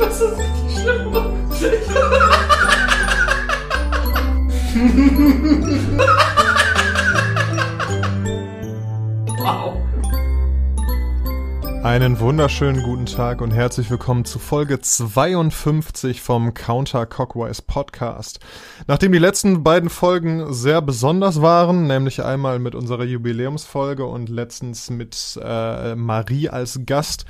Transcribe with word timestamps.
Das 0.00 0.18
ist 0.18 0.38
richtig 0.38 0.80
schlimm. 0.80 1.12
wow. 9.36 9.76
Einen 11.82 12.18
wunderschönen 12.18 12.82
guten 12.82 13.04
Tag 13.04 13.42
und 13.42 13.50
herzlich 13.50 13.90
willkommen 13.90 14.24
zu 14.24 14.38
Folge 14.38 14.80
52 14.80 16.22
vom 16.22 16.54
Counter 16.54 17.04
Cockwise 17.04 17.60
Podcast. 17.60 18.40
Nachdem 18.86 19.12
die 19.12 19.18
letzten 19.18 19.62
beiden 19.62 19.90
Folgen 19.90 20.54
sehr 20.54 20.80
besonders 20.80 21.42
waren, 21.42 21.86
nämlich 21.86 22.24
einmal 22.24 22.58
mit 22.58 22.74
unserer 22.74 23.04
Jubiläumsfolge 23.04 24.06
und 24.06 24.30
letztens 24.30 24.88
mit 24.88 25.38
äh, 25.44 25.94
Marie 25.94 26.48
als 26.48 26.80
Gast, 26.86 27.26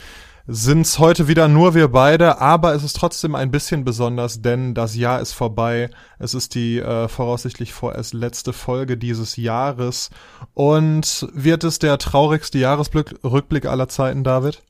sind's 0.52 0.98
heute 0.98 1.28
wieder 1.28 1.46
nur 1.46 1.74
wir 1.74 1.88
beide, 1.88 2.40
aber 2.40 2.74
es 2.74 2.82
ist 2.82 2.96
trotzdem 2.96 3.36
ein 3.36 3.52
bisschen 3.52 3.84
besonders, 3.84 4.42
denn 4.42 4.74
das 4.74 4.96
Jahr 4.96 5.20
ist 5.20 5.32
vorbei. 5.32 5.90
Es 6.18 6.34
ist 6.34 6.56
die 6.56 6.78
äh, 6.80 7.06
voraussichtlich 7.06 7.72
vorerst 7.72 8.14
letzte 8.14 8.52
Folge 8.52 8.96
dieses 8.96 9.36
Jahres. 9.36 10.10
Und 10.52 11.28
wird 11.32 11.62
es 11.62 11.78
der 11.78 11.98
traurigste 11.98 12.58
Jahresrückblick 12.58 13.66
aller 13.66 13.88
Zeiten, 13.88 14.24
David? 14.24 14.62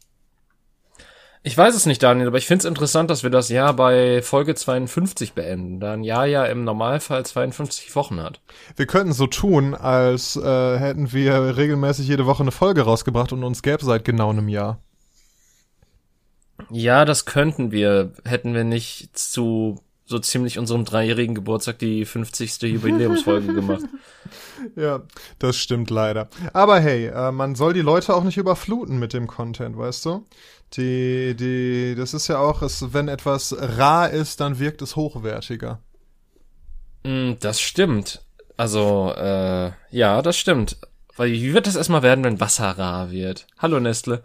Ich 1.43 1.57
weiß 1.57 1.75
es 1.75 1.87
nicht, 1.87 2.03
Daniel, 2.03 2.27
aber 2.27 2.37
ich 2.37 2.47
finde 2.47 2.59
es 2.59 2.65
interessant, 2.67 3.09
dass 3.09 3.23
wir 3.23 3.31
das 3.31 3.49
Jahr 3.49 3.73
bei 3.73 4.21
Folge 4.21 4.55
52 4.55 5.33
beenden, 5.33 5.81
da 5.81 5.95
ein 5.95 6.05
Jahr 6.05 6.27
ja 6.27 6.45
im 6.45 6.65
Normalfall 6.65 7.25
52 7.25 7.97
Wochen 7.97 8.21
hat. 8.21 8.43
Wir 8.77 8.85
könnten 8.85 9.15
so 9.15 9.27
tun, 9.27 9.75
als 9.75 10.37
äh, 10.37 10.79
hätten 10.79 11.15
wir 11.15 11.57
regelmäßig 11.57 12.07
jede 12.07 12.27
Woche 12.27 12.43
eine 12.43 12.51
Folge 12.51 12.83
rausgebracht 12.83 13.33
und 13.33 13.43
uns 13.43 13.63
gäbe 13.63 13.83
seit 13.83 14.05
genau 14.05 14.29
einem 14.29 14.51
Jahr. 14.51 14.81
Ja, 16.71 17.05
das 17.05 17.25
könnten 17.25 17.73
wir, 17.73 18.13
hätten 18.25 18.55
wir 18.55 18.65
nicht 18.65 19.17
zu 19.19 19.81
so 20.11 20.19
ziemlich 20.19 20.59
unserem 20.59 20.85
dreijährigen 20.85 21.37
Geburtstag 21.37 21.79
die 21.79 22.05
50. 22.05 22.63
Jubiläumsfolge 22.63 23.55
gemacht. 23.55 23.85
Ja, 24.77 25.03
das 25.39 25.57
stimmt 25.57 25.89
leider. 25.89 26.29
Aber 26.53 26.79
hey, 26.79 27.07
äh, 27.07 27.33
man 27.33 27.55
soll 27.55 27.73
die 27.73 27.81
Leute 27.81 28.15
auch 28.15 28.23
nicht 28.23 28.37
überfluten 28.37 28.99
mit 28.99 29.15
dem 29.15 29.27
Content, 29.27 29.77
weißt 29.77 30.05
du? 30.05 30.27
Die, 30.75 31.35
die, 31.35 31.95
das 31.97 32.13
ist 32.13 32.29
ja 32.29 32.39
auch, 32.39 32.61
es, 32.61 32.93
wenn 32.93 33.09
etwas 33.09 33.57
rar 33.59 34.11
ist, 34.11 34.41
dann 34.41 34.59
wirkt 34.59 34.83
es 34.83 34.97
hochwertiger. 34.97 35.81
Mm, 37.05 37.33
das 37.41 37.61
stimmt. 37.61 38.23
Also, 38.59 39.15
äh, 39.17 39.73
ja, 39.91 40.21
das 40.21 40.37
stimmt. 40.37 40.77
Weil 41.17 41.33
wie 41.33 41.55
wird 41.55 41.67
das 41.67 41.77
erstmal 41.77 42.03
werden, 42.03 42.23
wenn 42.23 42.41
Wasser 42.41 42.71
rar 42.79 43.11
wird? 43.11 43.47
Hallo 43.59 43.81
Nestle. 43.81 44.23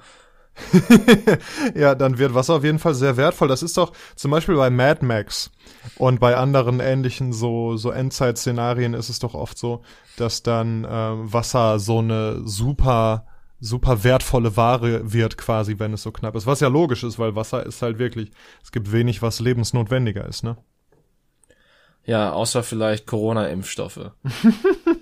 ja, 1.75 1.95
dann 1.95 2.17
wird 2.17 2.33
Wasser 2.33 2.55
auf 2.55 2.63
jeden 2.63 2.79
Fall 2.79 2.95
sehr 2.95 3.17
wertvoll. 3.17 3.47
Das 3.47 3.63
ist 3.63 3.77
doch 3.77 3.93
zum 4.15 4.31
Beispiel 4.31 4.55
bei 4.55 4.69
Mad 4.69 5.05
Max 5.05 5.51
und 5.97 6.19
bei 6.19 6.35
anderen 6.35 6.79
ähnlichen 6.79 7.33
so, 7.33 7.77
so 7.77 7.91
Endzeit-Szenarien 7.91 8.93
ist 8.93 9.09
es 9.09 9.19
doch 9.19 9.33
oft 9.33 9.57
so, 9.57 9.83
dass 10.17 10.43
dann 10.43 10.85
äh, 10.85 10.87
Wasser 10.87 11.79
so 11.79 11.99
eine 11.99 12.41
super, 12.45 13.25
super 13.59 14.03
wertvolle 14.03 14.55
Ware 14.55 15.11
wird 15.11 15.37
quasi, 15.37 15.79
wenn 15.79 15.93
es 15.93 16.03
so 16.03 16.11
knapp 16.11 16.35
ist. 16.35 16.47
Was 16.47 16.59
ja 16.59 16.67
logisch 16.67 17.03
ist, 17.03 17.19
weil 17.19 17.35
Wasser 17.35 17.65
ist 17.65 17.81
halt 17.81 17.99
wirklich, 17.99 18.31
es 18.63 18.71
gibt 18.71 18.91
wenig, 18.91 19.21
was 19.21 19.39
lebensnotwendiger 19.39 20.25
ist, 20.25 20.43
ne? 20.43 20.57
Ja, 22.05 22.33
außer 22.33 22.61
vielleicht 22.61 23.07
Corona-Impfstoffe. 23.07 24.11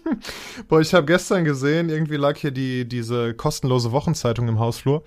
Boah, 0.68 0.82
ich 0.82 0.94
habe 0.94 1.06
gestern 1.06 1.44
gesehen, 1.44 1.90
irgendwie 1.90 2.18
lag 2.18 2.38
hier 2.38 2.52
die 2.52 2.88
diese 2.88 3.34
kostenlose 3.34 3.92
Wochenzeitung 3.92 4.48
im 4.48 4.60
Hausflur 4.60 5.04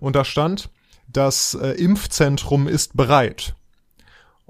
und 0.00 0.16
da 0.16 0.24
stand, 0.24 0.70
das 1.06 1.54
äh, 1.54 1.70
Impfzentrum 1.70 2.68
ist 2.68 2.96
bereit. 2.96 3.54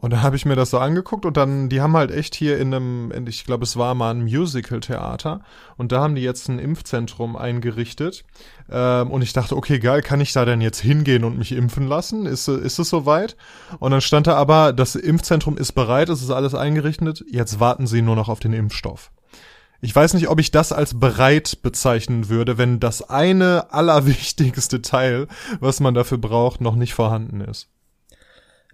Und 0.01 0.13
da 0.13 0.23
habe 0.23 0.37
ich 0.37 0.47
mir 0.47 0.55
das 0.55 0.71
so 0.71 0.79
angeguckt 0.79 1.27
und 1.27 1.37
dann, 1.37 1.69
die 1.69 1.81
haben 1.81 1.97
halt 1.97 2.13
echt 2.13 2.37
hier 2.37 2.59
in 2.59 2.73
einem, 2.73 3.11
in, 3.11 3.27
ich 3.27 3.45
glaube, 3.45 3.65
es 3.65 3.77
war 3.77 3.97
mal 3.97 4.13
ein 4.13 4.23
Musical-Theater 4.23 5.41
und 5.77 5.91
da 5.91 6.01
haben 6.01 6.15
die 6.15 6.23
jetzt 6.23 6.49
ein 6.49 6.61
Impfzentrum 6.61 7.35
eingerichtet. 7.35 8.25
Ähm, 8.71 9.11
und 9.11 9.23
ich 9.23 9.33
dachte, 9.33 9.57
okay, 9.57 9.81
geil, 9.81 10.03
kann 10.03 10.21
ich 10.21 10.33
da 10.33 10.45
denn 10.45 10.61
jetzt 10.61 10.79
hingehen 10.79 11.25
und 11.25 11.37
mich 11.37 11.51
impfen 11.51 11.89
lassen? 11.89 12.27
Ist, 12.27 12.47
ist 12.47 12.79
es 12.79 12.89
soweit? 12.89 13.37
Und 13.81 13.91
dann 13.91 14.01
stand 14.01 14.29
da 14.29 14.37
aber, 14.37 14.73
das 14.73 14.95
Impfzentrum 14.95 15.59
ist 15.59 15.73
bereit, 15.73 16.11
es 16.11 16.23
ist 16.23 16.31
alles 16.31 16.55
eingerichtet, 16.55 17.25
jetzt 17.29 17.59
warten 17.59 17.89
sie 17.89 18.01
nur 18.01 18.15
noch 18.15 18.29
auf 18.29 18.39
den 18.39 18.53
Impfstoff. 18.53 19.11
Ich 19.81 19.95
weiß 19.95 20.15
nicht, 20.15 20.29
ob 20.29 20.41
ich 20.41 20.51
das 20.51 20.73
als 20.73 20.99
bereit 20.99 21.59
bezeichnen 21.63 22.29
würde, 22.29 22.59
wenn 22.59 22.81
das 22.81 23.09
eine 23.09 23.73
allerwichtigste 23.73 24.83
Teil, 24.83 25.29
was 25.61 25.79
man 25.79 25.95
dafür 25.95 26.19
braucht, 26.19 26.61
noch 26.61 26.75
nicht 26.75 26.95
vorhanden 26.95 27.41
ist. 27.41 27.69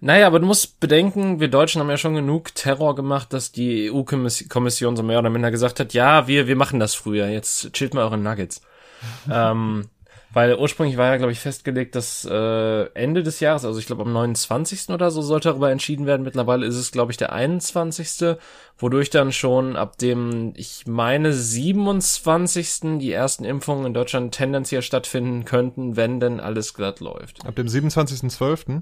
Naja, 0.01 0.27
aber 0.27 0.39
du 0.39 0.45
musst 0.45 0.79
bedenken, 0.79 1.39
wir 1.39 1.47
Deutschen 1.47 1.79
haben 1.79 1.89
ja 1.89 1.97
schon 1.97 2.15
genug 2.15 2.53
Terror 2.53 2.95
gemacht, 2.95 3.31
dass 3.33 3.51
die 3.51 3.91
EU-Kommission 3.91 4.95
so 4.95 5.03
mehr 5.03 5.19
oder 5.19 5.29
minder 5.29 5.51
gesagt 5.51 5.79
hat, 5.79 5.93
ja, 5.93 6.27
wir, 6.27 6.47
wir 6.47 6.55
machen 6.55 6.79
das 6.79 6.95
früher, 6.95 7.27
jetzt 7.27 7.71
chillt 7.73 7.93
mal 7.93 8.03
eure 8.03 8.17
Nuggets. 8.17 8.61
ähm, 9.31 9.87
weil 10.35 10.53
ursprünglich 10.57 10.97
war 10.97 11.11
ja, 11.11 11.15
glaube 11.15 11.31
ich, 11.31 11.39
festgelegt, 11.39 11.95
dass 11.95 12.25
äh, 12.29 12.83
Ende 12.93 13.23
des 13.23 13.39
Jahres, 13.39 13.63
also 13.63 13.79
ich 13.79 13.85
glaube 13.85 14.01
am 14.01 14.11
29. 14.11 14.89
oder 14.89 15.09
so, 15.09 15.21
sollte 15.21 15.47
darüber 15.47 15.71
entschieden 15.71 16.05
werden. 16.05 16.23
Mittlerweile 16.23 16.65
ist 16.65 16.75
es, 16.75 16.91
glaube 16.91 17.13
ich, 17.13 17.17
der 17.17 17.31
21., 17.31 18.35
wodurch 18.77 19.09
dann 19.09 19.31
schon 19.31 19.77
ab 19.77 19.97
dem, 19.97 20.51
ich 20.57 20.87
meine, 20.87 21.31
27. 21.31 22.99
die 22.99 23.13
ersten 23.13 23.45
Impfungen 23.45 23.85
in 23.85 23.93
Deutschland 23.93 24.35
tendenziell 24.35 24.81
stattfinden 24.81 25.45
könnten, 25.45 25.95
wenn 25.95 26.19
denn 26.19 26.41
alles 26.41 26.73
glatt 26.73 26.99
läuft. 26.99 27.45
Ab 27.45 27.55
dem 27.55 27.67
27.12.? 27.67 28.81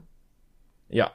Ja. 0.89 1.11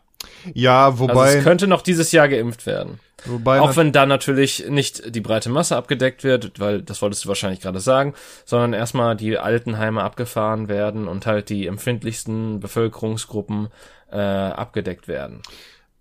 Ja, 0.55 0.99
wobei. 0.99 1.13
Also 1.13 1.39
es 1.39 1.45
könnte 1.45 1.67
noch 1.67 1.83
dieses 1.83 2.13
Jahr 2.13 2.29
geimpft 2.29 2.67
werden. 2.67 3.01
Wobei 3.25 3.61
Auch 3.61 3.77
wenn 3.77 3.93
da 3.93 4.07
natürlich 4.07 4.69
nicht 4.69 5.15
die 5.15 5.21
breite 5.21 5.51
Masse 5.51 5.77
abgedeckt 5.77 6.23
wird, 6.23 6.61
weil 6.61 6.83
das 6.83 7.03
wolltest 7.03 7.25
du 7.25 7.29
wahrscheinlich 7.29 7.61
gerade 7.61 7.81
sagen, 7.81 8.15
sondern 8.45 8.73
erstmal 8.73 9.17
die 9.17 9.39
Altenheime 9.39 10.03
abgefahren 10.03 10.69
werden 10.69 11.09
und 11.09 11.27
halt 11.27 11.49
die 11.49 11.67
empfindlichsten 11.67 12.61
Bevölkerungsgruppen 12.61 13.69
äh, 14.13 14.17
abgedeckt 14.19 15.09
werden. 15.09 15.43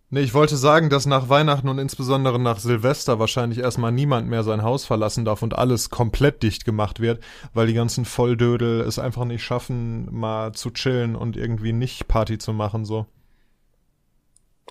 Nee, 0.09 0.21
ich 0.21 0.33
wollte 0.33 0.55
sagen, 0.55 0.89
dass 0.89 1.05
nach 1.05 1.27
Weihnachten 1.27 1.67
und 1.67 1.79
insbesondere 1.79 2.39
nach 2.39 2.59
Silvester 2.59 3.19
wahrscheinlich 3.19 3.59
erstmal 3.59 3.91
niemand 3.91 4.29
mehr 4.29 4.43
sein 4.43 4.61
Haus 4.61 4.85
verlassen 4.85 5.25
darf 5.25 5.41
und 5.41 5.57
alles 5.57 5.89
komplett 5.89 6.43
dicht 6.43 6.63
gemacht 6.63 7.01
wird, 7.01 7.21
weil 7.53 7.67
die 7.67 7.73
ganzen 7.73 8.05
Volldödel 8.05 8.81
es 8.81 8.99
einfach 8.99 9.25
nicht 9.25 9.43
schaffen, 9.43 10.07
mal 10.13 10.53
zu 10.53 10.69
chillen 10.69 11.17
und 11.17 11.35
irgendwie 11.35 11.73
nicht 11.73 12.07
Party 12.07 12.37
zu 12.37 12.53
machen, 12.53 12.85
so. 12.85 13.05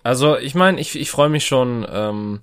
Also 0.06 0.39
ich 0.39 0.55
meine, 0.55 0.81
ich, 0.81 0.94
ich 0.94 1.11
freue 1.11 1.28
mich 1.28 1.44
schon, 1.47 1.84
ähm, 1.91 2.41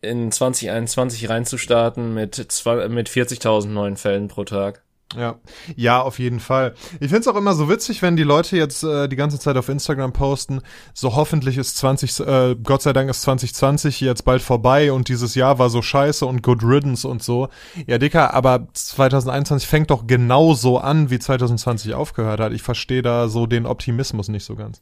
in 0.00 0.32
2021 0.32 1.28
reinzustarten 1.28 2.14
mit, 2.14 2.38
mit 2.38 3.10
40.000 3.10 3.66
neuen 3.66 3.98
Fällen 3.98 4.28
pro 4.28 4.44
Tag. 4.44 4.82
Ja, 5.14 5.38
ja, 5.76 6.00
auf 6.00 6.18
jeden 6.18 6.40
Fall. 6.40 6.74
Ich 6.98 7.10
find's 7.10 7.28
auch 7.28 7.36
immer 7.36 7.52
so 7.52 7.68
witzig, 7.68 8.00
wenn 8.00 8.16
die 8.16 8.22
Leute 8.22 8.56
jetzt 8.56 8.82
äh, 8.84 9.06
die 9.06 9.16
ganze 9.16 9.38
Zeit 9.38 9.58
auf 9.58 9.68
Instagram 9.68 10.14
posten, 10.14 10.62
so 10.94 11.14
hoffentlich 11.14 11.58
ist 11.58 11.76
20, 11.76 12.20
äh, 12.20 12.56
Gott 12.64 12.80
sei 12.80 12.94
Dank 12.94 13.10
ist 13.10 13.20
2020 13.20 14.00
jetzt 14.00 14.24
bald 14.24 14.40
vorbei 14.40 14.92
und 14.92 15.08
dieses 15.08 15.34
Jahr 15.34 15.58
war 15.58 15.68
so 15.68 15.82
scheiße 15.82 16.24
und 16.24 16.42
good 16.42 16.64
riddance 16.64 17.06
und 17.06 17.22
so. 17.22 17.50
Ja, 17.86 17.98
Dicker, 17.98 18.32
aber 18.32 18.68
2021 18.72 19.68
fängt 19.68 19.90
doch 19.90 20.06
genauso 20.06 20.78
an, 20.78 21.10
wie 21.10 21.18
2020 21.18 21.92
aufgehört 21.92 22.40
hat. 22.40 22.54
Ich 22.54 22.62
verstehe 22.62 23.02
da 23.02 23.28
so 23.28 23.44
den 23.44 23.66
Optimismus 23.66 24.28
nicht 24.28 24.46
so 24.46 24.56
ganz. 24.56 24.80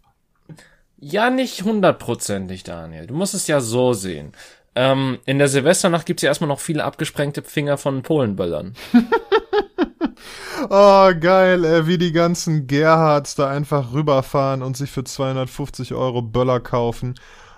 Ja, 1.01 1.31
nicht 1.31 1.63
hundertprozentig, 1.63 2.63
Daniel. 2.63 3.07
Du 3.07 3.15
musst 3.15 3.35
es 3.35 3.47
ja 3.47 3.61
so 3.61 3.95
sehen. 3.95 4.33
Ähm, 4.75 5.19
in 5.25 5.39
der 5.39 5.49
Silvesternacht 5.49 6.07
gibt's 6.07 6.23
ja 6.23 6.29
erstmal 6.29 6.49
noch 6.49 6.61
viele 6.61 6.85
abgesprengte 6.85 7.43
Finger 7.43 7.79
von 7.79 8.03
Polenböllern. 8.03 8.75
oh, 10.71 11.11
geil, 11.19 11.65
ey, 11.65 11.87
wie 11.87 11.99
die 11.99 12.13
ganzen 12.13 12.67
Gerhards 12.67 13.35
da 13.35 13.49
einfach 13.49 13.93
rüberfahren 13.93 14.63
und 14.63 14.77
sich 14.77 14.91
für 14.91 15.03
250 15.03 15.95
Euro 15.95 16.23
Böller 16.23 16.61
kaufen. 16.61 17.15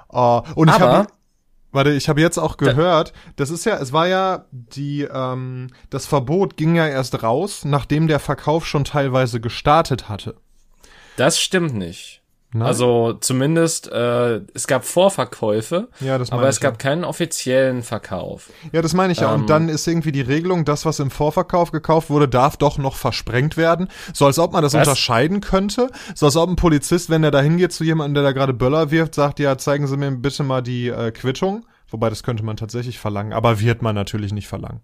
Oh, 0.09 0.43
und 0.55 0.69
ich 0.69 0.79
habe 0.79 1.09
Warte, 1.73 1.91
ich 1.91 2.11
habe 2.11 2.21
jetzt 2.21 2.39
auch 2.39 2.59
gehört, 2.59 3.15
das 3.37 3.49
ist 3.49 3.65
ja, 3.65 3.79
es 3.79 3.95
war 3.95 4.07
ja 4.07 4.45
die, 4.51 5.09
ähm, 5.11 5.69
das 5.89 6.05
Verbot 6.05 6.59
ging 6.59 6.75
ja 6.75 6.87
erst 6.87 7.23
raus, 7.23 7.65
nachdem 7.65 8.09
der 8.09 8.21
Verkauf 8.21 8.67
schon 8.67 8.85
teilweise 8.85 9.41
gestartet 9.41 10.11
hatte. 10.11 10.37
Das 11.17 11.41
stimmt 11.41 11.75
nicht. 11.75 12.22
Nein. 12.55 12.69
Also 12.69 13.15
zumindest, 13.15 13.91
äh, 13.91 14.43
es 14.53 14.67
gab 14.67 14.85
Vorverkäufe, 14.85 15.89
ja, 16.01 16.19
das 16.19 16.33
aber 16.33 16.49
es 16.49 16.61
gab 16.61 16.75
ja. 16.75 16.79
keinen 16.79 17.05
offiziellen 17.05 17.83
Verkauf. 17.83 18.51
Ja, 18.73 18.83
das 18.83 18.93
meine 18.93 19.13
ich 19.15 19.21
ja. 19.21 19.33
Ähm, 19.33 19.43
und 19.43 19.51
dann 19.51 19.71
ist 19.71 19.87
irgendwie 19.87 20.13
die 20.13 20.21
Regelung, 20.21 20.67
das, 20.67 20.85
was 20.85 21.01
im 21.01 21.11
Vorverkauf 21.11 21.73
gekauft 21.73 22.11
wurde, 22.11 22.29
darf 22.29 22.59
doch 22.59 22.77
noch 22.77 22.97
versprengt 22.97 23.57
werden. 23.57 23.89
So 24.13 24.27
als 24.27 24.39
ob 24.39 24.53
man 24.53 24.63
das 24.63 24.75
was? 24.75 24.87
unterscheiden 24.87 25.41
könnte. 25.41 25.89
So 26.15 26.27
als 26.27 26.37
ob 26.37 26.51
ein 26.51 26.57
Polizist, 26.57 27.09
wenn 27.09 27.25
er 27.25 27.31
da 27.31 27.41
hingeht 27.41 27.73
zu 27.73 27.85
jemandem, 27.85 28.15
der 28.15 28.23
da 28.25 28.33
gerade 28.33 28.53
Böller 28.53 28.91
wirft, 28.91 29.15
sagt, 29.15 29.39
ja, 29.39 29.57
zeigen 29.57 29.87
Sie 29.87 29.97
mir 29.97 30.11
bitte 30.11 30.43
mal 30.43 30.61
die 30.63 30.89
äh, 30.89 31.11
Quittung. 31.11 31.65
Wobei, 31.89 32.11
das 32.11 32.23
könnte 32.23 32.43
man 32.43 32.57
tatsächlich 32.57 32.99
verlangen, 32.99 33.33
aber 33.33 33.61
wird 33.61 33.81
man 33.81 33.95
natürlich 33.95 34.33
nicht 34.33 34.49
verlangen. 34.49 34.81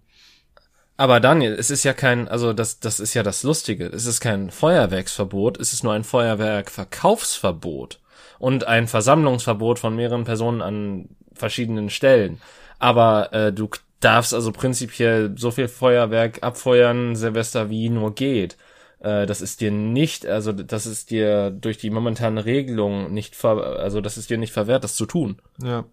Aber 0.99 1.21
Daniel, 1.21 1.53
es 1.53 1.71
ist 1.71 1.85
ja 1.85 1.93
kein, 1.93 2.27
also 2.27 2.51
das, 2.51 2.81
das 2.81 2.99
ist 2.99 3.13
ja 3.13 3.23
das 3.23 3.43
Lustige. 3.43 3.85
Es 3.85 4.05
ist 4.05 4.19
kein 4.19 4.51
Feuerwerksverbot, 4.51 5.57
es 5.57 5.71
ist 5.71 5.81
nur 5.81 5.93
ein 5.93 6.03
Feuerwerkverkaufsverbot. 6.03 8.01
und 8.37 8.67
ein 8.67 8.85
Versammlungsverbot 8.85 9.79
von 9.79 9.95
mehreren 9.95 10.25
Personen 10.25 10.61
an 10.61 11.07
verschiedenen 11.33 11.89
Stellen. 11.89 12.41
Aber 12.79 13.31
äh, 13.31 13.53
du 13.53 13.69
darfst 14.01 14.33
also 14.33 14.51
prinzipiell 14.51 15.33
so 15.37 15.51
viel 15.51 15.69
Feuerwerk 15.69 16.43
abfeuern, 16.43 17.15
Silvester, 17.15 17.69
wie 17.69 17.87
nur 17.87 18.13
geht. 18.13 18.57
Äh, 18.99 19.25
das 19.25 19.39
ist 19.39 19.61
dir 19.61 19.71
nicht, 19.71 20.25
also 20.25 20.51
das 20.51 20.85
ist 20.85 21.11
dir 21.11 21.49
durch 21.49 21.77
die 21.77 21.91
momentane 21.91 22.43
Regelung 22.43 23.13
nicht 23.13 23.37
ver, 23.37 23.79
also 23.79 24.01
das 24.01 24.17
ist 24.17 24.29
dir 24.29 24.37
nicht 24.37 24.51
verwehrt, 24.51 24.83
das 24.83 24.95
zu 24.95 25.05
tun. 25.05 25.41
Ja. 25.63 25.85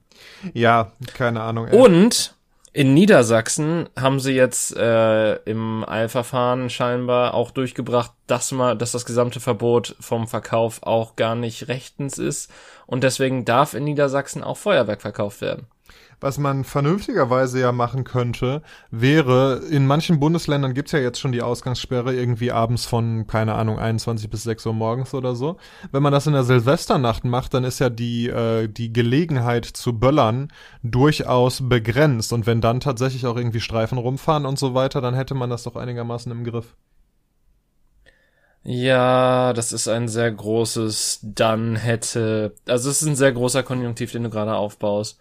Ja, 0.53 0.91
keine 1.15 1.43
Ahnung. 1.43 1.69
Ey. 1.69 1.79
Und 1.79 2.35
in 2.77 2.93
Niedersachsen 2.93 3.89
haben 3.99 4.21
sie 4.21 4.33
jetzt 4.33 4.77
äh, 4.77 5.37
im 5.45 5.83
Eilverfahren 5.89 6.69
scheinbar 6.69 7.33
auch 7.33 7.51
durchgebracht, 7.51 8.13
dass 8.27 8.53
man, 8.53 8.79
dass 8.79 8.93
das 8.93 9.07
gesamte 9.07 9.41
Verbot 9.41 9.97
vom 9.99 10.29
Verkauf 10.29 10.83
auch 10.83 11.17
gar 11.17 11.35
nicht 11.37 11.69
rechtens 11.69 12.19
ist 12.19 12.53
und 12.87 13.03
deswegen 13.03 13.47
darf 13.47 13.73
in 13.73 13.85
Niedersachsen 13.85 14.45
auch 14.45 14.59
Feuerwerk 14.59 15.01
verkauft 15.01 15.41
werden. 15.41 15.67
Was 16.21 16.39
man 16.39 16.65
vernünftigerweise 16.65 17.61
ja 17.61 17.73
machen 17.73 18.05
könnte, 18.05 18.63
wäre, 18.91 19.61
in 19.71 19.87
manchen 19.87 20.19
Bundesländern 20.19 20.73
gibt's 20.73 20.93
ja 20.93 20.99
jetzt 20.99 21.21
schon 21.21 21.33
die 21.33 21.43
Ausgangssperre 21.43 22.15
irgendwie 22.15 22.53
abends 22.53 22.87
von, 22.87 23.27
keine 23.27 23.55
Ahnung, 23.55 23.79
21 23.79 24.31
bis 24.31 24.45
6 24.45 24.65
Uhr 24.67 24.73
morgens 24.73 25.13
oder 25.13 25.35
so. 25.35 25.59
Wenn 25.93 26.03
man 26.03 26.13
das 26.13 26.27
in 26.27 26.33
der 26.33 26.45
Silvesternacht 26.45 27.25
macht, 27.25 27.53
dann 27.53 27.65
ist 27.65 27.81
ja 27.81 27.91
die, 27.91 28.29
äh, 28.29 28.69
die 28.69 28.93
Gelegenheit 28.93 29.67
zu 29.67 29.99
böllern 29.99 30.49
durchaus 30.83 31.69
begrenzt. 31.69 32.33
Und 32.33 32.47
wenn 32.47 32.61
dann 32.63 32.81
tatsächlich 32.81 33.27
auch 33.27 33.37
irgendwie 33.37 33.61
Streifen 33.61 33.99
rumfahren 33.99 34.47
und 34.47 34.59
so 34.59 34.75
weiter, 34.75 35.01
dann 35.03 35.15
hätte 35.15 35.35
man 35.35 35.51
das 35.51 35.65
doch 35.65 35.77
einigermaßen 35.77 36.33
im 36.33 36.45
Griff. 36.45 36.75
Ja, 38.69 39.53
das 39.53 39.73
ist 39.73 39.87
ein 39.87 40.09
sehr 40.09 40.31
großes 40.33 41.21
dann 41.23 41.77
hätte. 41.77 42.55
Also 42.67 42.91
es 42.91 43.01
ist 43.01 43.09
ein 43.09 43.15
sehr 43.17 43.33
großer 43.33 43.63
Konjunktiv, 43.63 44.11
den 44.11 44.25
du 44.25 44.31
gerade 44.31 44.57
aufbaust. 44.57 45.21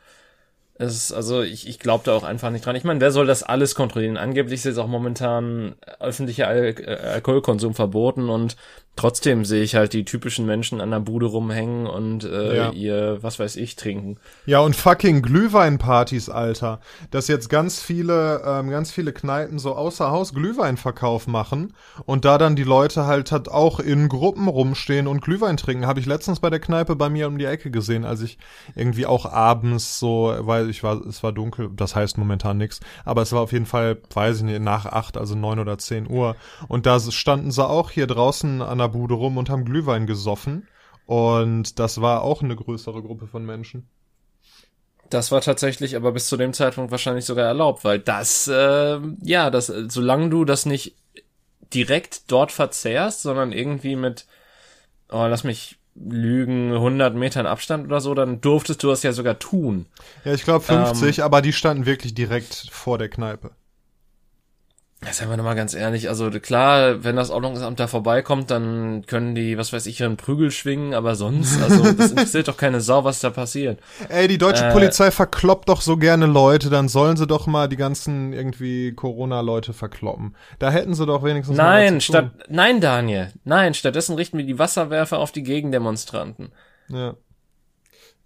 Es 0.77 1.13
also 1.13 1.41
ich, 1.41 1.67
ich 1.69 1.79
glaube 1.79 2.03
da 2.05 2.13
auch 2.13 2.23
einfach 2.23 2.49
nicht 2.49 2.65
dran. 2.65 2.75
Ich 2.75 2.83
meine, 2.83 2.99
wer 2.99 3.11
soll 3.11 3.25
das 3.25 3.43
alles 3.43 3.75
kontrollieren? 3.75 4.17
Angeblich 4.17 4.55
ist 4.55 4.65
jetzt 4.65 4.77
auch 4.77 4.87
momentan 4.87 5.75
öffentlicher 5.99 6.47
Al 6.47 6.75
äh, 6.77 6.95
Alkoholkonsum 7.13 7.73
verboten 7.73 8.29
und 8.29 8.57
trotzdem 8.95 9.43
sehe 9.43 9.63
ich 9.63 9.75
halt 9.75 9.93
die 9.93 10.05
typischen 10.05 10.45
Menschen 10.45 10.79
an 10.79 10.91
der 10.91 10.99
Bude 10.99 11.25
rumhängen 11.25 11.85
und 11.85 12.23
äh, 12.23 12.57
ja. 12.57 12.71
ihr, 12.71 13.17
was 13.21 13.39
weiß 13.39 13.57
ich, 13.57 13.75
trinken. 13.75 14.17
Ja, 14.45 14.59
und 14.59 14.75
fucking 14.75 15.21
Glühweinpartys, 15.21 16.29
Alter. 16.29 16.79
Dass 17.11 17.27
jetzt 17.27 17.49
ganz 17.49 17.81
viele, 17.81 18.41
ähm, 18.45 18.69
ganz 18.69 18.91
viele 18.91 19.11
Kneipen 19.11 19.59
so 19.59 19.75
außer 19.75 20.11
Haus 20.11 20.33
Glühweinverkauf 20.33 21.27
machen 21.27 21.73
und 22.05 22.25
da 22.25 22.37
dann 22.37 22.55
die 22.55 22.63
Leute 22.63 23.05
halt, 23.05 23.31
halt 23.31 23.49
auch 23.49 23.79
in 23.79 24.07
Gruppen 24.07 24.47
rumstehen 24.47 25.07
und 25.07 25.21
Glühwein 25.21 25.57
trinken. 25.57 25.87
Habe 25.87 25.99
ich 25.99 26.05
letztens 26.05 26.39
bei 26.39 26.49
der 26.49 26.59
Kneipe 26.59 26.95
bei 26.95 27.09
mir 27.09 27.27
um 27.27 27.37
die 27.37 27.45
Ecke 27.45 27.71
gesehen, 27.71 28.05
als 28.05 28.21
ich 28.21 28.37
irgendwie 28.75 29.05
auch 29.05 29.25
abends 29.25 29.99
so, 29.99 30.33
weil 30.39 30.69
ich 30.69 30.83
war, 30.83 31.05
es 31.05 31.21
war 31.21 31.33
dunkel, 31.33 31.69
das 31.75 31.95
heißt 31.95 32.17
momentan 32.17 32.57
nix, 32.57 32.79
aber 33.03 33.21
es 33.21 33.33
war 33.33 33.41
auf 33.41 33.51
jeden 33.51 33.65
Fall, 33.65 33.97
weiß 34.13 34.37
ich 34.37 34.43
nicht, 34.43 34.61
nach 34.61 34.85
acht, 34.85 35.17
also 35.17 35.35
neun 35.35 35.59
oder 35.59 35.77
zehn 35.77 36.09
Uhr. 36.09 36.35
Und 36.67 36.85
da 36.85 36.99
standen 36.99 37.51
sie 37.51 37.65
auch 37.67 37.91
hier 37.91 38.07
draußen 38.07 38.61
an 38.61 38.77
der 38.77 38.84
der 38.85 38.97
Bude 38.99 39.15
rum 39.15 39.37
und 39.37 39.49
haben 39.49 39.65
Glühwein 39.65 40.07
gesoffen. 40.07 40.67
Und 41.05 41.79
das 41.79 42.01
war 42.01 42.23
auch 42.23 42.41
eine 42.41 42.55
größere 42.55 43.01
Gruppe 43.01 43.27
von 43.27 43.45
Menschen. 43.45 43.87
Das 45.09 45.31
war 45.31 45.41
tatsächlich 45.41 45.95
aber 45.95 46.11
bis 46.11 46.27
zu 46.27 46.35
dem 46.35 46.53
Zeitpunkt 46.53 46.91
wahrscheinlich 46.91 47.25
sogar 47.25 47.45
erlaubt, 47.45 47.83
weil 47.83 47.99
das, 47.99 48.47
äh, 48.47 48.99
ja, 49.21 49.51
das, 49.51 49.67
solange 49.67 50.29
du 50.29 50.45
das 50.45 50.65
nicht 50.65 50.95
direkt 51.73 52.31
dort 52.31 52.51
verzehrst, 52.51 53.21
sondern 53.21 53.51
irgendwie 53.51 53.95
mit, 53.95 54.25
oh, 55.11 55.25
lass 55.27 55.43
mich 55.43 55.77
lügen, 55.95 56.73
100 56.73 57.15
Metern 57.15 57.45
Abstand 57.45 57.85
oder 57.85 58.01
so, 58.01 58.13
dann 58.13 58.41
durftest 58.41 58.83
du 58.83 58.87
das 58.87 59.03
ja 59.03 59.13
sogar 59.13 59.39
tun. 59.39 59.85
Ja, 60.25 60.33
ich 60.33 60.43
glaube 60.43 60.65
50, 60.65 61.19
ähm, 61.19 61.23
aber 61.23 61.41
die 61.41 61.53
standen 61.53 61.85
wirklich 61.85 62.13
direkt 62.13 62.67
vor 62.71 62.97
der 62.97 63.09
Kneipe. 63.09 63.51
Seien 65.11 65.29
wir 65.29 65.37
nochmal 65.37 65.55
ganz 65.55 65.73
ehrlich, 65.73 66.09
also 66.09 66.29
klar, 66.31 67.03
wenn 67.03 67.15
das 67.15 67.29
Ordnungsamt 67.29 67.79
da 67.79 67.87
vorbeikommt, 67.87 68.51
dann 68.51 69.05
können 69.05 69.35
die, 69.35 69.57
was 69.57 69.71
weiß 69.71 69.85
ich, 69.85 69.99
ihren 69.99 70.17
Prügel 70.17 70.51
schwingen, 70.51 70.93
aber 70.93 71.15
sonst, 71.15 71.61
also 71.61 71.91
das 71.91 72.11
interessiert 72.11 72.47
doch 72.47 72.57
keine 72.57 72.81
Sau, 72.81 73.03
was 73.03 73.19
da 73.19 73.29
passiert. 73.29 73.79
Ey, 74.09 74.27
die 74.27 74.37
deutsche 74.37 74.65
äh, 74.65 74.71
Polizei 74.71 75.11
verkloppt 75.11 75.69
doch 75.69 75.81
so 75.81 75.97
gerne 75.97 76.25
Leute, 76.25 76.69
dann 76.69 76.89
sollen 76.89 77.17
sie 77.17 77.27
doch 77.27 77.47
mal 77.47 77.67
die 77.67 77.77
ganzen 77.77 78.33
irgendwie 78.33 78.93
Corona-Leute 78.93 79.73
verkloppen. 79.73 80.35
Da 80.59 80.71
hätten 80.71 80.93
sie 80.93 81.05
doch 81.05 81.23
wenigstens 81.23 81.57
Nein, 81.57 82.01
statt, 82.01 82.31
nein, 82.49 82.81
Daniel, 82.81 83.31
nein, 83.43 83.73
stattdessen 83.73 84.15
richten 84.15 84.37
wir 84.37 84.45
die 84.45 84.59
Wasserwerfer 84.59 85.19
auf 85.19 85.31
die 85.31 85.43
Gegendemonstranten. 85.43 86.51
Ja. 86.89 87.15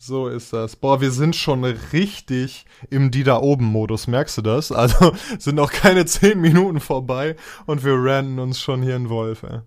So 0.02 0.30
ist 0.30 0.54
das. 0.54 0.78
Boah, 0.78 1.02
wir 1.02 1.12
sind 1.12 1.36
schon 1.36 1.66
richtig 1.66 2.66
im 2.90 3.12
Die 3.12 3.24
da 3.24 3.38
oben 3.42 3.66
Modus, 3.66 4.08
merkst 4.08 4.38
du 4.38 4.42
das? 4.42 4.72
Also 4.72 5.12
sind 5.40 5.56
noch 5.56 5.74
keine 5.74 6.06
zehn 6.06 6.40
Minuten 6.40 6.80
vorbei 6.80 7.36
und 7.66 7.84
wir 7.84 7.96
ranten 7.96 8.40
uns 8.40 8.62
schon 8.62 8.82
hier 8.82 8.96
in 8.96 9.10
Wolf, 9.10 9.44
ey. 9.44 9.60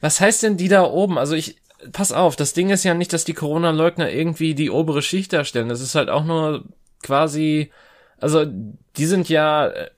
Was 0.00 0.20
heißt 0.20 0.42
denn 0.42 0.56
die 0.56 0.68
da 0.68 0.84
oben? 0.84 1.18
Also 1.18 1.34
ich, 1.34 1.56
pass 1.92 2.12
auf, 2.12 2.34
das 2.34 2.54
Ding 2.54 2.70
ist 2.70 2.84
ja 2.84 2.94
nicht, 2.94 3.12
dass 3.12 3.26
die 3.26 3.34
Corona-Leugner 3.34 4.10
irgendwie 4.10 4.54
die 4.54 4.70
obere 4.70 5.02
Schicht 5.02 5.34
darstellen. 5.34 5.68
Das 5.68 5.82
ist 5.82 5.94
halt 5.94 6.08
auch 6.08 6.24
nur 6.24 6.64
quasi, 7.02 7.70
also 8.18 8.46
die 8.46 9.06
sind 9.06 9.28
ja 9.28 9.68
äh, 9.68 9.90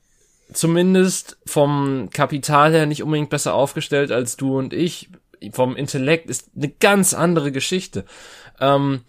zumindest 0.53 1.39
vom 1.47 2.11
Kapital 2.13 2.73
her 2.73 2.87
nicht 2.87 3.05
unbedingt 3.05 3.31
besser 3.31 3.55
aufgestellt 3.55 4.11
als 4.11 4.37
du 4.37 4.59
und 4.59 4.73
ich. 4.73 5.11
Vom 5.53 5.77
Intellekt 5.77 6.29
ist 6.29 6.51
eine 6.57 6.69
ganz 6.69 7.15
andere 7.15 7.53
Geschichte. 7.53 8.05
Ähm, 8.59 9.03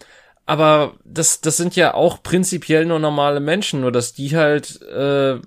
aber 0.52 0.92
das, 1.02 1.40
das 1.40 1.56
sind 1.56 1.76
ja 1.76 1.94
auch 1.94 2.22
prinzipiell 2.22 2.84
nur 2.84 2.98
normale 2.98 3.40
Menschen, 3.40 3.80
nur 3.80 3.90
dass 3.90 4.12
die 4.12 4.36
halt 4.36 4.82
äh, 4.82 5.40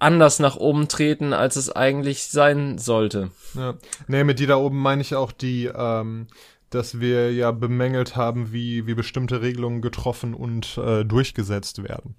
anders 0.00 0.40
nach 0.40 0.56
oben 0.56 0.88
treten, 0.88 1.32
als 1.32 1.54
es 1.54 1.70
eigentlich 1.70 2.24
sein 2.24 2.76
sollte. 2.76 3.30
Ja. 3.54 3.74
Nee, 4.08 4.24
mit 4.24 4.40
die 4.40 4.46
da 4.46 4.56
oben 4.56 4.78
meine 4.78 5.00
ich 5.00 5.14
auch 5.14 5.30
die, 5.30 5.66
ähm, 5.72 6.26
dass 6.70 6.98
wir 6.98 7.32
ja 7.32 7.52
bemängelt 7.52 8.16
haben, 8.16 8.52
wie, 8.52 8.84
wie 8.88 8.94
bestimmte 8.94 9.42
Regelungen 9.42 9.80
getroffen 9.80 10.34
und 10.34 10.76
äh, 10.76 11.04
durchgesetzt 11.04 11.84
werden. 11.84 12.16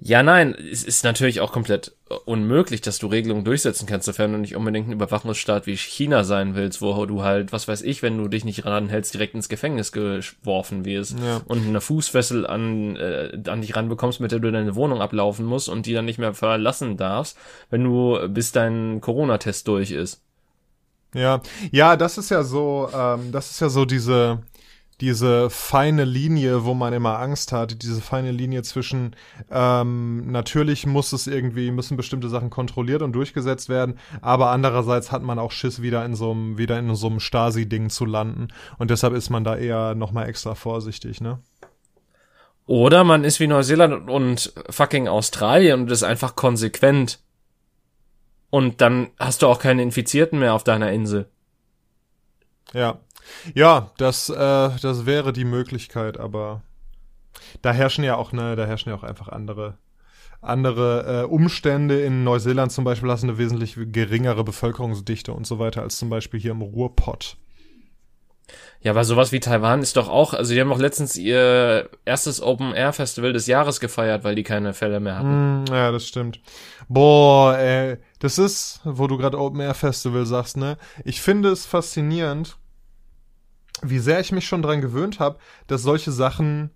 Ja, 0.00 0.22
nein, 0.22 0.54
es 0.54 0.84
ist 0.84 1.02
natürlich 1.02 1.40
auch 1.40 1.50
komplett 1.50 1.92
unmöglich, 2.24 2.80
dass 2.80 2.98
du 2.98 3.08
Regelungen 3.08 3.44
durchsetzen 3.44 3.86
kannst, 3.86 4.06
sofern 4.06 4.32
du 4.32 4.38
nicht 4.38 4.54
unbedingt 4.54 4.88
ein 4.88 4.92
Überwachungsstaat 4.92 5.66
wie 5.66 5.76
China 5.76 6.22
sein 6.22 6.54
willst, 6.54 6.80
wo 6.80 7.04
du 7.04 7.24
halt, 7.24 7.52
was 7.52 7.66
weiß 7.66 7.82
ich, 7.82 8.00
wenn 8.00 8.16
du 8.16 8.28
dich 8.28 8.44
nicht 8.44 8.64
ranhältst, 8.64 9.14
direkt 9.14 9.34
ins 9.34 9.48
Gefängnis 9.48 9.90
geworfen 9.90 10.84
wirst 10.84 11.18
ja. 11.18 11.40
und 11.46 11.66
eine 11.66 11.80
Fußfessel 11.80 12.46
an, 12.46 12.94
äh, 12.94 13.38
an 13.48 13.60
dich 13.60 13.74
ranbekommst, 13.74 14.20
mit 14.20 14.30
der 14.30 14.38
du 14.38 14.52
deine 14.52 14.76
Wohnung 14.76 15.00
ablaufen 15.00 15.44
musst 15.44 15.68
und 15.68 15.84
die 15.84 15.94
dann 15.94 16.04
nicht 16.04 16.18
mehr 16.18 16.32
verlassen 16.32 16.96
darfst, 16.96 17.36
wenn 17.70 17.82
du 17.82 18.28
bis 18.28 18.52
dein 18.52 19.00
Corona-Test 19.00 19.66
durch 19.66 19.90
ist. 19.90 20.22
Ja, 21.14 21.40
ja, 21.72 21.96
das 21.96 22.18
ist 22.18 22.30
ja 22.30 22.44
so, 22.44 22.88
ähm, 22.94 23.32
das 23.32 23.50
ist 23.50 23.60
ja 23.60 23.68
so 23.68 23.84
diese, 23.84 24.40
diese 25.00 25.48
feine 25.48 26.04
Linie, 26.04 26.64
wo 26.64 26.74
man 26.74 26.92
immer 26.92 27.18
Angst 27.20 27.52
hat, 27.52 27.82
diese 27.82 28.00
feine 28.00 28.32
Linie 28.32 28.62
zwischen 28.62 29.14
ähm, 29.50 30.30
natürlich 30.30 30.86
muss 30.86 31.12
es 31.12 31.28
irgendwie, 31.28 31.70
müssen 31.70 31.96
bestimmte 31.96 32.28
Sachen 32.28 32.50
kontrolliert 32.50 33.02
und 33.02 33.12
durchgesetzt 33.12 33.68
werden, 33.68 33.98
aber 34.20 34.50
andererseits 34.50 35.12
hat 35.12 35.22
man 35.22 35.38
auch 35.38 35.52
Schiss, 35.52 35.82
wieder 35.82 36.04
in 36.04 36.16
so 36.16 36.32
einem, 36.32 36.58
wieder 36.58 36.78
in 36.78 36.94
so 36.96 37.06
einem 37.06 37.20
Stasi-Ding 37.20 37.90
zu 37.90 38.04
landen. 38.04 38.48
Und 38.78 38.90
deshalb 38.90 39.14
ist 39.14 39.30
man 39.30 39.44
da 39.44 39.56
eher 39.56 39.94
nochmal 39.94 40.28
extra 40.28 40.54
vorsichtig, 40.54 41.20
ne? 41.20 41.38
Oder 42.66 43.02
man 43.02 43.24
ist 43.24 43.40
wie 43.40 43.46
Neuseeland 43.46 44.10
und 44.10 44.52
fucking 44.68 45.08
Australien 45.08 45.82
und 45.82 45.90
ist 45.90 46.02
einfach 46.02 46.36
konsequent. 46.36 47.20
Und 48.50 48.82
dann 48.82 49.08
hast 49.18 49.40
du 49.40 49.46
auch 49.46 49.58
keine 49.58 49.82
Infizierten 49.82 50.38
mehr 50.38 50.52
auf 50.52 50.64
deiner 50.64 50.92
Insel. 50.92 51.30
Ja, 52.74 52.98
ja, 53.54 53.90
das, 53.98 54.28
äh, 54.28 54.34
das 54.34 55.06
wäre 55.06 55.32
die 55.32 55.44
Möglichkeit, 55.44 56.18
aber 56.18 56.62
da 57.62 57.72
herrschen 57.72 58.04
ja 58.04 58.16
auch, 58.16 58.32
ne, 58.32 58.56
da 58.56 58.66
herrschen 58.66 58.90
ja 58.90 58.96
auch 58.96 59.02
einfach 59.02 59.28
andere, 59.28 59.78
andere 60.40 61.22
äh, 61.22 61.24
Umstände. 61.26 62.00
In 62.00 62.24
Neuseeland 62.24 62.72
zum 62.72 62.84
Beispiel 62.84 63.10
hast 63.10 63.22
du 63.22 63.28
eine 63.28 63.38
wesentlich 63.38 63.76
geringere 63.76 64.44
Bevölkerungsdichte 64.44 65.32
und 65.32 65.46
so 65.46 65.58
weiter 65.58 65.82
als 65.82 65.98
zum 65.98 66.10
Beispiel 66.10 66.40
hier 66.40 66.52
im 66.52 66.62
Ruhrpott. 66.62 67.36
Ja, 68.80 68.92
aber 68.92 69.04
sowas 69.04 69.32
wie 69.32 69.40
Taiwan 69.40 69.82
ist 69.82 69.96
doch 69.96 70.08
auch, 70.08 70.34
also 70.34 70.54
die 70.54 70.60
haben 70.60 70.72
auch 70.72 70.78
letztens 70.78 71.16
ihr 71.16 71.90
erstes 72.04 72.40
Open 72.40 72.72
Air 72.72 72.92
Festival 72.92 73.32
des 73.32 73.48
Jahres 73.48 73.80
gefeiert, 73.80 74.22
weil 74.22 74.36
die 74.36 74.44
keine 74.44 74.72
Fälle 74.72 75.00
mehr 75.00 75.18
hatten. 75.18 75.64
Mm, 75.64 75.66
ja, 75.66 75.90
das 75.90 76.06
stimmt. 76.06 76.40
Boah, 76.88 77.58
ey, 77.58 77.96
das 78.20 78.38
ist, 78.38 78.80
wo 78.84 79.08
du 79.08 79.18
gerade 79.18 79.38
Open 79.38 79.60
Air 79.60 79.74
Festival 79.74 80.26
sagst, 80.26 80.56
ne? 80.56 80.78
Ich 81.04 81.20
finde 81.20 81.50
es 81.50 81.66
faszinierend, 81.66 82.56
wie 83.82 83.98
sehr 83.98 84.20
ich 84.20 84.32
mich 84.32 84.46
schon 84.46 84.62
dran 84.62 84.80
gewöhnt 84.80 85.20
habe, 85.20 85.38
dass 85.66 85.82
solche 85.82 86.12
Sachen, 86.12 86.70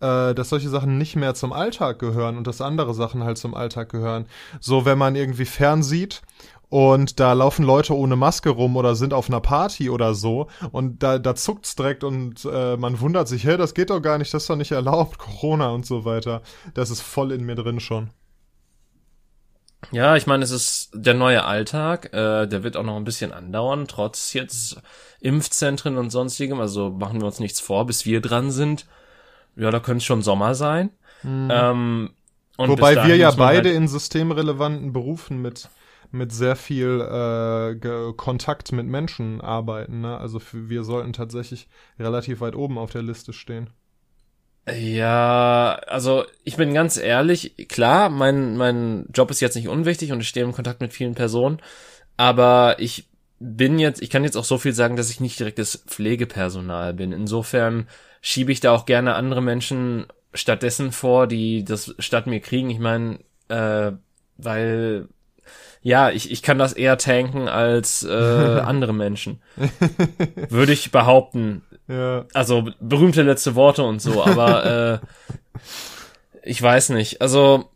äh, 0.00 0.34
dass 0.34 0.48
solche 0.48 0.68
Sachen 0.68 0.98
nicht 0.98 1.16
mehr 1.16 1.34
zum 1.34 1.52
Alltag 1.52 1.98
gehören 1.98 2.36
und 2.36 2.46
dass 2.46 2.60
andere 2.60 2.94
Sachen 2.94 3.24
halt 3.24 3.38
zum 3.38 3.54
Alltag 3.54 3.90
gehören. 3.90 4.26
So, 4.60 4.84
wenn 4.84 4.98
man 4.98 5.16
irgendwie 5.16 5.44
fernsieht 5.44 6.22
und 6.68 7.20
da 7.20 7.32
laufen 7.32 7.64
Leute 7.64 7.96
ohne 7.96 8.16
Maske 8.16 8.50
rum 8.50 8.76
oder 8.76 8.96
sind 8.96 9.14
auf 9.14 9.28
einer 9.28 9.40
Party 9.40 9.88
oder 9.90 10.14
so 10.14 10.48
und 10.72 11.02
da, 11.02 11.18
da 11.18 11.34
zuckt's 11.34 11.76
direkt 11.76 12.02
und 12.04 12.44
äh, 12.50 12.76
man 12.76 13.00
wundert 13.00 13.28
sich, 13.28 13.44
hä, 13.44 13.56
das 13.56 13.74
geht 13.74 13.90
doch 13.90 14.00
gar 14.00 14.18
nicht, 14.18 14.34
das 14.34 14.44
ist 14.44 14.50
doch 14.50 14.56
nicht 14.56 14.72
erlaubt, 14.72 15.18
Corona 15.18 15.70
und 15.70 15.86
so 15.86 16.04
weiter. 16.04 16.42
Das 16.74 16.90
ist 16.90 17.02
voll 17.02 17.32
in 17.32 17.44
mir 17.44 17.54
drin 17.54 17.80
schon. 17.80 18.10
Ja, 19.92 20.16
ich 20.16 20.26
meine, 20.26 20.42
es 20.42 20.50
ist 20.50 20.90
der 20.94 21.14
neue 21.14 21.44
Alltag, 21.44 22.12
äh, 22.12 22.46
der 22.46 22.62
wird 22.64 22.76
auch 22.76 22.82
noch 22.82 22.96
ein 22.96 23.04
bisschen 23.04 23.32
andauern, 23.32 23.86
trotz 23.86 24.32
jetzt 24.32 24.80
Impfzentren 25.20 25.96
und 25.96 26.10
sonstigem, 26.10 26.60
also 26.60 26.90
machen 26.90 27.20
wir 27.20 27.26
uns 27.26 27.40
nichts 27.40 27.60
vor, 27.60 27.86
bis 27.86 28.04
wir 28.04 28.20
dran 28.20 28.50
sind. 28.50 28.86
Ja, 29.54 29.70
da 29.70 29.80
könnte 29.80 29.98
es 29.98 30.04
schon 30.04 30.22
Sommer 30.22 30.54
sein. 30.54 30.90
Mhm. 31.22 31.48
Ähm, 31.50 32.10
Wobei 32.58 33.06
wir 33.06 33.16
ja 33.16 33.30
beide 33.30 33.68
halt 33.68 33.78
in 33.78 33.88
systemrelevanten 33.88 34.92
Berufen 34.92 35.40
mit 35.42 35.68
mit 36.12 36.32
sehr 36.32 36.56
viel 36.56 37.00
äh, 37.00 38.12
Kontakt 38.14 38.72
mit 38.72 38.86
Menschen 38.86 39.40
arbeiten. 39.40 40.00
Ne? 40.00 40.16
Also 40.16 40.40
wir 40.52 40.84
sollten 40.84 41.12
tatsächlich 41.12 41.68
relativ 41.98 42.40
weit 42.40 42.54
oben 42.54 42.78
auf 42.78 42.92
der 42.92 43.02
Liste 43.02 43.32
stehen. 43.32 43.70
Ja, 44.68 45.80
also 45.86 46.24
ich 46.42 46.56
bin 46.56 46.74
ganz 46.74 46.96
ehrlich, 46.96 47.68
klar, 47.68 48.08
mein, 48.08 48.56
mein 48.56 49.06
Job 49.14 49.30
ist 49.30 49.40
jetzt 49.40 49.54
nicht 49.54 49.68
unwichtig 49.68 50.10
und 50.10 50.20
ich 50.20 50.28
stehe 50.28 50.44
im 50.44 50.52
Kontakt 50.52 50.80
mit 50.80 50.92
vielen 50.92 51.14
Personen, 51.14 51.60
aber 52.16 52.76
ich 52.80 53.08
bin 53.38 53.78
jetzt, 53.78 54.02
ich 54.02 54.10
kann 54.10 54.24
jetzt 54.24 54.36
auch 54.36 54.44
so 54.44 54.58
viel 54.58 54.72
sagen, 54.72 54.96
dass 54.96 55.10
ich 55.10 55.20
nicht 55.20 55.38
direktes 55.38 55.84
Pflegepersonal 55.86 56.94
bin. 56.94 57.12
Insofern 57.12 57.86
schiebe 58.20 58.50
ich 58.50 58.60
da 58.60 58.72
auch 58.74 58.86
gerne 58.86 59.14
andere 59.14 59.42
Menschen 59.42 60.06
stattdessen 60.34 60.90
vor, 60.90 61.26
die 61.28 61.64
das 61.64 61.94
statt 62.00 62.26
mir 62.26 62.40
kriegen. 62.40 62.70
Ich 62.70 62.78
meine, 62.80 63.20
äh, 63.48 63.92
weil 64.36 65.08
ja, 65.82 66.10
ich, 66.10 66.32
ich 66.32 66.42
kann 66.42 66.58
das 66.58 66.72
eher 66.72 66.98
tanken 66.98 67.48
als 67.48 68.02
äh, 68.02 68.10
andere 68.64 68.92
Menschen. 68.92 69.40
Würde 70.48 70.72
ich 70.72 70.90
behaupten. 70.90 71.62
Ja. 71.88 72.24
Also 72.34 72.68
berühmte 72.80 73.22
letzte 73.22 73.54
Worte 73.54 73.82
und 73.82 74.00
so, 74.02 74.24
aber 74.24 75.00
äh, 75.02 75.58
ich 76.42 76.60
weiß 76.60 76.90
nicht. 76.90 77.20
Also 77.20 77.68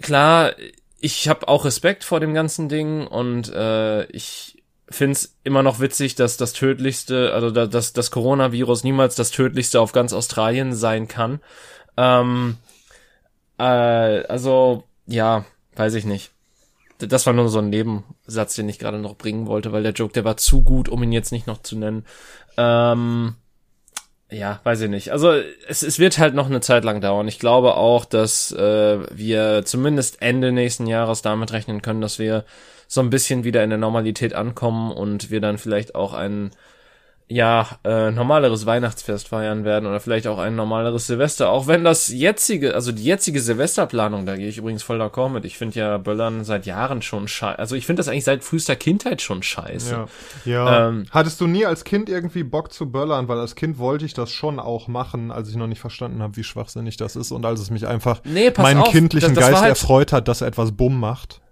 klar, 0.00 0.52
ich 1.00 1.28
habe 1.28 1.48
auch 1.48 1.64
Respekt 1.64 2.04
vor 2.04 2.20
dem 2.20 2.34
ganzen 2.34 2.68
Ding 2.68 3.06
und 3.06 3.52
äh, 3.52 4.04
ich 4.06 4.62
find's 4.90 5.36
immer 5.44 5.62
noch 5.62 5.80
witzig, 5.80 6.14
dass 6.14 6.36
das 6.36 6.54
tödlichste, 6.54 7.32
also 7.34 7.50
dass 7.50 7.92
das 7.92 8.10
Coronavirus 8.10 8.84
niemals 8.84 9.14
das 9.14 9.30
tödlichste 9.30 9.80
auf 9.80 9.92
ganz 9.92 10.12
Australien 10.12 10.74
sein 10.74 11.08
kann. 11.08 11.40
Ähm, 11.96 12.56
äh, 13.58 13.62
also 13.62 14.84
ja, 15.06 15.44
weiß 15.76 15.94
ich 15.94 16.04
nicht. 16.04 16.30
Das 16.98 17.26
war 17.26 17.32
nur 17.32 17.48
so 17.48 17.60
ein 17.60 17.70
Nebensatz, 17.70 18.56
den 18.56 18.68
ich 18.68 18.78
gerade 18.78 18.98
noch 18.98 19.16
bringen 19.16 19.46
wollte, 19.46 19.72
weil 19.72 19.84
der 19.84 19.92
Joke, 19.92 20.12
der 20.12 20.24
war 20.24 20.36
zu 20.36 20.62
gut, 20.62 20.88
um 20.88 21.02
ihn 21.02 21.12
jetzt 21.12 21.30
nicht 21.30 21.46
noch 21.46 21.62
zu 21.62 21.76
nennen. 21.76 22.04
Ähm, 22.56 23.36
ja, 24.30 24.60
weiß 24.62 24.82
ich 24.82 24.90
nicht. 24.90 25.10
Also 25.10 25.32
es, 25.68 25.82
es 25.82 25.98
wird 25.98 26.18
halt 26.18 26.34
noch 26.34 26.46
eine 26.46 26.60
Zeit 26.60 26.84
lang 26.84 27.00
dauern. 27.00 27.28
Ich 27.28 27.38
glaube 27.38 27.76
auch, 27.76 28.04
dass 28.04 28.52
äh, 28.52 28.98
wir 29.10 29.64
zumindest 29.64 30.20
Ende 30.20 30.52
nächsten 30.52 30.86
Jahres 30.86 31.22
damit 31.22 31.52
rechnen 31.52 31.80
können, 31.80 32.02
dass 32.02 32.18
wir 32.18 32.44
so 32.88 33.00
ein 33.00 33.10
bisschen 33.10 33.44
wieder 33.44 33.64
in 33.64 33.70
der 33.70 33.78
Normalität 33.78 34.34
ankommen 34.34 34.92
und 34.92 35.30
wir 35.30 35.40
dann 35.40 35.58
vielleicht 35.58 35.94
auch 35.94 36.12
einen 36.12 36.50
ja, 37.30 37.66
äh, 37.84 38.10
normaleres 38.10 38.64
Weihnachtsfest 38.64 39.28
feiern 39.28 39.64
werden 39.64 39.86
oder 39.86 40.00
vielleicht 40.00 40.26
auch 40.26 40.38
ein 40.38 40.56
normaleres 40.56 41.06
Silvester. 41.06 41.50
Auch 41.50 41.66
wenn 41.66 41.84
das 41.84 42.08
jetzige, 42.08 42.74
also 42.74 42.90
die 42.90 43.04
jetzige 43.04 43.40
Silvesterplanung, 43.40 44.24
da 44.24 44.36
gehe 44.36 44.48
ich 44.48 44.56
übrigens 44.56 44.82
voll 44.82 45.00
d'accord 45.00 45.28
mit. 45.28 45.44
Ich 45.44 45.58
finde 45.58 45.78
ja 45.78 45.98
Böllern 45.98 46.44
seit 46.44 46.64
Jahren 46.64 47.02
schon 47.02 47.28
scheiße. 47.28 47.58
Also 47.58 47.76
ich 47.76 47.84
finde 47.84 48.00
das 48.00 48.08
eigentlich 48.08 48.24
seit 48.24 48.44
frühester 48.44 48.76
Kindheit 48.76 49.20
schon 49.20 49.42
scheiße. 49.42 50.06
Ja. 50.46 50.52
ja. 50.52 50.88
Ähm, 50.88 51.04
Hattest 51.10 51.40
du 51.42 51.46
nie 51.46 51.66
als 51.66 51.84
Kind 51.84 52.08
irgendwie 52.08 52.44
Bock 52.44 52.72
zu 52.72 52.90
böllern? 52.90 53.28
Weil 53.28 53.38
als 53.38 53.54
Kind 53.54 53.78
wollte 53.78 54.06
ich 54.06 54.14
das 54.14 54.30
schon 54.30 54.58
auch 54.58 54.88
machen, 54.88 55.30
als 55.30 55.50
ich 55.50 55.56
noch 55.56 55.66
nicht 55.66 55.80
verstanden 55.80 56.22
habe, 56.22 56.36
wie 56.36 56.44
schwachsinnig 56.44 56.96
das 56.96 57.14
ist 57.14 57.30
und 57.30 57.44
als 57.44 57.60
es 57.60 57.70
mich 57.70 57.86
einfach 57.86 58.22
nee, 58.24 58.50
meinen 58.56 58.80
auf, 58.80 58.90
kindlichen 58.90 59.34
das, 59.34 59.44
das 59.44 59.50
Geist 59.50 59.62
halt 59.62 59.70
erfreut 59.70 60.12
hat, 60.12 60.28
dass 60.28 60.40
er 60.40 60.48
etwas 60.48 60.72
Bumm 60.72 60.98
macht 60.98 61.42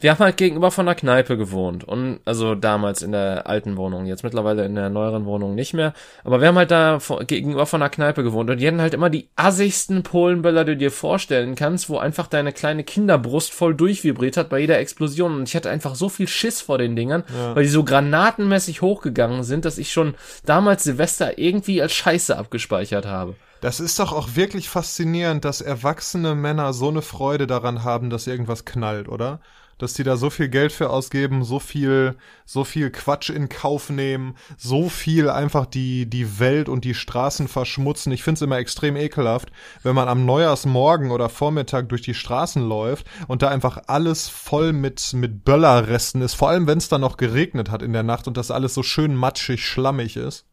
wir 0.00 0.10
haben 0.10 0.18
halt 0.18 0.36
gegenüber 0.36 0.70
von 0.70 0.88
einer 0.88 0.94
Kneipe 0.94 1.36
gewohnt 1.36 1.84
und 1.84 2.20
also 2.24 2.54
damals 2.54 3.02
in 3.02 3.12
der 3.12 3.46
alten 3.46 3.76
Wohnung, 3.76 4.06
jetzt 4.06 4.24
mittlerweile 4.24 4.64
in 4.64 4.74
der 4.74 4.90
neueren 4.90 5.26
Wohnung 5.26 5.54
nicht 5.54 5.74
mehr, 5.74 5.92
aber 6.24 6.40
wir 6.40 6.48
haben 6.48 6.56
halt 6.56 6.70
da 6.70 6.98
gegenüber 7.26 7.66
von 7.66 7.82
einer 7.82 7.90
Kneipe 7.90 8.22
gewohnt 8.22 8.50
und 8.50 8.58
die 8.58 8.66
hatten 8.66 8.80
halt 8.80 8.94
immer 8.94 9.10
die 9.10 9.28
assigsten 9.36 10.02
Polenböller, 10.02 10.64
die 10.64 10.72
du 10.72 10.78
dir 10.78 10.90
vorstellen 10.90 11.54
kannst, 11.54 11.88
wo 11.88 11.98
einfach 11.98 12.26
deine 12.26 12.52
kleine 12.52 12.82
Kinderbrust 12.82 13.52
voll 13.52 13.74
durchvibriert 13.74 14.36
hat 14.36 14.48
bei 14.48 14.60
jeder 14.60 14.78
Explosion 14.78 15.36
und 15.36 15.48
ich 15.48 15.54
hatte 15.54 15.70
einfach 15.70 15.94
so 15.94 16.08
viel 16.08 16.28
Schiss 16.28 16.60
vor 16.60 16.78
den 16.78 16.96
Dingern, 16.96 17.24
ja. 17.34 17.54
weil 17.54 17.64
die 17.64 17.68
so 17.68 17.84
granatenmäßig 17.84 18.82
hochgegangen 18.82 19.44
sind, 19.44 19.64
dass 19.64 19.78
ich 19.78 19.92
schon 19.92 20.14
damals 20.44 20.84
Silvester 20.84 21.38
irgendwie 21.38 21.82
als 21.82 21.92
Scheiße 21.92 22.36
abgespeichert 22.36 23.06
habe. 23.06 23.34
Das 23.60 23.78
ist 23.78 23.98
doch 23.98 24.12
auch 24.12 24.36
wirklich 24.36 24.70
faszinierend, 24.70 25.44
dass 25.44 25.60
erwachsene 25.60 26.34
Männer 26.34 26.72
so 26.72 26.88
eine 26.88 27.02
Freude 27.02 27.46
daran 27.46 27.84
haben, 27.84 28.08
dass 28.08 28.26
irgendwas 28.26 28.64
knallt, 28.64 29.08
oder? 29.08 29.40
Dass 29.82 29.94
die 29.94 30.02
da 30.02 30.16
so 30.16 30.30
viel 30.30 30.48
Geld 30.48 30.72
für 30.72 30.90
ausgeben, 30.90 31.44
so 31.44 31.58
viel, 31.58 32.16
so 32.44 32.64
viel 32.64 32.90
Quatsch 32.90 33.30
in 33.30 33.48
Kauf 33.48 33.90
nehmen, 33.90 34.36
so 34.56 34.88
viel 34.88 35.30
einfach 35.30 35.66
die, 35.66 36.08
die 36.08 36.38
Welt 36.38 36.68
und 36.68 36.84
die 36.84 36.94
Straßen 36.94 37.48
verschmutzen. 37.48 38.12
Ich 38.12 38.22
find's 38.22 38.42
immer 38.42 38.58
extrem 38.58 38.96
ekelhaft, 38.96 39.50
wenn 39.82 39.94
man 39.94 40.08
am 40.08 40.26
Neujahrsmorgen 40.26 41.10
oder 41.10 41.28
Vormittag 41.28 41.88
durch 41.88 42.02
die 42.02 42.14
Straßen 42.14 42.62
läuft 42.62 43.06
und 43.28 43.42
da 43.42 43.48
einfach 43.48 43.82
alles 43.86 44.28
voll 44.28 44.72
mit, 44.72 45.12
mit 45.14 45.44
Böllerresten 45.44 46.22
ist, 46.22 46.34
vor 46.34 46.48
allem 46.50 46.66
wenn 46.66 46.78
es 46.78 46.88
dann 46.88 47.00
noch 47.00 47.16
geregnet 47.16 47.70
hat 47.70 47.82
in 47.82 47.92
der 47.92 48.02
Nacht 48.02 48.28
und 48.28 48.36
das 48.36 48.50
alles 48.50 48.74
so 48.74 48.82
schön 48.82 49.14
matschig, 49.14 49.64
schlammig 49.64 50.16
ist. 50.16 50.49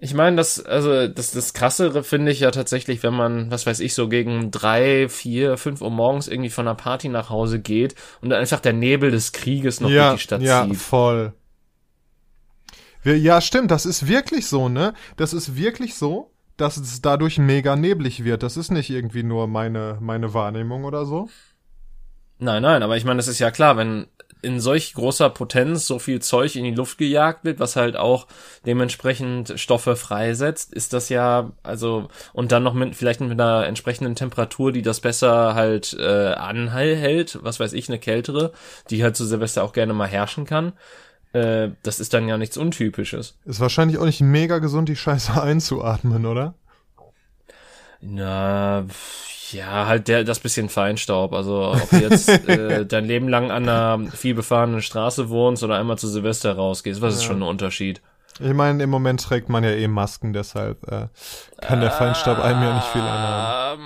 Ich 0.00 0.14
meine, 0.14 0.36
das, 0.36 0.64
also 0.64 1.08
das, 1.08 1.32
das 1.32 1.54
Krassere 1.54 2.04
finde 2.04 2.30
ich 2.30 2.40
ja 2.40 2.52
tatsächlich, 2.52 3.02
wenn 3.02 3.14
man, 3.14 3.50
was 3.50 3.66
weiß 3.66 3.80
ich, 3.80 3.94
so 3.94 4.08
gegen 4.08 4.52
drei, 4.52 5.08
vier, 5.08 5.56
fünf 5.56 5.80
Uhr 5.80 5.90
morgens 5.90 6.28
irgendwie 6.28 6.50
von 6.50 6.68
einer 6.68 6.76
Party 6.76 7.08
nach 7.08 7.30
Hause 7.30 7.58
geht 7.58 7.96
und 8.20 8.30
dann 8.30 8.38
einfach 8.38 8.60
der 8.60 8.72
Nebel 8.72 9.10
des 9.10 9.32
Krieges 9.32 9.80
noch 9.80 9.90
ja, 9.90 10.10
durch 10.10 10.20
die 10.20 10.24
Stadt 10.24 10.42
ja, 10.42 10.62
zieht. 10.62 10.74
Ja, 10.74 10.78
voll. 10.78 11.32
Ja, 13.02 13.40
stimmt, 13.40 13.70
das 13.70 13.86
ist 13.86 14.06
wirklich 14.06 14.46
so, 14.46 14.68
ne? 14.68 14.94
Das 15.16 15.32
ist 15.32 15.56
wirklich 15.56 15.96
so, 15.96 16.30
dass 16.56 16.76
es 16.76 17.00
dadurch 17.00 17.38
mega 17.38 17.74
neblig 17.74 18.24
wird. 18.24 18.42
Das 18.42 18.56
ist 18.56 18.70
nicht 18.70 18.90
irgendwie 18.90 19.22
nur 19.22 19.48
meine, 19.48 19.98
meine 20.00 20.32
Wahrnehmung 20.34 20.84
oder 20.84 21.06
so. 21.06 21.28
Nein, 22.38 22.62
nein, 22.62 22.82
aber 22.84 22.96
ich 22.96 23.04
meine, 23.04 23.16
das 23.16 23.28
ist 23.28 23.40
ja 23.40 23.50
klar, 23.50 23.76
wenn 23.76 24.06
in 24.42 24.60
solch 24.60 24.94
großer 24.94 25.30
Potenz 25.30 25.86
so 25.86 25.98
viel 25.98 26.20
Zeug 26.20 26.56
in 26.56 26.64
die 26.64 26.74
Luft 26.74 26.98
gejagt 26.98 27.44
wird, 27.44 27.60
was 27.60 27.76
halt 27.76 27.96
auch 27.96 28.26
dementsprechend 28.66 29.54
Stoffe 29.56 29.96
freisetzt, 29.96 30.72
ist 30.72 30.92
das 30.92 31.08
ja, 31.08 31.52
also, 31.62 32.08
und 32.32 32.52
dann 32.52 32.62
noch 32.62 32.74
mit, 32.74 32.94
vielleicht 32.94 33.20
mit 33.20 33.32
einer 33.32 33.66
entsprechenden 33.66 34.14
Temperatur, 34.14 34.72
die 34.72 34.82
das 34.82 35.00
besser 35.00 35.54
halt 35.54 35.96
äh, 35.98 36.32
anhält, 36.32 37.38
was 37.42 37.60
weiß 37.60 37.72
ich, 37.72 37.88
eine 37.88 37.98
kältere, 37.98 38.52
die 38.90 39.02
halt 39.02 39.16
zu 39.16 39.24
Silvester 39.24 39.64
auch 39.64 39.72
gerne 39.72 39.92
mal 39.92 40.08
herrschen 40.08 40.44
kann. 40.44 40.72
Äh, 41.32 41.70
das 41.82 42.00
ist 42.00 42.14
dann 42.14 42.28
ja 42.28 42.38
nichts 42.38 42.56
Untypisches. 42.56 43.36
Ist 43.44 43.60
wahrscheinlich 43.60 43.98
auch 43.98 44.06
nicht 44.06 44.20
mega 44.20 44.58
gesund, 44.58 44.88
die 44.88 44.96
Scheiße 44.96 45.40
einzuatmen, 45.42 46.26
oder? 46.26 46.54
Na, 48.00 48.86
ja, 49.52 49.86
halt 49.86 50.08
der, 50.08 50.24
das 50.24 50.40
bisschen 50.40 50.68
Feinstaub. 50.68 51.32
Also 51.32 51.72
ob 51.72 51.90
du 51.90 51.96
jetzt 51.96 52.28
äh, 52.48 52.86
dein 52.86 53.04
Leben 53.04 53.28
lang 53.28 53.50
an 53.50 53.68
einer 53.68 54.10
vielbefahrenen 54.10 54.82
Straße 54.82 55.28
wohnst 55.28 55.62
oder 55.62 55.78
einmal 55.78 55.98
zu 55.98 56.08
Silvester 56.08 56.54
rausgehst, 56.54 57.00
was 57.00 57.14
ja. 57.14 57.20
ist 57.20 57.24
schon 57.24 57.38
ein 57.38 57.48
Unterschied. 57.48 58.00
Ich 58.40 58.54
meine, 58.54 58.82
im 58.82 58.90
Moment 58.90 59.20
trägt 59.22 59.48
man 59.48 59.64
ja 59.64 59.70
eh 59.70 59.88
Masken, 59.88 60.32
deshalb 60.32 60.86
äh, 60.90 61.08
kann 61.60 61.80
der 61.80 61.90
Feinstaub 61.90 62.38
einem 62.38 62.62
ja 62.62 62.74
nicht 62.74 62.86
viel 62.86 63.00
anhaben. 63.00 63.82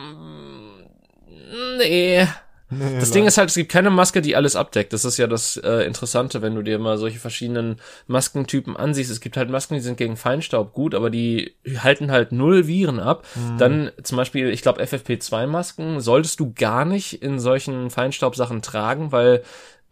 Ähm, 1.28 1.78
nee, 1.78 2.26
Nee, 2.72 2.98
das 2.98 3.10
Ding 3.10 3.26
ist 3.26 3.38
halt, 3.38 3.50
es 3.50 3.54
gibt 3.54 3.70
keine 3.70 3.90
Maske, 3.90 4.22
die 4.22 4.34
alles 4.34 4.56
abdeckt. 4.56 4.92
Das 4.92 5.04
ist 5.04 5.18
ja 5.18 5.26
das 5.26 5.56
äh, 5.58 5.84
Interessante, 5.86 6.42
wenn 6.42 6.54
du 6.54 6.62
dir 6.62 6.78
mal 6.78 6.98
solche 6.98 7.18
verschiedenen 7.18 7.76
Maskentypen 8.06 8.76
ansiehst. 8.76 9.10
Es 9.10 9.20
gibt 9.20 9.36
halt 9.36 9.50
Masken, 9.50 9.74
die 9.74 9.80
sind 9.80 9.96
gegen 9.98 10.16
Feinstaub 10.16 10.72
gut, 10.72 10.94
aber 10.94 11.10
die 11.10 11.54
halten 11.78 12.10
halt 12.10 12.32
null 12.32 12.66
Viren 12.66 13.00
ab. 13.00 13.24
Mhm. 13.34 13.58
Dann 13.58 13.90
zum 14.02 14.16
Beispiel, 14.16 14.48
ich 14.48 14.62
glaube, 14.62 14.82
FFP2-Masken 14.82 16.00
solltest 16.00 16.40
du 16.40 16.52
gar 16.54 16.84
nicht 16.84 17.22
in 17.22 17.38
solchen 17.38 17.90
Feinstaubsachen 17.90 18.62
tragen, 18.62 19.12
weil 19.12 19.42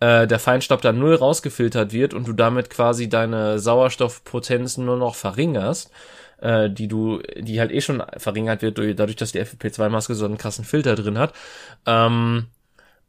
äh, 0.00 0.26
der 0.26 0.38
Feinstaub 0.38 0.80
dann 0.80 0.98
null 0.98 1.14
rausgefiltert 1.14 1.92
wird 1.92 2.14
und 2.14 2.26
du 2.26 2.32
damit 2.32 2.70
quasi 2.70 3.08
deine 3.08 3.58
Sauerstoffpotenzen 3.58 4.84
nur 4.84 4.96
noch 4.96 5.14
verringerst 5.14 5.90
äh, 6.40 6.70
die 6.70 6.88
du, 6.88 7.20
die 7.36 7.60
halt 7.60 7.70
eh 7.70 7.80
schon 7.80 8.02
verringert 8.16 8.62
wird, 8.62 8.78
dadurch, 8.78 9.16
dass 9.16 9.32
die 9.32 9.40
FFP2-Maske 9.40 10.14
so 10.14 10.24
einen 10.24 10.38
krassen 10.38 10.64
Filter 10.64 10.94
drin 10.94 11.18
hat. 11.18 11.34
Ähm, 11.86 12.46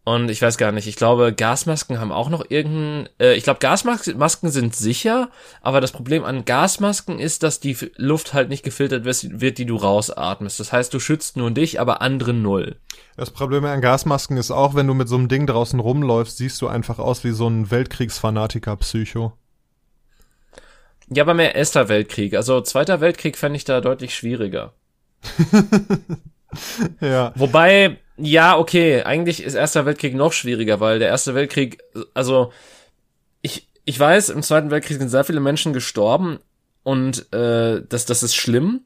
Und 0.04 0.32
ich 0.32 0.42
weiß 0.42 0.58
gar 0.58 0.72
nicht, 0.72 0.88
ich 0.88 0.96
glaube, 0.96 1.32
Gasmasken 1.32 2.00
haben 2.00 2.12
auch 2.12 2.30
noch 2.30 2.44
irgendeinen, 2.50 3.08
äh, 3.20 3.36
ich 3.36 3.44
glaube, 3.44 3.60
Gasmasken 3.60 4.50
sind 4.50 4.76
sicher, 4.76 5.30
aber 5.62 5.80
das 5.80 5.92
Problem 5.92 6.24
an 6.24 6.44
Gasmasken 6.44 7.20
ist, 7.20 7.44
dass 7.44 7.60
die 7.60 7.78
Luft 7.98 8.34
halt 8.34 8.50
nicht 8.50 8.64
gefiltert 8.64 9.06
wird, 9.06 9.58
die 9.60 9.66
du 9.66 9.76
rausatmest. 9.76 10.60
Das 10.60 10.74
heißt, 10.74 10.92
du 10.92 11.00
schützt 11.00 11.38
nur 11.38 11.52
dich, 11.52 11.80
aber 11.80 12.02
andere 12.02 12.34
null. 12.34 12.78
Das 13.16 13.30
Problem 13.30 13.64
an 13.66 13.80
Gasmasken 13.80 14.38
ist 14.38 14.50
auch, 14.50 14.74
wenn 14.74 14.88
du 14.88 14.96
mit 14.96 15.08
so 15.08 15.18
einem 15.18 15.28
Ding 15.28 15.46
draußen 15.46 15.80
rumläufst, 15.80 16.38
siehst 16.38 16.60
du 16.64 16.68
einfach 16.68 16.98
aus 16.98 17.24
wie 17.24 17.32
so 17.32 17.48
ein 17.48 17.70
Weltkriegsfanatiker-Psycho. 17.70 19.34
Ja, 21.14 21.24
aber 21.24 21.36
mehr 21.36 21.54
Erster 21.54 21.90
Weltkrieg. 21.90 22.34
Also 22.36 22.62
Zweiter 22.62 23.02
Weltkrieg 23.02 23.38
fände 23.38 23.58
ich 23.58 23.66
da 23.66 23.82
deutlich 23.82 24.16
schwieriger. 24.16 24.74
ja. 27.02 27.34
Wobei, 27.36 28.00
ja, 28.18 28.58
okay, 28.58 29.04
eigentlich 29.04 29.44
ist 29.44 29.56
Erster 29.56 29.86
Weltkrieg 29.86 30.16
noch 30.16 30.34
schwieriger, 30.34 30.80
weil 30.80 31.00
der 31.00 31.10
Erste 31.10 31.36
Weltkrieg, 31.36 31.82
also 32.14 32.52
ich, 33.42 33.68
ich 33.86 34.00
weiß, 34.00 34.30
im 34.30 34.44
Zweiten 34.44 34.72
Weltkrieg 34.72 34.98
sind 34.98 35.10
sehr 35.10 35.24
viele 35.24 35.40
Menschen 35.40 35.74
gestorben 35.74 36.40
und 36.84 37.32
äh, 37.34 37.82
das, 37.88 38.06
das 38.06 38.24
ist 38.24 38.36
schlimm. 38.36 38.82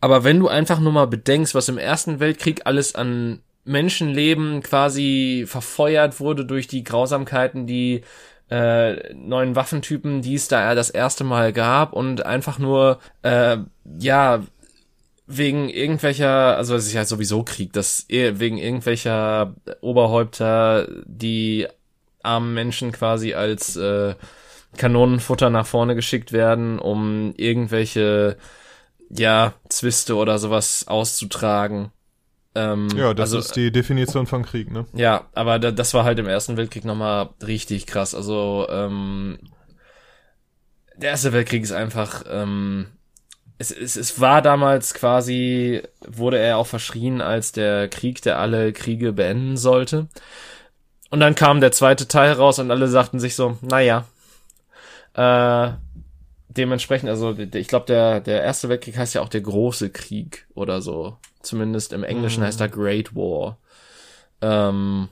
Aber 0.00 0.24
wenn 0.24 0.40
du 0.40 0.48
einfach 0.48 0.80
nur 0.80 0.92
mal 0.92 1.06
bedenkst, 1.06 1.54
was 1.54 1.68
im 1.68 1.78
Ersten 1.78 2.18
Weltkrieg 2.18 2.62
alles 2.64 2.94
an 2.94 3.40
Menschenleben 3.64 4.62
quasi 4.62 5.44
verfeuert 5.46 6.18
wurde 6.18 6.44
durch 6.44 6.66
die 6.66 6.82
Grausamkeiten, 6.82 7.66
die 7.66 8.02
äh, 8.50 9.14
neuen 9.14 9.54
Waffentypen, 9.54 10.20
die 10.20 10.34
es 10.34 10.48
da 10.48 10.74
das 10.74 10.90
erste 10.90 11.24
Mal 11.24 11.52
gab 11.52 11.92
und 11.92 12.26
einfach 12.26 12.58
nur 12.58 12.98
äh, 13.22 13.58
ja 13.98 14.42
wegen 15.26 15.68
irgendwelcher, 15.68 16.56
also 16.56 16.74
es 16.74 16.86
ist 16.86 16.92
ja 16.92 17.04
sowieso 17.04 17.42
Krieg, 17.42 17.72
dass 17.72 18.06
wegen 18.08 18.58
irgendwelcher 18.58 19.54
Oberhäupter 19.80 20.88
die 21.04 21.66
armen 22.22 22.54
Menschen 22.54 22.92
quasi 22.92 23.34
als 23.34 23.76
äh, 23.76 24.14
Kanonenfutter 24.76 25.50
nach 25.50 25.66
vorne 25.66 25.94
geschickt 25.94 26.32
werden, 26.32 26.78
um 26.78 27.34
irgendwelche 27.36 28.36
ja 29.10 29.54
Zwiste 29.68 30.16
oder 30.16 30.38
sowas 30.38 30.86
auszutragen. 30.88 31.90
Ähm, 32.54 32.88
ja, 32.96 33.14
das 33.14 33.30
also, 33.30 33.38
ist 33.38 33.56
die 33.56 33.72
Definition 33.72 34.26
von 34.26 34.44
Krieg, 34.44 34.70
ne? 34.70 34.86
Ja, 34.92 35.28
aber 35.32 35.58
da, 35.58 35.70
das 35.70 35.94
war 35.94 36.04
halt 36.04 36.18
im 36.18 36.26
Ersten 36.26 36.56
Weltkrieg 36.56 36.84
nochmal 36.84 37.30
richtig 37.46 37.86
krass. 37.86 38.14
Also 38.14 38.66
ähm, 38.70 39.38
der 40.96 41.10
Erste 41.10 41.32
Weltkrieg 41.32 41.62
ist 41.62 41.72
einfach 41.72 42.24
ähm, 42.30 42.88
es, 43.62 43.70
es, 43.70 43.96
es 43.96 44.20
war 44.20 44.42
damals 44.42 44.92
quasi, 44.92 45.82
wurde 46.06 46.38
er 46.38 46.58
auch 46.58 46.66
verschrien 46.66 47.20
als 47.20 47.52
der 47.52 47.88
Krieg, 47.88 48.20
der 48.22 48.38
alle 48.38 48.72
Kriege 48.72 49.12
beenden 49.12 49.56
sollte. 49.56 50.08
Und 51.10 51.20
dann 51.20 51.34
kam 51.34 51.60
der 51.60 51.72
zweite 51.72 52.08
Teil 52.08 52.32
raus 52.32 52.58
und 52.58 52.70
alle 52.70 52.88
sagten 52.88 53.20
sich 53.20 53.36
so, 53.36 53.58
naja, 53.60 54.06
äh, 55.14 55.72
dementsprechend, 56.48 57.08
also 57.08 57.36
ich 57.38 57.68
glaube, 57.68 57.86
der, 57.86 58.20
der 58.20 58.42
Erste 58.42 58.68
Weltkrieg 58.68 58.96
heißt 58.96 59.14
ja 59.14 59.20
auch 59.20 59.28
der 59.28 59.42
große 59.42 59.90
Krieg 59.90 60.46
oder 60.54 60.82
so. 60.82 61.16
Zumindest 61.42 61.92
im 61.92 62.04
Englischen 62.04 62.40
mhm. 62.40 62.46
heißt 62.46 62.60
er 62.60 62.68
Great 62.68 63.14
War. 63.14 63.58
Ähm, 64.40 65.08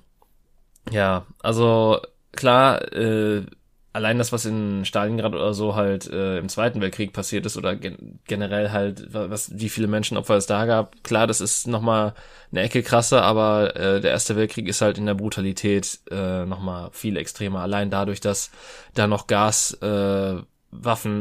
ja, 0.90 1.26
also 1.40 2.00
klar, 2.32 2.92
äh, 2.92 3.44
allein 3.92 4.18
das, 4.18 4.32
was 4.32 4.44
in 4.44 4.84
Stalingrad 4.84 5.34
oder 5.34 5.52
so 5.54 5.74
halt 5.74 6.08
äh, 6.08 6.38
im 6.38 6.48
Zweiten 6.48 6.80
Weltkrieg 6.80 7.12
passiert 7.12 7.46
ist 7.46 7.56
oder 7.56 7.76
gen 7.76 8.20
generell 8.26 8.70
halt, 8.70 9.12
was 9.12 9.58
wie 9.58 9.68
viele 9.68 9.88
Menschenopfer 9.88 10.36
es 10.36 10.46
da 10.46 10.66
gab, 10.66 11.02
klar, 11.02 11.26
das 11.26 11.40
ist 11.40 11.66
nochmal 11.66 12.14
eine 12.50 12.62
Ecke 12.62 12.82
krasser, 12.82 13.22
aber 13.22 13.76
äh, 13.76 14.00
der 14.00 14.10
Erste 14.10 14.36
Weltkrieg 14.36 14.68
ist 14.68 14.80
halt 14.80 14.98
in 14.98 15.06
der 15.06 15.14
Brutalität 15.14 16.00
äh, 16.10 16.44
nochmal 16.46 16.90
viel 16.92 17.16
extremer. 17.16 17.60
Allein 17.60 17.90
dadurch, 17.90 18.20
dass 18.20 18.50
da 18.94 19.06
noch 19.06 19.26
Gaswaffen 19.26 20.46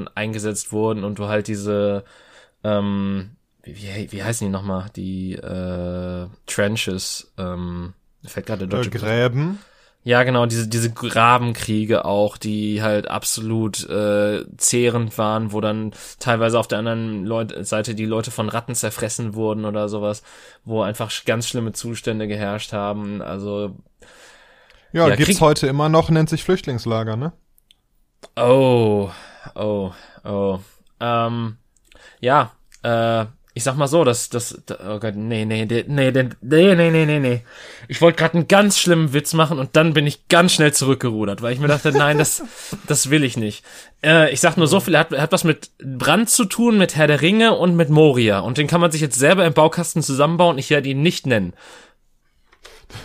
äh, 0.08 0.10
eingesetzt 0.16 0.72
wurden 0.72 1.04
und 1.04 1.20
du 1.20 1.28
halt 1.28 1.48
diese 1.48 2.04
ähm, 2.64 3.32
wie, 3.64 3.76
wie, 3.76 4.12
wie 4.12 4.24
heißen 4.24 4.46
die 4.46 4.52
nochmal? 4.52 4.90
Die 4.96 5.34
äh, 5.34 6.28
Trenches, 6.46 7.32
ähm, 7.38 7.94
fällt 8.26 8.46
gerade 8.46 8.68
der 8.68 8.78
deutsche 8.78 8.90
äh, 8.90 9.00
Gräben. 9.00 9.60
Ja, 10.04 10.24
genau, 10.24 10.46
diese, 10.46 10.68
diese 10.68 10.92
Grabenkriege 10.92 12.06
auch, 12.06 12.38
die 12.38 12.82
halt 12.82 13.10
absolut 13.10 13.88
äh, 13.90 14.46
zehrend 14.58 15.18
waren, 15.18 15.52
wo 15.52 15.60
dann 15.60 15.92
teilweise 16.20 16.58
auf 16.58 16.68
der 16.68 16.80
anderen 16.80 17.26
Leut 17.26 17.54
Seite 17.66 17.96
die 17.96 18.06
Leute 18.06 18.32
von 18.32 18.48
Ratten 18.48 18.76
zerfressen 18.76 19.36
wurden 19.36 19.66
oder 19.66 19.90
sowas, 19.90 20.24
wo 20.64 20.82
einfach 20.82 21.12
ganz 21.26 21.50
schlimme 21.50 21.74
Zustände 21.74 22.28
geherrscht 22.28 22.72
haben. 22.72 23.22
Also 23.22 23.76
ja, 24.94 25.10
ja 25.10 25.16
gibt's 25.16 25.34
Krieg 25.34 25.42
heute 25.42 25.68
immer 25.68 25.90
noch, 25.90 26.10
nennt 26.10 26.30
sich 26.30 26.44
Flüchtlingslager, 26.44 27.18
ne? 27.18 27.34
Oh, 28.36 29.10
oh, 29.56 29.92
oh. 30.24 30.60
Ähm, 31.02 31.58
ja, 32.22 32.52
äh, 32.84 33.26
ich 33.60 33.66
sag 33.66 33.76
mal 33.76 33.90
so, 33.90 34.06
das, 34.06 34.30
das, 34.30 34.58
oh 34.70 35.00
Gott, 35.00 35.18
nee, 35.18 35.44
nee, 35.44 35.66
nee, 35.66 35.84
nee, 35.86 36.12
nee, 36.12 36.30
nee, 36.42 36.76
nee, 36.76 37.06
nee, 37.06 37.20
nee. 37.20 37.42
Ich 37.90 38.00
wollte 38.00 38.18
gerade 38.18 38.36
einen 38.36 38.48
ganz 38.48 38.80
schlimmen 38.80 39.12
Witz 39.12 39.34
machen 39.34 39.60
und 39.60 39.76
dann 39.76 39.94
bin 39.94 40.08
ich 40.08 40.30
ganz 40.30 40.54
schnell 40.54 40.74
zurückgerudert, 40.74 41.42
weil 41.42 41.52
ich 41.52 41.60
mir 41.60 41.68
dachte, 41.68 41.92
nein, 41.92 42.18
das, 42.18 42.42
das 42.88 43.10
will 43.10 43.26
ich 43.26 43.36
nicht. 43.36 43.66
Äh, 44.02 44.32
ich 44.32 44.40
sag 44.40 44.56
nur 44.56 44.68
so 44.68 44.80
viel, 44.80 44.96
er 44.96 45.02
hat, 45.02 45.12
hat 45.12 45.34
was 45.34 45.44
mit 45.44 45.72
Brand 45.78 46.30
zu 46.30 46.46
tun, 46.46 46.78
mit 46.78 46.96
Herr 46.96 47.08
der 47.08 47.20
Ringe 47.20 47.54
und 47.54 47.76
mit 47.76 47.90
Moria. 47.90 48.40
Und 48.40 48.58
den 48.58 48.68
kann 48.68 48.80
man 48.80 48.92
sich 48.92 49.02
jetzt 49.02 49.20
selber 49.20 49.46
im 49.46 49.52
Baukasten 49.52 50.04
zusammenbauen. 50.04 50.58
Ich 50.58 50.70
werde 50.70 50.88
ihn 50.88 51.02
nicht 51.02 51.28
nennen. 51.28 51.52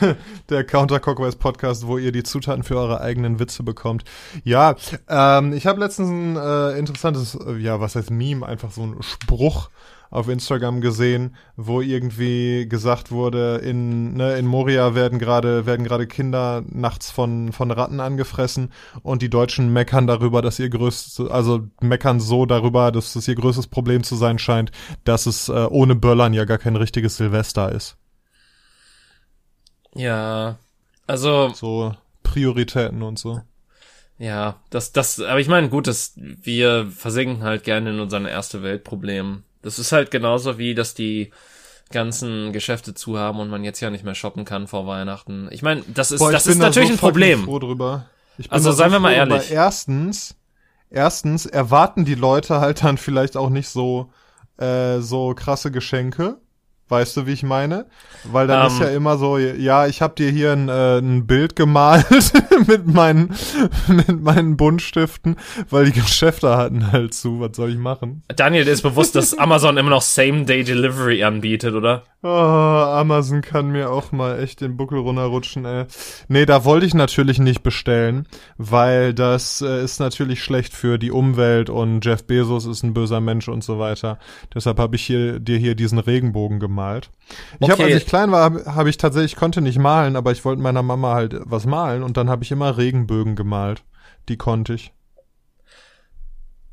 der 0.50 0.64
Counter 0.64 1.00
Cockwise 1.00 1.36
Podcast, 1.36 1.88
wo 1.88 1.98
ihr 1.98 2.12
die 2.12 2.22
Zutaten 2.22 2.62
für 2.62 2.76
eure 2.76 3.00
eigenen 3.00 3.40
Witze 3.40 3.64
bekommt. 3.64 4.04
Ja, 4.44 4.76
ähm, 5.08 5.52
ich 5.52 5.66
habe 5.66 5.80
letztens 5.80 6.10
ein 6.10 6.36
äh, 6.36 6.78
interessantes, 6.78 7.34
äh, 7.34 7.56
ja, 7.56 7.80
was 7.80 7.96
heißt 7.96 8.12
Meme, 8.12 8.46
einfach 8.46 8.70
so 8.70 8.82
ein 8.82 9.02
Spruch 9.02 9.70
auf 10.10 10.28
Instagram 10.28 10.80
gesehen, 10.80 11.36
wo 11.56 11.80
irgendwie 11.80 12.68
gesagt 12.68 13.10
wurde, 13.10 13.56
in, 13.56 14.14
ne, 14.14 14.36
in 14.36 14.46
Moria 14.46 14.94
werden 14.94 15.18
gerade 15.18 15.66
werden 15.66 15.84
gerade 15.84 16.06
Kinder 16.06 16.62
nachts 16.68 17.10
von 17.10 17.52
von 17.52 17.70
Ratten 17.70 18.00
angefressen 18.00 18.72
und 19.02 19.22
die 19.22 19.30
Deutschen 19.30 19.72
meckern 19.72 20.06
darüber, 20.06 20.42
dass 20.42 20.58
ihr 20.58 20.68
größtes, 20.68 21.28
also 21.30 21.68
meckern 21.80 22.20
so 22.20 22.46
darüber, 22.46 22.92
dass 22.92 23.16
es 23.16 23.28
ihr 23.28 23.34
größtes 23.34 23.66
Problem 23.66 24.02
zu 24.02 24.16
sein 24.16 24.38
scheint, 24.38 24.70
dass 25.04 25.26
es 25.26 25.48
äh, 25.48 25.66
ohne 25.70 25.94
Böllern 25.94 26.34
ja 26.34 26.44
gar 26.44 26.58
kein 26.58 26.76
richtiges 26.76 27.16
Silvester 27.16 27.72
ist. 27.72 27.96
Ja, 29.94 30.58
also 31.06 31.50
so 31.54 31.94
Prioritäten 32.22 33.02
und 33.02 33.18
so. 33.18 33.42
Ja, 34.18 34.60
das, 34.70 34.92
das, 34.92 35.20
aber 35.20 35.40
ich 35.40 35.48
meine, 35.48 35.68
gut, 35.68 35.86
dass 35.86 36.12
wir 36.16 36.86
versinken 36.86 37.42
halt 37.42 37.64
gerne 37.64 37.90
in 37.90 38.00
unseren 38.00 38.26
erste 38.26 38.62
Weltproblemen. 38.62 39.44
Das 39.64 39.78
ist 39.78 39.92
halt 39.92 40.10
genauso 40.10 40.58
wie, 40.58 40.74
dass 40.74 40.94
die 40.94 41.30
ganzen 41.90 42.52
Geschäfte 42.52 42.94
zu 42.94 43.18
haben 43.18 43.40
und 43.40 43.48
man 43.48 43.64
jetzt 43.64 43.80
ja 43.80 43.90
nicht 43.90 44.04
mehr 44.04 44.14
shoppen 44.14 44.44
kann 44.44 44.68
vor 44.68 44.86
Weihnachten. 44.86 45.48
Ich 45.50 45.62
meine, 45.62 45.82
das 45.92 46.10
ist, 46.10 46.20
Boah, 46.20 46.30
das 46.30 46.46
ist 46.46 46.58
natürlich 46.58 46.90
da 46.90 46.96
so 46.96 47.06
ein 47.06 47.12
Problem. 47.12 47.48
Also 48.48 48.72
seien 48.72 48.92
wir 48.92 49.00
mal 49.00 49.12
ehrlich. 49.12 49.50
Erstens, 49.50 50.36
erstens 50.90 51.46
erwarten 51.46 52.04
die 52.04 52.14
Leute 52.14 52.60
halt 52.60 52.84
dann 52.84 52.98
vielleicht 52.98 53.36
auch 53.36 53.50
nicht 53.50 53.68
so 53.68 54.10
äh, 54.58 55.00
so 55.00 55.34
krasse 55.34 55.70
Geschenke. 55.70 56.38
Weißt 56.88 57.16
du, 57.16 57.26
wie 57.26 57.32
ich 57.32 57.42
meine? 57.42 57.86
Weil 58.24 58.46
dann 58.46 58.66
um, 58.66 58.72
ist 58.72 58.78
ja 58.78 58.88
ähm. 58.88 58.96
immer 58.96 59.16
so, 59.16 59.38
ja, 59.38 59.86
ich 59.86 60.02
habe 60.02 60.14
dir 60.14 60.30
hier 60.30 60.52
ein, 60.52 60.68
äh, 60.68 60.98
ein 60.98 61.26
Bild 61.26 61.56
gemalt 61.56 62.06
mit 62.66 62.86
meinen 62.86 63.34
mit 63.88 64.22
meinen 64.22 64.56
Buntstiften, 64.56 65.36
weil 65.70 65.86
die 65.86 65.92
Geschäfte 65.92 66.56
hatten 66.56 66.92
halt 66.92 67.14
zu. 67.14 67.40
Was 67.40 67.56
soll 67.56 67.70
ich 67.70 67.78
machen? 67.78 68.22
Daniel, 68.36 68.68
ist 68.68 68.82
bewusst, 68.82 69.14
dass 69.14 69.36
Amazon 69.38 69.76
immer 69.76 69.90
noch 69.90 70.02
Same-Day-Delivery 70.02 71.24
anbietet, 71.24 71.74
oder? 71.74 72.04
Oh, 72.22 72.28
Amazon 72.28 73.42
kann 73.42 73.70
mir 73.70 73.90
auch 73.90 74.10
mal 74.10 74.40
echt 74.40 74.62
den 74.62 74.78
Buckel 74.78 74.98
runterrutschen, 74.98 75.66
ey. 75.66 75.84
Nee, 76.28 76.46
da 76.46 76.64
wollte 76.64 76.86
ich 76.86 76.94
natürlich 76.94 77.38
nicht 77.38 77.62
bestellen, 77.62 78.26
weil 78.56 79.12
das 79.12 79.60
äh, 79.60 79.84
ist 79.84 80.00
natürlich 80.00 80.42
schlecht 80.42 80.72
für 80.72 80.96
die 80.96 81.10
Umwelt 81.10 81.68
und 81.68 82.02
Jeff 82.02 82.26
Bezos 82.26 82.64
ist 82.64 82.82
ein 82.82 82.94
böser 82.94 83.20
Mensch 83.20 83.48
und 83.48 83.62
so 83.62 83.78
weiter. 83.78 84.18
Deshalb 84.54 84.78
habe 84.78 84.96
ich 84.96 85.04
hier 85.04 85.38
dir 85.38 85.58
hier 85.58 85.74
diesen 85.74 85.98
Regenbogen 85.98 86.60
gemalt. 86.74 87.10
Ich 87.58 87.62
okay. 87.62 87.72
habe, 87.72 87.84
als 87.84 87.94
ich 87.94 88.06
klein 88.06 88.32
war, 88.32 88.42
habe 88.42 88.64
hab 88.66 88.86
ich 88.86 88.96
tatsächlich, 88.96 89.32
ich 89.32 89.38
konnte 89.38 89.60
nicht 89.60 89.78
malen, 89.78 90.16
aber 90.16 90.32
ich 90.32 90.44
wollte 90.44 90.60
meiner 90.60 90.82
Mama 90.82 91.14
halt 91.14 91.36
was 91.44 91.66
malen 91.66 92.02
und 92.02 92.16
dann 92.16 92.28
habe 92.28 92.42
ich 92.42 92.50
immer 92.50 92.76
Regenbögen 92.76 93.36
gemalt. 93.36 93.84
Die 94.28 94.36
konnte 94.36 94.74
ich. 94.74 94.92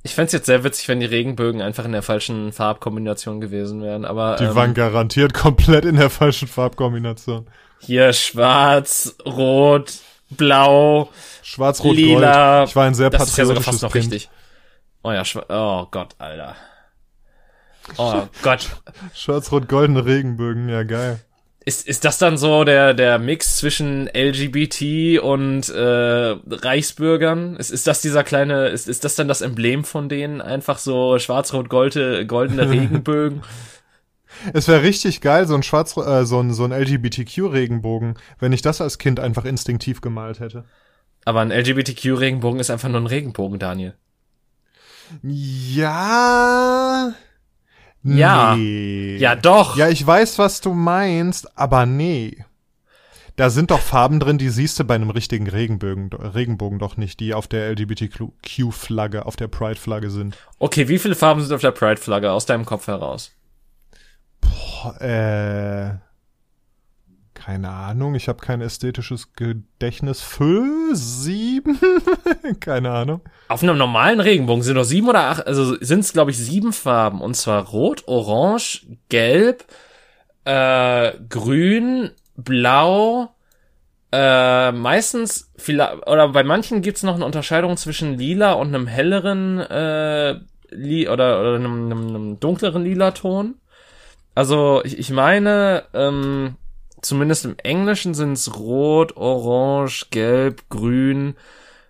Ich 0.03 0.15
fände 0.15 0.31
jetzt 0.31 0.47
sehr 0.47 0.63
witzig, 0.63 0.87
wenn 0.87 0.99
die 0.99 1.05
Regenbögen 1.05 1.61
einfach 1.61 1.85
in 1.85 1.91
der 1.91 2.01
falschen 2.01 2.51
Farbkombination 2.51 3.39
gewesen 3.39 3.83
wären, 3.83 4.03
aber. 4.03 4.37
Die 4.37 4.45
ähm, 4.45 4.55
waren 4.55 4.73
garantiert 4.73 5.33
komplett 5.33 5.85
in 5.85 5.95
der 5.95 6.09
falschen 6.09 6.47
Farbkombination. 6.47 7.47
Hier 7.79 8.11
schwarz, 8.13 9.15
rot, 9.25 9.93
blau, 10.31 11.09
schwarz, 11.43 11.83
rot, 11.83 11.95
lila. 11.95 12.59
Gold. 12.59 12.69
Ich 12.69 12.75
war 12.75 12.85
ein 12.85 12.95
sehr 12.95 13.11
das 13.11 13.19
patriotisches 13.19 13.33
ist 13.33 13.37
ja 13.37 13.45
sogar 13.45 13.63
fast 13.63 13.83
noch 13.83 13.91
kind. 13.91 14.05
richtig. 14.11 14.29
Oh 15.03 15.11
ja, 15.11 15.23
oh 15.49 15.87
Gott, 15.91 16.15
Alter. 16.17 16.55
Oh 17.97 18.23
Gott. 18.43 18.69
Schwarz, 19.13 19.51
rot, 19.51 19.67
goldene 19.67 20.05
Regenbögen, 20.05 20.69
ja 20.69 20.83
geil. 20.83 21.19
ist, 21.65 21.87
ist 21.87 22.05
das 22.05 22.17
dann 22.17 22.37
so 22.37 22.63
der, 22.63 22.93
der 22.93 23.19
Mix 23.19 23.57
zwischen 23.57 24.07
LGBT 24.07 25.19
und 25.21 25.69
äh, 25.69 26.35
Reichsbürgern? 26.47 27.55
Ist, 27.57 27.71
ist 27.71 27.87
das 27.87 28.01
dieser 28.01 28.23
kleine, 28.23 28.67
ist, 28.69 28.87
ist 28.87 29.03
das 29.03 29.15
dann 29.15 29.27
das 29.27 29.41
Emblem 29.41 29.83
von 29.83 30.09
denen? 30.09 30.41
Einfach 30.41 30.77
so 30.77 31.19
schwarz-rot-goldene 31.19 32.25
goldene 32.25 32.69
Regenbögen? 32.69 33.41
Es 34.53 34.67
wäre 34.67 34.81
richtig 34.81 35.21
geil, 35.21 35.45
so 35.45 35.53
ein 35.55 35.63
schwarz, 35.63 35.95
äh, 35.97 36.25
so 36.25 36.39
ein, 36.39 36.53
so 36.53 36.63
ein 36.63 36.71
LGBTQ-Regenbogen, 36.71 38.15
wenn 38.39 38.53
ich 38.53 38.61
das 38.61 38.81
als 38.81 38.97
Kind 38.97 39.19
einfach 39.19 39.45
instinktiv 39.45 40.01
gemalt 40.01 40.39
hätte. 40.39 40.65
Aber 41.25 41.41
ein 41.41 41.51
LGBTQ-Regenbogen 41.51 42.59
ist 42.59 42.71
einfach 42.71 42.89
nur 42.89 43.01
ein 43.01 43.07
Regenbogen, 43.07 43.59
Daniel. 43.59 43.93
Ja. 45.21 47.13
Ja. 48.03 48.55
Nee. 48.55 49.17
Ja, 49.17 49.35
doch. 49.35 49.77
Ja, 49.77 49.89
ich 49.89 50.05
weiß, 50.05 50.39
was 50.39 50.61
du 50.61 50.73
meinst, 50.73 51.57
aber 51.57 51.85
nee. 51.85 52.43
Da 53.35 53.49
sind 53.49 53.71
doch 53.71 53.79
Farben 53.79 54.19
drin, 54.19 54.37
die 54.37 54.49
siehst 54.49 54.79
du 54.79 54.83
bei 54.83 54.95
einem 54.95 55.09
richtigen 55.09 55.47
Regenbogen, 55.47 56.11
Regenbogen 56.13 56.79
doch 56.79 56.97
nicht, 56.97 57.19
die 57.19 57.33
auf 57.33 57.47
der 57.47 57.71
LGBTQ-Flagge, 57.71 59.25
auf 59.25 59.35
der 59.35 59.47
Pride-Flagge 59.47 60.11
sind. 60.11 60.37
Okay, 60.59 60.87
wie 60.89 60.99
viele 60.99 61.15
Farben 61.15 61.41
sind 61.41 61.53
auf 61.53 61.61
der 61.61 61.71
Pride-Flagge 61.71 62.31
aus 62.31 62.45
deinem 62.45 62.65
Kopf 62.65 62.87
heraus? 62.87 63.31
Boah, 64.41 65.01
äh, 65.01 66.10
keine 67.43 67.69
Ahnung, 67.69 68.13
ich 68.13 68.27
habe 68.27 68.39
kein 68.39 68.61
ästhetisches 68.61 69.33
Gedächtnis. 69.33 70.21
Fünf, 70.21 70.91
sieben? 70.93 71.79
keine 72.59 72.91
Ahnung. 72.91 73.21
Auf 73.47 73.63
einem 73.63 73.79
normalen 73.79 74.19
Regenbogen 74.19 74.61
sind 74.61 74.75
noch 74.75 74.83
sieben 74.83 75.09
oder 75.09 75.21
acht, 75.21 75.47
also 75.47 75.75
sind 75.79 76.01
es, 76.01 76.13
glaube 76.13 76.29
ich, 76.29 76.37
sieben 76.37 76.71
Farben. 76.71 77.19
Und 77.19 77.35
zwar 77.35 77.65
rot, 77.69 78.03
orange, 78.05 78.85
gelb, 79.09 79.65
äh, 80.45 81.13
grün, 81.29 82.11
blau, 82.35 83.33
äh, 84.11 84.71
meistens, 84.71 85.51
vielleicht, 85.57 86.07
oder 86.07 86.29
bei 86.29 86.43
manchen 86.43 86.83
gibt's 86.83 87.01
noch 87.01 87.15
eine 87.15 87.25
Unterscheidung 87.25 87.75
zwischen 87.75 88.19
lila 88.19 88.53
und 88.53 88.67
einem 88.67 88.85
helleren, 88.85 89.59
äh, 89.61 90.35
li 90.69 91.09
oder, 91.09 91.41
oder 91.41 91.55
einem, 91.55 91.85
einem, 91.85 92.07
einem 92.07 92.39
dunkleren 92.39 92.83
lila 92.83 93.11
Ton. 93.11 93.55
Also, 94.35 94.81
ich, 94.83 94.99
ich 94.99 95.09
meine, 95.09 95.85
ähm, 95.93 96.55
zumindest 97.01 97.45
im 97.45 97.55
Englischen 97.63 98.13
sind's 98.13 98.57
rot, 98.57 99.17
orange, 99.17 100.07
gelb, 100.11 100.69
grün, 100.69 101.35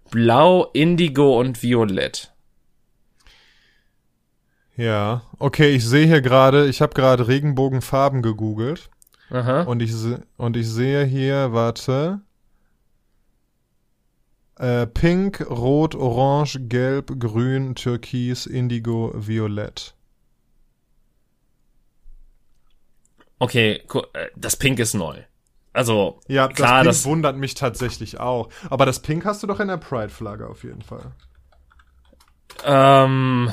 blau, 0.10 0.69
indigo 0.74 1.39
und 1.39 1.62
violett. 1.62 2.34
Ja, 4.78 5.24
okay, 5.38 5.71
ich 5.76 5.86
sehe 5.86 6.08
hier 6.08 6.21
gerade, 6.21 6.67
ich 6.67 6.82
habe 6.82 6.93
gerade 6.93 7.28
Regenbogenfarben 7.28 8.21
gegoogelt. 8.21 8.89
Aha. 9.30 9.62
Und 9.63 9.82
ich, 9.82 9.93
und 10.38 10.58
ich 10.58 10.67
sehe 10.67 11.06
hier, 11.06 11.54
warte. 11.54 12.21
Äh, 14.58 14.88
Pink, 14.88 15.45
Rot, 15.50 15.95
Orange, 15.95 16.60
Gelb, 16.67 17.19
Grün, 17.19 17.76
Türkis, 17.76 18.45
Indigo, 18.45 19.12
Violett. 19.15 19.95
Okay, 23.41 23.82
äh, 24.13 24.27
das 24.36 24.56
Pink 24.56 24.77
ist 24.77 24.93
neu. 24.93 25.15
Also, 25.73 26.19
Ja, 26.27 26.47
klar, 26.47 26.84
das 26.84 26.97
das, 26.97 27.04
Pink 27.04 27.12
wundert 27.12 27.38
mich 27.38 27.56
tatsächlich 27.56 28.19
auch. 28.19 28.49
Aber 28.69 28.86
das 28.86 29.01
Pink 29.01 29.25
hast 29.25 29.41
du 29.41 29.47
doch 29.47 29.60
in 29.60 29.67
der 29.67 29.77
Pride-Flagge 29.77 30.47
auf 30.47 30.63
jeden 30.63 30.84
Fall. 30.84 31.12
ähm, 32.63 33.51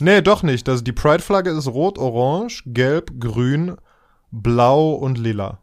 Nee, 0.00 0.20
doch 0.20 0.42
nicht. 0.42 0.66
Das, 0.66 0.82
die 0.82 0.92
Pride-Flagge 0.92 1.50
ist 1.50 1.68
Rot, 1.68 1.96
Orange, 1.96 2.64
Gelb, 2.66 3.20
Grün, 3.20 3.76
Blau 4.32 4.90
und 4.94 5.16
Lila. 5.16 5.62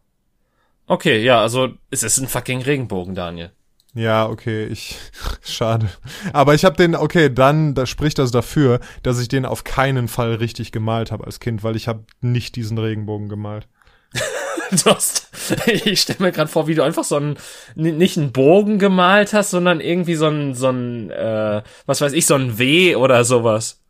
okay, 0.87 1.21
ja, 1.21 1.41
also, 1.41 1.73
es 1.91 2.03
ist 2.03 2.17
ein 2.19 2.29
fucking 2.29 2.61
Regenbogen, 2.61 3.15
Daniel. 3.15 3.51
Ja, 3.95 4.27
okay, 4.27 4.65
ich 4.65 4.97
schade. 5.41 5.89
Aber 6.33 6.53
ich 6.53 6.65
habe 6.65 6.75
den 6.75 6.95
okay, 6.95 7.33
dann 7.33 7.73
da 7.73 7.85
spricht 7.85 8.19
das 8.19 8.29
dafür, 8.29 8.81
dass 9.03 9.19
ich 9.19 9.29
den 9.29 9.45
auf 9.45 9.63
keinen 9.63 10.09
Fall 10.09 10.35
richtig 10.35 10.73
gemalt 10.73 11.11
habe 11.11 11.25
als 11.25 11.39
Kind, 11.39 11.63
weil 11.63 11.77
ich 11.77 11.87
habe 11.87 12.03
nicht 12.19 12.57
diesen 12.57 12.77
Regenbogen 12.77 13.29
gemalt. 13.29 13.67
Hast, 14.85 15.29
ich 15.67 16.01
stelle 16.01 16.19
mir 16.19 16.31
gerade 16.31 16.49
vor, 16.49 16.67
wie 16.67 16.73
du 16.73 16.83
einfach 16.83 17.03
so 17.03 17.15
einen, 17.15 17.37
nicht 17.75 18.17
einen 18.17 18.31
Bogen 18.31 18.79
gemalt 18.79 19.31
hast, 19.31 19.51
sondern 19.51 19.79
irgendwie 19.79 20.15
so 20.15 20.25
ein, 20.25 20.55
so 20.55 20.69
ein, 20.69 21.11
äh, 21.11 21.61
was 21.85 22.01
weiß 22.01 22.13
ich, 22.13 22.25
so 22.25 22.33
ein 22.33 22.57
W 22.57 22.95
oder 22.95 23.23
sowas. 23.23 23.83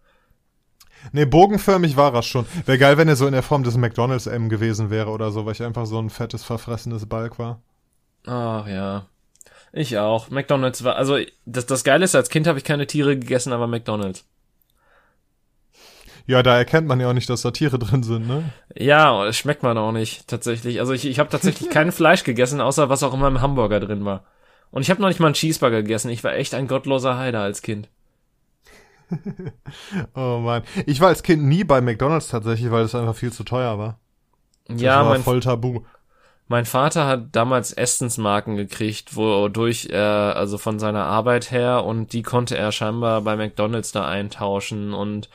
Nee, 1.14 1.26
bogenförmig 1.26 1.96
war 1.96 2.12
das 2.12 2.26
schon. 2.26 2.46
Wäre 2.66 2.78
geil, 2.78 2.98
wenn 2.98 3.08
er 3.08 3.16
so 3.16 3.26
in 3.26 3.32
der 3.32 3.42
Form 3.42 3.64
des 3.64 3.78
McDonald's 3.78 4.28
M 4.28 4.50
gewesen 4.50 4.90
wäre 4.90 5.12
oder 5.12 5.32
so, 5.32 5.46
weil 5.46 5.54
ich 5.54 5.64
einfach 5.64 5.86
so 5.86 5.98
ein 5.98 6.10
fettes 6.10 6.44
verfressenes 6.44 7.06
Balk 7.06 7.40
war. 7.40 7.62
Ach 8.26 8.68
ja. 8.68 9.06
Ich 9.78 9.98
auch. 9.98 10.30
McDonalds 10.30 10.86
war, 10.86 10.96
also 10.96 11.18
das, 11.46 11.66
das 11.66 11.84
Geile 11.84 12.06
ist, 12.06 12.16
als 12.16 12.30
Kind 12.30 12.48
habe 12.48 12.58
ich 12.58 12.64
keine 12.64 12.88
Tiere 12.88 13.20
gegessen, 13.20 13.52
aber 13.52 13.68
McDonalds. 13.68 14.26
Ja, 16.28 16.42
da 16.42 16.58
erkennt 16.58 16.88
man 16.88 17.02
ja 17.02 17.10
auch 17.10 17.14
nicht, 17.14 17.30
dass 17.30 17.42
da 17.42 17.52
Tiere 17.52 17.78
drin 17.78 18.02
sind, 18.02 18.26
ne? 18.26 18.52
Ja, 18.74 19.26
es 19.26 19.38
schmeckt 19.38 19.64
man 19.64 19.78
auch 19.78 19.92
nicht, 19.92 20.30
tatsächlich. 20.30 20.80
Also 20.80 20.94
ich, 20.94 21.06
ich 21.06 21.20
habe 21.20 21.30
tatsächlich 21.30 21.70
kein 21.72 21.92
Fleisch 21.92 22.24
gegessen, 22.24 22.62
außer 22.62 22.88
was 22.88 23.04
auch 23.04 23.14
immer 23.14 23.28
im 23.28 23.42
Hamburger 23.42 23.82
drin 23.82 24.06
war. 24.06 24.24
Und 24.72 24.82
ich 24.82 24.90
habe 24.90 25.02
noch 25.02 25.10
nicht 25.10 25.20
mal 25.20 25.28
einen 25.28 25.36
Cheeseburger 25.36 25.82
gegessen. 25.82 26.10
Ich 26.10 26.24
war 26.24 26.34
echt 26.34 26.54
ein 26.54 26.70
gottloser 26.70 27.18
Heider 27.18 27.42
als 27.42 27.62
Kind. 27.62 27.90
Oh 30.16 30.40
man, 30.42 30.64
ich 30.86 31.00
war 31.00 31.10
als 31.10 31.22
Kind 31.22 31.44
nie 31.44 31.64
bei 31.64 31.80
McDonald's 31.80 32.30
tatsächlich, 32.30 32.72
weil 32.72 32.86
es 32.86 32.96
einfach 32.96 33.16
viel 33.16 33.32
zu 33.32 33.44
teuer 33.44 33.78
war. 33.78 34.00
Das 34.68 34.82
ja, 34.82 35.04
war 35.04 35.12
mein, 35.12 35.22
voll 35.22 35.42
tabu. 35.42 35.82
Mein 36.48 36.66
Vater 36.66 37.08
hat 37.08 37.36
damals 37.36 37.74
Essensmarken 37.74 38.56
gekriegt, 38.58 39.16
wodurch 39.16 39.88
er, 39.92 40.36
also 40.36 40.58
von 40.58 40.80
seiner 40.80 41.06
Arbeit 41.06 41.52
her, 41.52 41.84
und 41.86 42.14
die 42.14 42.22
konnte 42.24 42.58
er 42.58 42.72
scheinbar 42.72 43.22
bei 43.22 43.36
McDonalds 43.36 43.92
da 43.92 44.08
eintauschen. 44.08 44.94
Und 44.94 45.30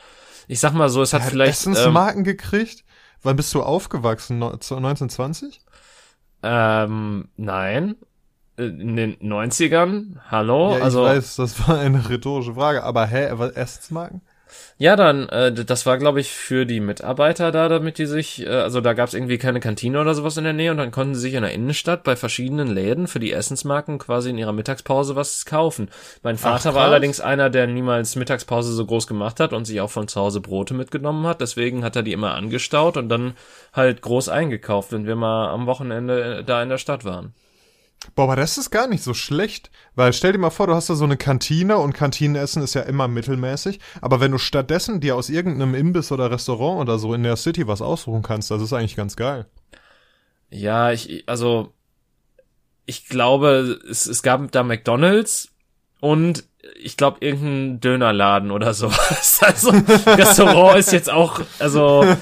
ich 0.47 0.59
sag 0.59 0.73
mal 0.73 0.89
so, 0.89 1.01
es 1.01 1.13
hat 1.13 1.21
Er 1.21 1.25
hat 1.25 1.31
vielleicht. 1.31 1.65
Ähm, 1.65 1.73
Essensmarken 1.73 2.23
gekriegt? 2.23 2.83
Wann 3.23 3.35
bist 3.35 3.53
du 3.53 3.61
aufgewachsen? 3.61 4.39
No- 4.39 4.51
1920? 4.51 5.61
ähm, 6.43 7.29
nein. 7.37 7.95
Äh, 8.57 8.65
In 8.65 8.95
den 8.95 9.15
90ern? 9.17 10.17
Hallo? 10.29 10.71
ja, 10.71 10.77
ich 10.77 10.83
also. 10.83 11.03
weiß, 11.03 11.35
das 11.37 11.67
war 11.67 11.79
eine 11.79 12.09
rhetorische 12.09 12.53
Frage, 12.55 12.83
aber 12.83 13.05
hä, 13.05 13.29
was 13.33 13.51
Essensmarken? 13.53 14.21
Ja, 14.77 14.95
dann, 14.95 15.29
äh, 15.29 15.51
das 15.51 15.85
war, 15.85 15.97
glaube 15.97 16.21
ich, 16.21 16.31
für 16.31 16.65
die 16.65 16.79
Mitarbeiter 16.79 17.51
da, 17.51 17.69
damit 17.69 17.97
die 17.97 18.05
sich, 18.05 18.45
äh, 18.45 18.49
also 18.49 18.81
da 18.81 18.93
gab 18.93 19.07
es 19.07 19.13
irgendwie 19.13 19.37
keine 19.37 19.59
Kantine 19.59 20.01
oder 20.01 20.15
sowas 20.15 20.37
in 20.37 20.43
der 20.43 20.53
Nähe 20.53 20.71
und 20.71 20.77
dann 20.77 20.91
konnten 20.91 21.13
sie 21.13 21.21
sich 21.21 21.33
in 21.35 21.43
der 21.43 21.53
Innenstadt 21.53 22.03
bei 22.03 22.15
verschiedenen 22.15 22.67
Läden 22.67 23.07
für 23.07 23.19
die 23.19 23.31
Essensmarken 23.31 23.99
quasi 23.99 24.31
in 24.31 24.37
ihrer 24.37 24.53
Mittagspause 24.53 25.15
was 25.15 25.45
kaufen. 25.45 25.89
Mein 26.23 26.37
Vater 26.37 26.73
war 26.73 26.81
krass. 26.81 26.91
allerdings 26.91 27.19
einer, 27.19 27.49
der 27.49 27.67
niemals 27.67 28.15
Mittagspause 28.15 28.73
so 28.73 28.85
groß 28.85 29.07
gemacht 29.07 29.39
hat 29.39 29.53
und 29.53 29.65
sich 29.65 29.81
auch 29.81 29.91
von 29.91 30.07
zu 30.07 30.19
Hause 30.19 30.41
Brote 30.41 30.73
mitgenommen 30.73 31.27
hat, 31.27 31.41
deswegen 31.41 31.83
hat 31.83 31.95
er 31.95 32.03
die 32.03 32.13
immer 32.13 32.33
angestaut 32.33 32.97
und 32.97 33.09
dann 33.09 33.33
halt 33.73 34.01
groß 34.01 34.29
eingekauft, 34.29 34.91
wenn 34.91 35.05
wir 35.05 35.15
mal 35.15 35.49
am 35.49 35.67
Wochenende 35.67 36.39
äh, 36.39 36.43
da 36.43 36.63
in 36.63 36.69
der 36.69 36.77
Stadt 36.79 37.05
waren. 37.05 37.33
Boah, 38.15 38.23
aber 38.23 38.35
das 38.35 38.57
ist 38.57 38.71
gar 38.71 38.87
nicht 38.87 39.03
so 39.03 39.13
schlecht, 39.13 39.69
weil 39.95 40.11
stell 40.11 40.31
dir 40.31 40.39
mal 40.39 40.49
vor, 40.49 40.67
du 40.67 40.73
hast 40.73 40.89
da 40.89 40.95
so 40.95 41.03
eine 41.03 41.17
Kantine 41.17 41.77
und 41.77 41.93
Kantinenessen 41.93 42.63
ist 42.63 42.73
ja 42.73 42.81
immer 42.81 43.07
mittelmäßig, 43.07 43.79
aber 44.01 44.19
wenn 44.19 44.31
du 44.31 44.37
stattdessen 44.39 44.99
dir 44.99 45.15
aus 45.15 45.29
irgendeinem 45.29 45.75
Imbiss 45.75 46.11
oder 46.11 46.31
Restaurant 46.31 46.81
oder 46.81 46.97
so 46.97 47.13
in 47.13 47.23
der 47.23 47.35
City 47.35 47.67
was 47.67 47.81
aussuchen 47.81 48.23
kannst, 48.23 48.49
das 48.49 48.61
ist 48.61 48.73
eigentlich 48.73 48.95
ganz 48.95 49.15
geil. 49.15 49.45
Ja, 50.49 50.91
ich, 50.91 51.23
also, 51.27 51.73
ich 52.85 53.07
glaube, 53.07 53.79
es, 53.89 54.07
es 54.07 54.23
gab 54.23 54.51
da 54.51 54.63
McDonalds 54.63 55.49
und 55.99 56.43
ich 56.81 56.97
glaube 56.97 57.17
irgendein 57.21 57.79
Dönerladen 57.79 58.51
oder 58.51 58.73
so. 58.73 58.87
Also, 59.41 59.69
Restaurant 59.69 60.79
ist 60.79 60.91
jetzt 60.91 61.09
auch, 61.11 61.41
also, 61.59 62.03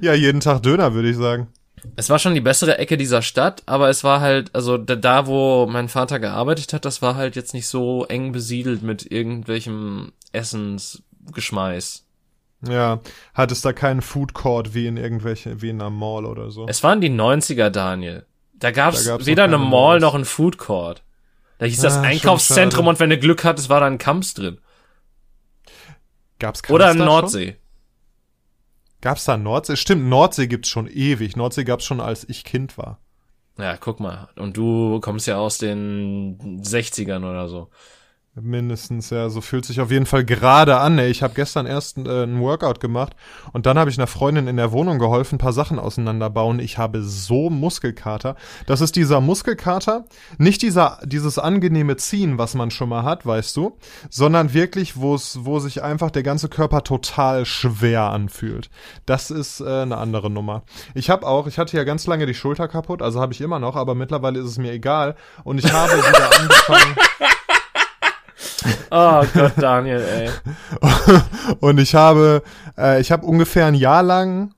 Ja, 0.00 0.14
jeden 0.14 0.40
Tag 0.40 0.62
Döner, 0.62 0.94
würde 0.94 1.10
ich 1.10 1.16
sagen. 1.16 1.48
Es 1.96 2.10
war 2.10 2.18
schon 2.18 2.34
die 2.34 2.40
bessere 2.40 2.78
Ecke 2.78 2.96
dieser 2.96 3.22
Stadt, 3.22 3.62
aber 3.66 3.88
es 3.88 4.04
war 4.04 4.20
halt, 4.20 4.54
also 4.54 4.78
da, 4.78 4.96
da 4.96 5.26
wo 5.26 5.66
mein 5.66 5.88
Vater 5.88 6.18
gearbeitet 6.20 6.72
hat, 6.72 6.84
das 6.84 7.02
war 7.02 7.14
halt 7.16 7.36
jetzt 7.36 7.54
nicht 7.54 7.66
so 7.68 8.04
eng 8.06 8.32
besiedelt 8.32 8.82
mit 8.82 9.10
irgendwelchem 9.10 10.12
Essensgeschmeiß. 10.32 12.04
Ja, 12.68 13.00
hat 13.34 13.52
es 13.52 13.60
da 13.60 13.72
keinen 13.72 14.02
Food 14.02 14.34
Court 14.34 14.74
wie 14.74 14.86
in 14.86 14.96
irgendwelche, 14.96 15.62
wie 15.62 15.68
in 15.70 15.80
einer 15.80 15.90
Mall 15.90 16.24
oder 16.26 16.50
so. 16.50 16.66
Es 16.66 16.82
waren 16.82 17.00
die 17.00 17.10
90er, 17.10 17.70
Daniel. 17.70 18.26
Da 18.54 18.72
gab's, 18.72 19.04
Da 19.04 19.12
gab's 19.12 19.26
weder 19.26 19.44
eine 19.44 19.58
Mall 19.58 19.68
Malls. 19.70 20.02
noch 20.02 20.14
ein 20.16 20.24
Food 20.24 20.58
Court. 20.58 21.02
Da 21.58 21.66
hieß 21.66 21.80
das 21.80 21.98
Ah, 21.98 22.02
Einkaufszentrum 22.02 22.86
und 22.88 22.98
wenn 23.00 23.10
du 23.10 23.18
Glück 23.18 23.44
hattest, 23.44 23.68
war 23.68 23.80
da 23.80 23.86
ein 23.86 23.98
Kamps 23.98 24.34
drin. 24.34 24.58
Gab's 26.40 26.62
Oder 26.68 26.86
Kamps 26.86 26.94
ein 26.94 26.98
da 26.98 27.04
Nordsee. 27.04 27.46
Schon? 27.46 27.56
Gab's 29.00 29.24
da 29.24 29.36
Nordsee? 29.36 29.76
Stimmt, 29.76 30.08
Nordsee 30.08 30.46
gibt's 30.46 30.68
schon 30.68 30.88
ewig. 30.88 31.36
Nordsee 31.36 31.64
gab's 31.64 31.84
schon, 31.84 32.00
als 32.00 32.28
ich 32.28 32.44
Kind 32.44 32.76
war. 32.78 32.98
Ja, 33.58 33.76
guck 33.76 34.00
mal. 34.00 34.28
Und 34.36 34.56
du 34.56 35.00
kommst 35.00 35.26
ja 35.26 35.36
aus 35.36 35.58
den 35.58 36.60
60ern 36.62 37.28
oder 37.28 37.48
so. 37.48 37.70
Mindestens, 38.42 39.10
ja. 39.10 39.28
So 39.28 39.40
fühlt 39.40 39.64
sich 39.64 39.80
auf 39.80 39.90
jeden 39.90 40.06
Fall 40.06 40.24
gerade 40.24 40.78
an. 40.78 40.98
Ey. 40.98 41.10
Ich 41.10 41.22
habe 41.22 41.34
gestern 41.34 41.66
erst 41.66 41.98
äh, 41.98 42.24
ein 42.24 42.40
Workout 42.40 42.80
gemacht 42.80 43.14
und 43.52 43.66
dann 43.66 43.78
habe 43.78 43.90
ich 43.90 43.98
einer 43.98 44.06
Freundin 44.06 44.46
in 44.46 44.56
der 44.56 44.72
Wohnung 44.72 44.98
geholfen, 44.98 45.36
ein 45.36 45.38
paar 45.38 45.52
Sachen 45.52 45.78
auseinanderbauen. 45.78 46.60
Ich 46.60 46.78
habe 46.78 47.02
so 47.02 47.50
Muskelkater. 47.50 48.36
Das 48.66 48.80
ist 48.80 48.96
dieser 48.96 49.20
Muskelkater, 49.20 50.04
nicht 50.38 50.62
dieser 50.62 50.98
dieses 51.04 51.38
angenehme 51.38 51.96
Ziehen, 51.96 52.38
was 52.38 52.54
man 52.54 52.70
schon 52.70 52.88
mal 52.88 53.02
hat, 53.02 53.26
weißt 53.26 53.56
du, 53.56 53.76
sondern 54.10 54.54
wirklich, 54.54 54.96
wo 54.96 55.14
es, 55.14 55.44
wo 55.44 55.58
sich 55.58 55.82
einfach 55.82 56.10
der 56.10 56.22
ganze 56.22 56.48
Körper 56.48 56.84
total 56.84 57.44
schwer 57.46 58.02
anfühlt. 58.04 58.70
Das 59.06 59.30
ist 59.30 59.60
äh, 59.60 59.82
eine 59.82 59.98
andere 59.98 60.30
Nummer. 60.30 60.62
Ich 60.94 61.10
habe 61.10 61.26
auch, 61.26 61.46
ich 61.46 61.58
hatte 61.58 61.76
ja 61.76 61.84
ganz 61.84 62.06
lange 62.06 62.26
die 62.26 62.34
Schulter 62.34 62.68
kaputt, 62.68 63.02
also 63.02 63.20
habe 63.20 63.32
ich 63.32 63.40
immer 63.40 63.58
noch, 63.58 63.76
aber 63.76 63.94
mittlerweile 63.94 64.38
ist 64.40 64.46
es 64.46 64.58
mir 64.58 64.72
egal 64.72 65.16
und 65.44 65.58
ich 65.58 65.72
habe 65.72 65.92
wieder 65.96 66.40
angefangen. 66.40 66.96
Oh 68.90 69.24
Gott, 69.34 69.52
Daniel, 69.56 70.02
ey. 70.02 70.30
und 71.60 71.78
ich 71.78 71.94
habe, 71.94 72.42
äh, 72.76 73.00
ich 73.00 73.12
habe 73.12 73.26
ungefähr 73.26 73.66
ein 73.66 73.74
Jahr 73.74 74.02
lang, 74.02 74.54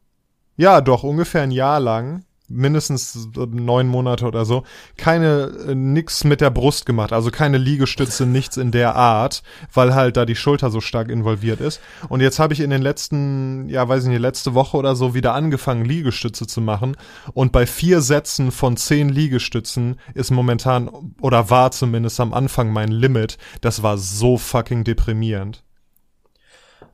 ja 0.57 0.81
doch, 0.81 1.03
ungefähr 1.03 1.43
ein 1.43 1.51
Jahr 1.51 1.81
lang 1.81 2.25
mindestens 2.51 3.29
neun 3.35 3.87
Monate 3.87 4.27
oder 4.27 4.45
so, 4.45 4.65
keine, 4.97 5.53
äh, 5.69 5.75
nix 5.75 6.25
mit 6.25 6.41
der 6.41 6.51
Brust 6.51 6.85
gemacht, 6.85 7.13
also 7.13 7.31
keine 7.31 7.59
Liegestütze, 7.59 8.27
nichts 8.27 8.57
in 8.57 8.73
der 8.73 8.97
Art, 8.97 9.43
weil 9.73 9.95
halt 9.95 10.17
da 10.17 10.27
die 10.27 10.37
Schulter 10.37 10.71
so 10.71 10.81
stark 10.81 11.09
involviert 11.09 11.61
ist. 11.61 11.81
Und 12.09 12.21
jetzt 12.21 12.39
habe 12.39 12.53
ich 12.53 12.61
in 12.61 12.71
den 12.71 12.83
letzten, 12.83 13.69
ja, 13.69 13.89
weiß 13.89 14.05
ich 14.05 14.11
nicht, 14.11 14.21
letzte 14.21 14.55
Woche 14.55 14.77
oder 14.77 14.97
so 14.97 15.15
wieder 15.15 15.35
angefangen, 15.35 15.85
Liegestütze 15.85 16.47
zu 16.47 16.61
machen. 16.61 16.97
Und 17.33 17.53
bei 17.53 17.67
vier 17.67 18.01
Sätzen 18.01 18.51
von 18.51 18.77
zehn 18.77 19.09
Liegestützen 19.09 19.99
ist 20.15 20.31
momentan, 20.31 20.91
oder 21.21 21.51
war 21.51 21.71
zumindest 21.71 22.21
am 22.21 22.35
Anfang 22.35 22.73
mein 22.73 22.91
Limit. 22.91 23.39
Das 23.61 23.83
war 23.83 23.97
so 23.97 24.37
fucking 24.37 24.85
deprimierend. 24.85 25.63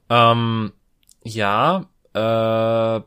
Ähm, 0.08 0.72
ja, 1.24 1.86
äh, 2.14 3.00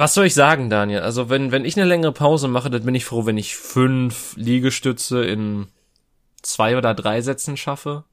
was 0.00 0.14
soll 0.14 0.24
ich 0.24 0.34
sagen, 0.34 0.70
Daniel? 0.70 1.00
Also 1.00 1.28
wenn, 1.28 1.52
wenn 1.52 1.66
ich 1.66 1.76
eine 1.76 1.86
längere 1.86 2.12
Pause 2.12 2.48
mache, 2.48 2.70
dann 2.70 2.86
bin 2.86 2.94
ich 2.94 3.04
froh, 3.04 3.26
wenn 3.26 3.36
ich 3.36 3.54
fünf 3.54 4.34
Liegestütze 4.34 5.22
in 5.26 5.66
zwei 6.40 6.78
oder 6.78 6.94
drei 6.94 7.20
Sätzen 7.20 7.58
schaffe. 7.58 8.04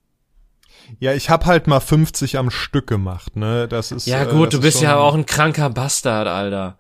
Ja, 1.00 1.14
ich 1.14 1.30
hab 1.30 1.46
halt 1.46 1.68
mal 1.68 1.80
50 1.80 2.38
am 2.38 2.52
Stück 2.52 2.88
gemacht, 2.88 3.38
ne? 3.38 3.70
Das 3.70 3.94
ist 3.94 4.06
Ja 4.06 4.26
gut, 4.26 4.50
äh, 4.50 4.58
du 4.58 4.62
bist 4.62 4.82
ja 4.82 4.98
auch 4.98 5.14
ein 5.14 5.26
kranker 5.26 5.70
Bastard, 5.70 6.28
Alter. 6.28 6.78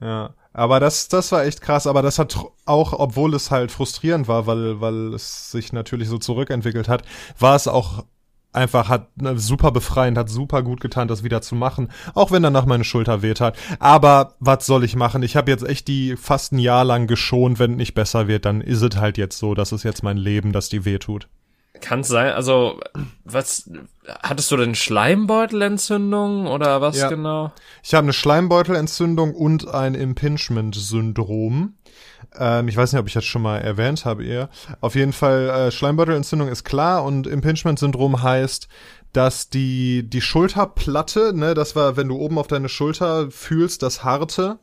Ja, 0.00 0.30
aber 0.54 0.80
das 0.80 1.08
das 1.08 1.30
war 1.30 1.44
echt 1.44 1.60
krass, 1.60 1.86
aber 1.86 2.00
das 2.00 2.18
hat 2.18 2.34
auch 2.64 2.94
obwohl 2.94 3.34
es 3.34 3.50
halt 3.50 3.70
frustrierend 3.70 4.26
war, 4.26 4.46
weil 4.46 4.80
weil 4.80 5.12
es 5.12 5.50
sich 5.50 5.74
natürlich 5.74 6.08
so 6.08 6.16
zurückentwickelt 6.16 6.88
hat, 6.88 7.02
war 7.38 7.56
es 7.56 7.68
auch 7.68 8.04
einfach 8.52 8.88
hat 8.88 9.16
ne, 9.16 9.38
super 9.38 9.70
befreiend, 9.70 10.18
hat 10.18 10.28
super 10.28 10.62
gut 10.62 10.80
getan, 10.80 11.08
das 11.08 11.22
wieder 11.22 11.42
zu 11.42 11.54
machen, 11.54 11.88
auch 12.14 12.30
wenn 12.30 12.42
danach 12.42 12.66
meine 12.66 12.84
Schulter 12.84 13.22
weht 13.22 13.40
hat. 13.40 13.56
Aber 13.78 14.34
was 14.40 14.66
soll 14.66 14.84
ich 14.84 14.96
machen? 14.96 15.22
Ich 15.22 15.36
habe 15.36 15.50
jetzt 15.50 15.66
echt 15.66 15.88
die 15.88 16.16
fast 16.16 16.52
ein 16.52 16.58
Jahr 16.58 16.84
lang 16.84 17.06
geschont, 17.06 17.58
wenn 17.58 17.76
nicht 17.76 17.94
besser 17.94 18.28
wird, 18.28 18.44
dann 18.44 18.60
ist 18.60 18.82
es 18.82 18.96
halt 18.98 19.18
jetzt 19.18 19.38
so, 19.38 19.54
das 19.54 19.72
ist 19.72 19.82
jetzt 19.82 20.02
mein 20.02 20.16
Leben, 20.16 20.52
dass 20.52 20.68
die 20.68 20.84
wehtut. 20.84 21.28
Kann 21.80 22.02
sein, 22.02 22.32
also 22.32 22.80
was 23.24 23.70
hattest 24.22 24.50
du 24.50 24.56
denn 24.56 24.74
Schleimbeutelentzündung 24.74 26.46
oder 26.46 26.80
was 26.80 26.98
ja. 26.98 27.08
genau? 27.08 27.52
Ich 27.84 27.94
habe 27.94 28.04
eine 28.04 28.12
Schleimbeutelentzündung 28.12 29.34
und 29.34 29.68
ein 29.68 29.94
Impingement-Syndrom. 29.94 31.74
Ähm, 32.38 32.68
ich 32.68 32.76
weiß 32.76 32.92
nicht, 32.92 33.00
ob 33.00 33.06
ich 33.06 33.14
das 33.14 33.24
schon 33.24 33.42
mal 33.42 33.58
erwähnt 33.58 34.04
habe 34.04 34.24
eher. 34.24 34.48
Auf 34.80 34.94
jeden 34.94 35.12
Fall, 35.12 35.48
äh, 35.48 35.70
Schleimbeutelentzündung 35.70 36.48
ist 36.48 36.64
klar 36.64 37.04
und 37.04 37.26
Impingement-Syndrom 37.26 38.22
heißt, 38.22 38.68
dass 39.12 39.48
die, 39.48 40.08
die 40.08 40.20
Schulterplatte, 40.20 41.32
ne, 41.34 41.54
das 41.54 41.74
war, 41.74 41.96
wenn 41.96 42.08
du 42.08 42.16
oben 42.16 42.38
auf 42.38 42.46
deine 42.46 42.68
Schulter 42.68 43.30
fühlst, 43.30 43.82
das 43.82 44.04
harte, 44.04 44.58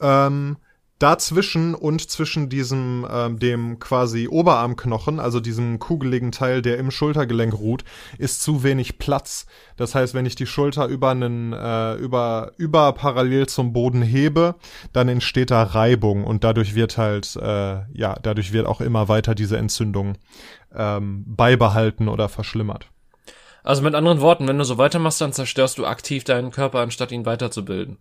ähm, 0.00 0.56
dazwischen 0.98 1.74
und 1.74 2.10
zwischen 2.10 2.48
diesem 2.48 3.06
ähm, 3.10 3.38
dem 3.38 3.78
quasi 3.78 4.28
Oberarmknochen, 4.28 5.20
also 5.20 5.40
diesem 5.40 5.78
kugeligen 5.78 6.32
Teil, 6.32 6.62
der 6.62 6.78
im 6.78 6.90
Schultergelenk 6.90 7.54
ruht, 7.54 7.84
ist 8.18 8.42
zu 8.42 8.62
wenig 8.62 8.98
Platz. 8.98 9.46
Das 9.76 9.94
heißt, 9.94 10.14
wenn 10.14 10.26
ich 10.26 10.34
die 10.34 10.46
Schulter 10.46 10.86
über 10.86 11.10
einen 11.10 11.52
äh, 11.52 11.94
über 11.94 12.52
über 12.56 12.92
parallel 12.92 13.46
zum 13.46 13.72
Boden 13.72 14.02
hebe, 14.02 14.56
dann 14.92 15.08
entsteht 15.08 15.50
da 15.50 15.62
Reibung 15.62 16.24
und 16.24 16.44
dadurch 16.44 16.74
wird 16.74 16.98
halt 16.98 17.36
äh, 17.36 17.82
ja 17.92 18.16
dadurch 18.22 18.52
wird 18.52 18.66
auch 18.66 18.80
immer 18.80 19.08
weiter 19.08 19.34
diese 19.34 19.56
Entzündung 19.56 20.16
ähm, 20.74 21.24
beibehalten 21.26 22.08
oder 22.08 22.28
verschlimmert. 22.28 22.90
Also 23.62 23.82
mit 23.82 23.94
anderen 23.94 24.20
Worten, 24.20 24.48
wenn 24.48 24.58
du 24.58 24.64
so 24.64 24.78
weitermachst, 24.78 25.20
dann 25.20 25.32
zerstörst 25.32 25.78
du 25.78 25.86
aktiv 25.86 26.24
deinen 26.24 26.50
Körper, 26.50 26.80
anstatt 26.80 27.12
ihn 27.12 27.26
weiterzubilden. 27.26 27.98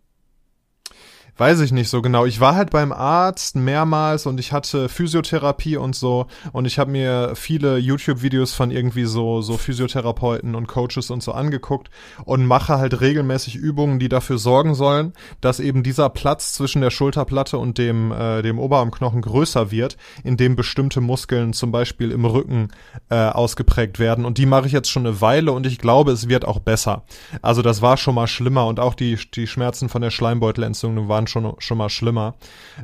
Weiß 1.38 1.60
ich 1.60 1.72
nicht 1.72 1.90
so 1.90 2.02
genau. 2.02 2.26
Ich 2.26 2.40
war 2.40 2.56
halt 2.56 2.72
beim 2.72 2.92
Arzt 2.92 3.56
mehrmals 3.56 4.26
und 4.26 4.40
ich 4.40 4.54
hatte 4.54 4.90
Physiotherapie 4.90 5.78
und 5.78 5.96
so 5.96 6.26
und 6.52 6.66
ich 6.66 6.80
habe 6.80 6.90
mir 6.90 7.34
viele 7.36 7.78
YouTube-Videos 7.78 8.56
von 8.56 8.72
irgendwie 8.72 9.06
so 9.06 9.42
so 9.42 9.56
Physiotherapeuten 9.58 10.56
und 10.56 10.66
Coaches 10.66 11.12
und 11.12 11.22
so 11.22 11.34
angeguckt 11.34 11.92
und 12.26 12.48
mache 12.48 12.80
halt 12.80 13.02
regelmäßig 13.02 13.56
Übungen, 13.56 14.00
die 14.00 14.10
dafür 14.10 14.40
sorgen 14.40 14.74
sollen, 14.74 15.14
dass 15.40 15.60
eben 15.60 15.84
dieser 15.84 16.10
Platz 16.10 16.54
zwischen 16.54 16.82
der 16.82 16.90
Schulterplatte 16.90 17.60
und 17.60 17.78
dem 17.78 18.12
äh, 18.12 18.42
dem 18.42 18.58
Oberarmknochen 18.58 19.22
größer 19.22 19.70
wird, 19.70 19.96
in 20.24 20.38
dem 20.38 20.56
bestimmte 20.56 21.02
Muskeln 21.02 21.54
zum 21.54 21.72
Beispiel 21.72 22.12
im 22.12 22.26
Rücken 22.26 22.70
äh, 23.12 23.16
ausgeprägt 23.16 24.00
werden 24.00 24.26
und 24.26 24.40
die 24.40 24.48
mache 24.48 24.66
ich 24.66 24.74
jetzt 24.74 24.90
schon 24.90 25.06
eine 25.06 25.22
Weile 25.22 25.52
und 25.52 25.68
ich 25.68 25.78
glaube, 25.78 26.14
es 26.14 26.30
wird 26.30 26.46
auch 26.46 26.60
besser. 26.60 27.04
Also 27.44 27.62
das 27.62 27.84
war 27.84 27.98
schon 27.98 28.16
mal 28.16 28.26
schlimmer 28.26 28.66
und 28.66 28.80
auch 28.80 28.96
die 28.96 29.20
die 29.36 29.46
Schmerzen 29.46 29.88
von 29.88 30.02
der 30.02 30.10
Schleimbeutelentzündung 30.10 31.08
waren 31.08 31.27
schon, 31.28 31.56
schon 31.60 31.78
mal 31.78 31.90
schlimmer. 31.90 32.36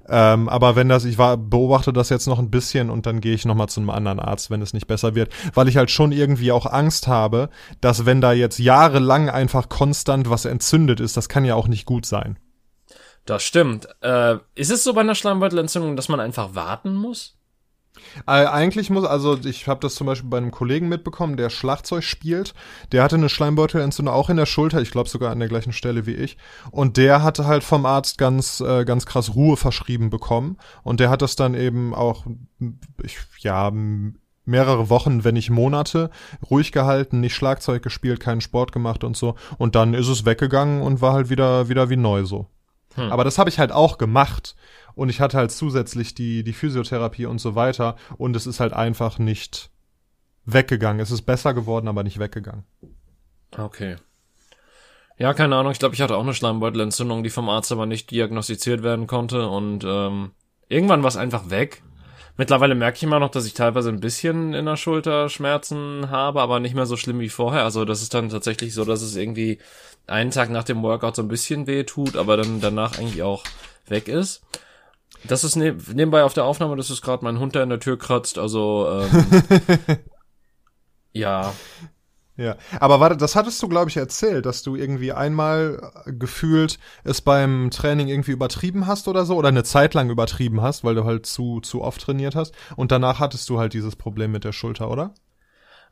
Ähm, 0.07 0.49
aber 0.49 0.75
wenn 0.75 0.89
das, 0.89 1.05
ich 1.05 1.17
war, 1.17 1.37
beobachte 1.37 1.93
das 1.93 2.09
jetzt 2.09 2.27
noch 2.27 2.39
ein 2.39 2.51
bisschen 2.51 2.89
und 2.89 3.05
dann 3.05 3.21
gehe 3.21 3.33
ich 3.33 3.45
nochmal 3.45 3.69
zu 3.69 3.79
einem 3.79 3.89
anderen 3.89 4.19
Arzt, 4.19 4.49
wenn 4.49 4.61
es 4.61 4.73
nicht 4.73 4.87
besser 4.87 5.15
wird, 5.15 5.31
weil 5.53 5.67
ich 5.67 5.77
halt 5.77 5.91
schon 5.91 6.11
irgendwie 6.11 6.51
auch 6.51 6.65
Angst 6.65 7.07
habe, 7.07 7.49
dass 7.81 8.05
wenn 8.05 8.21
da 8.21 8.33
jetzt 8.33 8.59
jahrelang 8.59 9.29
einfach 9.29 9.69
konstant 9.69 10.29
was 10.29 10.45
entzündet 10.45 10.99
ist, 10.99 11.17
das 11.17 11.29
kann 11.29 11.45
ja 11.45 11.55
auch 11.55 11.67
nicht 11.67 11.85
gut 11.85 12.05
sein. 12.05 12.37
Das 13.25 13.43
stimmt. 13.43 13.87
Äh, 14.01 14.37
ist 14.55 14.71
es 14.71 14.83
so 14.83 14.93
bei 14.93 15.01
einer 15.01 15.15
Schleimbeutelentzündung, 15.15 15.95
dass 15.95 16.09
man 16.09 16.19
einfach 16.19 16.55
warten 16.55 16.93
muss? 16.95 17.37
Äh, 18.27 18.45
eigentlich 18.45 18.89
muss, 18.89 19.05
also 19.05 19.37
ich 19.43 19.67
habe 19.67 19.79
das 19.79 19.95
zum 19.95 20.07
Beispiel 20.07 20.29
bei 20.29 20.37
einem 20.37 20.51
Kollegen 20.51 20.89
mitbekommen, 20.89 21.37
der 21.37 21.49
Schlagzeug 21.49 22.03
spielt. 22.03 22.53
Der 22.91 23.03
hatte 23.03 23.15
eine 23.15 23.29
Schleimbeutelentzündung 23.29 24.13
auch 24.13 24.29
in 24.29 24.37
der 24.37 24.45
Schulter, 24.45 24.81
ich 24.81 24.91
glaube 24.91 25.09
sogar 25.09 25.31
an 25.31 25.39
der 25.39 25.49
gleichen 25.49 25.73
Stelle 25.73 26.05
wie 26.05 26.13
ich. 26.13 26.37
Und 26.71 26.97
der 26.97 27.23
hatte 27.23 27.45
halt 27.45 27.63
vom 27.63 27.85
Arzt 27.85 28.17
ganz, 28.17 28.59
äh, 28.59 28.85
ganz 28.85 29.05
krass 29.05 29.35
Ruhe 29.35 29.57
verschrieben 29.57 30.09
bekommen. 30.09 30.57
Und 30.83 30.99
der 30.99 31.09
hat 31.09 31.21
das 31.21 31.35
dann 31.35 31.53
eben 31.53 31.93
auch, 31.93 32.25
ich, 33.03 33.17
ja, 33.39 33.71
mehrere 34.45 34.89
Wochen, 34.89 35.23
wenn 35.23 35.35
nicht 35.35 35.49
Monate, 35.49 36.09
ruhig 36.49 36.71
gehalten, 36.71 37.19
nicht 37.21 37.35
Schlagzeug 37.35 37.81
gespielt, 37.81 38.19
keinen 38.19 38.41
Sport 38.41 38.71
gemacht 38.71 39.03
und 39.03 39.15
so. 39.15 39.35
Und 39.57 39.75
dann 39.75 39.93
ist 39.93 40.07
es 40.07 40.25
weggegangen 40.25 40.81
und 40.81 41.01
war 41.01 41.13
halt 41.13 41.29
wieder, 41.29 41.69
wieder 41.69 41.89
wie 41.89 41.95
neu 41.95 42.25
so. 42.25 42.47
Hm. 42.95 43.11
Aber 43.11 43.23
das 43.23 43.37
habe 43.37 43.49
ich 43.49 43.59
halt 43.59 43.71
auch 43.71 43.97
gemacht 43.97 44.55
und 44.95 45.09
ich 45.09 45.19
hatte 45.19 45.37
halt 45.37 45.51
zusätzlich 45.51 46.13
die, 46.13 46.43
die 46.43 46.53
Physiotherapie 46.53 47.25
und 47.25 47.39
so 47.39 47.55
weiter 47.55 47.95
und 48.17 48.35
es 48.35 48.47
ist 48.47 48.59
halt 48.59 48.73
einfach 48.73 49.19
nicht 49.19 49.71
weggegangen. 50.45 51.01
Es 51.01 51.11
ist 51.11 51.23
besser 51.23 51.53
geworden, 51.53 51.87
aber 51.87 52.03
nicht 52.03 52.19
weggegangen. 52.19 52.65
Okay. 53.57 53.97
Ja, 55.17 55.33
keine 55.33 55.55
Ahnung. 55.55 55.71
Ich 55.71 55.79
glaube, 55.79 55.95
ich 55.95 56.01
hatte 56.01 56.17
auch 56.17 56.23
eine 56.23 56.33
Schleimbeutelentzündung, 56.33 57.23
die 57.23 57.29
vom 57.29 57.49
Arzt 57.49 57.71
aber 57.71 57.85
nicht 57.85 58.11
diagnostiziert 58.11 58.83
werden 58.83 59.07
konnte 59.07 59.47
und 59.47 59.83
ähm, 59.85 60.31
irgendwann 60.67 61.03
war 61.03 61.09
es 61.09 61.17
einfach 61.17 61.49
weg. 61.49 61.83
Mittlerweile 62.35 62.73
merke 62.73 62.97
ich 62.97 63.03
immer 63.03 63.19
noch, 63.19 63.29
dass 63.29 63.45
ich 63.45 63.53
teilweise 63.53 63.89
ein 63.89 63.99
bisschen 63.99 64.53
in 64.53 64.65
der 64.65 64.75
Schulter 64.75 65.29
Schmerzen 65.29 66.09
habe, 66.09 66.41
aber 66.41 66.59
nicht 66.59 66.73
mehr 66.73 66.87
so 66.87 66.97
schlimm 66.97 67.19
wie 67.19 67.29
vorher. 67.29 67.63
Also 67.63 67.85
das 67.85 68.01
ist 68.01 68.13
dann 68.13 68.29
tatsächlich 68.29 68.73
so, 68.73 68.85
dass 68.85 69.03
es 69.03 69.15
irgendwie 69.15 69.59
einen 70.07 70.31
Tag 70.31 70.49
nach 70.49 70.63
dem 70.63 70.81
Workout 70.81 71.15
so 71.15 71.21
ein 71.21 71.27
bisschen 71.27 71.67
weh 71.67 71.83
tut, 71.83 72.17
aber 72.17 72.35
dann 72.35 72.59
danach 72.59 72.97
eigentlich 72.97 73.21
auch 73.21 73.43
weg 73.87 74.07
ist. 74.07 74.41
Das 75.25 75.43
ist 75.43 75.55
ne 75.55 75.77
nebenbei 75.93 76.23
auf 76.23 76.33
der 76.33 76.43
Aufnahme, 76.45 76.75
das 76.75 76.89
ist 76.89 77.01
gerade 77.01 77.23
mein 77.23 77.39
Hund, 77.39 77.55
der 77.55 77.63
in 77.63 77.69
der 77.69 77.79
Tür 77.79 77.97
kratzt, 77.97 78.37
also 78.37 78.89
ähm, 78.89 79.25
ja. 81.13 81.53
Ja, 82.35 82.57
aber 82.79 82.99
warte, 82.99 83.15
das 83.15 83.35
hattest 83.35 83.61
du, 83.61 83.67
glaube 83.67 83.91
ich, 83.91 83.97
erzählt, 83.97 84.47
dass 84.47 84.63
du 84.63 84.75
irgendwie 84.75 85.11
einmal 85.13 85.91
gefühlt 86.07 86.79
es 87.03 87.21
beim 87.21 87.69
Training 87.69 88.07
irgendwie 88.07 88.31
übertrieben 88.31 88.87
hast 88.87 89.07
oder 89.07 89.25
so, 89.25 89.35
oder 89.35 89.49
eine 89.49 89.63
Zeit 89.63 89.93
lang 89.93 90.09
übertrieben 90.09 90.61
hast, 90.61 90.83
weil 90.83 90.95
du 90.95 91.03
halt 91.05 91.27
zu, 91.27 91.59
zu 91.61 91.83
oft 91.83 92.01
trainiert 92.01 92.35
hast. 92.35 92.55
Und 92.75 92.91
danach 92.91 93.19
hattest 93.19 93.49
du 93.49 93.59
halt 93.59 93.73
dieses 93.73 93.95
Problem 93.95 94.31
mit 94.31 94.45
der 94.45 94.51
Schulter, 94.51 94.89
oder? 94.89 95.13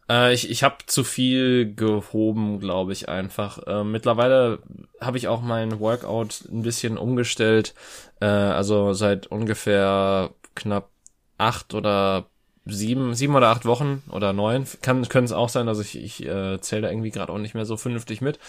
Äh, 0.09 0.33
ich 0.33 0.49
ich 0.49 0.63
habe 0.63 0.77
zu 0.87 1.03
viel 1.03 1.75
gehoben, 1.75 2.59
glaube 2.59 2.93
ich 2.93 3.07
einfach. 3.07 3.59
Äh, 3.67 3.83
mittlerweile 3.83 4.59
habe 4.99 5.17
ich 5.17 5.27
auch 5.27 5.41
mein 5.41 5.79
Workout 5.79 6.45
ein 6.51 6.63
bisschen 6.63 6.97
umgestellt. 6.97 7.75
Äh, 8.19 8.25
also 8.25 8.93
seit 8.93 9.27
ungefähr 9.27 10.31
knapp 10.55 10.89
acht 11.37 11.73
oder 11.73 12.27
sieben, 12.65 13.15
sieben 13.15 13.35
oder 13.35 13.49
acht 13.49 13.65
Wochen 13.65 14.03
oder 14.09 14.33
neun, 14.33 14.65
kann 14.81 15.07
können 15.09 15.25
es 15.25 15.31
auch 15.31 15.49
sein, 15.49 15.67
also 15.67 15.81
ich, 15.81 15.97
ich 15.97 16.25
äh, 16.25 16.59
zähle 16.61 16.83
da 16.83 16.89
irgendwie 16.89 17.11
gerade 17.11 17.31
auch 17.31 17.37
nicht 17.37 17.55
mehr 17.55 17.65
so 17.65 17.77
vernünftig 17.77 18.21
mit, 18.21 18.39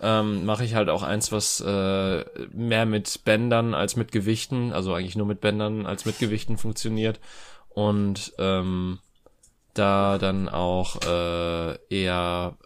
ähm, 0.00 0.44
mache 0.44 0.64
ich 0.64 0.74
halt 0.74 0.88
auch 0.88 1.02
eins, 1.02 1.32
was 1.32 1.60
äh, 1.60 2.24
mehr 2.52 2.86
mit 2.86 3.24
Bändern 3.24 3.74
als 3.74 3.96
mit 3.96 4.12
Gewichten, 4.12 4.72
also 4.72 4.94
eigentlich 4.94 5.16
nur 5.16 5.26
mit 5.26 5.40
Bändern 5.40 5.86
als 5.86 6.04
mit 6.04 6.18
Gewichten 6.18 6.58
funktioniert 6.58 7.18
und 7.70 8.32
ähm, 8.38 9.00
da 9.74 10.18
dann 10.18 10.48
auch 10.48 11.02
äh, 11.02 11.76
eher 11.90 12.56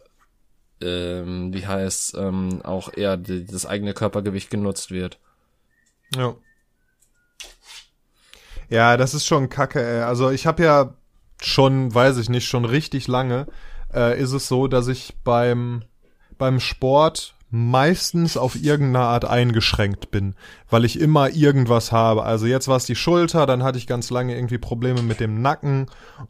ähm, 0.83 1.53
wie 1.53 1.67
heißt 1.67 2.17
ähm, 2.17 2.63
auch 2.63 2.93
eher 2.93 3.17
die, 3.17 3.45
das 3.45 3.67
eigene 3.67 3.95
Körpergewicht 3.95 4.51
genutzt 4.51 4.91
wird. 4.91 5.19
Ja. 6.17 6.35
Ja, 8.71 8.97
das 8.97 9.15
ist 9.15 9.27
schon 9.27 9.49
kacke, 9.49 9.85
ey. 9.85 10.03
Also 10.03 10.31
ich 10.31 10.47
habe 10.47 10.63
ja 10.63 10.95
schon, 11.43 11.95
weiß 11.95 12.19
ich 12.19 12.29
nicht, 12.29 12.49
schon 12.49 12.65
richtig 12.65 13.09
lange 13.09 13.47
äh, 13.93 14.21
ist 14.21 14.33
es 14.33 14.49
so, 14.49 14.69
dass 14.69 14.89
ich 14.89 15.15
beim, 15.25 15.83
beim 16.39 16.61
Sport 16.61 17.35
meistens 17.53 18.37
auf 18.37 18.55
irgendeine 18.55 19.07
Art 19.07 19.25
eingeschränkt 19.25 20.13
bin, 20.13 20.37
weil 20.69 20.85
ich 20.85 21.01
immer 21.01 21.31
irgendwas 21.31 21.91
habe. 21.91 22.23
Also 22.23 22.47
jetzt 22.47 22.69
war 22.69 22.77
es 22.77 22.85
die 22.85 22.95
Schulter, 22.95 23.45
dann 23.45 23.65
hatte 23.65 23.79
ich 23.79 23.89
ganz 23.89 24.11
lange 24.11 24.37
irgendwie 24.37 24.59
Probleme 24.59 25.03
mit 25.03 25.19
dem 25.19 25.43
Nacken 25.43 25.87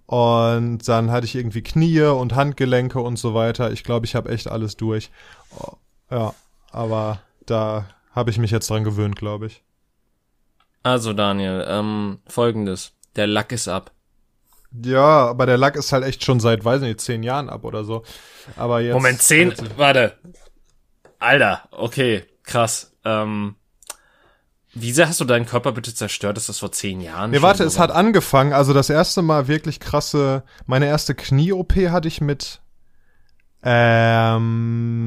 und 0.07 0.89
dann 0.89 1.11
hatte 1.11 1.27
ich 1.27 1.35
irgendwie 1.35 1.63
Knie 1.63 2.01
und 2.05 2.35
Handgelenke 2.35 3.01
und 3.01 3.19
so 3.19 3.35
weiter. 3.35 3.71
Ich 3.71 3.85
glaube, 3.85 4.07
ich 4.07 4.15
habe 4.15 4.31
echt 4.31 4.49
alles 4.49 4.79
durch. 4.79 5.11
Ja, 6.11 6.33
aber 6.73 7.21
da 7.45 7.85
habe 8.13 8.31
ich 8.31 8.39
mich 8.39 8.51
jetzt 8.51 8.71
dran 8.71 8.85
gewöhnt, 8.85 9.17
glaube 9.17 9.47
ich. 9.47 9.63
Also 10.83 11.13
Daniel, 11.13 11.65
ähm, 11.69 12.21
folgendes. 12.27 12.93
Der 13.17 13.27
Lack 13.27 13.53
ist 13.53 13.69
ab. 13.69 13.93
Ja, 14.85 15.27
aber 15.29 15.47
der 15.47 15.59
Lack 15.59 15.77
ist 15.77 15.93
halt 15.93 16.05
echt 16.05 16.25
schon 16.25 16.41
seit, 16.41 16.65
weiß 16.65 16.81
nicht, 16.83 17.01
zehn 17.01 17.23
Jahren 17.23 17.49
ab 17.49 17.65
oder 17.65 17.85
so. 17.85 18.05
Aber 18.57 18.81
jetzt. 18.81 18.95
Moment, 18.95 19.21
zehn, 19.21 19.53
warte. 19.77 20.17
Alter, 21.19 21.69
okay, 21.73 22.25
krass. 22.45 22.93
Ähm, 23.05 23.57
wie 24.73 24.93
sehr 24.93 25.09
hast 25.09 25.21
du 25.21 25.25
deinen 25.25 25.47
Körper 25.47 25.73
bitte 25.73 25.93
zerstört? 25.93 26.39
Ist 26.39 26.49
das 26.49 26.61
vor 26.61 26.71
zehn 26.71 27.01
Jahren? 27.01 27.33
Nee, 27.33 27.43
warte, 27.43 27.65
es 27.65 27.79
hat 27.79 27.91
angefangen. 27.91 28.53
Also 28.53 28.73
das 28.73 28.89
erste 28.89 29.21
Mal 29.23 29.49
wirklich 29.49 29.81
krasse, 29.81 30.45
meine 30.67 30.87
erste 30.87 31.17
Knie-OP 31.17 31.75
hatte 31.91 32.07
ich 32.07 32.21
mit 32.21 32.61
ähm, 33.63 35.01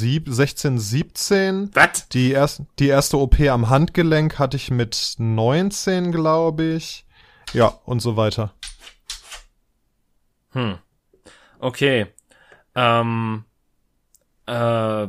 sieb, 0.00 0.26
16, 0.28 0.78
17. 0.78 1.70
Was? 1.74 2.08
Die, 2.08 2.32
erst, 2.32 2.62
die 2.78 2.88
erste 2.88 3.18
OP 3.18 3.38
am 3.40 3.68
Handgelenk 3.68 4.38
hatte 4.38 4.56
ich 4.56 4.70
mit 4.70 5.14
19, 5.18 6.10
glaube 6.10 6.64
ich. 6.64 7.06
Ja, 7.52 7.78
und 7.84 8.00
so 8.00 8.16
weiter. 8.16 8.52
Hm. 10.52 10.78
Okay. 11.60 12.06
Ähm, 12.74 13.44
äh, 14.46 15.06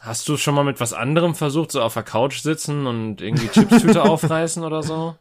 hast 0.00 0.28
du 0.28 0.36
schon 0.36 0.54
mal 0.54 0.64
mit 0.64 0.80
was 0.80 0.92
anderem 0.92 1.34
versucht, 1.34 1.72
so 1.72 1.82
auf 1.82 1.94
der 1.94 2.02
Couch 2.02 2.40
sitzen 2.40 2.86
und 2.86 3.20
irgendwie 3.20 3.48
Chipstüte 3.48 4.02
aufreißen 4.08 4.62
oder 4.62 4.82
so? 4.82 5.16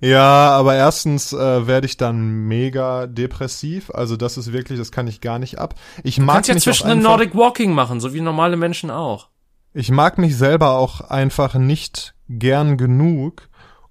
Ja, 0.00 0.50
aber 0.50 0.74
erstens 0.74 1.32
äh, 1.32 1.66
werde 1.66 1.86
ich 1.86 1.96
dann 1.96 2.46
mega 2.46 3.06
depressiv. 3.06 3.90
Also 3.90 4.16
das 4.16 4.36
ist 4.36 4.52
wirklich, 4.52 4.78
das 4.78 4.92
kann 4.92 5.06
ich 5.06 5.20
gar 5.20 5.38
nicht 5.38 5.58
ab. 5.58 5.74
Ich 6.04 6.18
mag 6.18 6.26
du 6.26 6.32
kannst 6.34 6.48
ja 6.48 6.56
zwischen 6.56 6.86
einfach, 6.86 7.02
Nordic 7.02 7.34
Walking 7.34 7.72
machen, 7.72 8.00
so 8.00 8.14
wie 8.14 8.20
normale 8.20 8.56
Menschen 8.56 8.90
auch. 8.90 9.28
Ich 9.72 9.90
mag 9.90 10.18
mich 10.18 10.36
selber 10.36 10.76
auch 10.76 11.00
einfach 11.00 11.54
nicht 11.54 12.14
gern 12.28 12.76
genug, 12.76 13.48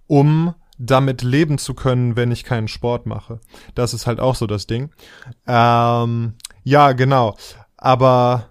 um 0.08 0.54
damit 0.78 1.22
leben 1.22 1.58
zu 1.58 1.74
können, 1.74 2.16
wenn 2.16 2.32
ich 2.32 2.44
keinen 2.44 2.68
Sport 2.68 3.06
mache. 3.06 3.40
Das 3.76 3.94
ist 3.94 4.08
halt 4.08 4.20
auch 4.20 4.36
so 4.36 4.48
das 4.48 4.66
Ding. 4.66 4.92
Ähm, 5.46 6.36
ja, 6.64 6.94
genau. 6.94 7.36
Aber 7.78 8.48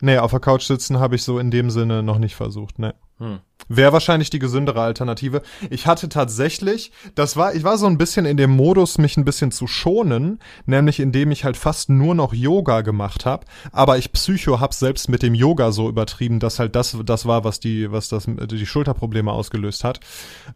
nee, 0.00 0.18
auf 0.18 0.30
der 0.30 0.40
Couch 0.40 0.64
sitzen 0.64 0.98
habe 0.98 1.16
ich 1.16 1.22
so 1.22 1.38
in 1.38 1.50
dem 1.50 1.70
Sinne 1.70 2.02
noch 2.02 2.18
nicht 2.18 2.36
versucht. 2.36 2.78
Ne. 2.78 2.94
Hm. 3.18 3.38
Wäre 3.68 3.94
wahrscheinlich 3.94 4.28
die 4.28 4.38
gesündere 4.38 4.82
Alternative. 4.82 5.40
Ich 5.70 5.86
hatte 5.86 6.08
tatsächlich, 6.10 6.92
das 7.14 7.36
war, 7.36 7.54
ich 7.54 7.64
war 7.64 7.78
so 7.78 7.86
ein 7.86 7.96
bisschen 7.96 8.26
in 8.26 8.36
dem 8.36 8.50
Modus, 8.50 8.98
mich 8.98 9.16
ein 9.16 9.24
bisschen 9.24 9.50
zu 9.50 9.66
schonen, 9.66 10.38
nämlich 10.66 11.00
indem 11.00 11.30
ich 11.30 11.44
halt 11.44 11.56
fast 11.56 11.88
nur 11.88 12.14
noch 12.14 12.34
Yoga 12.34 12.82
gemacht 12.82 13.24
habe. 13.24 13.46
Aber 13.72 13.96
ich 13.96 14.12
Psycho 14.12 14.60
hab 14.60 14.74
selbst 14.74 15.08
mit 15.08 15.22
dem 15.22 15.34
Yoga 15.34 15.72
so 15.72 15.88
übertrieben, 15.88 16.40
dass 16.40 16.58
halt 16.58 16.76
das, 16.76 16.96
das 17.04 17.24
war, 17.24 17.42
was 17.42 17.58
die, 17.58 17.90
was 17.90 18.08
das, 18.08 18.26
die 18.26 18.66
Schulterprobleme 18.66 19.32
ausgelöst 19.32 19.82
hat. 19.82 20.00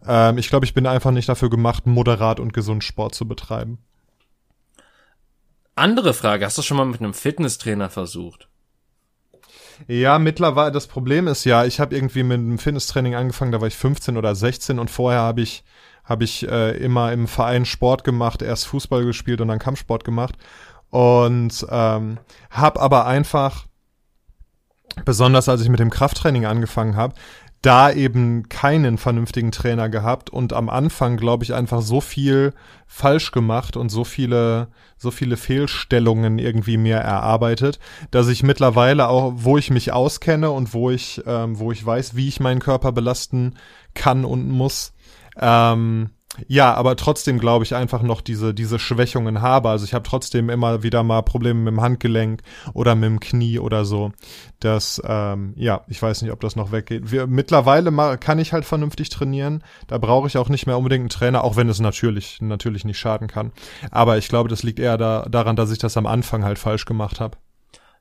Ähm, 0.06 0.36
ich 0.36 0.50
glaube, 0.50 0.66
ich 0.66 0.74
bin 0.74 0.86
einfach 0.86 1.12
nicht 1.12 1.28
dafür 1.28 1.48
gemacht, 1.48 1.86
moderat 1.86 2.40
und 2.40 2.52
gesund 2.52 2.84
Sport 2.84 3.14
zu 3.14 3.26
betreiben. 3.26 3.78
Andere 5.76 6.12
Frage, 6.12 6.44
hast 6.44 6.58
du 6.58 6.62
schon 6.62 6.76
mal 6.76 6.84
mit 6.84 7.00
einem 7.00 7.14
Fitnesstrainer 7.14 7.88
versucht? 7.88 8.49
Ja, 9.86 10.18
mittlerweile, 10.18 10.72
das 10.72 10.86
Problem 10.86 11.26
ist 11.26 11.44
ja, 11.44 11.64
ich 11.64 11.80
habe 11.80 11.94
irgendwie 11.94 12.22
mit 12.22 12.38
dem 12.38 12.58
Fitnesstraining 12.58 13.14
angefangen, 13.14 13.52
da 13.52 13.60
war 13.60 13.68
ich 13.68 13.76
15 13.76 14.16
oder 14.16 14.34
16 14.34 14.78
und 14.78 14.90
vorher 14.90 15.20
habe 15.20 15.40
ich 15.42 15.64
habe 16.04 16.24
ich 16.24 16.48
äh, 16.48 16.76
immer 16.78 17.12
im 17.12 17.28
Verein 17.28 17.64
Sport 17.64 18.02
gemacht, 18.02 18.42
erst 18.42 18.66
Fußball 18.66 19.04
gespielt 19.04 19.40
und 19.40 19.48
dann 19.48 19.60
Kampfsport 19.60 20.02
gemacht 20.02 20.34
und 20.90 21.64
ähm, 21.70 22.18
habe 22.50 22.80
aber 22.80 23.06
einfach 23.06 23.66
besonders 25.04 25.48
als 25.48 25.62
ich 25.62 25.68
mit 25.68 25.78
dem 25.78 25.90
Krafttraining 25.90 26.46
angefangen 26.46 26.96
habe, 26.96 27.14
da 27.62 27.92
eben 27.92 28.48
keinen 28.48 28.96
vernünftigen 28.96 29.52
Trainer 29.52 29.90
gehabt 29.90 30.30
und 30.30 30.52
am 30.54 30.70
Anfang, 30.70 31.18
glaube 31.18 31.44
ich, 31.44 31.52
einfach 31.52 31.82
so 31.82 32.00
viel 32.00 32.54
falsch 32.86 33.32
gemacht 33.32 33.76
und 33.76 33.90
so 33.90 34.04
viele, 34.04 34.68
so 34.96 35.10
viele 35.10 35.36
Fehlstellungen 35.36 36.38
irgendwie 36.38 36.78
mir 36.78 36.96
erarbeitet, 36.96 37.78
dass 38.10 38.28
ich 38.28 38.42
mittlerweile 38.42 39.08
auch, 39.08 39.32
wo 39.36 39.58
ich 39.58 39.70
mich 39.70 39.92
auskenne 39.92 40.50
und 40.50 40.72
wo 40.72 40.90
ich, 40.90 41.22
ähm, 41.26 41.58
wo 41.58 41.70
ich 41.70 41.84
weiß, 41.84 42.16
wie 42.16 42.28
ich 42.28 42.40
meinen 42.40 42.60
Körper 42.60 42.92
belasten 42.92 43.56
kann 43.94 44.24
und 44.24 44.48
muss, 44.48 44.94
ähm, 45.38 46.10
ja, 46.46 46.74
aber 46.74 46.96
trotzdem 46.96 47.38
glaube 47.38 47.64
ich 47.64 47.74
einfach 47.74 48.02
noch 48.02 48.20
diese, 48.20 48.54
diese 48.54 48.78
Schwächungen 48.78 49.42
habe. 49.42 49.68
Also 49.68 49.84
ich 49.84 49.94
habe 49.94 50.08
trotzdem 50.08 50.48
immer 50.48 50.82
wieder 50.82 51.02
mal 51.02 51.22
Probleme 51.22 51.60
mit 51.60 51.72
dem 51.72 51.80
Handgelenk 51.80 52.42
oder 52.72 52.94
mit 52.94 53.08
dem 53.08 53.20
Knie 53.20 53.58
oder 53.58 53.84
so. 53.84 54.12
Das, 54.60 55.02
ähm, 55.04 55.54
ja, 55.56 55.82
ich 55.88 56.00
weiß 56.00 56.22
nicht, 56.22 56.30
ob 56.30 56.40
das 56.40 56.54
noch 56.54 56.70
weggeht. 56.70 57.10
Wir, 57.10 57.26
mittlerweile 57.26 57.90
kann 58.18 58.38
ich 58.38 58.52
halt 58.52 58.64
vernünftig 58.64 59.08
trainieren. 59.08 59.64
Da 59.88 59.98
brauche 59.98 60.28
ich 60.28 60.38
auch 60.38 60.48
nicht 60.48 60.66
mehr 60.66 60.78
unbedingt 60.78 61.02
einen 61.02 61.08
Trainer, 61.08 61.44
auch 61.44 61.56
wenn 61.56 61.68
es 61.68 61.80
natürlich, 61.80 62.40
natürlich 62.40 62.84
nicht 62.84 62.98
schaden 62.98 63.26
kann. 63.26 63.52
Aber 63.90 64.16
ich 64.16 64.28
glaube, 64.28 64.48
das 64.48 64.62
liegt 64.62 64.78
eher 64.78 64.98
da, 64.98 65.26
daran, 65.28 65.56
dass 65.56 65.70
ich 65.70 65.78
das 65.78 65.96
am 65.96 66.06
Anfang 66.06 66.44
halt 66.44 66.58
falsch 66.58 66.84
gemacht 66.84 67.20
habe. 67.20 67.38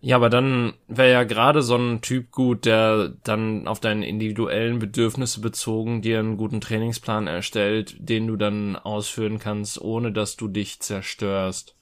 Ja, 0.01 0.15
aber 0.15 0.29
dann 0.29 0.73
wäre 0.87 1.11
ja 1.11 1.23
gerade 1.25 1.61
so 1.61 1.75
ein 1.75 2.01
Typ 2.01 2.31
gut, 2.31 2.65
der 2.65 3.09
dann 3.23 3.67
auf 3.67 3.81
deine 3.81 4.07
individuellen 4.07 4.79
Bedürfnisse 4.79 5.41
bezogen 5.41 6.01
dir 6.01 6.19
einen 6.19 6.37
guten 6.37 6.61
Trainingsplan 6.61 7.27
erstellt, 7.27 7.97
den 7.99 8.27
du 8.27 8.37
dann 8.37 8.77
ausführen 8.77 9.39
kannst, 9.39 9.81
ohne 9.81 10.13
dass 10.13 10.37
du 10.37 10.47
dich 10.47 10.79
zerstörst. 10.79 11.75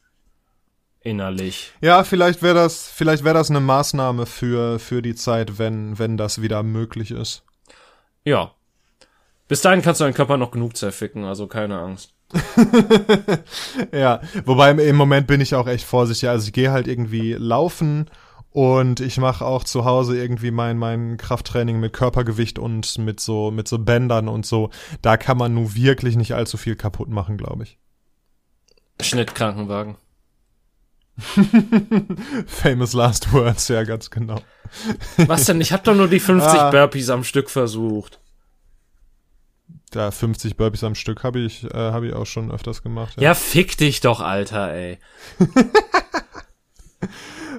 Innerlich. 1.01 1.71
Ja, 1.79 2.03
vielleicht 2.03 2.41
wäre 2.41 2.55
das, 2.55 2.89
vielleicht 2.89 3.23
wäre 3.23 3.35
das 3.35 3.51
eine 3.51 3.59
Maßnahme 3.59 4.25
für, 4.25 4.79
für 4.79 5.03
die 5.03 5.15
Zeit, 5.15 5.59
wenn, 5.59 5.99
wenn 5.99 6.17
das 6.17 6.41
wieder 6.41 6.63
möglich 6.63 7.11
ist. 7.11 7.43
Ja. 8.25 8.51
Bis 9.47 9.61
dahin 9.61 9.83
kannst 9.83 10.01
du 10.01 10.05
deinen 10.05 10.15
Körper 10.15 10.37
noch 10.37 10.51
genug 10.51 10.75
zerficken, 10.75 11.23
also 11.23 11.47
keine 11.47 11.77
Angst. 11.79 12.16
ja, 13.93 14.21
wobei 14.45 14.71
im 14.71 14.95
Moment 14.95 15.27
bin 15.27 15.39
ich 15.39 15.55
auch 15.55 15.67
echt 15.67 15.85
vorsichtig. 15.85 16.29
Also 16.29 16.47
ich 16.47 16.53
gehe 16.53 16.71
halt 16.71 16.87
irgendwie 16.87 17.33
laufen 17.33 18.09
und 18.51 18.99
ich 18.99 19.17
mache 19.17 19.45
auch 19.45 19.63
zu 19.63 19.85
Hause 19.85 20.17
irgendwie 20.17 20.51
mein 20.51 20.77
mein 20.77 21.17
Krafttraining 21.17 21.79
mit 21.79 21.93
Körpergewicht 21.93 22.59
und 22.59 22.97
mit 22.97 23.19
so 23.19 23.51
mit 23.51 23.67
so 23.67 23.79
Bändern 23.79 24.27
und 24.27 24.45
so. 24.45 24.71
Da 25.01 25.15
kann 25.15 25.37
man 25.37 25.53
nun 25.53 25.75
wirklich 25.75 26.17
nicht 26.17 26.33
allzu 26.33 26.57
viel 26.57 26.75
kaputt 26.75 27.09
machen, 27.09 27.37
glaube 27.37 27.63
ich. 27.63 27.77
Schnittkrankenwagen. 29.01 29.95
Famous 32.45 32.93
last 32.93 33.33
words, 33.33 33.69
ja, 33.69 33.83
ganz 33.83 34.11
genau. 34.11 34.39
Was 35.17 35.45
denn? 35.45 35.61
Ich 35.61 35.71
habe 35.71 35.83
doch 35.83 35.95
nur 35.95 36.07
die 36.07 36.19
50 36.19 36.51
ah. 36.59 36.69
Burpees 36.71 37.09
am 37.09 37.23
Stück 37.23 37.49
versucht 37.49 38.19
da 39.91 40.11
50 40.11 40.57
Burpees 40.57 40.83
am 40.83 40.95
Stück 40.95 41.23
habe 41.23 41.39
ich, 41.39 41.63
äh, 41.63 41.77
habe 41.77 42.07
ich 42.07 42.13
auch 42.13 42.25
schon 42.25 42.51
öfters 42.51 42.83
gemacht. 42.83 43.15
Ja. 43.17 43.23
ja, 43.23 43.33
fick 43.33 43.77
dich 43.77 44.01
doch, 44.01 44.19
Alter, 44.19 44.73
ey. 44.73 44.99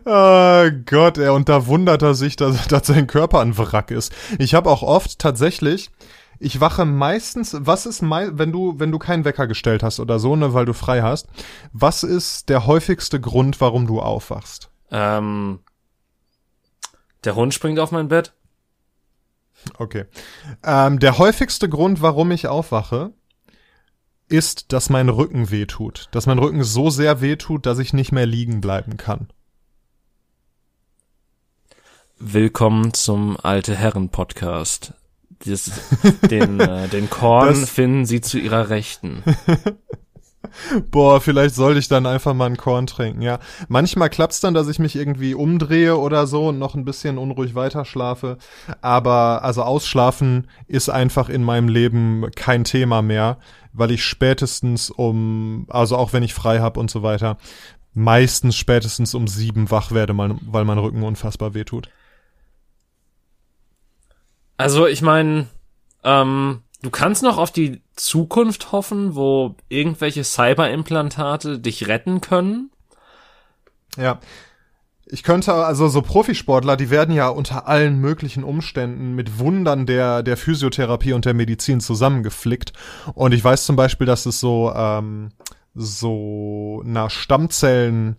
oh 0.05 0.71
Gott, 0.85 1.19
ey, 1.19 1.29
und 1.29 1.49
da 1.49 1.67
wundert 1.67 2.03
er 2.03 2.15
sich, 2.15 2.37
dass, 2.37 2.69
dass 2.69 2.87
sein 2.87 3.07
Körper 3.07 3.41
ein 3.41 3.57
Wrack 3.57 3.91
ist. 3.91 4.13
Ich 4.39 4.55
habe 4.55 4.71
auch 4.71 4.83
oft 4.83 5.19
tatsächlich, 5.19 5.91
ich 6.39 6.61
wache 6.61 6.85
meistens, 6.85 7.57
was 7.59 7.87
ist 7.87 8.03
mei 8.03 8.29
wenn 8.33 8.53
du, 8.53 8.79
wenn 8.79 8.93
du 8.93 8.99
keinen 8.99 9.25
Wecker 9.25 9.47
gestellt 9.47 9.83
hast 9.83 9.99
oder 9.99 10.19
so, 10.19 10.37
ne, 10.37 10.55
weil 10.55 10.67
du 10.67 10.73
frei 10.73 11.03
hast, 11.03 11.29
was 11.73 12.03
ist 12.03 12.49
der 12.49 12.67
häufigste 12.67 13.21
Grund, 13.21 13.61
warum 13.61 13.87
du 13.87 14.01
aufwachst? 14.01 14.71
Ähm, 14.91 15.61
der 17.25 17.35
Hund 17.35 17.55
springt 17.55 17.79
auf 17.79 17.91
mein 17.91 18.09
Bett. 18.09 18.33
Okay. 19.79 20.05
Ähm, 20.65 20.99
der 20.99 21.19
häufigste 21.19 21.69
Grund, 21.69 22.03
warum 22.03 22.31
ich 22.31 22.47
aufwache, 22.47 23.13
ist, 24.29 24.73
dass 24.73 24.91
mein 24.91 25.09
Rücken 25.09 25.51
wehtut. 25.51 26.09
Dass 26.13 26.27
mein 26.27 26.39
Rücken 26.39 26.63
so 26.63 26.91
sehr 26.91 27.21
wehtut, 27.21 27.67
dass 27.67 27.79
ich 27.79 27.93
nicht 27.93 28.13
mehr 28.13 28.27
liegen 28.27 28.61
bleiben 28.61 28.97
kann. 28.97 29.29
Willkommen 32.19 32.95
zum 32.95 33.37
Alte 33.41 33.77
Herren 33.77 34.11
Podcast. 34.11 34.95
Das, 35.45 35.71
den, 36.31 36.61
äh, 36.61 36.89
den 36.89 37.09
Korn 37.09 37.49
das 37.49 37.71
finden 37.71 38.07
Sie 38.07 38.21
zu 38.21 38.39
Ihrer 38.39 38.71
Rechten. 38.71 39.23
Boah, 40.91 41.21
vielleicht 41.21 41.55
sollte 41.57 41.81
ich 41.81 41.89
dann 41.89 42.07
einfach 42.07 42.33
mal 42.33 42.47
einen 42.47 42.57
Korn 42.57 42.87
trinken, 42.87 43.23
ja. 43.23 43.39
Manchmal 43.69 44.09
klappt's 44.09 44.41
dann, 44.41 44.55
dass 44.55 44.69
ich 44.69 44.79
mich 44.79 44.95
irgendwie 44.95 45.35
umdrehe 45.35 45.97
oder 45.97 46.27
so 46.27 46.49
und 46.49 46.59
noch 46.59 46.75
ein 46.75 46.85
bisschen 46.85 47.19
unruhig 47.19 47.55
weiterschlafe. 47.55 48.39
Aber 48.81 49.43
also 49.43 49.63
ausschlafen 49.63 50.49
ist 50.67 50.89
einfach 50.89 51.29
in 51.29 51.43
meinem 51.43 51.69
Leben 51.69 52.31
kein 52.37 52.65
Thema 52.65 53.03
mehr, 53.03 53.39
weil 53.73 53.91
ich 53.91 54.05
spätestens 54.05 54.91
um, 54.91 55.67
also 55.69 55.97
auch 55.97 56.13
wenn 56.13 56.23
ich 56.23 56.35
frei 56.35 56.61
hab 56.61 56.77
und 56.77 56.91
so 56.91 57.03
weiter, 57.03 57.37
meistens 57.93 58.57
spätestens 58.57 59.15
um 59.15 59.27
sieben 59.27 59.71
wach 59.71 59.91
werde, 59.91 60.17
weil 60.17 60.65
mein 60.65 60.79
Rücken 60.79 61.03
unfassbar 61.03 61.55
wehtut. 61.55 61.89
Also 64.57 64.87
ich 64.87 65.03
meine, 65.03 65.47
ähm, 66.05 66.63
du 66.83 66.91
kannst 66.91 67.23
noch 67.23 67.39
auf 67.39 67.51
die 67.51 67.81
Zukunft 67.97 68.73
hoffen, 68.73 69.15
wo 69.15 69.55
irgendwelche 69.69 70.25
Cyberimplantate 70.25 71.59
dich 71.59 71.89
retten 71.89 72.21
können. 72.21 72.71
Ja. 73.97 74.21
Ich 75.11 75.23
könnte, 75.23 75.55
also 75.55 75.89
so 75.89 76.03
Profisportler, 76.03 76.77
die 76.77 76.91
werden 76.91 77.15
ja 77.15 77.29
unter 77.29 77.67
allen 77.67 77.99
möglichen 77.99 78.45
Umständen 78.45 79.15
mit 79.15 79.39
Wundern 79.39 79.87
der, 79.87 80.23
der 80.23 80.37
Physiotherapie 80.37 81.15
und 81.15 81.25
der 81.25 81.33
Medizin 81.33 81.81
zusammengeflickt. 81.81 82.75
Und 83.15 83.33
ich 83.33 83.43
weiß 83.43 83.65
zum 83.65 83.75
Beispiel, 83.75 84.07
dass 84.07 84.27
es 84.27 84.39
so, 84.39 84.71
ähm, 84.75 85.31
so 85.75 86.83
nach 86.85 87.11
Stammzellen 87.11 88.17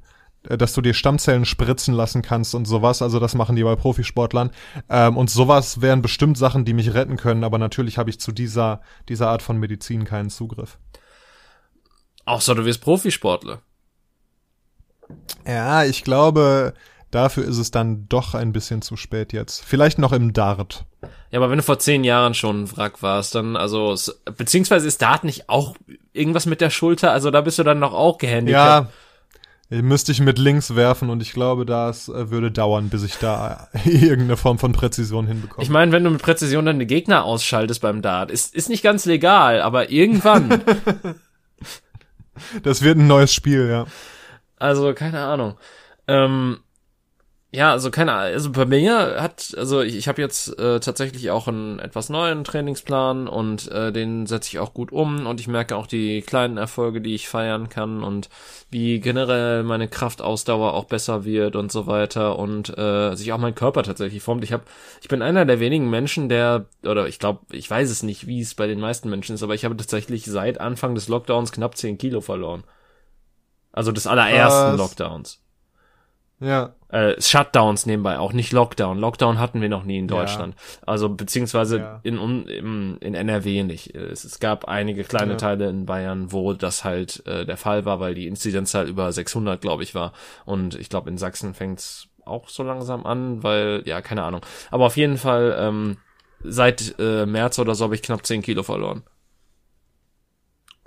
dass 0.58 0.74
du 0.74 0.82
dir 0.82 0.94
Stammzellen 0.94 1.46
spritzen 1.46 1.94
lassen 1.94 2.22
kannst 2.22 2.56
und 2.56 2.66
sowas. 2.66 3.02
Also 3.02 3.20
das 3.20 3.36
machen 3.36 3.56
die 3.56 3.64
bei 3.64 3.76
Profisportlern. 3.76 4.52
Ähm, 4.90 5.18
und 5.18 5.30
sowas 5.30 5.82
wären 5.82 6.02
bestimmt 6.02 6.38
Sachen, 6.38 6.66
die 6.66 6.74
mich 6.74 6.94
retten 6.94 7.18
können, 7.18 7.44
aber 7.44 7.58
natürlich 7.58 7.98
habe 7.98 8.10
ich 8.10 8.20
zu 8.20 8.32
dieser, 8.32 8.82
dieser 9.08 9.30
Art 9.30 9.42
von 9.42 9.58
Medizin 9.58 10.06
keinen 10.06 10.30
Zugriff. 10.30 10.78
So, 12.40 12.54
du 12.54 12.64
wirst 12.66 12.82
Profisportler. 12.82 13.62
Ja, 15.48 15.84
ich 15.86 16.04
glaube, 16.04 16.74
dafür 17.10 17.44
ist 17.44 17.58
es 17.58 17.72
dann 17.72 18.08
doch 18.08 18.36
ein 18.36 18.52
bisschen 18.52 18.84
zu 18.84 18.98
spät 18.98 19.34
jetzt. 19.34 19.64
Vielleicht 19.66 19.98
noch 19.98 20.12
im 20.12 20.34
Dart. 20.34 20.86
Ja, 21.32 21.40
aber 21.40 21.50
wenn 21.50 21.58
du 21.58 21.64
vor 21.64 21.80
zehn 21.80 22.04
Jahren 22.04 22.34
schon 22.34 22.64
ein 22.64 22.78
Wrack 22.78 23.02
warst, 23.02 23.34
dann, 23.36 23.56
also, 23.56 23.96
beziehungsweise 24.38 24.88
ist 24.88 25.02
Dart 25.02 25.24
nicht 25.24 25.50
auch 25.50 25.76
irgendwas 26.14 26.46
mit 26.46 26.62
der 26.62 26.70
Schulter? 26.70 27.12
Also 27.12 27.32
da 27.32 27.42
bist 27.42 27.58
du 27.58 27.64
dann 27.64 27.80
noch 27.80 27.94
auch 27.94 28.18
gehandicapt. 28.18 28.88
Ja, 28.88 28.94
Müsste 29.72 30.12
ich 30.12 30.20
mit 30.20 30.40
links 30.40 30.76
werfen 30.76 31.12
und 31.12 31.22
ich 31.22 31.32
glaube, 31.32 31.64
das 31.64 32.10
äh, 32.10 32.32
würde 32.32 32.50
dauern, 32.52 32.90
bis 32.90 33.04
ich 33.04 33.18
da 33.18 33.68
irgendeine 33.86 34.36
Form 34.36 34.58
von 34.58 34.72
Präzision 34.72 35.28
hinbekomme. 35.28 35.62
Ich 35.62 35.70
meine, 35.70 35.92
wenn 35.92 36.04
du 36.04 36.10
mit 36.10 36.24
Präzision 36.24 36.66
deine 36.66 36.88
Gegner 36.88 37.24
ausschaltest 37.24 37.80
beim 37.80 38.02
Dart, 38.02 38.32
ist, 38.32 38.56
ist 38.56 38.70
nicht 38.70 38.82
ganz 38.82 39.06
legal, 39.06 39.62
aber 39.62 39.92
irgendwann. 39.92 40.64
das 42.64 42.82
wird 42.82 42.98
ein 42.98 43.06
neues 43.06 43.32
Spiel, 43.32 43.70
ja. 43.70 43.86
Also, 44.58 44.96
keine 44.96 45.20
Ahnung. 45.20 45.56
Ähm, 46.08 46.58
ja, 47.52 47.72
also 47.72 47.90
keine 47.90 48.14
Ahnung, 48.14 48.34
also 48.34 48.52
bei 48.52 48.66
mir 48.66 49.20
hat, 49.20 49.56
also 49.58 49.82
ich, 49.82 49.96
ich 49.96 50.08
habe 50.08 50.22
jetzt 50.22 50.50
äh, 50.60 50.80
tatsächlich 50.80 51.32
auch 51.32 51.48
einen 51.48 51.80
etwas 51.80 52.10
neuen 52.10 52.44
Trainingsplan 52.44 53.28
und 53.28 53.72
äh, 53.72 53.92
den 53.92 54.28
setze 54.28 54.50
ich 54.50 54.60
auch 54.60 54.72
gut 54.76 54.92
um 54.92 55.26
und 55.26 55.40
ich 55.40 55.48
merke 55.48 55.76
auch 55.76 55.88
die 55.88 56.22
kleinen 56.22 56.58
Erfolge, 56.58 57.02
die 57.02 57.16
ich 57.16 57.28
feiern 57.28 57.68
kann 57.68 58.04
und 58.04 58.30
wie 58.70 59.00
generell 59.00 59.64
meine 59.64 59.88
Kraftausdauer 59.88 60.76
auch 60.76 60.86
besser 60.86 61.26
wird 61.26 61.56
und 61.56 61.72
so 61.72 61.88
weiter 61.88 62.38
und 62.38 62.78
äh, 62.78 63.16
sich 63.16 63.34
auch 63.34 63.40
mein 63.40 63.56
Körper 63.56 63.82
tatsächlich 63.82 64.22
formt. 64.22 64.44
Ich 64.44 64.54
habe, 64.54 64.66
ich 65.02 65.08
bin 65.08 65.24
einer 65.24 65.44
der 65.46 65.60
wenigen 65.60 65.90
Menschen, 65.90 66.30
der, 66.30 66.68
oder 66.84 67.08
ich 67.08 67.18
glaube, 67.18 67.40
ich 67.52 67.68
weiß 67.68 67.90
es 67.90 68.04
nicht, 68.04 68.28
wie 68.28 68.42
es 68.42 68.54
bei 68.54 68.68
den 68.68 68.80
meisten 68.80 69.10
Menschen 69.10 69.34
ist, 69.34 69.42
aber 69.42 69.56
ich 69.56 69.66
habe 69.66 69.76
tatsächlich 69.76 70.26
seit 70.26 70.62
Anfang 70.62 70.94
des 70.94 71.08
Lockdowns 71.08 71.52
knapp 71.52 71.76
10 71.76 71.98
Kilo 71.98 72.22
verloren. 72.22 72.64
Also 73.72 73.92
des 73.92 74.06
allerersten 74.06 74.74
Was? 74.74 74.78
Lockdowns. 74.78 75.42
Ja. 76.40 76.74
Äh, 76.88 77.22
Shutdowns 77.22 77.86
nebenbei, 77.86 78.18
auch 78.18 78.34
nicht 78.34 78.52
Lockdown. 78.52 78.98
Lockdown 78.98 79.40
hatten 79.40 79.62
wir 79.62 79.70
noch 79.70 79.84
nie 79.84 80.00
in 80.00 80.08
Deutschland. 80.08 80.56
Ja. 80.56 80.88
Also 80.88 81.10
beziehungsweise 81.10 81.80
ja. 81.80 82.00
in, 82.04 82.18
in, 82.48 82.98
in 82.98 83.14
NRW 83.14 83.64
nicht. 83.64 83.96
Es, 83.96 84.24
es 84.24 84.40
gab 84.40 84.66
einige 84.66 85.04
kleine 85.04 85.34
ja. 85.34 85.38
Teile 85.38 85.70
in 85.70 85.86
Bayern, 85.86 86.32
wo 86.32 86.54
das 86.54 86.84
halt 86.84 87.26
äh, 87.28 87.46
der 87.46 87.58
Fall 87.58 87.86
war, 87.86 88.00
weil 88.00 88.16
die 88.16 88.28
Inzidenzzahl 88.28 88.88
über 88.88 89.12
600, 89.12 89.62
glaube 89.62 89.84
ich, 89.84 89.94
war. 89.94 90.14
Und 90.46 90.76
ich 90.76 90.90
glaube, 90.90 91.10
in 91.10 91.18
Sachsen 91.18 91.54
fängt's 91.54 92.08
auch 92.26 92.48
so 92.48 92.64
langsam 92.64 93.06
an, 93.06 93.44
weil, 93.44 93.84
ja, 93.86 94.02
keine 94.02 94.24
Ahnung. 94.24 94.42
Aber 94.72 94.86
auf 94.86 94.98
jeden 94.98 95.18
Fall, 95.18 95.56
ähm, 95.60 95.98
seit 96.42 96.96
äh, 97.00 97.26
März 97.26 97.60
oder 97.60 97.76
so 97.76 97.86
habe 97.86 97.96
ich 97.96 98.02
knapp 98.02 98.26
10 98.26 98.42
Kilo 98.42 98.64
verloren. 98.64 99.04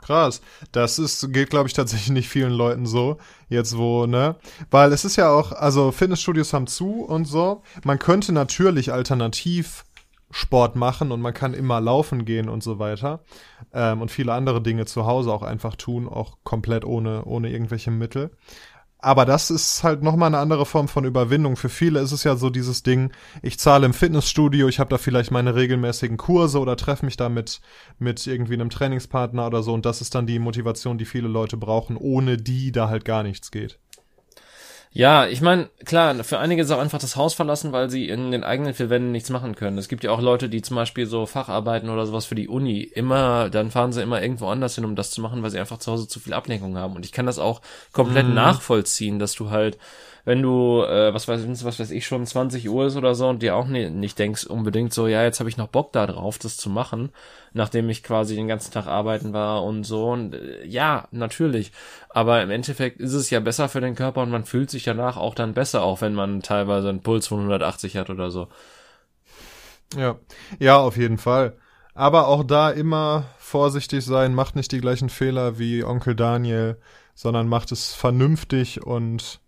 Krass. 0.03 0.43
Das 0.73 0.99
ist, 0.99 1.33
geht, 1.33 1.51
glaube 1.51 1.69
ich, 1.69 1.73
tatsächlich 1.73 2.11
nicht 2.11 2.29
vielen 2.29 2.53
Leuten 2.53 2.87
so. 2.87 3.19
Jetzt 3.49 3.77
wo, 3.77 4.07
ne? 4.07 4.37
Weil 4.71 4.93
es 4.93 5.05
ist 5.05 5.17
ja 5.17 5.31
auch, 5.31 5.53
also 5.53 5.93
Fitnessstudios 5.93 6.53
haben 6.53 6.67
zu 6.67 7.05
und 7.05 7.25
so. 7.25 7.63
Man 7.85 7.99
könnte 7.99 8.33
natürlich 8.33 8.93
alternativ 8.93 9.85
Sport 10.33 10.77
machen 10.77 11.13
und 11.13 11.21
man 11.21 11.35
kann 11.35 11.53
immer 11.55 11.81
laufen 11.81 12.25
gehen 12.25 12.49
und 12.49 12.63
so 12.63 12.79
weiter. 12.79 13.21
Ähm, 13.73 14.01
und 14.01 14.11
viele 14.11 14.33
andere 14.33 14.63
Dinge 14.63 14.87
zu 14.87 15.07
Hause 15.07 15.31
auch 15.33 15.43
einfach 15.43 15.77
tun, 15.77 16.09
auch 16.09 16.39
komplett 16.43 16.85
ohne, 16.85 17.25
ohne 17.25 17.51
irgendwelche 17.51 17.91
Mittel. 17.91 18.31
Aber 19.05 19.25
das 19.27 19.51
ist 19.51 19.83
halt 19.83 20.05
nochmal 20.05 20.29
eine 20.29 20.39
andere 20.39 20.65
Form 20.65 20.87
von 20.87 21.05
Überwindung. 21.05 21.57
Für 21.57 21.69
viele 21.69 21.99
ist 21.99 22.13
es 22.13 22.23
ja 22.23 22.37
so 22.37 22.51
dieses 22.51 22.85
Ding, 22.85 23.13
ich 23.43 23.59
zahle 23.59 23.85
im 23.85 23.95
Fitnessstudio, 23.95 24.69
ich 24.69 24.79
habe 24.79 24.91
da 24.91 24.97
vielleicht 24.97 25.33
meine 25.33 25.57
regelmäßigen 25.57 26.17
Kurse 26.17 26.61
oder 26.61 26.77
treffe 26.77 27.05
mich 27.05 27.17
da 27.17 27.29
mit, 27.29 27.61
mit 27.99 28.25
irgendwie 28.29 28.55
einem 28.55 28.71
Trainingspartner 28.71 29.45
oder 29.45 29.65
so. 29.65 29.75
Und 29.75 29.87
das 29.87 30.03
ist 30.03 30.15
dann 30.15 30.29
die 30.29 30.39
Motivation, 30.39 30.99
die 30.99 31.05
viele 31.05 31.27
Leute 31.27 31.57
brauchen, 31.57 31.97
ohne 31.97 32.37
die 32.37 32.71
da 32.71 32.89
halt 32.89 33.05
gar 33.05 33.25
nichts 33.25 33.51
geht. 33.51 33.81
Ja, 34.95 35.27
ich 35.27 35.41
meine, 35.41 35.71
klar, 35.87 36.15
für 36.23 36.39
einige 36.39 36.61
ist 36.61 36.71
auch 36.71 36.79
einfach 36.79 36.99
das 36.99 37.17
Haus 37.17 37.33
verlassen, 37.33 37.73
weil 37.73 37.89
sie 37.89 38.11
in 38.11 38.31
den 38.31 38.45
eigenen 38.45 38.75
vier 38.75 38.91
Wänden 38.91 39.11
nichts 39.11 39.31
machen 39.31 39.55
können. 39.55 39.79
Es 39.79 39.89
gibt 39.89 40.05
ja 40.05 40.11
auch 40.11 40.21
Leute, 40.21 40.51
die 40.51 40.61
zum 40.61 40.77
Beispiel 40.77 41.07
so 41.07 41.25
Facharbeiten 41.25 41.89
oder 41.89 42.05
sowas 42.05 42.27
für 42.27 42.35
die 42.35 42.47
Uni 42.47 42.83
immer, 42.83 43.49
dann 43.49 43.71
fahren 43.71 43.93
sie 43.93 44.03
immer 44.03 44.21
irgendwo 44.21 44.49
anders 44.49 44.75
hin, 44.75 44.85
um 44.85 44.95
das 44.95 45.11
zu 45.11 45.23
machen, 45.23 45.43
weil 45.43 45.51
sie 45.51 45.59
einfach 45.59 45.79
zu 45.79 45.93
Hause 45.93 46.09
zu 46.09 46.21
viel 46.21 46.35
Ablenkung 46.35 46.77
haben. 46.77 46.95
Und 46.95 47.07
ich 47.07 47.13
kann 47.13 47.25
das 47.25 47.39
auch 47.39 47.63
komplett 47.93 48.29
mhm. 48.29 48.35
nachvollziehen, 48.35 49.19
dass 49.19 49.33
du 49.35 49.49
halt 49.49 49.79
wenn 50.25 50.41
du, 50.41 50.83
äh, 50.83 51.13
was 51.13 51.27
weiß, 51.27 51.65
was 51.65 51.81
weiß 51.81 51.91
ich, 51.91 52.07
schon 52.07 52.25
20 52.25 52.69
Uhr 52.69 52.87
ist 52.87 52.97
oder 52.97 53.15
so 53.15 53.29
und 53.29 53.43
dir 53.43 53.57
auch 53.57 53.67
nie, 53.67 53.91
nicht 53.91 54.19
denkst 54.19 54.45
unbedingt 54.47 54.93
so, 54.93 55.09
ja, 55.09 55.23
jetzt 55.25 55.41
habe 55.41 55.51
ich 55.51 55.57
noch 55.57 55.69
Bock 55.69 55.93
da 55.93 56.07
drauf, 56.07 56.39
das 56.39 56.57
zu 56.57 56.71
machen, 56.71 57.11
nachdem 57.53 57.89
ich 57.91 58.03
quasi 58.03 58.37
den 58.37 58.47
ganzen 58.47 58.73
Tag 58.73 58.87
arbeiten 58.87 59.33
war 59.33 59.65
und 59.65 59.85
so. 59.85 60.11
Und 60.11 60.35
äh, 60.35 60.65
ja, 60.65 61.09
natürlich. 61.11 61.73
Aber 62.09 62.43
im 62.43 62.51
Endeffekt 62.51 63.01
ist 63.01 63.15
es 63.15 63.31
ja 63.31 63.41
besser 63.41 63.69
für 63.69 63.81
den 63.81 63.97
Körper 63.97 64.23
und 64.23 64.31
man 64.31 64.45
fühlt 64.45 64.71
sich 64.71 64.85
danach 64.85 65.17
auch 65.17 65.35
dann 65.35 65.55
besser, 65.55 65.83
auch 65.83 66.01
wenn 66.01 66.15
man 66.15 66.43
teilweise 66.43 66.89
einen 66.89 67.03
Puls 67.03 67.27
von 67.27 67.39
180 67.39 67.97
hat 67.97 68.11
oder 68.11 68.31
so. 68.31 68.49
Ja, 69.97 70.17
ja, 70.59 70.79
auf 70.79 70.97
jeden 70.97 71.19
Fall. 71.19 71.57
Aber 71.95 72.29
auch 72.29 72.45
da 72.45 72.71
immer 72.71 73.25
vorsichtig 73.39 74.05
sein, 74.05 74.35
macht 74.35 74.57
nicht 74.57 74.73
die 74.73 74.81
gleichen 74.81 75.11
Fehler 75.11 75.59
wie 75.59 75.85
Onkel 75.85 76.15
Daniel, 76.15 76.79
sondern 77.15 77.49
macht 77.49 77.73
es 77.73 77.93
vernünftig 77.93 78.83
und 78.83 79.41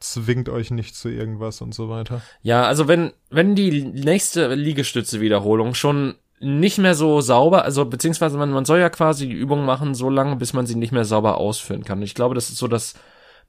zwingt 0.00 0.48
euch 0.48 0.70
nicht 0.70 0.94
zu 0.94 1.08
irgendwas 1.08 1.60
und 1.60 1.74
so 1.74 1.88
weiter. 1.88 2.22
Ja, 2.42 2.64
also 2.64 2.88
wenn, 2.88 3.12
wenn 3.30 3.54
die 3.54 3.82
nächste 3.82 4.54
Liegestütze-Wiederholung 4.54 5.74
schon 5.74 6.14
nicht 6.38 6.78
mehr 6.78 6.94
so 6.94 7.20
sauber, 7.20 7.64
also 7.64 7.84
beziehungsweise 7.86 8.36
man, 8.36 8.50
man 8.50 8.64
soll 8.64 8.78
ja 8.78 8.90
quasi 8.90 9.26
die 9.26 9.34
Übung 9.34 9.64
machen, 9.64 9.94
so 9.94 10.10
lange, 10.10 10.36
bis 10.36 10.52
man 10.52 10.66
sie 10.66 10.74
nicht 10.74 10.92
mehr 10.92 11.04
sauber 11.04 11.38
ausführen 11.38 11.84
kann. 11.84 12.02
Ich 12.02 12.14
glaube, 12.14 12.34
das 12.34 12.50
ist 12.50 12.58
so 12.58 12.68
das 12.68 12.94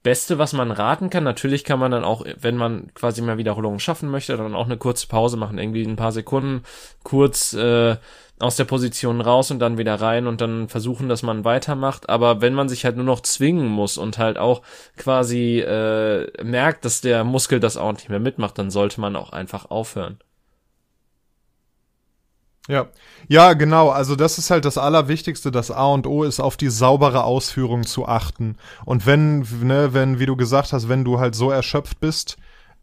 Beste, 0.04 0.38
was 0.38 0.54
man 0.54 0.72
raten 0.72 1.10
kann. 1.10 1.24
Natürlich 1.24 1.64
kann 1.64 1.80
man 1.80 1.92
dann 1.92 2.04
auch, 2.04 2.26
wenn 2.40 2.56
man 2.56 2.94
quasi 2.94 3.22
mal 3.22 3.38
Wiederholungen 3.38 3.80
schaffen 3.80 4.10
möchte, 4.10 4.38
dann 4.38 4.56
auch 4.56 4.66
eine 4.66 4.78
kurze 4.78 5.08
Pause 5.08 5.38
machen, 5.38 5.58
irgendwie 5.58 5.84
ein 5.84 5.96
paar 5.96 6.12
Sekunden 6.12 6.64
kurz 7.04 7.54
äh, 7.54 7.98
aus 8.40 8.56
der 8.56 8.66
Position 8.66 9.22
raus 9.22 9.50
und 9.50 9.60
dann 9.60 9.78
wieder 9.78 9.96
rein 9.96 10.28
und 10.28 10.42
dann 10.42 10.70
versuchen, 10.70 11.10
dass 11.10 11.24
man 11.24 11.44
weitermacht. 11.44 12.10
Aber 12.10 12.42
wenn 12.42 12.54
man 12.54 12.70
sich 12.70 12.86
halt 12.86 12.96
nur 12.96 13.06
noch 13.06 13.22
zwingen 13.22 13.68
muss 13.68 13.98
und 13.98 14.18
halt 14.18 14.38
auch 14.38 14.62
quasi 14.96 15.60
äh, 15.60 16.44
merkt, 16.44 16.86
dass 16.86 17.02
der 17.02 17.24
Muskel 17.24 17.60
das 17.60 17.78
auch 17.78 17.94
nicht 17.94 18.10
mehr 18.10 18.20
mitmacht, 18.20 18.58
dann 18.58 18.70
sollte 18.70 19.02
man 19.02 19.16
auch 19.16 19.32
einfach 19.32 19.72
aufhören. 19.72 20.20
Ja, 22.68 22.88
ja, 23.30 23.54
genau. 23.54 23.90
Also 23.90 24.16
das 24.16 24.38
ist 24.38 24.50
halt 24.52 24.66
das 24.66 24.78
Allerwichtigste. 24.78 25.52
Das 25.52 25.72
A 25.72 25.86
und 25.86 26.06
O 26.06 26.24
ist 26.24 26.40
auf 26.40 26.58
die 26.58 26.70
saubere 26.70 27.24
Ausführung 27.24 27.84
zu 27.84 28.08
achten. 28.08 28.58
Und 28.86 29.06
wenn, 29.06 29.40
ne, 29.62 29.94
wenn, 29.94 30.20
wie 30.20 30.26
du 30.26 30.36
gesagt 30.36 30.74
hast, 30.74 30.90
wenn 30.90 31.06
du 31.06 31.20
halt 31.20 31.34
so 31.34 31.50
erschöpft 31.50 32.00
bist, 32.02 32.38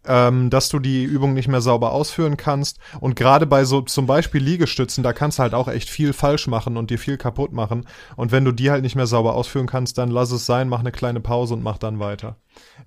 ähm, 0.06 0.50
dass 0.50 0.68
du 0.68 0.78
die 0.78 1.04
Übung 1.04 1.34
nicht 1.34 1.48
mehr 1.48 1.60
sauber 1.60 1.92
ausführen 1.92 2.36
kannst. 2.36 2.78
Und 3.00 3.16
gerade 3.16 3.46
bei 3.46 3.64
so 3.64 3.82
zum 3.82 4.06
Beispiel 4.06 4.42
Liegestützen, 4.42 5.02
da 5.02 5.12
kannst 5.12 5.38
du 5.38 5.42
halt 5.42 5.54
auch 5.54 5.68
echt 5.68 5.88
viel 5.90 6.12
falsch 6.12 6.46
machen 6.46 6.76
und 6.76 6.90
dir 6.90 6.98
viel 6.98 7.16
kaputt 7.16 7.52
machen. 7.52 7.86
Und 8.16 8.32
wenn 8.32 8.44
du 8.44 8.52
die 8.52 8.70
halt 8.70 8.82
nicht 8.82 8.96
mehr 8.96 9.06
sauber 9.06 9.34
ausführen 9.34 9.66
kannst, 9.66 9.98
dann 9.98 10.10
lass 10.10 10.30
es 10.30 10.46
sein, 10.46 10.68
mach 10.68 10.80
eine 10.80 10.92
kleine 10.92 11.20
Pause 11.20 11.54
und 11.54 11.62
mach 11.62 11.78
dann 11.78 11.98
weiter. 12.00 12.36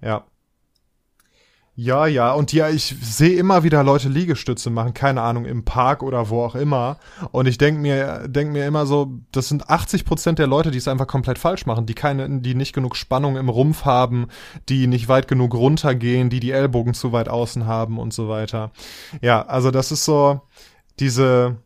Ja. 0.01 0.25
Ja, 1.79 2.07
ja, 2.07 2.33
und 2.33 2.53
ja, 2.53 2.69
ich 2.69 2.95
sehe 3.01 3.37
immer 3.37 3.61
wieder 3.61 3.83
Leute 3.83 4.09
Liegestütze 4.09 4.71
machen, 4.71 4.95
keine 4.95 5.21
Ahnung, 5.21 5.45
im 5.45 5.63
Park 5.63 6.01
oder 6.01 6.31
wo 6.31 6.43
auch 6.43 6.55
immer. 6.55 6.97
Und 7.31 7.45
ich 7.45 7.59
denke 7.59 7.79
mir, 7.79 8.27
denk 8.27 8.51
mir 8.51 8.65
immer 8.65 8.87
so, 8.87 9.19
das 9.31 9.47
sind 9.47 9.69
80 9.69 10.03
Prozent 10.03 10.39
der 10.39 10.47
Leute, 10.47 10.71
die 10.71 10.79
es 10.79 10.87
einfach 10.87 11.05
komplett 11.05 11.37
falsch 11.37 11.67
machen, 11.67 11.85
die 11.85 11.93
keine, 11.93 12.41
die 12.41 12.55
nicht 12.55 12.73
genug 12.73 12.95
Spannung 12.95 13.37
im 13.37 13.47
Rumpf 13.47 13.85
haben, 13.85 14.25
die 14.69 14.87
nicht 14.87 15.07
weit 15.07 15.27
genug 15.27 15.53
runtergehen, 15.53 16.31
die 16.31 16.39
die 16.39 16.49
Ellbogen 16.49 16.95
zu 16.95 17.11
weit 17.11 17.29
außen 17.29 17.67
haben 17.67 17.99
und 17.99 18.11
so 18.11 18.27
weiter. 18.27 18.71
Ja, 19.21 19.43
also 19.45 19.69
das 19.69 19.91
ist 19.91 20.03
so 20.03 20.41
diese, 20.99 21.57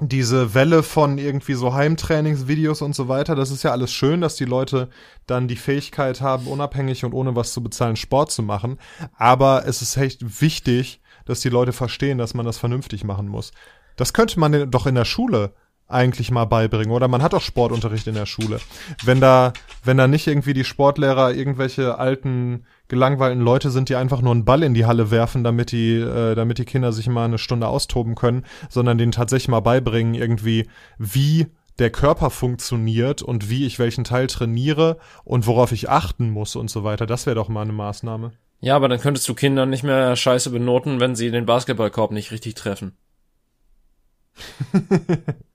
diese 0.00 0.54
Welle 0.54 0.82
von 0.82 1.18
irgendwie 1.18 1.54
so 1.54 1.74
Heimtrainingsvideos 1.74 2.82
und 2.82 2.94
so 2.94 3.08
weiter, 3.08 3.34
das 3.34 3.50
ist 3.50 3.62
ja 3.62 3.72
alles 3.72 3.92
schön, 3.92 4.20
dass 4.20 4.36
die 4.36 4.44
Leute 4.44 4.88
dann 5.26 5.48
die 5.48 5.56
Fähigkeit 5.56 6.20
haben, 6.20 6.46
unabhängig 6.46 7.04
und 7.04 7.12
ohne 7.12 7.34
was 7.36 7.52
zu 7.52 7.62
bezahlen 7.62 7.96
Sport 7.96 8.30
zu 8.30 8.42
machen. 8.42 8.78
Aber 9.16 9.66
es 9.66 9.82
ist 9.82 9.96
echt 9.96 10.40
wichtig, 10.40 11.00
dass 11.24 11.40
die 11.40 11.48
Leute 11.48 11.72
verstehen, 11.72 12.18
dass 12.18 12.34
man 12.34 12.46
das 12.46 12.58
vernünftig 12.58 13.04
machen 13.04 13.28
muss. 13.28 13.52
Das 13.96 14.12
könnte 14.12 14.38
man 14.38 14.70
doch 14.70 14.86
in 14.86 14.94
der 14.94 15.04
Schule 15.04 15.52
eigentlich 15.88 16.30
mal 16.30 16.44
beibringen. 16.44 16.92
Oder 16.92 17.08
man 17.08 17.22
hat 17.22 17.34
auch 17.34 17.40
Sportunterricht 17.42 18.06
in 18.06 18.14
der 18.14 18.26
Schule. 18.26 18.60
Wenn 19.04 19.20
da, 19.20 19.52
wenn 19.84 19.96
da 19.96 20.06
nicht 20.06 20.26
irgendwie 20.26 20.54
die 20.54 20.64
Sportlehrer 20.64 21.32
irgendwelche 21.32 21.98
alten, 21.98 22.66
gelangweilten 22.88 23.42
Leute 23.42 23.70
sind, 23.70 23.88
die 23.88 23.96
einfach 23.96 24.20
nur 24.22 24.32
einen 24.32 24.44
Ball 24.44 24.62
in 24.62 24.74
die 24.74 24.86
Halle 24.86 25.10
werfen, 25.10 25.44
damit 25.44 25.72
die, 25.72 25.94
äh, 25.94 26.34
damit 26.34 26.58
die 26.58 26.64
Kinder 26.64 26.92
sich 26.92 27.08
mal 27.08 27.24
eine 27.24 27.38
Stunde 27.38 27.68
austoben 27.68 28.14
können, 28.14 28.44
sondern 28.68 28.98
denen 28.98 29.12
tatsächlich 29.12 29.48
mal 29.48 29.60
beibringen, 29.60 30.14
irgendwie, 30.14 30.66
wie 30.98 31.46
der 31.78 31.90
Körper 31.90 32.30
funktioniert 32.30 33.22
und 33.22 33.50
wie 33.50 33.66
ich 33.66 33.78
welchen 33.78 34.04
Teil 34.04 34.26
trainiere 34.26 34.98
und 35.24 35.46
worauf 35.46 35.72
ich 35.72 35.88
achten 35.88 36.30
muss 36.30 36.56
und 36.56 36.70
so 36.70 36.82
weiter. 36.82 37.06
Das 37.06 37.26
wäre 37.26 37.36
doch 37.36 37.48
mal 37.48 37.62
eine 37.62 37.72
Maßnahme. 37.72 38.32
Ja, 38.60 38.74
aber 38.74 38.88
dann 38.88 39.00
könntest 39.00 39.28
du 39.28 39.34
Kinder 39.34 39.66
nicht 39.66 39.84
mehr 39.84 40.16
scheiße 40.16 40.50
benoten, 40.50 40.98
wenn 40.98 41.14
sie 41.14 41.30
den 41.30 41.46
Basketballkorb 41.46 42.10
nicht 42.10 42.32
richtig 42.32 42.54
treffen. 42.54 42.96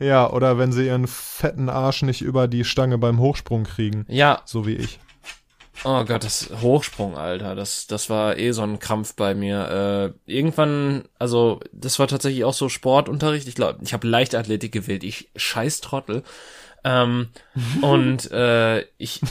Ja, 0.00 0.30
oder 0.30 0.58
wenn 0.58 0.72
sie 0.72 0.86
ihren 0.86 1.06
fetten 1.06 1.68
Arsch 1.68 2.02
nicht 2.02 2.22
über 2.22 2.48
die 2.48 2.64
Stange 2.64 2.98
beim 2.98 3.18
Hochsprung 3.18 3.64
kriegen. 3.64 4.04
Ja. 4.08 4.42
So 4.44 4.66
wie 4.66 4.74
ich. 4.74 5.00
Oh 5.84 6.04
Gott, 6.04 6.22
das 6.22 6.50
Hochsprung, 6.60 7.16
Alter, 7.16 7.54
das, 7.56 7.86
das 7.86 8.08
war 8.08 8.38
eh 8.38 8.52
so 8.52 8.62
ein 8.62 8.78
Krampf 8.78 9.14
bei 9.14 9.34
mir. 9.34 10.14
Äh, 10.26 10.32
irgendwann, 10.32 11.04
also 11.18 11.60
das 11.72 11.98
war 11.98 12.06
tatsächlich 12.06 12.44
auch 12.44 12.54
so 12.54 12.68
Sportunterricht. 12.68 13.48
Ich 13.48 13.56
glaube, 13.56 13.80
ich 13.82 13.92
habe 13.92 14.06
Leichtathletik 14.06 14.70
gewählt. 14.72 15.02
Ich 15.02 15.30
scheiß 15.34 15.80
Trottel. 15.80 16.22
Ähm, 16.84 17.28
und 17.82 18.30
äh, 18.30 18.82
ich. 18.98 19.20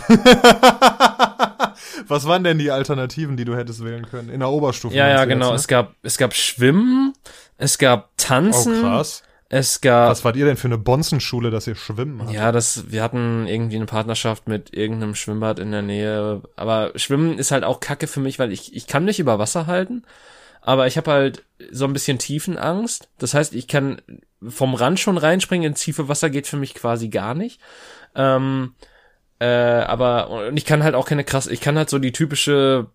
Was 2.07 2.27
waren 2.27 2.43
denn 2.43 2.57
die 2.57 2.71
Alternativen, 2.71 3.37
die 3.37 3.45
du 3.45 3.55
hättest 3.55 3.83
wählen 3.83 4.05
können? 4.05 4.29
In 4.29 4.41
der 4.41 4.49
Oberstufe? 4.49 4.95
Ja, 4.95 5.07
ja, 5.07 5.25
genau. 5.25 5.45
Jetzt, 5.45 5.51
ne? 5.51 5.55
Es 5.55 5.67
gab, 5.67 5.95
es 6.03 6.17
gab 6.17 6.33
Schwimmen, 6.33 7.13
es 7.57 7.77
gab 7.77 8.09
Tanzen. 8.17 8.79
Oh, 8.79 8.81
krass. 8.81 9.23
Es 9.53 9.81
gab. 9.81 10.09
Was 10.09 10.23
wart 10.23 10.37
ihr 10.37 10.45
denn 10.45 10.55
für 10.55 10.69
eine 10.69 10.77
Bonzenschule, 10.77 11.51
dass 11.51 11.67
ihr 11.67 11.75
schwimmen 11.75 12.21
hattet? 12.21 12.33
Ja, 12.33 12.53
das, 12.53 12.89
wir 12.89 13.03
hatten 13.03 13.47
irgendwie 13.47 13.75
eine 13.75 13.85
Partnerschaft 13.85 14.47
mit 14.47 14.73
irgendeinem 14.73 15.13
Schwimmbad 15.13 15.59
in 15.59 15.71
der 15.71 15.81
Nähe. 15.81 16.41
Aber 16.55 16.93
Schwimmen 16.95 17.37
ist 17.37 17.51
halt 17.51 17.65
auch 17.65 17.81
Kacke 17.81 18.07
für 18.07 18.21
mich, 18.21 18.39
weil 18.39 18.53
ich, 18.53 18.73
ich 18.73 18.87
kann 18.87 19.03
mich 19.03 19.19
über 19.19 19.39
Wasser 19.39 19.67
halten. 19.67 20.03
Aber 20.61 20.87
ich 20.87 20.95
habe 20.95 21.11
halt 21.11 21.43
so 21.69 21.83
ein 21.83 21.91
bisschen 21.91 22.17
Tiefenangst. 22.17 23.09
Das 23.17 23.33
heißt, 23.33 23.53
ich 23.53 23.67
kann 23.67 24.01
vom 24.41 24.73
Rand 24.73 25.01
schon 25.01 25.17
reinspringen, 25.17 25.71
ins 25.71 25.81
tiefe 25.81 26.07
Wasser 26.07 26.29
geht 26.29 26.47
für 26.47 26.57
mich 26.57 26.73
quasi 26.73 27.09
gar 27.09 27.33
nicht. 27.35 27.59
Ähm, 28.15 28.73
äh, 29.39 29.47
aber 29.47 30.29
und 30.29 30.55
ich 30.55 30.63
kann 30.63 30.81
halt 30.81 30.95
auch 30.95 31.05
keine 31.05 31.25
krass, 31.25 31.47
ich 31.47 31.59
kann 31.59 31.77
halt 31.77 31.89
so 31.89 31.99
die 31.99 32.13
typische 32.13 32.87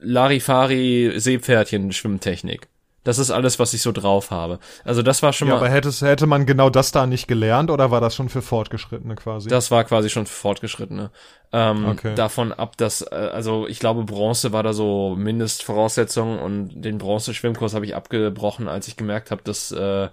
Larifari 0.00 1.14
Seepferdchen 1.16 1.92
Schwimmtechnik. 1.92 2.68
Das 3.04 3.18
ist 3.18 3.30
alles, 3.30 3.58
was 3.58 3.74
ich 3.74 3.82
so 3.82 3.92
drauf 3.92 4.30
habe. 4.30 4.58
Also 4.82 5.02
das 5.02 5.22
war 5.22 5.32
schon 5.32 5.48
ja, 5.48 5.54
mal. 5.54 5.60
Aber 5.60 5.68
hättest, 5.68 6.02
hätte 6.02 6.26
man 6.26 6.46
genau 6.46 6.70
das 6.70 6.90
da 6.90 7.06
nicht 7.06 7.28
gelernt 7.28 7.70
oder 7.70 7.90
war 7.90 8.00
das 8.00 8.14
schon 8.14 8.28
für 8.28 8.42
Fortgeschrittene 8.42 9.14
quasi? 9.14 9.48
Das 9.48 9.70
war 9.70 9.84
quasi 9.84 10.10
schon 10.10 10.26
für 10.26 10.34
Fortgeschrittene. 10.34 11.10
Ähm, 11.52 11.86
okay. 11.86 12.14
Davon 12.14 12.52
ab, 12.52 12.76
dass, 12.76 13.02
äh, 13.02 13.14
also 13.14 13.68
ich 13.68 13.78
glaube, 13.78 14.04
Bronze 14.04 14.52
war 14.52 14.62
da 14.62 14.72
so 14.72 15.14
Mindestvoraussetzung 15.16 16.38
und 16.40 16.82
den 16.82 16.98
Bronze-Schwimmkurs 16.98 17.74
habe 17.74 17.84
ich 17.84 17.94
abgebrochen, 17.94 18.68
als 18.68 18.88
ich 18.88 18.96
gemerkt 18.96 19.30
habe, 19.30 19.42
dass 19.44 19.70
äh, 19.70 20.08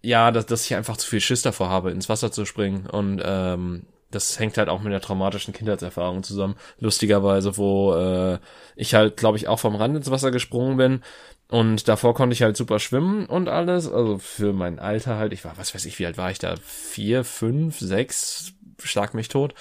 ja, 0.00 0.30
dass, 0.30 0.46
dass 0.46 0.64
ich 0.64 0.74
einfach 0.74 0.96
zu 0.96 1.08
viel 1.08 1.20
Schiss 1.20 1.42
davor 1.42 1.68
habe, 1.68 1.90
ins 1.90 2.08
Wasser 2.08 2.32
zu 2.32 2.44
springen. 2.44 2.86
Und 2.86 3.20
ähm, 3.24 3.86
das 4.10 4.38
hängt 4.38 4.58
halt 4.58 4.68
auch 4.68 4.80
mit 4.80 4.92
der 4.92 5.00
traumatischen 5.00 5.52
Kindheitserfahrung 5.52 6.22
zusammen. 6.22 6.56
Lustigerweise, 6.78 7.56
wo 7.56 7.94
äh, 7.94 8.38
ich 8.76 8.94
halt, 8.94 9.16
glaube 9.16 9.36
ich, 9.36 9.48
auch 9.48 9.58
vom 9.58 9.76
Rand 9.76 9.96
ins 9.96 10.10
Wasser 10.10 10.30
gesprungen 10.30 10.76
bin 10.76 11.02
und 11.50 11.88
davor 11.88 12.14
konnte 12.14 12.34
ich 12.34 12.42
halt 12.42 12.56
super 12.56 12.78
schwimmen 12.78 13.26
und 13.26 13.48
alles. 13.48 13.90
Also 13.90 14.18
für 14.18 14.52
mein 14.52 14.78
Alter 14.78 15.16
halt. 15.16 15.32
Ich 15.32 15.44
war, 15.44 15.56
was 15.56 15.74
weiß 15.74 15.86
ich, 15.86 15.98
wie 15.98 16.06
alt 16.06 16.18
war 16.18 16.30
ich 16.30 16.38
da? 16.38 16.56
Vier, 16.62 17.24
fünf, 17.24 17.78
sechs, 17.78 18.52
schlag 18.82 19.14
mich 19.14 19.28
tot. 19.28 19.54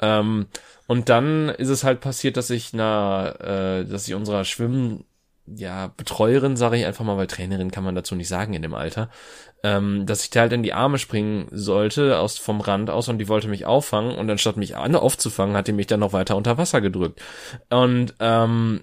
Ähm, 0.00 0.46
und 0.86 1.08
dann 1.10 1.50
ist 1.50 1.68
es 1.68 1.84
halt 1.84 2.00
passiert, 2.00 2.36
dass 2.36 2.48
ich 2.50 2.72
na, 2.72 3.30
äh, 3.80 3.84
dass 3.84 4.08
ich 4.08 4.14
unserer 4.14 4.44
Schwimmen 4.44 5.04
ja, 5.54 5.92
Betreuerin, 5.96 6.56
sage 6.56 6.76
ich 6.76 6.86
einfach 6.86 7.04
mal, 7.04 7.16
weil 7.16 7.26
Trainerin 7.26 7.70
kann 7.70 7.84
man 7.84 7.94
dazu 7.94 8.14
nicht 8.14 8.28
sagen 8.28 8.54
in 8.54 8.62
dem 8.62 8.74
Alter, 8.74 9.10
ähm, 9.62 10.06
dass 10.06 10.24
ich 10.24 10.30
da 10.30 10.40
halt 10.40 10.52
in 10.52 10.62
die 10.62 10.72
Arme 10.72 10.98
springen 10.98 11.48
sollte, 11.50 12.18
aus 12.18 12.38
vom 12.38 12.60
Rand 12.60 12.90
aus 12.90 13.08
und 13.08 13.18
die 13.18 13.28
wollte 13.28 13.48
mich 13.48 13.64
auffangen 13.64 14.16
und 14.16 14.30
anstatt 14.30 14.56
mich 14.56 14.74
aufzufangen, 14.76 15.56
hat 15.56 15.68
die 15.68 15.72
mich 15.72 15.86
dann 15.86 16.00
noch 16.00 16.12
weiter 16.12 16.36
unter 16.36 16.58
Wasser 16.58 16.80
gedrückt. 16.80 17.20
Und 17.70 18.14
ähm, 18.20 18.80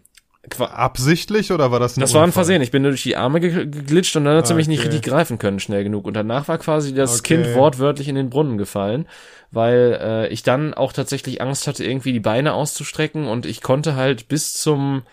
Absichtlich 0.59 1.53
oder 1.53 1.71
war 1.71 1.79
das 1.79 1.95
ein 1.95 2.01
Das 2.01 2.09
Unfall? 2.09 2.19
war 2.19 2.27
ein 2.27 2.31
Versehen. 2.33 2.61
Ich 2.61 2.71
bin 2.71 2.81
nur 2.81 2.91
durch 2.91 3.03
die 3.03 3.15
Arme 3.15 3.39
geglitscht 3.39 4.17
und 4.17 4.25
dann 4.25 4.35
hat 4.35 4.45
sie 4.45 4.51
okay. 4.53 4.57
mich 4.57 4.67
nicht 4.67 4.83
richtig 4.83 5.01
greifen 5.01 5.39
können 5.39 5.61
schnell 5.61 5.85
genug. 5.85 6.05
Und 6.05 6.15
danach 6.15 6.49
war 6.49 6.57
quasi 6.57 6.93
das 6.93 7.19
okay. 7.19 7.35
Kind 7.37 7.55
wortwörtlich 7.55 8.09
in 8.09 8.15
den 8.15 8.29
Brunnen 8.29 8.57
gefallen, 8.57 9.07
weil 9.51 9.97
äh, 10.01 10.27
ich 10.27 10.43
dann 10.43 10.73
auch 10.73 10.91
tatsächlich 10.91 11.41
Angst 11.41 11.65
hatte, 11.65 11.85
irgendwie 11.85 12.11
die 12.11 12.19
Beine 12.19 12.53
auszustrecken 12.53 13.25
und 13.25 13.45
ich 13.45 13.61
konnte 13.61 13.95
halt 13.95 14.27
bis 14.27 14.53
zum 14.53 15.03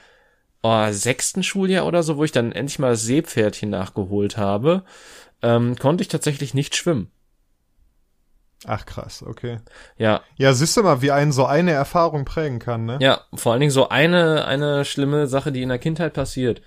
oh, 0.62 0.86
sechsten 0.90 1.42
Schuljahr 1.42 1.86
oder 1.86 2.02
so, 2.02 2.16
wo 2.16 2.24
ich 2.24 2.32
dann 2.32 2.52
endlich 2.52 2.78
mal 2.78 2.90
das 2.90 3.02
Seepferdchen 3.02 3.70
nachgeholt 3.70 4.36
habe, 4.36 4.84
ähm, 5.42 5.76
konnte 5.76 6.02
ich 6.02 6.08
tatsächlich 6.08 6.54
nicht 6.54 6.76
schwimmen. 6.76 7.10
Ach 8.66 8.84
krass, 8.84 9.24
okay. 9.26 9.58
Ja. 9.96 10.20
Ja, 10.36 10.52
siehst 10.52 10.76
du 10.76 10.82
mal, 10.82 11.00
wie 11.00 11.12
einen 11.12 11.32
so 11.32 11.46
eine 11.46 11.72
Erfahrung 11.72 12.26
prägen 12.26 12.58
kann, 12.58 12.84
ne? 12.84 12.98
Ja, 13.00 13.22
vor 13.34 13.52
allen 13.52 13.60
Dingen 13.60 13.72
so 13.72 13.88
eine, 13.88 14.44
eine 14.44 14.84
schlimme 14.84 15.26
Sache, 15.26 15.50
die 15.50 15.62
in 15.62 15.70
der 15.70 15.78
Kindheit 15.78 16.12
passiert. 16.12 16.60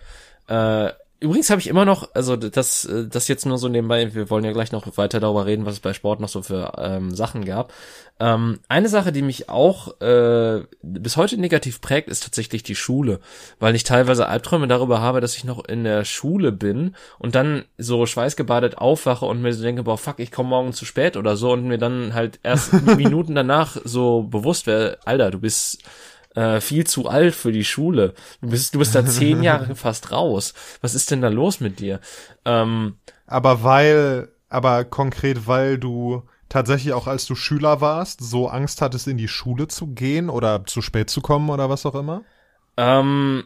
Äh, 0.47 0.89
Übrigens 1.23 1.49
habe 1.49 1.61
ich 1.61 1.67
immer 1.67 1.85
noch, 1.85 2.09
also 2.13 2.35
das, 2.35 2.83
äh, 2.83 3.07
das 3.07 3.29
jetzt 3.29 3.45
nur 3.45 3.57
so 3.57 3.69
nebenbei, 3.69 4.13
wir 4.13 4.29
wollen 4.29 4.43
ja 4.43 4.51
gleich 4.51 4.73
noch 4.73 4.97
weiter 4.97 5.21
darüber 5.21 5.45
reden, 5.45 5.65
was 5.65 5.75
es 5.75 5.79
bei 5.79 5.93
Sport 5.93 6.19
noch 6.19 6.27
so 6.27 6.41
für 6.41 6.73
ähm, 6.77 7.15
Sachen 7.15 7.45
gab. 7.45 7.71
Ähm, 8.19 8.59
eine 8.67 8.89
Sache, 8.89 9.13
die 9.13 9.21
mich 9.21 9.47
auch 9.47 10.01
äh, 10.01 10.63
bis 10.81 11.15
heute 11.15 11.37
negativ 11.37 11.79
prägt, 11.79 12.09
ist 12.09 12.23
tatsächlich 12.23 12.63
die 12.63 12.75
Schule, 12.75 13.21
weil 13.57 13.73
ich 13.73 13.85
teilweise 13.85 14.27
Albträume 14.27 14.67
darüber 14.67 14.99
habe, 14.99 15.21
dass 15.21 15.37
ich 15.37 15.45
noch 15.45 15.63
in 15.63 15.85
der 15.85 16.03
Schule 16.03 16.51
bin 16.51 16.93
und 17.19 17.35
dann 17.35 17.63
so 17.77 18.05
schweißgebadet 18.05 18.77
aufwache 18.77 19.25
und 19.25 19.41
mir 19.41 19.53
so 19.53 19.63
denke, 19.63 19.83
boah, 19.83 19.97
fuck, 19.97 20.19
ich 20.19 20.29
komme 20.29 20.49
morgen 20.49 20.73
zu 20.73 20.83
spät 20.83 21.15
oder 21.15 21.37
so 21.37 21.53
und 21.53 21.63
mir 21.63 21.77
dann 21.77 22.13
halt 22.13 22.41
erst 22.43 22.73
Minuten 22.97 23.33
danach 23.33 23.77
so 23.85 24.23
bewusst 24.23 24.67
wäre, 24.67 24.97
Alter, 25.05 25.31
du 25.31 25.39
bist 25.39 25.83
äh, 26.35 26.61
viel 26.61 26.85
zu 26.85 27.07
alt 27.07 27.35
für 27.35 27.51
die 27.51 27.65
Schule. 27.65 28.13
Du 28.41 28.49
bist, 28.49 28.73
du 28.73 28.79
bist 28.79 28.95
da 28.95 29.05
zehn 29.05 29.43
Jahre 29.43 29.75
fast 29.75 30.11
raus. 30.11 30.53
Was 30.81 30.95
ist 30.95 31.11
denn 31.11 31.21
da 31.21 31.29
los 31.29 31.59
mit 31.59 31.79
dir? 31.79 31.99
Ähm, 32.45 32.97
aber 33.25 33.63
weil, 33.63 34.29
aber 34.49 34.85
konkret, 34.85 35.47
weil 35.47 35.77
du 35.77 36.23
tatsächlich 36.49 36.93
auch 36.93 37.07
als 37.07 37.25
du 37.25 37.35
Schüler 37.35 37.81
warst, 37.81 38.21
so 38.21 38.47
Angst 38.47 38.81
hattest, 38.81 39.07
in 39.07 39.17
die 39.17 39.27
Schule 39.27 39.67
zu 39.67 39.87
gehen 39.87 40.29
oder 40.29 40.65
zu 40.65 40.81
spät 40.81 41.09
zu 41.09 41.21
kommen 41.21 41.49
oder 41.49 41.69
was 41.69 41.85
auch 41.85 41.95
immer? 41.95 42.23
Ähm, 42.77 43.43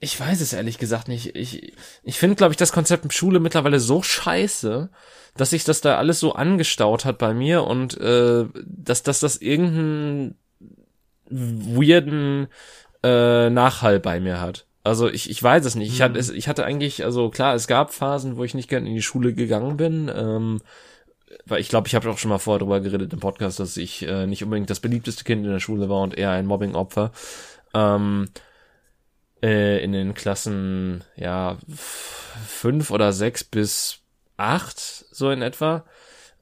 ich 0.00 0.18
weiß 0.18 0.40
es 0.40 0.52
ehrlich 0.52 0.78
gesagt 0.78 1.08
nicht. 1.08 1.34
Ich, 1.34 1.72
ich 2.02 2.18
finde, 2.18 2.36
glaube 2.36 2.52
ich, 2.52 2.56
das 2.56 2.72
Konzept 2.72 3.12
Schule 3.12 3.40
mittlerweile 3.40 3.80
so 3.80 4.02
scheiße, 4.02 4.90
dass 5.36 5.50
sich 5.50 5.64
das 5.64 5.80
da 5.80 5.96
alles 5.96 6.20
so 6.20 6.34
angestaut 6.34 7.04
hat 7.04 7.18
bei 7.18 7.34
mir 7.34 7.64
und 7.64 7.98
äh, 7.98 8.44
dass, 8.64 9.02
dass 9.02 9.20
das 9.20 9.36
irgendein 9.36 10.36
weirden 11.30 12.48
äh, 13.02 13.50
Nachhall 13.50 14.00
bei 14.00 14.20
mir 14.20 14.40
hat. 14.40 14.66
Also 14.84 15.08
ich, 15.08 15.28
ich 15.28 15.42
weiß 15.42 15.64
es 15.64 15.74
nicht. 15.74 15.92
Ich, 15.92 16.00
hatte, 16.00 16.22
mhm. 16.22 16.36
ich 16.36 16.48
hatte 16.48 16.64
eigentlich, 16.64 17.04
also 17.04 17.28
klar, 17.30 17.54
es 17.54 17.66
gab 17.66 17.92
Phasen, 17.92 18.36
wo 18.36 18.44
ich 18.44 18.54
nicht 18.54 18.68
gern 18.68 18.86
in 18.86 18.94
die 18.94 19.02
Schule 19.02 19.34
gegangen 19.34 19.76
bin. 19.76 20.10
Ähm, 20.14 20.60
weil 21.44 21.60
ich 21.60 21.68
glaube, 21.68 21.88
ich 21.88 21.94
habe 21.94 22.08
auch 22.10 22.18
schon 22.18 22.30
mal 22.30 22.38
vorher 22.38 22.60
drüber 22.60 22.80
geredet 22.80 23.12
im 23.12 23.20
Podcast, 23.20 23.60
dass 23.60 23.76
ich 23.76 24.06
äh, 24.06 24.26
nicht 24.26 24.42
unbedingt 24.42 24.70
das 24.70 24.80
beliebteste 24.80 25.24
Kind 25.24 25.44
in 25.44 25.52
der 25.52 25.60
Schule 25.60 25.88
war 25.88 26.00
und 26.00 26.16
eher 26.16 26.30
ein 26.30 26.46
Mobbing-Opfer. 26.46 27.12
Ähm, 27.74 28.28
äh, 29.42 29.82
in 29.82 29.92
den 29.92 30.14
Klassen, 30.14 31.04
ja, 31.16 31.58
fünf 31.68 32.90
oder 32.90 33.12
sechs 33.12 33.44
bis 33.44 34.00
acht, 34.36 34.78
so 34.78 35.30
in 35.30 35.42
etwa. 35.42 35.84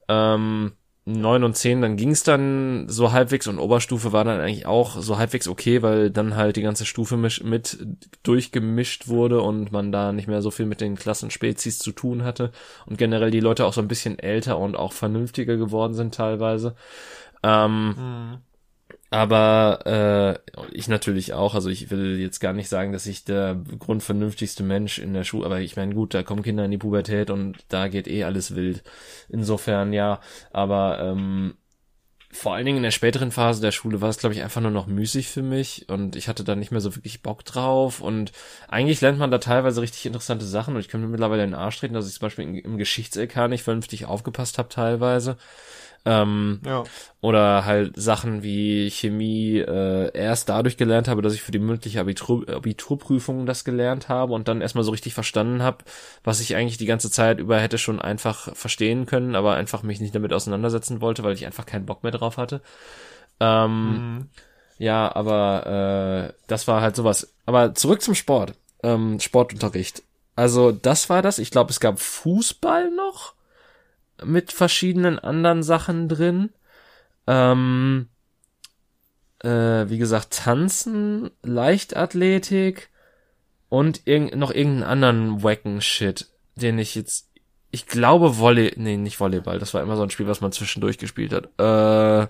Ähm, 0.07 0.73
neun 1.07 1.45
und 1.45 1.55
zehn, 1.55 1.81
dann 1.81 1.95
ging's 1.95 2.23
dann 2.23 2.89
so 2.89 3.13
halbwegs 3.13 3.47
und 3.47 3.59
Oberstufe 3.59 4.11
war 4.11 4.25
dann 4.25 4.41
eigentlich 4.41 4.65
auch 4.65 5.01
so 5.01 5.17
halbwegs 5.17 5.47
okay, 5.47 5.81
weil 5.81 6.11
dann 6.11 6.35
halt 6.35 6.57
die 6.57 6.61
ganze 6.61 6.85
Stufe 6.85 7.15
mit 7.15 7.87
durchgemischt 8.23 9.07
wurde 9.07 9.41
und 9.41 9.71
man 9.71 9.93
da 9.93 10.11
nicht 10.11 10.27
mehr 10.27 10.41
so 10.41 10.51
viel 10.51 10.65
mit 10.65 10.81
den 10.81 10.95
Klassenspezies 10.95 11.79
zu 11.79 11.93
tun 11.93 12.25
hatte 12.25 12.51
und 12.85 12.97
generell 12.97 13.31
die 13.31 13.39
Leute 13.39 13.65
auch 13.65 13.71
so 13.71 13.79
ein 13.79 13.87
bisschen 13.87 14.19
älter 14.19 14.57
und 14.59 14.75
auch 14.75 14.91
vernünftiger 14.91 15.55
geworden 15.55 15.93
sind 15.93 16.13
teilweise. 16.13 16.75
Ähm, 17.41 17.87
mhm. 17.87 18.37
Aber 19.09 20.41
äh, 20.53 20.67
ich 20.71 20.89
natürlich 20.89 21.33
auch, 21.33 21.55
also 21.55 21.69
ich 21.69 21.89
will 21.89 22.19
jetzt 22.19 22.39
gar 22.39 22.51
nicht 22.51 22.67
sagen, 22.67 22.91
dass 22.91 23.05
ich 23.05 23.23
der 23.23 23.55
grundvernünftigste 23.79 24.63
Mensch 24.63 24.99
in 24.99 25.13
der 25.13 25.23
Schule, 25.23 25.45
aber 25.45 25.61
ich 25.61 25.77
meine, 25.77 25.95
gut, 25.95 26.13
da 26.13 26.23
kommen 26.23 26.43
Kinder 26.43 26.65
in 26.65 26.71
die 26.71 26.77
Pubertät 26.77 27.29
und 27.29 27.57
da 27.69 27.87
geht 27.87 28.07
eh 28.07 28.25
alles 28.25 28.55
wild. 28.55 28.83
Insofern 29.29 29.93
ja, 29.93 30.19
aber 30.51 30.99
ähm, 30.99 31.55
vor 32.31 32.53
allen 32.53 32.65
Dingen 32.65 32.77
in 32.77 32.83
der 32.83 32.91
späteren 32.91 33.31
Phase 33.31 33.61
der 33.61 33.71
Schule 33.71 34.01
war 34.01 34.09
es, 34.09 34.17
glaube 34.17 34.35
ich, 34.35 34.43
einfach 34.43 34.59
nur 34.61 34.71
noch 34.71 34.87
müßig 34.87 35.29
für 35.29 35.41
mich 35.41 35.87
und 35.87 36.17
ich 36.17 36.27
hatte 36.27 36.43
da 36.43 36.55
nicht 36.55 36.71
mehr 36.71 36.81
so 36.81 36.93
wirklich 36.95 37.21
Bock 37.21 37.45
drauf 37.45 38.01
und 38.01 38.33
eigentlich 38.67 38.99
lernt 38.99 39.19
man 39.19 39.31
da 39.31 39.37
teilweise 39.37 39.81
richtig 39.81 40.05
interessante 40.05 40.45
Sachen 40.45 40.75
und 40.75 40.81
ich 40.81 40.89
kann 40.89 40.99
mir 40.99 41.07
mittlerweile 41.07 41.45
in 41.45 41.51
den 41.51 41.59
Arsch 41.59 41.79
treten, 41.79 41.93
dass 41.93 42.07
ich 42.07 42.15
zum 42.15 42.25
Beispiel 42.25 42.57
im 42.59 42.77
Geschichts-LK 42.77 43.47
nicht 43.47 43.63
vernünftig 43.63 44.05
aufgepasst 44.05 44.57
habe 44.57 44.67
teilweise 44.67 45.37
ähm, 46.05 46.61
ja. 46.65 46.83
Oder 47.19 47.65
halt 47.65 47.93
Sachen 47.95 48.41
wie 48.43 48.89
Chemie 48.89 49.57
äh, 49.57 50.11
erst 50.13 50.47
dadurch 50.47 50.77
gelernt 50.77 51.07
habe, 51.07 51.21
dass 51.21 51.33
ich 51.33 51.41
für 51.41 51.51
die 51.51 51.59
mündliche 51.59 51.99
Abitur 51.99 52.47
Abiturprüfung 52.47 53.45
das 53.45 53.65
gelernt 53.65 54.07
habe 54.07 54.33
und 54.33 54.47
dann 54.47 54.61
erstmal 54.61 54.83
so 54.83 54.91
richtig 54.91 55.13
verstanden 55.13 55.61
habe, 55.61 55.79
was 56.23 56.39
ich 56.39 56.55
eigentlich 56.55 56.77
die 56.77 56.85
ganze 56.85 57.11
Zeit 57.11 57.39
über 57.39 57.59
hätte 57.59 57.77
schon 57.77 58.01
einfach 58.01 58.55
verstehen 58.55 59.05
können, 59.05 59.35
aber 59.35 59.55
einfach 59.55 59.83
mich 59.83 59.99
nicht 59.99 60.15
damit 60.15 60.31
auseinandersetzen 60.31 61.01
wollte, 61.01 61.23
weil 61.23 61.33
ich 61.33 61.45
einfach 61.45 61.65
keinen 61.65 61.85
Bock 61.85 62.03
mehr 62.03 62.13
drauf 62.13 62.37
hatte. 62.37 62.61
Ähm, 63.39 63.91
mhm. 63.91 64.29
Ja, 64.77 65.13
aber 65.13 66.29
äh, 66.29 66.33
das 66.47 66.67
war 66.67 66.81
halt 66.81 66.95
sowas. 66.95 67.33
Aber 67.45 67.73
zurück 67.75 68.01
zum 68.01 68.15
Sport. 68.15 68.53
Ähm, 68.83 69.19
Sportunterricht. 69.19 70.03
Also 70.35 70.71
das 70.71 71.09
war 71.09 71.21
das. 71.21 71.39
Ich 71.39 71.51
glaube, 71.51 71.71
es 71.71 71.79
gab 71.79 71.99
Fußball 71.99 72.91
noch 72.91 73.33
mit 74.23 74.51
verschiedenen 74.51 75.19
anderen 75.19 75.63
Sachen 75.63 76.07
drin. 76.09 76.49
Ähm, 77.27 78.07
äh, 79.43 79.89
wie 79.89 79.97
gesagt, 79.97 80.33
Tanzen, 80.33 81.29
Leichtathletik 81.43 82.89
und 83.69 84.01
irg 84.05 84.35
noch 84.35 84.51
irgendeinen 84.51 84.83
anderen 84.83 85.43
wacken 85.43 85.81
Shit, 85.81 86.27
den 86.55 86.79
ich 86.79 86.95
jetzt, 86.95 87.29
ich 87.71 87.85
glaube 87.85 88.37
Volley, 88.39 88.73
nee, 88.77 88.97
nicht 88.97 89.19
Volleyball, 89.19 89.59
das 89.59 89.73
war 89.73 89.81
immer 89.81 89.97
so 89.97 90.03
ein 90.03 90.09
Spiel, 90.09 90.27
was 90.27 90.41
man 90.41 90.51
zwischendurch 90.51 90.97
gespielt 90.97 91.33
hat. 91.33 91.49
Äh, 91.59 92.27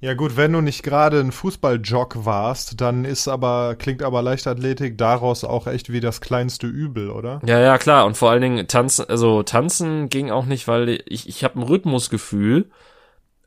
ja 0.00 0.14
gut, 0.14 0.36
wenn 0.36 0.52
du 0.52 0.60
nicht 0.60 0.82
gerade 0.82 1.20
ein 1.20 1.32
Fußballjock 1.32 2.24
warst, 2.26 2.80
dann 2.80 3.04
ist 3.04 3.28
aber, 3.28 3.76
klingt 3.76 4.02
aber 4.02 4.20
Leichtathletik 4.22 4.98
daraus 4.98 5.42
auch 5.42 5.66
echt 5.66 5.90
wie 5.90 6.00
das 6.00 6.20
kleinste 6.20 6.66
Übel, 6.66 7.10
oder? 7.10 7.40
Ja, 7.46 7.58
ja, 7.58 7.78
klar. 7.78 8.04
Und 8.04 8.16
vor 8.16 8.30
allen 8.30 8.42
Dingen 8.42 8.68
tanzen, 8.68 9.06
also 9.08 9.42
tanzen 9.42 10.10
ging 10.10 10.30
auch 10.30 10.44
nicht, 10.44 10.68
weil 10.68 11.02
ich, 11.06 11.28
ich 11.28 11.44
habe 11.44 11.58
ein 11.58 11.62
Rhythmusgefühl, 11.62 12.70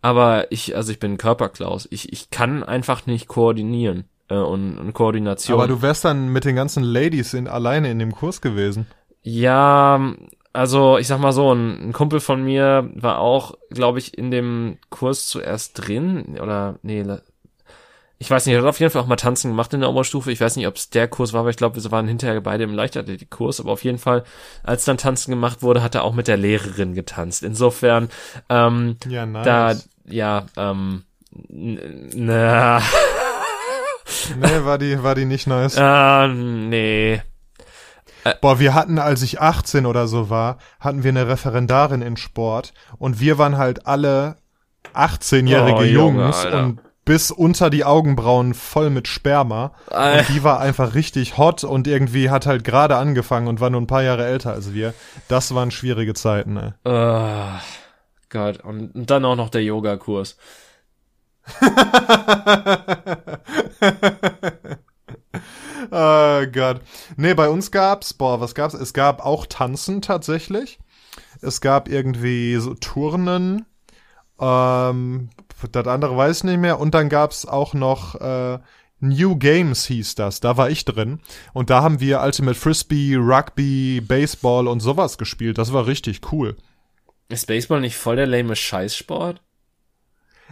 aber 0.01 0.51
ich, 0.51 0.75
also 0.75 0.91
ich 0.91 0.99
bin 0.99 1.17
Körperklaus. 1.17 1.87
Ich, 1.91 2.11
ich 2.11 2.31
kann 2.31 2.63
einfach 2.63 3.05
nicht 3.05 3.27
koordinieren 3.27 4.05
äh, 4.29 4.35
und, 4.35 4.79
und 4.79 4.93
Koordination. 4.93 5.59
Aber 5.59 5.67
du 5.67 5.81
wärst 5.81 6.05
dann 6.05 6.29
mit 6.29 6.45
den 6.45 6.55
ganzen 6.55 6.83
Ladies 6.83 7.33
in, 7.33 7.47
alleine 7.47 7.91
in 7.91 7.99
dem 7.99 8.13
Kurs 8.13 8.41
gewesen. 8.41 8.87
Ja, 9.21 10.13
also 10.53 10.97
ich 10.97 11.07
sag 11.07 11.19
mal 11.19 11.31
so, 11.31 11.53
ein, 11.53 11.89
ein 11.89 11.93
Kumpel 11.93 12.19
von 12.19 12.43
mir 12.43 12.89
war 12.93 13.19
auch, 13.19 13.55
glaube 13.69 13.99
ich, 13.99 14.17
in 14.17 14.31
dem 14.31 14.77
Kurs 14.89 15.27
zuerst 15.27 15.87
drin 15.87 16.37
oder 16.39 16.79
nee, 16.81 17.03
ich 18.21 18.29
weiß 18.29 18.45
nicht, 18.45 18.55
er 18.55 18.61
hat 18.61 18.67
auf 18.67 18.79
jeden 18.81 18.91
Fall 18.91 19.01
auch 19.01 19.07
mal 19.07 19.15
Tanzen 19.15 19.51
gemacht 19.51 19.73
in 19.73 19.79
der 19.79 19.89
Oberstufe. 19.89 20.29
Ich 20.29 20.41
weiß 20.41 20.57
nicht, 20.57 20.67
ob 20.67 20.75
es 20.75 20.89
der 20.89 21.07
Kurs 21.07 21.31
war, 21.31 21.39
aber 21.39 21.51
ich 21.51 21.55
glaube, 21.55 21.81
wir 21.81 21.91
waren 21.91 22.05
hinterher 22.05 22.41
beide 22.41 22.65
im 22.65 22.73
Leichtathletikkurs. 22.73 23.61
Aber 23.61 23.71
auf 23.71 23.85
jeden 23.85 23.97
Fall, 23.97 24.25
als 24.61 24.83
dann 24.83 24.97
Tanzen 24.97 25.31
gemacht 25.31 25.61
wurde, 25.63 25.81
hat 25.81 25.95
er 25.95 26.03
auch 26.03 26.13
mit 26.13 26.27
der 26.27 26.35
Lehrerin 26.35 26.95
getanzt. 26.95 27.43
Insofern, 27.43 28.09
ähm, 28.49 28.97
ja, 29.07 29.25
nice. 29.25 29.45
da, 29.45 29.75
ja, 30.03 30.45
ähm, 30.57 31.03
na. 31.31 32.79
nee, 34.37 34.65
war 34.65 34.77
die, 34.77 35.01
war 35.01 35.15
die 35.15 35.25
nicht 35.25 35.47
nice. 35.47 35.77
Äh, 35.77 36.27
nee. 36.27 37.21
Äh, 38.23 38.35
Boah, 38.41 38.59
wir 38.59 38.73
hatten, 38.73 38.99
als 38.99 39.21
ich 39.21 39.41
18 39.41 39.85
oder 39.85 40.07
so 40.07 40.29
war, 40.29 40.57
hatten 40.79 41.03
wir 41.03 41.09
eine 41.09 41.27
Referendarin 41.27 42.01
in 42.01 42.17
Sport 42.17 42.73
und 42.97 43.19
wir 43.19 43.37
waren 43.37 43.57
halt 43.57 43.87
alle 43.87 44.37
18-jährige 44.93 45.79
oh, 45.79 45.83
Jungs 45.83 46.43
Junge, 46.43 46.57
und 46.57 46.81
bis 47.09 47.31
unter 47.31 47.71
die 47.71 47.85
Augenbrauen 47.85 48.53
voll 48.53 48.91
mit 48.91 49.07
Sperma. 49.07 49.71
Äh. 49.89 50.19
Und 50.19 50.29
die 50.29 50.43
war 50.43 50.59
einfach 50.59 50.93
richtig 50.93 51.39
hot 51.39 51.63
und 51.63 51.87
irgendwie 51.87 52.29
hat 52.29 52.45
halt 52.45 52.63
gerade 52.63 52.97
angefangen 52.97 53.47
und 53.47 53.59
war 53.59 53.71
nur 53.71 53.81
ein 53.81 53.87
paar 53.87 54.03
Jahre 54.03 54.27
älter 54.27 54.53
als 54.53 54.73
wir. 54.73 54.93
Das 55.27 55.55
waren 55.55 55.71
schwierige 55.71 56.13
Zeiten, 56.13 56.57
ey. 56.57 56.73
Oh, 56.85 57.59
Gott, 58.29 58.63
und 58.63 58.91
dann 59.09 59.25
auch 59.25 59.35
noch 59.35 59.49
der 59.49 59.63
Yogakurs. 59.63 60.37
oh 65.91 66.45
Gott. 66.51 66.81
Nee, 67.17 67.33
bei 67.33 67.49
uns 67.49 67.71
gab's, 67.71 68.13
boah, 68.13 68.39
was 68.39 68.55
gab's? 68.55 68.73
Es 68.73 68.93
gab 68.93 69.25
auch 69.25 69.45
Tanzen 69.45 70.01
tatsächlich. 70.01 70.79
Es 71.41 71.61
gab 71.61 71.87
irgendwie 71.89 72.55
so 72.57 72.73
Turnen. 72.75 73.65
Ähm, 74.39 75.29
das 75.71 75.87
andere 75.87 76.15
weiß 76.15 76.37
ich 76.37 76.43
nicht 76.45 76.59
mehr. 76.59 76.79
Und 76.79 76.93
dann 76.93 77.09
gab's 77.09 77.45
auch 77.45 77.73
noch 77.73 78.15
äh, 78.15 78.59
New 78.99 79.37
Games 79.37 79.85
hieß 79.85 80.15
das. 80.15 80.39
Da 80.39 80.57
war 80.57 80.69
ich 80.69 80.85
drin. 80.85 81.19
Und 81.53 81.69
da 81.69 81.81
haben 81.81 81.99
wir 81.99 82.21
Ultimate 82.21 82.57
Frisbee, 82.57 83.15
Rugby, 83.15 84.01
Baseball 84.01 84.67
und 84.67 84.81
sowas 84.81 85.17
gespielt. 85.17 85.57
Das 85.57 85.73
war 85.73 85.87
richtig 85.87 86.31
cool. 86.31 86.57
Ist 87.29 87.47
Baseball 87.47 87.81
nicht 87.81 87.95
voll 87.95 88.15
der 88.15 88.27
lame 88.27 88.55
Scheißsport? 88.55 89.41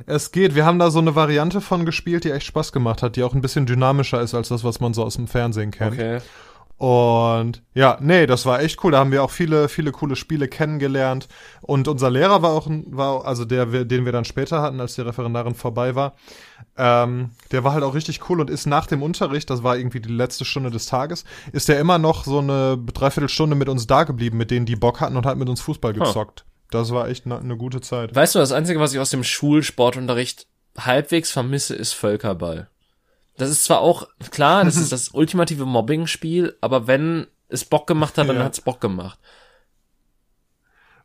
Es 0.06 0.32
geht. 0.32 0.56
Wir 0.56 0.66
haben 0.66 0.80
da 0.80 0.92
so 0.92 1.00
eine 1.00 1.16
Variante 1.16 1.62
von 1.62 1.86
gespielt, 1.86 2.24
die 2.24 2.32
echt 2.32 2.46
Spaß 2.46 2.72
gemacht 2.72 3.02
hat, 3.02 3.16
die 3.16 3.24
auch 3.24 3.34
ein 3.34 3.42
bisschen 3.42 3.66
dynamischer 3.66 4.22
ist 4.22 4.34
als 4.34 4.50
das, 4.50 4.64
was 4.64 4.80
man 4.80 4.94
so 4.94 5.04
aus 5.04 5.16
dem 5.16 5.28
Fernsehen 5.28 5.72
kennt. 5.72 5.94
Okay. 5.94 6.20
Und 6.78 7.64
ja, 7.74 7.98
nee, 8.02 8.28
das 8.28 8.46
war 8.46 8.62
echt 8.62 8.84
cool. 8.84 8.92
Da 8.92 9.00
haben 9.00 9.12
wir 9.12 9.24
auch 9.24 9.32
viele, 9.32 9.68
viele 9.68 9.92
coole 9.92 10.16
Spiele 10.16 10.48
kennengelernt. 10.48 11.28
Und 11.62 11.88
unser 11.88 12.12
Lehrer 12.12 12.44
war 12.44 12.52
auch, 12.52 12.68
war, 12.70 13.26
also 13.26 13.46
der, 13.46 13.66
den 13.66 14.06
wir 14.06 14.12
dann 14.12 14.26
später 14.26 14.62
hatten, 14.62 14.80
als 14.80 14.94
die 14.94 15.02
Referendarin 15.02 15.56
vorbei 15.56 15.96
war, 15.96 16.14
ähm, 16.78 17.32
der 17.52 17.64
war 17.64 17.74
halt 17.74 17.84
auch 17.84 17.96
richtig 17.96 18.30
cool 18.30 18.40
und 18.40 18.52
ist 18.52 18.68
nach 18.68 18.86
dem 18.86 19.02
Unterricht, 19.02 19.50
das 19.50 19.64
war 19.64 19.76
irgendwie 19.76 20.02
die 20.02 20.14
letzte 20.14 20.46
Stunde 20.46 20.70
des 20.70 20.86
Tages, 20.86 21.26
ist 21.52 21.68
der 21.68 21.80
immer 21.80 21.98
noch 21.98 22.26
so 22.26 22.40
eine 22.40 22.78
Dreiviertelstunde 22.78 23.56
mit 23.56 23.70
uns 23.70 23.88
da 23.88 24.04
geblieben, 24.04 24.38
mit 24.38 24.52
denen 24.52 24.68
die 24.68 24.76
Bock 24.76 25.02
hatten 25.02 25.18
und 25.18 25.26
hat 25.26 25.38
mit 25.38 25.50
uns 25.50 25.62
Fußball 25.62 25.94
gezockt. 25.94 26.42
Huh. 26.42 26.57
Das 26.72 26.92
war 26.92 27.08
echt 27.08 27.26
eine 27.26 27.42
ne 27.44 27.58
gute 27.58 27.82
Zeit. 27.82 28.14
Weißt 28.14 28.36
du, 28.36 28.40
das 28.40 28.52
Einzige, 28.52 28.80
was 28.80 28.94
ich 28.94 29.00
aus 29.00 29.10
dem 29.10 29.24
Schulsportunterricht 29.24 30.48
halbwegs 30.78 31.32
vermisse, 31.32 31.76
ist 31.76 31.94
Völkerball. 31.94 32.70
Das 33.38 33.50
ist 33.50 33.64
zwar 33.64 33.82
auch, 33.82 34.08
klar, 34.32 34.66
das 34.66 34.76
ist 34.76 34.92
das 34.92 35.10
ultimative 35.10 35.66
Mobbing-Spiel, 35.66 36.58
aber 36.62 36.88
wenn 36.88 37.28
es 37.50 37.66
Bock 37.66 37.88
gemacht 37.88 38.18
hat, 38.18 38.28
dann 38.28 38.38
ja. 38.38 38.44
hat's 38.44 38.62
Bock 38.62 38.82
gemacht. 38.82 39.20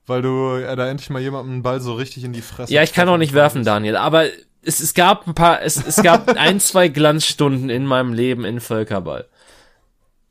Weil 0.07 0.23
du 0.23 0.59
ja, 0.59 0.75
da 0.75 0.89
endlich 0.89 1.11
mal 1.11 1.23
jemandem 1.23 1.53
einen 1.53 1.63
Ball 1.63 1.81
so 1.81 1.95
richtig 1.95 2.25
in 2.25 2.33
die 2.33 2.43
Fresse. 2.43 2.73
Ja, 2.73 2.83
ich 2.83 2.93
kann 2.93 3.09
auch 3.09 3.19
nicht 3.19 3.35
werfen, 3.35 3.65
Daniel, 3.65 3.97
aber 3.97 4.27
es, 4.63 4.81
es 4.81 4.95
gab 4.95 5.27
ein 5.27 5.35
paar, 5.35 5.63
es, 5.63 5.77
es 5.77 6.03
gab 6.03 6.29
ein, 6.37 6.59
zwei 6.59 6.89
Glanzstunden 6.89 7.71
in 7.71 7.87
meinem 7.87 8.13
Leben 8.13 8.45
in 8.45 8.61
Völkerball. 8.61 9.29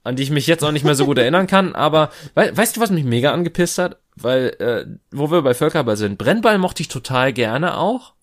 An 0.04 0.16
die 0.16 0.24
ich 0.24 0.32
mich 0.32 0.48
jetzt 0.48 0.64
auch 0.64 0.72
nicht 0.72 0.84
mehr 0.84 0.96
so 0.96 1.06
gut 1.06 1.20
erinnern 1.20 1.48
kann, 1.48 1.76
aber 1.76 2.10
we 2.34 2.52
weißt 2.56 2.76
du, 2.76 2.82
was 2.82 2.90
mich 2.90 3.04
mega 3.04 3.32
angepisst 3.32 3.78
hat? 3.78 3.98
Weil, 4.24 4.49
äh, 4.59 4.86
wo 5.11 5.32
wir 5.32 5.41
bei 5.41 5.53
Völkerball 5.53 5.97
sind, 5.97 6.17
Brennball 6.17 6.57
mochte 6.57 6.82
ich 6.82 6.88
total 6.88 7.34
gerne 7.34 7.78
auch. 7.78 8.13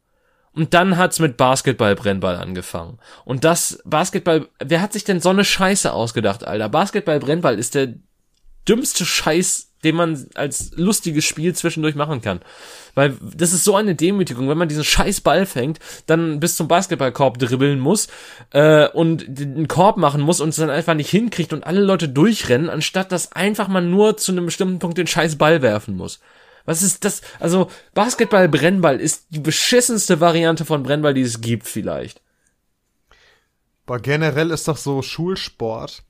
Und 0.53 0.75
dann 0.75 0.97
hat's 0.97 1.21
mit 1.21 1.37
Basketball 1.37 1.95
Brennball 1.95 2.37
angefangen. 2.37 2.99
Und 3.25 3.45
das 3.45 3.81
Basketball, 3.85 4.49
wer 4.59 4.81
hat 4.83 4.93
sich 4.93 5.05
denn 5.05 5.21
so 5.21 5.29
eine 5.29 5.45
Scheiße 5.45 5.93
ausgedacht, 5.93 6.45
Alter? 6.45 6.69
Basketball 6.69 7.21
Brennball 7.21 7.59
ist 7.59 7.75
der 7.75 7.95
dümmste 8.69 9.05
Scheiß 9.05 9.68
den 9.85 9.97
man 9.97 10.27
als 10.35 10.73
lustiges 10.75 11.25
Spiel 11.25 11.55
zwischendurch 11.55 11.95
machen 11.95 12.21
kann. 12.21 12.41
Weil 12.95 13.17
das 13.21 13.53
ist 13.53 13.65
so 13.65 13.77
eine 13.77 13.95
Demütigung, 13.95 14.49
wenn 14.49 14.59
man 14.59 14.69
diesen 14.69 14.85
scheiß 14.85 15.21
Ball 15.21 15.47
fängt, 15.47 15.79
dann 16.07 16.41
bis 16.41 16.57
zum 16.57 16.69
Basketballkorb 16.69 17.39
dribbeln 17.39 17.79
muss 17.79 18.09
äh, 18.53 18.89
und 18.89 19.25
den 19.29 19.69
Korb 19.69 19.97
machen 19.97 20.21
muss 20.21 20.41
und 20.41 20.51
es 20.51 20.57
dann 20.57 20.71
einfach 20.71 20.95
nicht 20.95 21.11
hinkriegt 21.11 21.53
und 21.53 21.65
alle 21.65 21.81
Leute 21.81 22.09
durchrennen, 22.09 22.71
anstatt 22.71 23.13
dass 23.13 23.33
einfach 23.33 23.69
man 23.69 23.91
nur 23.91 24.17
zu 24.17 24.33
einem 24.33 24.47
bestimmten 24.47 24.79
Punkt 24.79 24.99
den 24.99 25.07
scheiß 25.07 25.37
Ball 25.37 25.63
werfen 25.63 25.97
muss. 25.97 26.21
Was 26.65 26.83
ist 26.83 27.05
das? 27.05 27.23
Also 27.41 27.71
Basketball-Brennball 27.95 29.01
ist 29.01 29.27
die 29.31 29.39
beschissenste 29.39 30.21
Variante 30.21 30.67
von 30.67 30.83
Brennball, 30.83 31.15
die 31.15 31.23
es 31.23 31.41
gibt 31.41 31.67
vielleicht. 31.67 32.21
Aber 33.87 34.01
generell 34.01 34.51
ist 34.51 34.69
doch 34.69 34.77
so 34.77 35.01
Schulsport, 35.01 36.03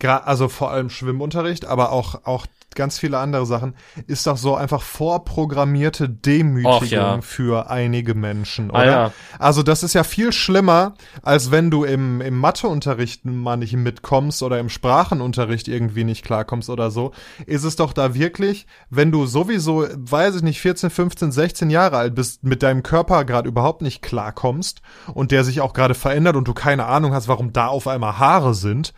also 0.00 0.48
vor 0.48 0.70
allem 0.70 0.90
Schwimmunterricht, 0.90 1.64
aber 1.64 1.90
auch, 1.90 2.24
auch 2.24 2.46
ganz 2.76 2.98
viele 2.98 3.18
andere 3.18 3.46
Sachen, 3.46 3.74
ist 4.06 4.26
doch 4.26 4.36
so 4.36 4.54
einfach 4.54 4.82
vorprogrammierte 4.82 6.08
Demütigung 6.08 6.88
ja. 6.88 7.20
für 7.20 7.70
einige 7.70 8.14
Menschen, 8.14 8.70
ah, 8.70 8.74
oder? 8.74 8.82
Ah, 8.82 8.86
ja. 8.86 9.12
Also 9.38 9.62
das 9.62 9.82
ist 9.82 9.94
ja 9.94 10.04
viel 10.04 10.32
schlimmer, 10.32 10.94
als 11.22 11.50
wenn 11.50 11.70
du 11.70 11.84
im, 11.84 12.20
im 12.20 12.38
Matheunterricht 12.38 13.24
mal 13.24 13.56
nicht 13.56 13.74
mitkommst 13.74 14.42
oder 14.42 14.60
im 14.60 14.68
Sprachenunterricht 14.68 15.68
irgendwie 15.68 16.04
nicht 16.04 16.24
klarkommst 16.24 16.70
oder 16.70 16.90
so. 16.90 17.12
Ist 17.46 17.64
es 17.64 17.76
doch 17.76 17.92
da 17.92 18.14
wirklich, 18.14 18.66
wenn 18.90 19.10
du 19.10 19.26
sowieso, 19.26 19.86
weiß 19.94 20.36
ich 20.36 20.42
nicht, 20.42 20.60
14, 20.60 20.90
15, 20.90 21.32
16 21.32 21.70
Jahre 21.70 21.96
alt 21.96 22.14
bist, 22.14 22.44
mit 22.44 22.62
deinem 22.62 22.82
Körper 22.82 23.24
gerade 23.24 23.48
überhaupt 23.48 23.82
nicht 23.82 24.02
klarkommst 24.02 24.82
und 25.12 25.32
der 25.32 25.44
sich 25.44 25.60
auch 25.60 25.72
gerade 25.72 25.94
verändert 25.94 26.36
und 26.36 26.46
du 26.46 26.54
keine 26.54 26.86
Ahnung 26.86 27.12
hast, 27.12 27.28
warum 27.28 27.52
da 27.52 27.68
auf 27.68 27.88
einmal 27.88 28.18
Haare 28.18 28.54
sind 28.54 28.92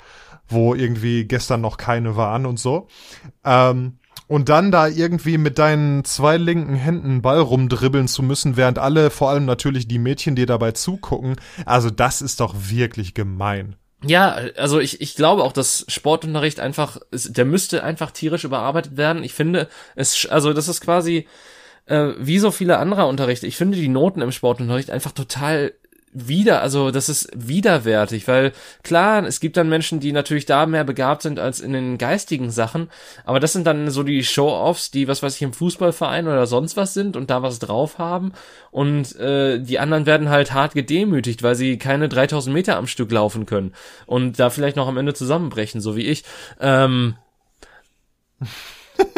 wo 0.49 0.75
irgendwie 0.75 1.25
gestern 1.25 1.61
noch 1.61 1.77
keine 1.77 2.17
waren 2.17 2.47
und 2.47 2.59
so. 2.59 2.89
Ähm, 3.45 3.99
und 4.27 4.51
dann 4.51 4.71
da 4.71 4.87
irgendwie 4.87 5.39
mit 5.39 5.59
deinen 5.59 6.05
zwei 6.05 6.37
linken 6.37 6.75
Händen 6.75 7.23
Ball 7.23 7.41
rumdribbeln 7.41 8.09
zu 8.09 8.23
müssen, 8.23 8.57
während 8.57 8.79
alle, 8.79 9.11
vor 9.11 9.31
allem 9.31 9.47
natürlich 9.47 9.89
die 9.89 9.99
Mädchen, 9.99 10.37
dir 10.37 10.47
dabei 10.47 10.73
zugucken. 10.73 11.37
Also 11.65 11.89
das 11.89 12.21
ist 12.21 12.41
doch 12.41 12.55
wirklich 12.69 13.15
gemein. 13.15 13.77
Ja, 14.05 14.37
also 14.57 14.79
ich, 14.79 15.01
ich 15.01 15.17
glaube 15.17 15.43
auch, 15.43 15.53
dass 15.53 15.85
Sportunterricht 15.89 16.61
einfach, 16.61 16.99
der 17.11 17.45
müsste 17.47 17.83
einfach 17.83 18.11
tierisch 18.11 18.45
überarbeitet 18.45 18.97
werden. 18.97 19.25
Ich 19.25 19.35
finde, 19.35 19.69
es, 19.97 20.27
also 20.27 20.53
das 20.53 20.69
ist 20.69 20.83
quasi 20.83 21.27
äh, 21.87 22.13
wie 22.19 22.39
so 22.39 22.51
viele 22.51 22.79
anderer 22.79 23.09
Unterrichte. 23.09 23.47
Ich 23.47 23.57
finde 23.57 23.79
die 23.79 23.89
Noten 23.89 24.21
im 24.21 24.31
Sportunterricht 24.31 24.91
einfach 24.91 25.13
total 25.13 25.73
wieder, 26.13 26.63
also 26.63 26.91
das 26.91 27.09
ist 27.09 27.29
widerwärtig, 27.35 28.27
weil 28.29 28.53
klar, 28.83 29.25
es 29.25 29.41
gibt 29.41 29.57
dann 29.57 29.69
Menschen, 29.69 30.01
die 30.01 30.13
natürlich 30.13 30.47
da 30.47 30.67
mehr 30.67 30.85
begabt 30.85 31.23
sind 31.23 31.39
als 31.39 31.61
in 31.61 31.73
den 31.73 31.99
geistigen 31.99 32.51
Sachen, 32.51 32.89
aber 33.25 33.41
das 33.41 33.53
sind 33.53 33.67
dann 33.67 33.91
so 33.91 34.03
die 34.03 34.25
Show-offs, 34.25 34.91
die 34.91 35.09
was 35.09 35.23
weiß 35.23 35.37
ich 35.37 35.43
im 35.43 35.53
Fußballverein 35.53 36.27
oder 36.27 36.47
sonst 36.47 36.77
was 36.77 36.95
sind 36.95 37.17
und 37.17 37.31
da 37.31 37.43
was 37.43 37.59
drauf 37.59 37.99
haben 37.99 38.33
und 38.71 39.17
äh, 39.17 39.59
die 39.61 39.79
anderen 39.79 40.07
werden 40.07 40.31
halt 40.31 40.53
hart 40.53 40.75
gedemütigt, 40.75 41.43
weil 41.43 41.55
sie 41.55 41.79
keine 41.79 42.09
3000 42.09 42.55
Meter 42.55 42.77
am 42.77 42.87
Stück 42.87 43.11
laufen 43.11 43.47
können 43.47 43.75
und 44.07 44.39
da 44.39 44.51
vielleicht 44.51 44.77
noch 44.77 44.89
am 44.89 44.97
Ende 44.97 45.15
zusammenbrechen, 45.15 45.81
so 45.81 45.97
wie 45.97 46.07
ich. 46.07 46.25
Ähm, 46.61 47.17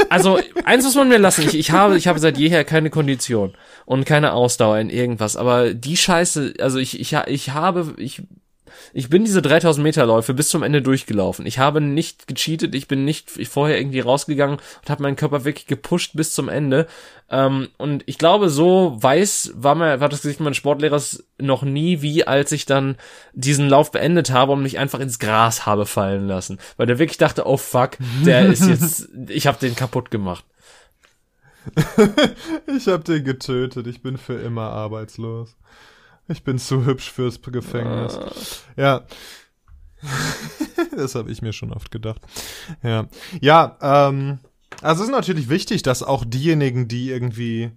also 0.09 0.39
eins 0.64 0.85
muss 0.85 0.95
man 0.95 1.09
mir 1.09 1.18
lassen, 1.18 1.43
ich, 1.47 1.55
ich 1.55 1.70
habe 1.70 1.97
ich 1.97 2.09
habe 2.09 2.18
seit 2.18 2.39
jeher 2.39 2.64
keine 2.64 2.91
Kondition 2.91 3.55
und 3.87 4.07
keine 4.07 4.33
Ausdauer 4.33 4.78
in 4.78 4.91
irgendwas. 4.91 5.37
Aber 5.37 5.74
die 5.74 5.97
Scheiße, 5.97 6.55
also 6.61 6.78
ich, 6.78 7.01
ich, 7.01 7.12
ich 7.26 7.51
habe, 7.51 7.95
ich, 7.97 8.22
ich 8.92 9.08
bin 9.08 9.24
diese 9.24 9.42
3000 9.42 9.82
Meter 9.82 10.06
Läufe 10.06 10.34
bis 10.34 10.48
zum 10.48 10.62
Ende 10.62 10.82
durchgelaufen. 10.82 11.46
Ich 11.46 11.58
habe 11.58 11.80
nicht 11.80 12.26
gecheatet, 12.26 12.74
ich 12.74 12.88
bin 12.88 13.04
nicht 13.04 13.30
vorher 13.48 13.78
irgendwie 13.78 14.00
rausgegangen 14.00 14.56
und 14.56 14.90
habe 14.90 15.02
meinen 15.02 15.16
Körper 15.16 15.44
wirklich 15.44 15.66
gepusht 15.66 16.12
bis 16.14 16.34
zum 16.34 16.48
Ende. 16.48 16.86
Ähm, 17.30 17.68
und 17.78 18.02
ich 18.06 18.18
glaube, 18.18 18.50
so 18.50 18.96
weiß 19.00 19.52
war, 19.54 19.74
mir, 19.74 20.00
war 20.00 20.08
das 20.08 20.22
Gesicht 20.22 20.40
meines 20.40 20.56
Sportlehrers 20.56 21.24
noch 21.38 21.62
nie, 21.62 22.02
wie 22.02 22.26
als 22.26 22.52
ich 22.52 22.66
dann 22.66 22.96
diesen 23.32 23.68
Lauf 23.68 23.92
beendet 23.92 24.30
habe 24.30 24.52
und 24.52 24.62
mich 24.62 24.78
einfach 24.78 25.00
ins 25.00 25.18
Gras 25.18 25.66
habe 25.66 25.86
fallen 25.86 26.26
lassen. 26.26 26.58
Weil 26.76 26.86
der 26.86 26.98
wirklich 26.98 27.18
dachte, 27.18 27.46
oh 27.46 27.56
fuck, 27.56 27.98
der 28.24 28.46
ist 28.46 28.66
jetzt, 28.66 29.08
ich 29.28 29.46
habe 29.46 29.58
den 29.58 29.76
kaputt 29.76 30.10
gemacht. 30.10 30.44
ich 32.66 32.88
hab 32.88 33.04
den 33.04 33.24
getötet. 33.24 33.86
Ich 33.86 34.02
bin 34.02 34.16
für 34.16 34.34
immer 34.34 34.70
arbeitslos. 34.70 35.56
Ich 36.31 36.45
bin 36.45 36.59
zu 36.59 36.87
hübsch 36.87 37.11
fürs 37.11 37.43
Gefängnis. 37.43 38.16
Ah. 38.16 38.33
Ja. 38.76 39.05
das 40.97 41.16
habe 41.16 41.31
ich 41.31 41.43
mir 41.43 41.53
schon 41.53 41.72
oft 41.72 41.91
gedacht. 41.91 42.20
Ja. 42.83 43.09
Ja, 43.41 43.76
ähm, 43.83 44.39
also 44.81 45.03
es 45.03 45.09
ist 45.09 45.12
natürlich 45.12 45.49
wichtig, 45.49 45.83
dass 45.83 46.05
auch 46.05 46.24
diejenigen, 46.24 46.87
die 46.87 47.11
irgendwie 47.11 47.72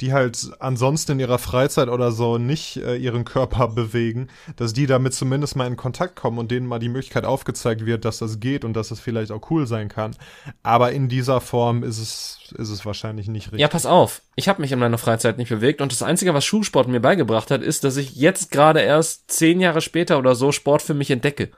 die 0.00 0.12
halt 0.12 0.50
ansonsten 0.58 1.12
in 1.12 1.20
ihrer 1.20 1.38
Freizeit 1.38 1.88
oder 1.88 2.10
so 2.10 2.38
nicht 2.38 2.78
äh, 2.78 2.96
ihren 2.96 3.24
Körper 3.24 3.68
bewegen, 3.68 4.28
dass 4.56 4.72
die 4.72 4.86
damit 4.86 5.14
zumindest 5.14 5.56
mal 5.56 5.66
in 5.66 5.76
Kontakt 5.76 6.16
kommen 6.16 6.38
und 6.38 6.50
denen 6.50 6.66
mal 6.66 6.78
die 6.78 6.88
Möglichkeit 6.88 7.24
aufgezeigt 7.24 7.86
wird, 7.86 8.04
dass 8.04 8.18
das 8.18 8.40
geht 8.40 8.64
und 8.64 8.74
dass 8.74 8.86
es 8.86 8.94
das 8.94 9.00
vielleicht 9.00 9.30
auch 9.30 9.50
cool 9.50 9.66
sein 9.66 9.88
kann. 9.88 10.16
Aber 10.62 10.92
in 10.92 11.08
dieser 11.08 11.40
Form 11.40 11.82
ist 11.82 11.98
es, 11.98 12.52
ist 12.56 12.70
es 12.70 12.86
wahrscheinlich 12.86 13.28
nicht 13.28 13.46
richtig. 13.46 13.60
Ja, 13.60 13.68
pass 13.68 13.86
auf. 13.86 14.22
Ich 14.36 14.48
habe 14.48 14.60
mich 14.60 14.72
in 14.72 14.78
meiner 14.78 14.98
Freizeit 14.98 15.38
nicht 15.38 15.48
bewegt 15.48 15.80
und 15.80 15.92
das 15.92 16.02
Einzige, 16.02 16.34
was 16.34 16.44
Schulsport 16.44 16.88
mir 16.88 17.00
beigebracht 17.00 17.50
hat, 17.50 17.62
ist, 17.62 17.84
dass 17.84 17.96
ich 17.96 18.16
jetzt 18.16 18.50
gerade 18.50 18.80
erst 18.80 19.30
zehn 19.30 19.60
Jahre 19.60 19.80
später 19.80 20.18
oder 20.18 20.34
so 20.34 20.52
Sport 20.52 20.82
für 20.82 20.94
mich 20.94 21.10
entdecke. 21.10 21.50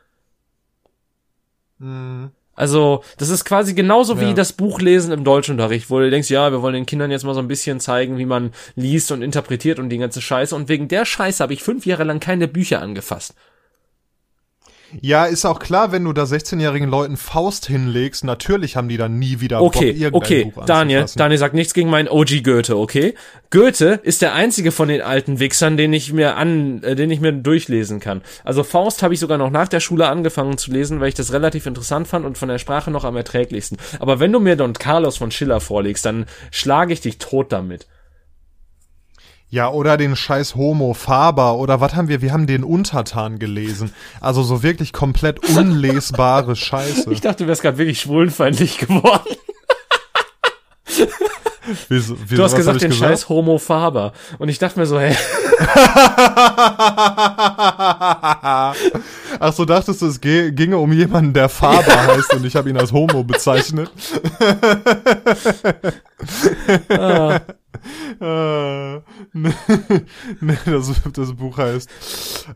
Mhm. 1.78 2.30
Also, 2.56 3.04
das 3.18 3.28
ist 3.28 3.44
quasi 3.44 3.74
genauso 3.74 4.18
wie 4.20 4.28
ja. 4.28 4.32
das 4.32 4.54
Buchlesen 4.54 5.12
im 5.12 5.24
Deutschunterricht, 5.24 5.90
wo 5.90 5.98
du 6.00 6.10
denkst, 6.10 6.30
ja, 6.30 6.50
wir 6.50 6.62
wollen 6.62 6.74
den 6.74 6.86
Kindern 6.86 7.10
jetzt 7.10 7.24
mal 7.24 7.34
so 7.34 7.40
ein 7.40 7.48
bisschen 7.48 7.80
zeigen, 7.80 8.18
wie 8.18 8.24
man 8.24 8.52
liest 8.74 9.12
und 9.12 9.22
interpretiert 9.22 9.78
und 9.78 9.90
die 9.90 9.98
ganze 9.98 10.22
Scheiße. 10.22 10.56
Und 10.56 10.68
wegen 10.68 10.88
der 10.88 11.04
Scheiße 11.04 11.42
habe 11.42 11.52
ich 11.52 11.62
fünf 11.62 11.86
Jahre 11.86 12.04
lang 12.04 12.18
keine 12.18 12.48
Bücher 12.48 12.80
angefasst. 12.80 13.34
Ja, 15.00 15.26
ist 15.26 15.44
auch 15.44 15.58
klar, 15.58 15.92
wenn 15.92 16.04
du 16.04 16.12
da 16.12 16.22
16-jährigen 16.22 16.88
Leuten 16.88 17.16
Faust 17.16 17.66
hinlegst, 17.66 18.24
natürlich 18.24 18.76
haben 18.76 18.88
die 18.88 18.96
dann 18.96 19.18
nie 19.18 19.40
wieder 19.40 19.60
okay, 19.60 19.92
Bock, 19.92 20.00
irgendein 20.00 20.14
okay. 20.14 20.44
Buch 20.44 20.64
Daniel, 20.64 21.06
Daniel 21.16 21.38
sagt 21.38 21.54
nichts 21.54 21.74
gegen 21.74 21.90
meinen 21.90 22.08
OG 22.08 22.42
Goethe, 22.42 22.76
okay? 22.76 23.14
Goethe 23.50 24.00
ist 24.02 24.22
der 24.22 24.34
einzige 24.34 24.72
von 24.72 24.88
den 24.88 25.02
alten 25.02 25.40
Wichsern, 25.40 25.76
den 25.76 25.92
ich 25.92 26.12
mir 26.12 26.36
an, 26.36 26.82
äh, 26.82 26.94
den 26.94 27.10
ich 27.10 27.20
mir 27.20 27.32
durchlesen 27.32 28.00
kann. 28.00 28.22
Also 28.44 28.62
Faust 28.62 29.02
habe 29.02 29.14
ich 29.14 29.20
sogar 29.20 29.38
noch 29.38 29.50
nach 29.50 29.68
der 29.68 29.80
Schule 29.80 30.08
angefangen 30.08 30.58
zu 30.58 30.70
lesen, 30.70 31.00
weil 31.00 31.08
ich 31.08 31.14
das 31.14 31.32
relativ 31.32 31.66
interessant 31.66 32.06
fand 32.06 32.24
und 32.24 32.38
von 32.38 32.48
der 32.48 32.58
Sprache 32.58 32.90
noch 32.90 33.04
am 33.04 33.16
erträglichsten. 33.16 33.78
Aber 33.98 34.20
wenn 34.20 34.32
du 34.32 34.40
mir 34.40 34.56
Don 34.56 34.72
Carlos 34.72 35.16
von 35.16 35.30
Schiller 35.30 35.60
vorlegst, 35.60 36.04
dann 36.04 36.26
schlage 36.50 36.92
ich 36.92 37.00
dich 37.00 37.18
tot 37.18 37.52
damit. 37.52 37.86
Ja, 39.48 39.70
oder 39.70 39.96
den 39.96 40.16
scheiß 40.16 40.56
Homo 40.56 40.92
Faber 40.92 41.56
oder 41.56 41.80
was 41.80 41.94
haben 41.94 42.08
wir? 42.08 42.20
Wir 42.20 42.32
haben 42.32 42.48
den 42.48 42.64
Untertan 42.64 43.38
gelesen. 43.38 43.92
Also 44.20 44.42
so 44.42 44.64
wirklich 44.64 44.92
komplett 44.92 45.38
unlesbare 45.56 46.56
Scheiße. 46.56 47.12
Ich 47.12 47.20
dachte, 47.20 47.44
du 47.44 47.48
wärst 47.48 47.62
gerade 47.62 47.78
wirklich 47.78 48.00
schwulenfeindlich 48.00 48.78
geworden. 48.78 49.36
Wieso, 51.88 52.16
wieso, 52.24 52.36
du 52.36 52.44
hast 52.44 52.56
gesagt, 52.56 52.80
den 52.80 52.90
gesagt? 52.90 53.10
scheiß 53.10 53.28
Homo 53.28 53.58
Faber. 53.58 54.12
Und 54.38 54.48
ich 54.48 54.58
dachte 54.58 54.78
mir 54.78 54.86
so, 54.86 55.00
hä? 55.00 55.16
Ach 59.40 59.52
so, 59.52 59.64
dachtest 59.64 60.02
du, 60.02 60.06
es 60.06 60.20
ginge 60.20 60.78
um 60.78 60.92
jemanden, 60.92 61.32
der 61.32 61.48
Faber 61.48 62.06
heißt 62.06 62.34
und 62.34 62.44
ich 62.44 62.54
habe 62.56 62.70
ihn 62.70 62.76
als 62.76 62.92
Homo 62.92 63.24
bezeichnet. 63.24 63.90
ah. 66.90 67.40
Äh, 68.20 69.00
das, 70.66 71.02
das, 71.12 71.34
Buch 71.34 71.58
heißt 71.58 71.90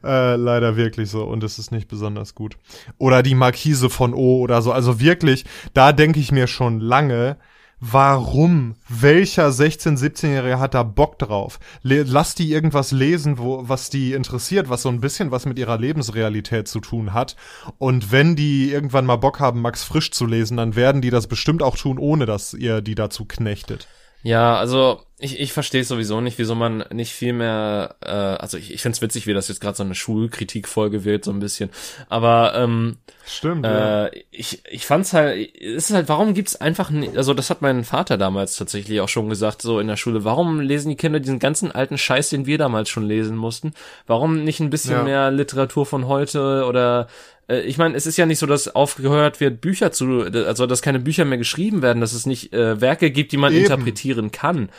äh, 0.04 0.36
leider 0.36 0.76
wirklich 0.76 1.10
so 1.10 1.24
und 1.24 1.44
es 1.44 1.58
ist 1.58 1.72
nicht 1.72 1.88
besonders 1.88 2.34
gut. 2.34 2.56
Oder 2.98 3.22
die 3.22 3.34
Markise 3.34 3.90
von 3.90 4.14
O 4.14 4.40
oder 4.40 4.62
so. 4.62 4.72
Also 4.72 5.00
wirklich, 5.00 5.44
da 5.74 5.92
denke 5.92 6.20
ich 6.20 6.32
mir 6.32 6.46
schon 6.46 6.80
lange, 6.80 7.36
warum? 7.80 8.76
Welcher 8.88 9.48
16-, 9.48 9.98
17-Jährige 9.98 10.58
hat 10.58 10.74
da 10.74 10.82
Bock 10.82 11.18
drauf? 11.18 11.58
Le 11.82 12.02
lass 12.02 12.34
die 12.34 12.52
irgendwas 12.52 12.92
lesen, 12.92 13.38
wo, 13.38 13.68
was 13.68 13.90
die 13.90 14.12
interessiert, 14.12 14.68
was 14.68 14.82
so 14.82 14.90
ein 14.90 15.00
bisschen 15.00 15.30
was 15.30 15.46
mit 15.46 15.58
ihrer 15.58 15.78
Lebensrealität 15.78 16.68
zu 16.68 16.80
tun 16.80 17.14
hat. 17.14 17.36
Und 17.78 18.12
wenn 18.12 18.36
die 18.36 18.70
irgendwann 18.70 19.06
mal 19.06 19.16
Bock 19.16 19.40
haben, 19.40 19.62
Max 19.62 19.82
Frisch 19.82 20.10
zu 20.12 20.26
lesen, 20.26 20.58
dann 20.58 20.76
werden 20.76 21.00
die 21.00 21.10
das 21.10 21.26
bestimmt 21.26 21.62
auch 21.62 21.76
tun, 21.76 21.98
ohne 21.98 22.26
dass 22.26 22.54
ihr 22.54 22.82
die 22.82 22.94
dazu 22.94 23.24
knechtet. 23.24 23.88
Ja, 24.22 24.56
also 24.56 25.00
ich, 25.20 25.38
ich 25.38 25.52
verstehe 25.52 25.84
sowieso 25.84 26.20
nicht, 26.20 26.38
wieso 26.38 26.54
man 26.54 26.84
nicht 26.92 27.12
viel 27.12 27.32
mehr, 27.32 27.96
äh, 28.00 28.08
also 28.08 28.56
ich, 28.56 28.72
ich 28.72 28.82
finde 28.82 28.96
es 28.96 29.02
witzig, 29.02 29.26
wie 29.26 29.34
das 29.34 29.48
jetzt 29.48 29.60
gerade 29.60 29.76
so 29.76 29.82
eine 29.82 29.94
Schulkritikfolge 29.94 31.04
wird, 31.04 31.24
so 31.24 31.30
ein 31.30 31.40
bisschen. 31.40 31.70
Aber 32.08 32.54
ähm, 32.54 32.96
Stimmt, 33.26 33.66
äh, 33.66 34.04
ja. 34.04 34.10
ich, 34.30 34.62
ich 34.68 34.86
fand's 34.86 35.12
halt, 35.12 35.54
es 35.54 35.90
ist 35.90 35.94
halt, 35.94 36.08
warum 36.08 36.34
gibt's 36.34 36.56
einfach 36.56 36.90
nicht, 36.90 37.16
also 37.16 37.34
das 37.34 37.50
hat 37.50 37.62
mein 37.62 37.84
Vater 37.84 38.16
damals 38.18 38.56
tatsächlich 38.56 39.00
auch 39.00 39.08
schon 39.08 39.28
gesagt, 39.28 39.62
so 39.62 39.78
in 39.78 39.88
der 39.88 39.96
Schule, 39.96 40.24
warum 40.24 40.60
lesen 40.60 40.88
die 40.88 40.96
Kinder 40.96 41.20
diesen 41.20 41.38
ganzen 41.38 41.70
alten 41.70 41.98
Scheiß, 41.98 42.30
den 42.30 42.46
wir 42.46 42.58
damals 42.58 42.88
schon 42.88 43.06
lesen 43.06 43.36
mussten? 43.36 43.74
Warum 44.06 44.42
nicht 44.44 44.60
ein 44.60 44.70
bisschen 44.70 44.92
ja. 44.92 45.02
mehr 45.02 45.30
Literatur 45.30 45.84
von 45.86 46.08
heute 46.08 46.64
oder 46.64 47.08
äh, 47.50 47.60
ich 47.60 47.78
meine, 47.78 47.96
es 47.96 48.06
ist 48.06 48.16
ja 48.16 48.26
nicht 48.26 48.38
so, 48.38 48.46
dass 48.46 48.74
aufgehört 48.74 49.40
wird, 49.40 49.60
Bücher 49.60 49.92
zu, 49.92 50.22
also 50.46 50.66
dass 50.66 50.82
keine 50.82 51.00
Bücher 51.00 51.24
mehr 51.24 51.38
geschrieben 51.38 51.82
werden, 51.82 52.00
dass 52.00 52.12
es 52.12 52.24
nicht 52.26 52.52
äh, 52.52 52.80
Werke 52.80 53.10
gibt, 53.10 53.32
die 53.32 53.36
man 53.36 53.52
Eben. 53.52 53.62
interpretieren 53.62 54.30
kann. 54.30 54.70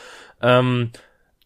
Ähm, 0.41 0.91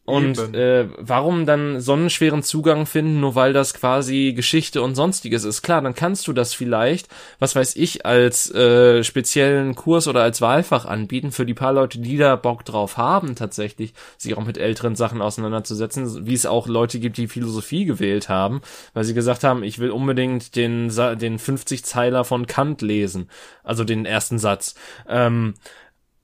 Und 0.07 0.37
Eben. 0.37 0.53
äh, 0.53 0.87
warum 0.99 1.47
dann 1.47 1.81
so 1.81 1.93
einen 1.93 2.11
schweren 2.11 2.43
Zugang 2.43 2.85
finden, 2.85 3.19
nur 3.21 3.33
weil 3.33 3.53
das 3.53 3.73
quasi 3.73 4.33
Geschichte 4.35 4.83
und 4.83 4.93
sonstiges 4.93 5.43
ist? 5.45 5.63
Klar, 5.63 5.81
dann 5.81 5.95
kannst 5.95 6.27
du 6.27 6.33
das 6.33 6.53
vielleicht, 6.53 7.07
was 7.39 7.55
weiß 7.55 7.75
ich, 7.75 8.05
als 8.05 8.53
äh, 8.53 9.03
speziellen 9.03 9.73
Kurs 9.73 10.07
oder 10.07 10.21
als 10.21 10.41
Wahlfach 10.41 10.85
anbieten 10.85 11.31
für 11.31 11.47
die 11.47 11.55
paar 11.55 11.73
Leute, 11.73 11.97
die 11.97 12.17
da 12.17 12.35
Bock 12.35 12.63
drauf 12.65 12.97
haben, 12.97 13.33
tatsächlich 13.35 13.95
sich 14.19 14.37
auch 14.37 14.45
mit 14.45 14.59
älteren 14.59 14.95
Sachen 14.95 15.23
auseinanderzusetzen, 15.23 16.27
wie 16.27 16.35
es 16.35 16.45
auch 16.45 16.67
Leute 16.67 16.99
gibt, 16.99 17.17
die 17.17 17.27
Philosophie 17.27 17.85
gewählt 17.85 18.29
haben, 18.29 18.61
weil 18.93 19.05
sie 19.05 19.15
gesagt 19.15 19.43
haben, 19.43 19.63
ich 19.63 19.79
will 19.79 19.89
unbedingt 19.89 20.55
den, 20.55 20.89
den 20.89 21.39
50-Zeiler 21.39 22.25
von 22.25 22.45
Kant 22.45 22.83
lesen, 22.83 23.27
also 23.63 23.83
den 23.83 24.05
ersten 24.05 24.37
Satz. 24.37 24.75
Ähm, 25.09 25.55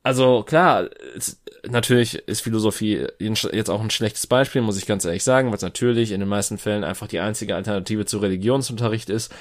also 0.04 0.44
klar, 0.44 0.90
es, 1.16 1.42
natürlich 1.68 2.16
ist 2.28 2.42
Philosophie 2.42 3.08
jetzt 3.20 3.70
auch 3.70 3.82
ein 3.82 3.92
schlechtes 3.92 4.28
Beispiel, 4.28 4.62
muss 4.62 4.78
ich 4.78 4.88
ganz 4.88 5.06
ehrlich 5.06 5.24
sagen, 5.24 5.52
was 5.52 5.62
natürlich 5.62 6.12
in 6.12 6.20
den 6.20 6.30
meisten 6.30 6.58
Fällen 6.58 6.84
einfach 6.84 7.08
die 7.08 7.20
einzige 7.20 7.56
Alternative 7.56 8.06
zu 8.06 8.18
Religionsunterricht 8.18 9.10
ist. 9.10 9.34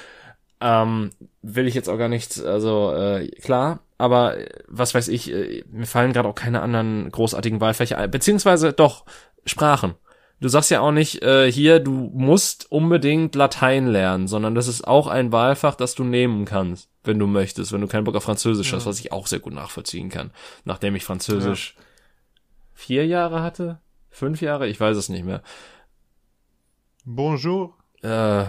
Ähm, 0.59 1.09
will 1.41 1.67
ich 1.67 1.73
jetzt 1.73 1.89
auch 1.89 1.97
gar 1.97 2.09
nicht, 2.09 2.39
also 2.39 2.93
äh, 2.93 3.27
klar, 3.41 3.79
aber 3.97 4.37
äh, 4.37 4.49
was 4.67 4.93
weiß 4.93 5.07
ich, 5.07 5.31
äh, 5.33 5.63
mir 5.71 5.87
fallen 5.87 6.13
gerade 6.13 6.29
auch 6.29 6.35
keine 6.35 6.61
anderen 6.61 7.09
großartigen 7.09 7.59
Wahlfächer 7.59 7.97
ein, 7.97 8.11
beziehungsweise 8.11 8.71
doch 8.71 9.05
Sprachen. 9.45 9.95
Du 10.41 10.47
sagst 10.47 10.71
ja 10.71 10.81
auch 10.81 10.91
nicht 10.91 11.21
äh, 11.21 11.51
hier, 11.51 11.79
du 11.79 12.09
musst 12.13 12.71
unbedingt 12.71 13.35
Latein 13.35 13.85
lernen, 13.85 14.27
sondern 14.27 14.55
das 14.55 14.67
ist 14.67 14.87
auch 14.87 15.05
ein 15.05 15.31
Wahlfach, 15.31 15.75
das 15.75 15.93
du 15.93 16.03
nehmen 16.03 16.45
kannst, 16.45 16.89
wenn 17.03 17.19
du 17.19 17.27
möchtest, 17.27 17.71
wenn 17.71 17.81
du 17.81 17.87
keinen 17.87 18.05
Bock 18.05 18.15
auf 18.15 18.23
Französisch 18.23 18.73
hast, 18.73 18.87
was 18.87 18.99
ich 18.99 19.11
auch 19.11 19.27
sehr 19.27 19.39
gut 19.39 19.53
nachvollziehen 19.53 20.09
kann, 20.09 20.31
nachdem 20.65 20.95
ich 20.95 21.05
Französisch 21.05 21.75
vier 22.73 23.05
Jahre 23.05 23.43
hatte, 23.43 23.81
fünf 24.09 24.41
Jahre, 24.41 24.67
ich 24.67 24.79
weiß 24.79 24.97
es 24.97 25.09
nicht 25.09 25.23
mehr. 25.23 25.43
Bonjour. 27.05 27.75
Äh, 28.01 28.45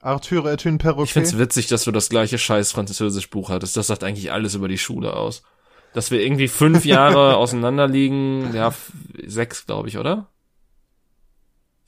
Arthur 0.00 0.46
est 0.46 0.66
une 0.66 0.76
ich 1.04 1.12
find's 1.12 1.30
perroquet. 1.30 1.38
witzig, 1.38 1.68
dass 1.68 1.84
du 1.84 1.92
das 1.92 2.08
gleiche 2.08 2.38
scheiß 2.38 2.72
Französisch-Buch 2.72 3.50
hattest. 3.50 3.76
Das 3.76 3.86
sagt 3.86 4.02
eigentlich 4.02 4.32
alles 4.32 4.56
über 4.56 4.66
die 4.66 4.78
Schule 4.78 5.14
aus. 5.14 5.44
Dass 5.92 6.10
wir 6.10 6.20
irgendwie 6.20 6.48
fünf 6.48 6.84
Jahre 6.84 7.36
auseinander 7.36 7.86
liegen, 7.86 8.52
ja, 8.54 8.74
sechs, 9.24 9.66
glaube 9.66 9.88
ich, 9.88 9.98
oder? 9.98 10.26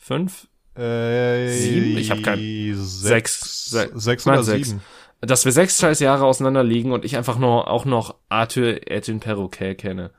Fünf? 0.02 0.48
Äh, 0.76 1.48
Sieben? 1.52 1.98
Ich 1.98 2.10
hab 2.10 2.22
kein- 2.22 2.38
Sechs. 2.74 3.00
Sechs. 3.00 3.66
Se- 3.70 3.90
Sechs 3.94 4.26
oder 4.26 4.42
sechs. 4.42 4.68
sieben. 4.70 4.80
Dass 5.20 5.44
wir 5.44 5.52
sechs 5.52 5.78
scheiß 5.78 6.00
Jahre 6.00 6.24
auseinander 6.24 6.64
liegen 6.64 6.92
und 6.92 7.04
ich 7.04 7.16
einfach 7.18 7.38
nur 7.38 7.68
auch 7.68 7.84
noch 7.84 8.14
Arthur 8.30 8.90
et 8.90 9.06
une 9.08 9.20
Perroquet 9.20 9.74
kenne. 9.74 10.10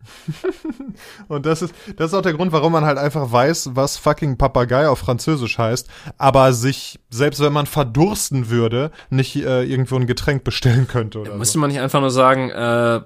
Und 1.28 1.44
das 1.46 1.62
ist, 1.62 1.74
das 1.96 2.08
ist 2.12 2.14
auch 2.14 2.22
der 2.22 2.32
Grund, 2.34 2.52
warum 2.52 2.72
man 2.72 2.84
halt 2.84 2.98
einfach 2.98 3.30
weiß, 3.30 3.70
was 3.74 3.96
fucking 3.96 4.36
Papagei 4.38 4.88
auf 4.88 5.00
Französisch 5.00 5.58
heißt, 5.58 5.88
aber 6.16 6.52
sich, 6.52 6.98
selbst 7.10 7.40
wenn 7.40 7.52
man 7.52 7.66
verdursten 7.66 8.48
würde, 8.48 8.90
nicht 9.10 9.36
äh, 9.36 9.64
irgendwo 9.64 9.96
ein 9.96 10.06
Getränk 10.06 10.44
bestellen 10.44 10.86
könnte 10.88 11.20
oder 11.20 11.34
Müsste 11.36 11.54
so. 11.54 11.58
man 11.60 11.70
nicht 11.70 11.80
einfach 11.80 12.00
nur 12.00 12.10
sagen, 12.10 12.50
äh, 12.50 13.00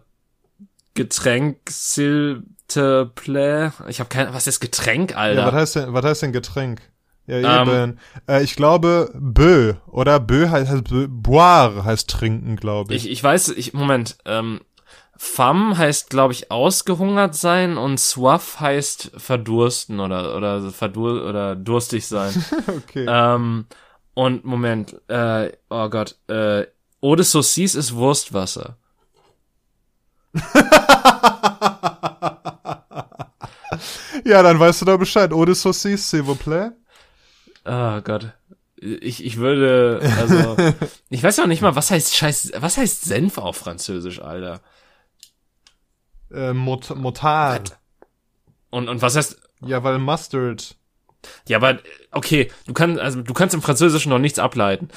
Getränk, 0.94 1.58
s'il 1.70 2.42
plaît? 2.76 3.72
Ich 3.88 4.00
habe 4.00 4.08
keine, 4.08 4.34
was 4.34 4.46
ist 4.46 4.60
Getränk, 4.60 5.16
Alter? 5.16 5.40
Ja, 5.40 5.46
was 5.46 5.54
heißt 5.54 5.76
denn, 5.76 5.92
was 5.94 6.04
heißt 6.04 6.22
denn 6.22 6.32
Getränk? 6.32 6.80
Ja, 7.26 7.62
Ähm. 7.62 7.68
eben. 7.68 7.98
äh, 8.28 8.42
ich 8.42 8.56
glaube, 8.56 9.10
Bö, 9.14 9.74
oder 9.86 10.18
Bö 10.20 10.48
heißt, 10.48 10.70
heißt 10.70 10.84
boire 11.08 11.84
heißt 11.84 12.10
trinken, 12.10 12.56
glaube 12.56 12.94
ich. 12.94 13.04
Ich, 13.06 13.12
ich 13.12 13.22
weiß, 13.22 13.48
ich, 13.50 13.72
Moment, 13.74 14.16
ähm, 14.24 14.60
femme 15.16 15.78
heißt, 15.78 16.10
glaube 16.10 16.32
ich, 16.32 16.50
ausgehungert 16.50 17.36
sein 17.36 17.76
und 17.76 18.00
soif 18.00 18.58
heißt 18.58 19.12
verdursten 19.16 20.00
oder, 20.00 20.36
oder 20.36 20.70
verdur, 20.70 21.24
oder 21.28 21.54
durstig 21.54 22.06
sein. 22.06 22.34
okay. 22.66 23.06
ähm, 23.08 23.66
und 24.14 24.44
Moment, 24.44 25.00
äh, 25.08 25.52
oh 25.70 25.88
Gott, 25.88 26.16
äh, 26.28 26.66
Eau 27.00 27.16
de 27.16 27.24
Saucisse 27.24 27.78
ist 27.78 27.94
Wurstwasser. 27.94 28.76
ja, 34.24 34.42
dann 34.42 34.58
weißt 34.58 34.80
du 34.82 34.84
da 34.86 34.96
Bescheid. 34.96 35.30
De 35.30 35.54
saucisse, 35.54 36.08
s'il 36.08 36.22
vous 36.24 36.36
plaît. 36.36 36.70
Oh 37.64 38.00
Gott. 38.02 38.32
Ich, 38.76 39.24
ich 39.24 39.36
würde, 39.36 40.00
also, 40.18 40.56
ich 41.10 41.22
weiß 41.22 41.38
auch 41.38 41.46
nicht 41.46 41.62
mal, 41.62 41.76
was 41.76 41.90
heißt 41.92 42.16
Scheiß, 42.16 42.52
was 42.56 42.76
heißt 42.76 43.04
Senf 43.04 43.38
auf 43.38 43.56
Französisch, 43.56 44.20
Alter? 44.20 44.60
Äh, 46.32 46.52
Mot 46.52 46.90
Motard. 46.96 47.78
Und, 48.70 48.88
und 48.88 49.00
was 49.02 49.14
heißt, 49.16 49.38
Ja, 49.64 49.84
weil 49.84 49.98
Mustard. 49.98 50.76
ja, 51.46 51.58
aber, 51.58 51.78
okay, 52.10 52.50
du 52.66 52.72
kannst, 52.72 52.98
also, 53.00 53.22
du 53.22 53.32
kannst 53.34 53.54
im 53.54 53.62
Französischen 53.62 54.10
noch 54.10 54.18
nichts 54.18 54.38
ableiten. 54.40 54.88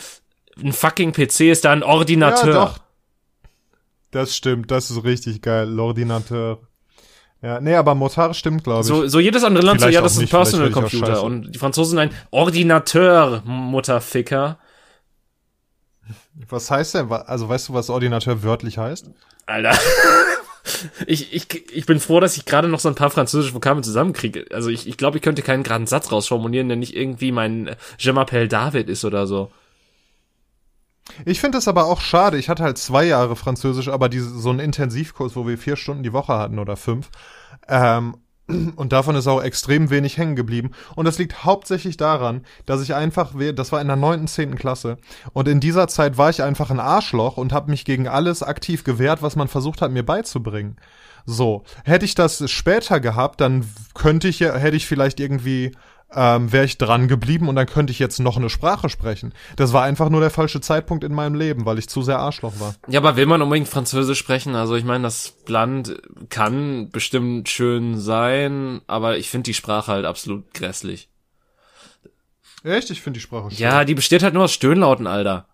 Ein 0.57 0.73
fucking 0.73 1.11
PC 1.11 1.41
ist 1.41 1.65
da 1.65 1.71
ein 1.71 1.83
Ordinateur. 1.83 2.47
Ja, 2.53 2.65
doch. 2.65 2.79
Das 4.11 4.35
stimmt, 4.35 4.71
das 4.71 4.89
ist 4.89 5.03
richtig 5.03 5.41
geil. 5.41 5.67
L'Ordinateur. 5.69 6.59
Ja, 7.41 7.59
nee, 7.59 7.75
aber 7.75 7.95
Motard 7.95 8.35
stimmt, 8.35 8.63
glaube 8.63 8.81
ich. 8.81 8.87
So, 8.87 9.07
so 9.07 9.19
jedes 9.19 9.43
andere 9.43 9.63
Land 9.63 9.79
so, 9.79 9.85
Vielleicht 9.85 9.95
ja, 9.95 9.99
auch 10.01 10.05
das 10.05 10.13
ist 10.13 10.21
ein 10.21 10.29
Personal 10.29 10.71
Computer. 10.71 11.23
Und 11.23 11.53
die 11.53 11.59
Franzosen 11.59 11.99
ein 11.99 12.11
Ordinateur, 12.31 13.43
Mutterficker. 13.45 14.57
Was 16.49 16.71
heißt 16.71 16.95
denn? 16.95 17.11
Also 17.11 17.47
weißt 17.47 17.69
du, 17.69 17.73
was 17.73 17.89
Ordinateur 17.89 18.43
wörtlich 18.43 18.77
heißt? 18.77 19.09
Alter. 19.45 19.77
Ich, 21.05 21.31
ich, 21.33 21.71
ich 21.71 21.85
bin 21.85 21.99
froh, 21.99 22.19
dass 22.19 22.37
ich 22.37 22.45
gerade 22.45 22.67
noch 22.67 22.79
so 22.79 22.89
ein 22.89 22.95
paar 22.95 23.11
französische 23.11 23.53
Vokabeln 23.53 23.83
zusammenkriege. 23.83 24.45
Also 24.51 24.69
ich, 24.69 24.87
ich 24.87 24.97
glaube, 24.97 25.17
ich 25.17 25.23
könnte 25.23 25.43
keinen 25.43 25.61
geraden 25.61 25.85
Satz 25.85 26.11
rausformulieren, 26.11 26.67
der 26.67 26.77
nicht 26.77 26.95
irgendwie 26.95 27.31
mein 27.31 27.67
äh, 27.67 27.75
Je 27.99 28.11
m'appelle 28.11 28.47
David 28.47 28.89
ist 28.89 29.05
oder 29.05 29.27
so. 29.27 29.51
Ich 31.25 31.39
finde 31.39 31.57
das 31.57 31.67
aber 31.67 31.85
auch 31.85 32.01
schade. 32.01 32.37
Ich 32.37 32.49
hatte 32.49 32.63
halt 32.63 32.77
zwei 32.77 33.05
Jahre 33.05 33.35
Französisch, 33.35 33.89
aber 33.89 34.09
diese, 34.09 34.29
so 34.29 34.49
einen 34.49 34.59
Intensivkurs, 34.59 35.35
wo 35.35 35.47
wir 35.47 35.57
vier 35.57 35.75
Stunden 35.75 36.03
die 36.03 36.13
Woche 36.13 36.33
hatten 36.33 36.59
oder 36.59 36.75
fünf. 36.75 37.09
Ähm, 37.67 38.17
und 38.75 38.91
davon 38.91 39.15
ist 39.15 39.27
auch 39.27 39.41
extrem 39.41 39.89
wenig 39.89 40.17
hängen 40.17 40.35
geblieben. 40.35 40.71
Und 40.95 41.05
das 41.05 41.17
liegt 41.17 41.45
hauptsächlich 41.45 41.97
daran, 41.97 42.41
dass 42.65 42.81
ich 42.81 42.93
einfach, 42.93 43.33
das 43.55 43.71
war 43.71 43.81
in 43.81 43.87
der 43.87 43.95
neunten, 43.95 44.27
zehnten 44.27 44.57
Klasse. 44.57 44.97
Und 45.33 45.47
in 45.47 45.59
dieser 45.59 45.87
Zeit 45.87 46.17
war 46.17 46.29
ich 46.29 46.43
einfach 46.43 46.69
ein 46.69 46.79
Arschloch 46.79 47.37
und 47.37 47.53
habe 47.53 47.71
mich 47.71 47.85
gegen 47.85 48.07
alles 48.07 48.43
aktiv 48.43 48.83
gewehrt, 48.83 49.21
was 49.21 49.35
man 49.35 49.47
versucht 49.47 49.81
hat, 49.81 49.91
mir 49.91 50.05
beizubringen. 50.05 50.77
So, 51.25 51.63
hätte 51.83 52.05
ich 52.05 52.13
das 52.13 52.49
später 52.51 52.99
gehabt, 52.99 53.41
dann 53.41 53.65
könnte 53.95 54.27
ich 54.27 54.39
ja, 54.39 54.55
hätte 54.55 54.77
ich 54.77 54.85
vielleicht 54.85 55.19
irgendwie, 55.19 55.71
ähm, 56.13 56.51
wäre 56.51 56.65
ich 56.65 56.77
dran 56.77 57.07
geblieben 57.07 57.49
und 57.49 57.55
dann 57.55 57.65
könnte 57.65 57.91
ich 57.91 57.99
jetzt 57.99 58.19
noch 58.19 58.37
eine 58.37 58.49
Sprache 58.49 58.89
sprechen. 58.89 59.33
Das 59.55 59.73
war 59.73 59.83
einfach 59.83 60.09
nur 60.09 60.21
der 60.21 60.29
falsche 60.29 60.61
Zeitpunkt 60.61 61.03
in 61.03 61.13
meinem 61.13 61.35
Leben, 61.35 61.65
weil 61.65 61.79
ich 61.79 61.89
zu 61.89 62.01
sehr 62.01 62.19
Arschloch 62.19 62.59
war. 62.59 62.75
Ja, 62.87 62.99
aber 62.99 63.17
will 63.17 63.25
man 63.25 63.41
unbedingt 63.41 63.67
Französisch 63.67 64.19
sprechen? 64.19 64.55
Also 64.55 64.75
ich 64.75 64.85
meine, 64.85 65.03
das 65.03 65.35
Land 65.47 66.01
kann 66.29 66.89
bestimmt 66.89 67.49
schön 67.49 67.99
sein, 67.99 68.81
aber 68.87 69.17
ich 69.17 69.29
finde 69.29 69.43
die 69.43 69.53
Sprache 69.53 69.91
halt 69.91 70.05
absolut 70.05 70.53
grässlich. 70.53 71.09
Echt? 72.63 72.89
Ich 72.89 73.01
finde 73.01 73.19
die 73.19 73.21
Sprache 73.21 73.51
schön. 73.51 73.59
Ja, 73.59 73.83
die 73.83 73.93
besteht 73.93 74.23
halt 74.23 74.33
nur 74.33 74.45
aus 74.45 74.53
Stöhnlauten, 74.53 75.07
Alter. 75.07 75.47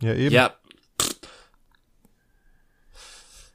Ja, 0.00 0.14
eben. 0.14 0.34
Ja. 0.34 0.54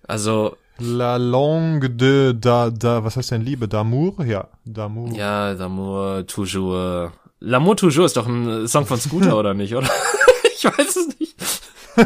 Also, 0.08 0.58
La 0.80 1.18
langue 1.18 1.90
de 1.90 2.34
da, 2.34 2.70
da, 2.70 3.04
was 3.04 3.16
heißt 3.16 3.32
denn 3.32 3.42
Liebe? 3.42 3.68
D'amour? 3.68 4.24
Ja, 4.26 4.50
d'amour. 4.66 5.16
ja, 5.16 5.52
L'amour 5.54 6.26
toujours. 6.28 7.12
L'amour 7.40 7.76
toujours 7.78 8.06
ist 8.06 8.18
doch 8.18 8.28
ein 8.28 8.68
Song 8.68 8.86
von 8.86 9.00
Scooter, 9.00 9.38
oder 9.40 9.54
nicht, 9.54 9.76
oder? 9.76 9.90
ich 10.56 10.66
weiß 10.66 10.96
es 10.96 11.20
nicht. 11.20 11.36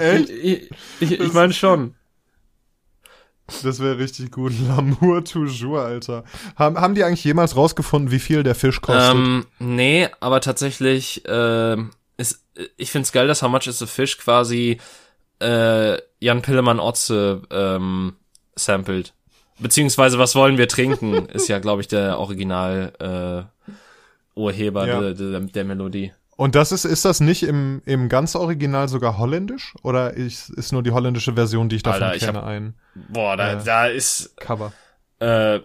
Echt? 0.00 0.30
Ich, 0.30 0.70
ich, 1.00 1.20
ich 1.20 1.32
meine 1.32 1.52
schon. 1.52 1.94
Das 3.62 3.80
wäre 3.80 3.98
richtig 3.98 4.32
gut. 4.32 4.52
L'amour 4.52 5.24
toujours, 5.24 5.78
Alter. 5.78 6.24
Haben, 6.56 6.80
haben 6.80 6.94
die 6.94 7.04
eigentlich 7.04 7.24
jemals 7.24 7.56
rausgefunden, 7.56 8.10
wie 8.10 8.18
viel 8.18 8.42
der 8.42 8.54
Fisch 8.54 8.80
kostet? 8.80 9.14
Ähm, 9.14 9.46
nee, 9.58 10.08
aber 10.20 10.40
tatsächlich, 10.40 11.22
ähm, 11.26 11.90
ist, 12.16 12.44
ich 12.76 12.90
find's 12.90 13.12
geil, 13.12 13.26
dass 13.26 13.42
How 13.42 13.50
Much 13.50 13.66
is 13.66 13.82
a 13.82 13.86
Fish 13.86 14.18
quasi 14.18 14.78
äh, 15.40 15.98
Jan 16.20 16.42
Pillemann 16.42 16.80
Otze 16.80 17.42
ähm, 17.50 18.16
sampled. 18.54 19.12
Beziehungsweise 19.58 20.18
Was 20.18 20.34
wollen 20.34 20.58
wir 20.58 20.68
trinken, 20.68 21.26
ist 21.32 21.48
ja, 21.48 21.58
glaube 21.58 21.80
ich, 21.82 21.88
der 21.88 22.18
Original 22.18 23.46
äh, 23.58 23.68
Urheber 24.38 24.86
Ja. 24.86 25.00
der, 25.00 25.14
der, 25.14 25.40
der 25.40 25.64
Melodie. 25.64 26.12
Und 26.36 26.54
das 26.54 26.70
ist, 26.70 26.84
ist 26.84 27.06
das 27.06 27.20
nicht 27.20 27.42
im, 27.44 27.80
im 27.86 28.10
ganz 28.10 28.36
Original 28.36 28.88
sogar 28.88 29.16
holländisch? 29.16 29.74
Oder 29.82 30.12
ist, 30.12 30.50
ist 30.50 30.70
nur 30.72 30.82
die 30.82 30.90
holländische 30.90 31.32
Version, 31.32 31.70
die 31.70 31.76
ich 31.76 31.82
davon 31.82 32.02
Alter, 32.02 32.26
kenne, 32.26 32.38
hab- 32.40 32.46
ein 32.46 32.74
Boah, 33.08 33.36
da, 33.38 33.52
Ja. 33.54 33.62
da 33.62 33.86
ist 33.86 34.36
Cover? 34.36 34.72
äh, 35.18 35.60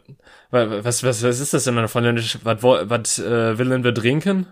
wa- 0.50 0.84
was, 0.84 1.04
was, 1.04 1.24
was 1.24 1.40
ist 1.42 1.54
das 1.54 1.66
denn 1.66 1.88
von 1.90 2.04
Ländisch? 2.06 2.38
Was, 2.44 2.64
was 2.64 3.20
äh, 3.20 3.58
willen 3.58 3.84
wir 3.84 3.94
trinken? 3.94 4.48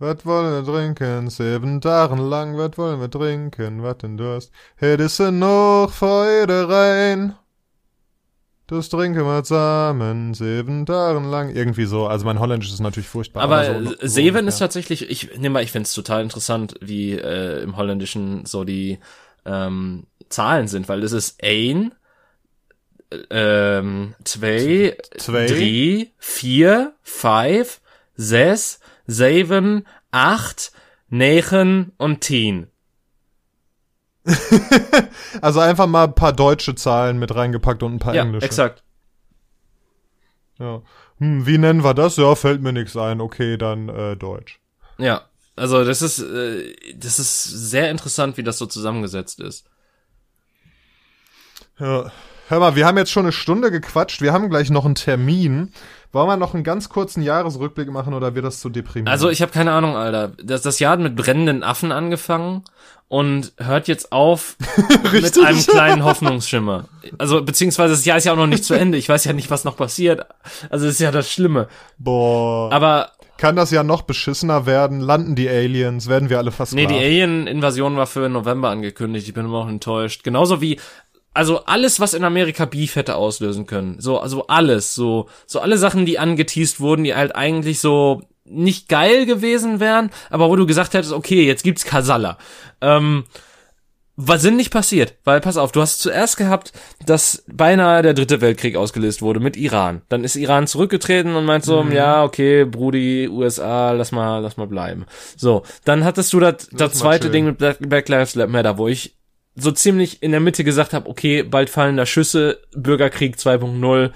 Was 0.00 0.24
wollen 0.24 0.64
wir 0.64 0.72
trinken? 0.72 1.28
Sieben 1.28 1.82
Tage 1.82 2.14
lang, 2.14 2.56
was 2.56 2.78
wollen 2.78 3.00
wir 3.00 3.10
trinken? 3.10 3.82
Was 3.82 3.98
denn 3.98 4.16
Durst? 4.16 4.50
Hättest 4.76 5.18
du 5.18 5.30
noch 5.30 5.90
Freude 5.92 6.70
rein? 6.70 7.34
Das 8.66 8.88
trinken 8.88 9.26
wir 9.26 9.44
zusammen, 9.44 10.32
sieben 10.32 10.86
Tage 10.86 11.18
lang. 11.18 11.54
Irgendwie 11.54 11.84
so. 11.84 12.06
Also 12.06 12.24
mein 12.24 12.40
Holländisch 12.40 12.72
ist 12.72 12.80
natürlich 12.80 13.10
furchtbar. 13.10 13.42
Aber, 13.42 13.66
so, 13.66 13.90
so, 13.90 13.94
Seven 14.00 14.48
ist 14.48 14.58
tatsächlich, 14.58 15.10
ich 15.10 15.36
nehme 15.36 15.50
mal, 15.50 15.62
ich 15.62 15.70
finde 15.70 15.84
es 15.84 15.92
total 15.92 16.22
interessant, 16.22 16.76
wie 16.80 17.12
äh, 17.12 17.62
im 17.62 17.76
Holländischen 17.76 18.46
so 18.46 18.64
die 18.64 19.00
ähm, 19.44 20.06
Zahlen 20.30 20.66
sind, 20.66 20.88
weil 20.88 21.02
das 21.02 21.12
ist 21.12 21.44
ein, 21.44 21.92
ähm, 23.28 24.14
zwei, 24.24 24.96
Zwei. 25.18 25.46
drei, 25.46 26.10
vier, 26.16 26.94
five, 27.02 27.82
sechs, 28.16 28.79
sieben, 29.10 29.86
acht, 30.10 30.72
negen 31.08 31.92
und 31.98 32.22
zehn. 32.24 32.66
Also 35.40 35.60
einfach 35.60 35.86
mal 35.86 36.04
ein 36.04 36.14
paar 36.14 36.32
deutsche 36.32 36.74
Zahlen 36.74 37.18
mit 37.18 37.34
reingepackt 37.34 37.82
und 37.82 37.94
ein 37.94 37.98
paar 37.98 38.14
Ja, 38.14 38.22
englische. 38.22 38.44
exakt. 38.46 38.82
Ja. 40.58 40.82
Hm, 41.18 41.46
wie 41.46 41.58
nennen 41.58 41.82
wir 41.84 41.94
das? 41.94 42.16
Ja, 42.16 42.34
fällt 42.34 42.62
mir 42.62 42.72
nichts 42.72 42.96
ein. 42.96 43.20
Okay, 43.20 43.56
dann 43.56 43.88
äh, 43.88 44.16
Deutsch. 44.16 44.60
Ja, 44.98 45.22
also 45.56 45.84
das 45.84 46.02
ist, 46.02 46.18
äh, 46.20 46.74
das 46.96 47.18
ist 47.18 47.44
sehr 47.44 47.90
interessant, 47.90 48.36
wie 48.36 48.42
das 48.42 48.58
so 48.58 48.66
zusammengesetzt 48.66 49.40
ist. 49.40 49.66
Ja. 51.78 52.12
Hör 52.48 52.58
mal, 52.58 52.74
wir 52.74 52.84
haben 52.86 52.98
jetzt 52.98 53.12
schon 53.12 53.24
eine 53.26 53.32
Stunde 53.32 53.70
gequatscht. 53.70 54.20
Wir 54.20 54.32
haben 54.32 54.50
gleich 54.50 54.70
noch 54.70 54.84
einen 54.84 54.96
Termin. 54.96 55.72
Wollen 56.12 56.26
wir 56.26 56.36
noch 56.36 56.54
einen 56.54 56.64
ganz 56.64 56.88
kurzen 56.88 57.22
Jahresrückblick 57.22 57.88
machen 57.90 58.14
oder 58.14 58.34
wird 58.34 58.44
das 58.44 58.60
zu 58.60 58.68
deprimierend? 58.68 59.10
Also 59.10 59.30
ich 59.30 59.42
habe 59.42 59.52
keine 59.52 59.72
Ahnung, 59.72 59.96
Alter. 59.96 60.32
Das, 60.42 60.62
das 60.62 60.80
Jahr 60.80 60.92
hat 60.92 61.00
mit 61.00 61.14
brennenden 61.14 61.62
Affen 61.62 61.92
angefangen 61.92 62.64
und 63.06 63.52
hört 63.58 63.86
jetzt 63.86 64.10
auf 64.10 64.56
mit 65.12 65.38
einem 65.38 65.58
kleinen 65.60 66.04
Hoffnungsschimmer. 66.04 66.86
Also 67.18 67.42
beziehungsweise 67.42 67.94
das 67.94 68.04
Jahr 68.04 68.18
ist 68.18 68.24
ja 68.24 68.32
auch 68.32 68.36
noch 68.36 68.48
nicht 68.48 68.64
zu 68.64 68.74
Ende. 68.74 68.98
Ich 68.98 69.08
weiß 69.08 69.24
ja 69.24 69.32
nicht, 69.32 69.50
was 69.50 69.64
noch 69.64 69.76
passiert. 69.76 70.26
Also 70.68 70.86
das 70.86 70.94
ist 70.94 71.00
ja 71.00 71.12
das 71.12 71.30
Schlimme. 71.30 71.68
Boah. 71.98 72.72
Aber 72.72 73.12
Kann 73.36 73.54
das 73.54 73.70
ja 73.70 73.84
noch 73.84 74.02
beschissener 74.02 74.66
werden? 74.66 74.98
Landen 74.98 75.36
die 75.36 75.48
Aliens? 75.48 76.08
Werden 76.08 76.28
wir 76.28 76.38
alle 76.38 76.50
nee, 76.50 76.56
versklavt? 76.56 76.90
die 76.90 76.96
Alien-Invasion 76.96 77.96
war 77.96 78.08
für 78.08 78.28
November 78.28 78.70
angekündigt. 78.70 79.28
Ich 79.28 79.34
bin 79.34 79.44
immer 79.44 79.64
noch 79.64 79.68
enttäuscht. 79.68 80.24
Genauso 80.24 80.60
wie 80.60 80.80
also 81.32 81.64
alles, 81.64 82.00
was 82.00 82.14
in 82.14 82.24
Amerika 82.24 82.64
Beef 82.64 82.96
hätte 82.96 83.16
auslösen 83.16 83.66
können. 83.66 84.00
So, 84.00 84.18
also 84.18 84.46
alles, 84.48 84.94
so, 84.94 85.28
so 85.46 85.60
alle 85.60 85.78
Sachen, 85.78 86.06
die 86.06 86.18
angeteased 86.18 86.80
wurden, 86.80 87.04
die 87.04 87.14
halt 87.14 87.34
eigentlich 87.36 87.80
so 87.80 88.22
nicht 88.44 88.88
geil 88.88 89.26
gewesen 89.26 89.78
wären, 89.78 90.10
aber 90.28 90.48
wo 90.50 90.56
du 90.56 90.66
gesagt 90.66 90.94
hättest, 90.94 91.12
okay, 91.12 91.46
jetzt 91.46 91.62
gibt's 91.62 91.84
Kasala. 91.84 92.36
Ähm, 92.80 93.24
was 94.22 94.42
sind 94.42 94.56
nicht 94.56 94.70
passiert, 94.70 95.14
weil 95.24 95.40
pass 95.40 95.56
auf, 95.56 95.72
du 95.72 95.80
hast 95.80 96.00
zuerst 96.00 96.36
gehabt, 96.36 96.72
dass 97.06 97.42
beinahe 97.46 98.02
der 98.02 98.12
dritte 98.12 98.40
Weltkrieg 98.42 98.76
ausgelöst 98.76 99.22
wurde 99.22 99.40
mit 99.40 99.56
Iran. 99.56 100.02
Dann 100.10 100.24
ist 100.24 100.36
Iran 100.36 100.66
zurückgetreten 100.66 101.34
und 101.36 101.46
meint 101.46 101.64
so, 101.64 101.82
ja, 101.84 102.22
okay, 102.22 102.64
Brudi, 102.64 103.28
USA, 103.28 103.92
lass 103.92 104.12
mal, 104.12 104.40
lass 104.40 104.58
mal 104.58 104.66
bleiben. 104.66 105.06
So, 105.36 105.62
dann 105.84 106.04
hattest 106.04 106.32
du 106.34 106.40
das, 106.40 106.68
das 106.72 106.94
zweite. 106.94 107.30
Ding 107.30 107.46
mit 107.46 107.58
Black, 107.58 107.78
Black 107.80 108.08
Lives 108.08 108.34
Matter, 108.34 108.76
wo 108.76 108.88
ich 108.88 109.14
so 109.56 109.70
ziemlich 109.72 110.22
in 110.22 110.30
der 110.30 110.40
Mitte 110.40 110.64
gesagt 110.64 110.92
habe, 110.92 111.08
okay, 111.08 111.42
bald 111.42 111.70
fallen 111.70 111.96
da 111.96 112.06
Schüsse, 112.06 112.60
Bürgerkrieg 112.74 113.36
2.0, 113.36 114.10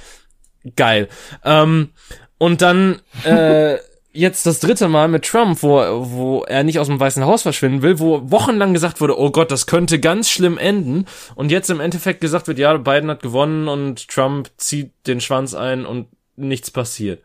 geil. 0.77 1.09
Ähm, 1.45 1.91
und 2.39 2.63
dann 2.63 3.01
äh, 3.25 3.79
jetzt 4.13 4.47
das 4.47 4.61
dritte 4.61 4.89
Mal 4.89 5.09
mit 5.09 5.25
Trump, 5.25 5.63
wo, 5.63 5.79
wo 6.11 6.45
er 6.45 6.63
nicht 6.63 6.79
aus 6.79 6.87
dem 6.87 7.01
Weißen 7.01 7.25
Haus 7.25 7.43
verschwinden 7.43 7.83
will, 7.83 7.99
wo 7.99 8.31
wochenlang 8.31 8.73
gesagt 8.73 9.01
wurde, 9.01 9.19
oh 9.19 9.31
Gott, 9.31 9.51
das 9.51 9.67
könnte 9.67 9.99
ganz 9.99 10.31
schlimm 10.31 10.57
enden. 10.57 11.07
Und 11.35 11.51
jetzt 11.51 11.69
im 11.69 11.81
Endeffekt 11.81 12.21
gesagt 12.21 12.47
wird, 12.47 12.59
ja, 12.59 12.77
Biden 12.77 13.11
hat 13.11 13.23
gewonnen 13.23 13.69
und 13.69 14.09
Trump 14.09 14.51
zieht 14.57 14.93
den 15.07 15.21
Schwanz 15.21 15.53
ein 15.55 15.85
und 15.85 16.07
nichts 16.37 16.71
passiert. 16.71 17.23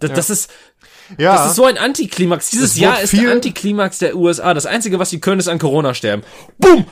Das, 0.00 0.10
Ja. 0.10 0.16
das 0.16 0.30
ist, 0.30 0.52
ja. 1.18 1.34
das 1.34 1.50
ist 1.50 1.56
so 1.56 1.64
ein 1.64 1.78
Antiklimax. 1.78 2.50
Dieses 2.50 2.72
Es 2.72 2.78
Jahr 2.78 3.00
ist 3.00 3.12
der 3.12 3.30
Antiklimax 3.30 3.98
der 3.98 4.16
USA. 4.16 4.54
Das 4.54 4.66
Einzige, 4.66 4.98
was 4.98 5.10
sie 5.10 5.20
können, 5.20 5.40
ist 5.40 5.48
an 5.48 5.58
Corona 5.58 5.94
sterben. 5.94 6.22
Boom! 6.58 6.86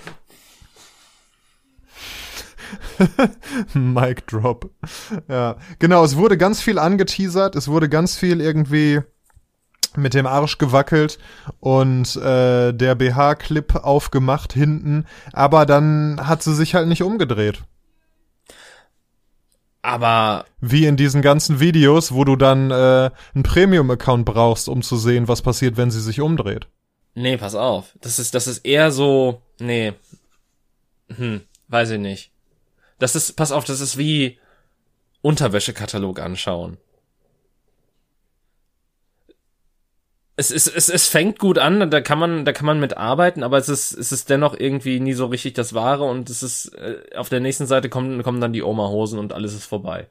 Mic 3.74 4.26
Drop. 4.26 4.70
Ja, 5.28 5.56
genau, 5.78 6.04
es 6.04 6.16
wurde 6.16 6.36
ganz 6.36 6.60
viel 6.60 6.78
angeteasert, 6.78 7.56
es 7.56 7.68
wurde 7.68 7.88
ganz 7.88 8.16
viel 8.16 8.40
irgendwie 8.40 9.00
mit 9.96 10.14
dem 10.14 10.26
Arsch 10.26 10.58
gewackelt 10.58 11.18
und 11.60 12.16
äh, 12.16 12.72
der 12.72 12.94
BH-Clip 12.94 13.76
aufgemacht 13.76 14.52
hinten, 14.52 15.04
aber 15.32 15.66
dann 15.66 16.20
hat 16.22 16.42
sie 16.42 16.54
sich 16.54 16.74
halt 16.74 16.88
nicht 16.88 17.02
umgedreht. 17.02 17.62
Aber 19.82 20.46
Wie 20.60 20.86
in 20.86 20.96
diesen 20.96 21.22
ganzen 21.22 21.58
Videos, 21.58 22.12
wo 22.12 22.24
du 22.24 22.36
dann 22.36 22.70
äh, 22.70 23.10
einen 23.34 23.42
Premium-Account 23.42 24.24
brauchst, 24.24 24.68
um 24.68 24.82
zu 24.82 24.96
sehen, 24.96 25.26
was 25.26 25.42
passiert, 25.42 25.76
wenn 25.76 25.90
sie 25.90 26.00
sich 26.00 26.20
umdreht. 26.20 26.68
nee, 27.14 27.36
pass 27.36 27.56
auf. 27.56 27.92
Das 28.00 28.18
ist, 28.20 28.34
das 28.34 28.46
ist 28.46 28.64
eher 28.64 28.92
so, 28.92 29.42
nee. 29.58 29.92
Hm, 31.08 31.42
weiß 31.68 31.90
ich 31.90 31.98
nicht. 31.98 32.30
Das 32.98 33.16
ist, 33.16 33.32
pass 33.32 33.50
auf, 33.50 33.64
das 33.64 33.80
ist 33.80 33.98
wie 33.98 34.38
Unterwäschekatalog 35.20 36.20
anschauen. 36.20 36.78
Es, 40.36 40.50
ist, 40.50 40.66
es, 40.66 40.88
es 40.88 41.08
fängt 41.08 41.38
gut 41.38 41.58
an, 41.58 41.90
da 41.90 42.00
kann 42.00 42.18
man, 42.18 42.44
da 42.44 42.52
kann 42.52 42.64
man 42.64 42.80
mit 42.80 42.96
arbeiten, 42.96 43.42
aber 43.42 43.58
es 43.58 43.68
ist, 43.68 43.92
es 43.92 44.12
ist 44.12 44.30
dennoch 44.30 44.54
irgendwie 44.58 44.98
nie 44.98 45.12
so 45.12 45.26
richtig 45.26 45.52
das 45.54 45.74
Wahre 45.74 46.04
und 46.04 46.30
es 46.30 46.42
ist, 46.42 46.68
äh, 46.74 47.02
auf 47.16 47.28
der 47.28 47.40
nächsten 47.40 47.66
Seite 47.66 47.90
kommen, 47.90 48.22
kommen 48.22 48.40
dann 48.40 48.54
die 48.54 48.62
Oma-Hosen 48.62 49.18
und 49.18 49.34
alles 49.34 49.52
ist 49.52 49.66
vorbei. 49.66 50.08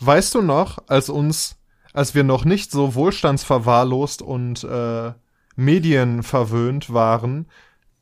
Weißt 0.00 0.34
du 0.34 0.42
noch, 0.42 0.78
als 0.88 1.08
uns, 1.08 1.56
als 1.92 2.14
wir 2.14 2.24
noch 2.24 2.44
nicht 2.44 2.70
so 2.70 2.94
wohlstandsverwahrlost 2.94 4.22
und 4.22 4.64
äh, 4.64 5.12
medienverwöhnt 5.56 6.92
waren, 6.92 7.46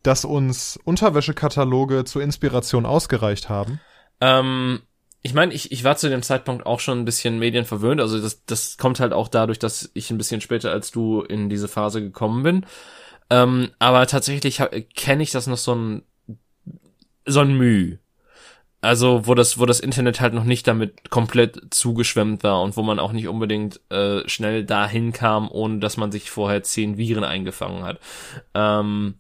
dass 0.03 0.25
uns 0.25 0.79
Unterwäschekataloge 0.85 2.05
zur 2.05 2.23
Inspiration 2.23 2.87
ausgereicht 2.87 3.49
haben? 3.49 3.81
Ähm, 4.21 4.81
ich 5.23 5.35
meine, 5.35 5.53
ich, 5.53 5.73
ich 5.73 5.83
war 5.83 5.97
zu 5.97 6.09
dem 6.09 6.23
Zeitpunkt 6.23 6.67
auch 6.67 6.79
schon 6.81 7.01
ein 7.01 7.05
bisschen 7.05 7.39
medienverwöhnt. 7.39 8.01
Also 8.01 8.21
das, 8.21 8.45
das 8.47 8.77
kommt 8.79 9.01
halt 9.01 9.13
auch 9.13 9.29
dadurch, 9.29 9.59
dass 9.59 9.91
ich 9.95 10.11
ein 10.11 10.19
bisschen 10.19 10.41
später 10.41 10.71
als 10.71 10.91
du 10.93 11.23
in 11.23 11.49
diese 11.49 11.69
Phase 11.69 12.01
gekommen 12.01 12.43
bin. 12.43 12.67
Ähm, 13.29 13.71
aber 13.81 14.07
tatsächlich 14.07 14.63
kenne 14.95 15.23
ich 15.23 15.33
das 15.33 15.47
noch 15.49 15.57
so 15.57 15.75
ein 15.75 16.03
so 17.27 17.41
ein 17.41 17.57
Müh. 17.57 17.97
Also 18.81 19.27
wo 19.27 19.35
das 19.35 19.59
wo 19.59 19.67
das 19.67 19.81
Internet 19.81 20.21
halt 20.21 20.33
noch 20.33 20.45
nicht 20.45 20.69
damit 20.69 21.11
komplett 21.11 21.75
zugeschwemmt 21.75 22.45
war 22.45 22.63
und 22.63 22.77
wo 22.77 22.83
man 22.83 23.01
auch 23.01 23.11
nicht 23.11 23.27
unbedingt 23.27 23.81
äh, 23.91 24.29
schnell 24.29 24.65
dahin 24.65 25.13
kam, 25.13 25.51
ohne 25.51 25.81
dass 25.81 25.97
man 25.97 26.13
sich 26.13 26.31
vorher 26.31 26.63
zehn 26.63 26.97
Viren 26.99 27.25
eingefangen 27.25 27.83
hat. 27.83 27.99
Ähm, 28.55 29.17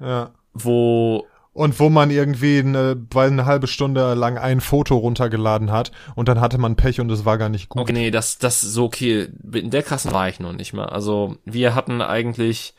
Ja. 0.00 0.34
wo 0.52 1.26
Und 1.56 1.80
wo 1.80 1.88
man 1.88 2.10
irgendwie 2.10 2.58
eine, 2.58 3.02
weil 3.12 3.28
eine 3.28 3.46
halbe 3.46 3.66
Stunde 3.66 4.12
lang 4.12 4.36
ein 4.36 4.60
Foto 4.60 4.94
runtergeladen 4.94 5.72
hat 5.72 5.90
und 6.14 6.28
dann 6.28 6.38
hatte 6.38 6.58
man 6.58 6.76
Pech 6.76 7.00
und 7.00 7.10
es 7.10 7.24
war 7.24 7.38
gar 7.38 7.48
nicht 7.48 7.70
gut. 7.70 7.80
Okay, 7.80 7.94
nee, 7.94 8.10
das, 8.10 8.36
das 8.36 8.60
so 8.60 8.84
okay. 8.84 9.28
In 9.54 9.70
der 9.70 9.82
krassen 9.82 10.12
war 10.12 10.28
ich 10.28 10.38
noch 10.38 10.52
nicht 10.52 10.74
mal. 10.74 10.84
Also 10.84 11.38
wir 11.46 11.74
hatten 11.74 12.02
eigentlich, 12.02 12.74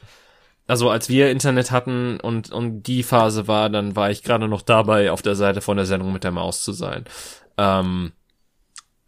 also 0.67 0.91
als 0.91 1.09
wir 1.09 1.31
Internet 1.31 1.71
hatten 1.71 2.19
und 2.19 2.51
und 2.51 2.83
die 2.83 3.01
Phase 3.01 3.47
war, 3.47 3.71
dann 3.71 3.95
war 3.95 4.11
ich 4.11 4.21
gerade 4.21 4.47
noch 4.47 4.61
dabei, 4.61 5.11
auf 5.11 5.23
der 5.23 5.35
Seite 5.35 5.61
von 5.61 5.77
der 5.77 5.87
Sendung 5.87 6.13
mit 6.13 6.23
der 6.23 6.31
Maus 6.31 6.61
zu 6.61 6.71
sein. 6.71 7.05
Ähm, 7.57 8.11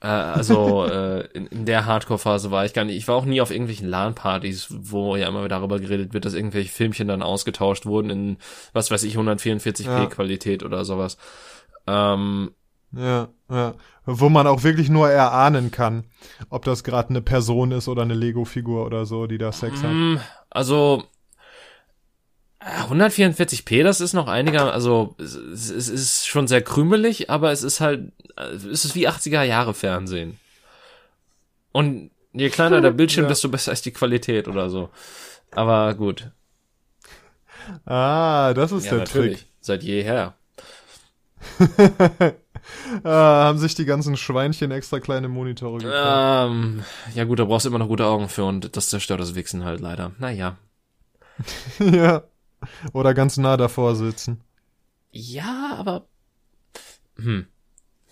äh, 0.01 0.07
also 0.07 0.85
äh, 0.85 1.27
in, 1.33 1.47
in 1.47 1.65
der 1.65 1.85
Hardcore-Phase 1.85 2.51
war 2.51 2.65
ich 2.65 2.73
gar 2.73 2.85
nicht. 2.85 2.95
Ich 2.97 3.07
war 3.07 3.15
auch 3.15 3.25
nie 3.25 3.41
auf 3.41 3.51
irgendwelchen 3.51 3.87
LAN-Partys, 3.89 4.67
wo 4.69 5.15
ja 5.15 5.27
immer 5.27 5.47
darüber 5.47 5.79
geredet 5.79 6.13
wird, 6.13 6.25
dass 6.25 6.33
irgendwelche 6.33 6.71
Filmchen 6.71 7.07
dann 7.07 7.21
ausgetauscht 7.21 7.85
wurden 7.85 8.09
in 8.09 8.37
was 8.73 8.91
weiß 8.91 9.03
ich 9.03 9.17
144p 9.17 9.83
Ja. 9.85 10.05
Qualität 10.07 10.63
oder 10.63 10.85
sowas. 10.85 11.17
Ähm, 11.87 12.51
Ja, 12.91 13.27
ja. 13.49 13.73
Wo 14.05 14.29
man 14.29 14.47
auch 14.47 14.63
wirklich 14.63 14.89
nur 14.89 15.09
erahnen 15.09 15.69
kann, 15.69 16.05
ob 16.49 16.65
das 16.65 16.83
gerade 16.83 17.09
eine 17.09 17.21
Person 17.21 17.71
ist 17.71 17.87
oder 17.87 18.01
eine 18.01 18.15
Lego-Figur 18.15 18.85
oder 18.85 19.05
so, 19.05 19.27
die 19.27 19.37
da 19.37 19.51
Sex 19.51 19.83
hat. 19.83 19.91
Mm, 19.91 20.15
Also 20.49 21.03
144p, 22.61 23.83
das 23.83 24.01
ist 24.01 24.13
noch 24.13 24.27
einiger, 24.27 24.73
also 24.73 25.15
es, 25.17 25.69
ist 25.69 26.27
schon 26.27 26.47
sehr 26.47 26.61
krümelig, 26.61 27.29
aber 27.29 27.51
es 27.51 27.63
ist 27.63 27.79
halt, 27.79 28.11
äh, 28.35 28.41
es 28.53 28.83
ist 28.85 28.95
wie 28.95 29.07
80er 29.07 29.43
Jahre 29.43 29.73
Fernsehen. 29.73 30.37
Und 31.71 32.11
je 32.33 32.49
kleiner 32.49 32.81
der 32.81 32.91
Bildschirm, 32.99 33.25
Ja. 33.25 33.29
desto 33.29 33.47
besser 33.49 33.71
ist 33.71 33.85
die 33.85 33.91
Qualität 33.93 34.47
oder 34.47 34.69
so. 34.69 34.89
Aber 35.51 35.93
gut. 35.95 36.31
Ah, 37.85 38.53
das 38.53 38.71
ist 38.71 38.85
Ja, 38.85 38.91
der 38.91 38.99
natürlich. 38.99 39.45
Seit 39.61 39.83
jeher. 39.83 40.35
Trick. 41.57 42.35
Ah, 43.03 43.45
haben 43.45 43.57
sich 43.57 43.73
die 43.73 43.85
ganzen 43.85 44.15
Schweinchen 44.17 44.69
extra 44.69 44.99
kleine 44.99 45.27
Monitore 45.27 45.79
gekauft. 45.79 46.51
Ähm, 46.51 46.83
ja 47.15 47.23
gut, 47.23 47.39
da 47.39 47.45
brauchst 47.45 47.65
du 47.65 47.69
immer 47.69 47.79
noch 47.79 47.87
gute 47.87 48.05
Augen 48.05 48.29
für 48.29 48.43
und 48.45 48.75
das 48.75 48.89
zerstört 48.89 49.19
das 49.19 49.33
Wichsen 49.33 49.63
halt 49.65 49.79
leider. 49.79 50.11
Naja. 50.19 50.57
ja. 51.79 52.23
Oder 52.93 53.13
ganz 53.13 53.37
nah 53.37 53.57
davor 53.57 53.95
sitzen. 53.95 54.41
Ja, 55.11 55.75
aber 55.77 56.05
hm. 57.17 57.47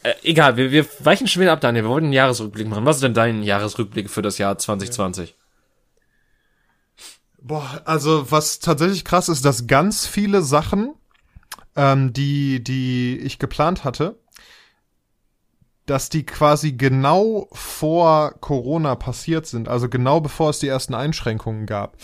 Äh, 0.03 0.13
egal, 0.23 0.57
wir, 0.57 0.71
wir 0.71 0.85
weichen 0.99 1.27
schon 1.27 1.41
wieder 1.41 1.53
ab, 1.53 1.61
Daniel. 1.61 1.85
Wir 1.85 1.89
wollten 1.89 2.05
einen 2.07 2.13
Jahresrückblick 2.13 2.67
machen. 2.67 2.85
Was 2.85 2.97
ist 2.97 3.03
denn 3.03 3.13
dein 3.13 3.43
Jahresrückblick 3.43 4.09
für 4.09 4.21
das 4.21 4.37
Jahr 4.37 4.57
2020? 4.57 5.35
Boah, 7.41 7.81
also 7.85 8.29
was 8.31 8.59
tatsächlich 8.59 9.05
krass 9.05 9.29
ist, 9.29 9.45
dass 9.45 9.67
ganz 9.67 10.05
viele 10.05 10.41
Sachen, 10.41 10.93
ähm, 11.75 12.13
die, 12.13 12.63
die 12.63 13.17
ich 13.19 13.39
geplant 13.39 13.83
hatte, 13.83 14.19
dass 15.85 16.09
die 16.09 16.25
quasi 16.25 16.73
genau 16.73 17.47
vor 17.53 18.35
Corona 18.41 18.95
passiert 18.95 19.45
sind, 19.45 19.69
also 19.69 19.87
genau 19.87 20.19
bevor 20.19 20.49
es 20.49 20.59
die 20.59 20.67
ersten 20.67 20.93
Einschränkungen 20.93 21.65
gab. 21.65 21.95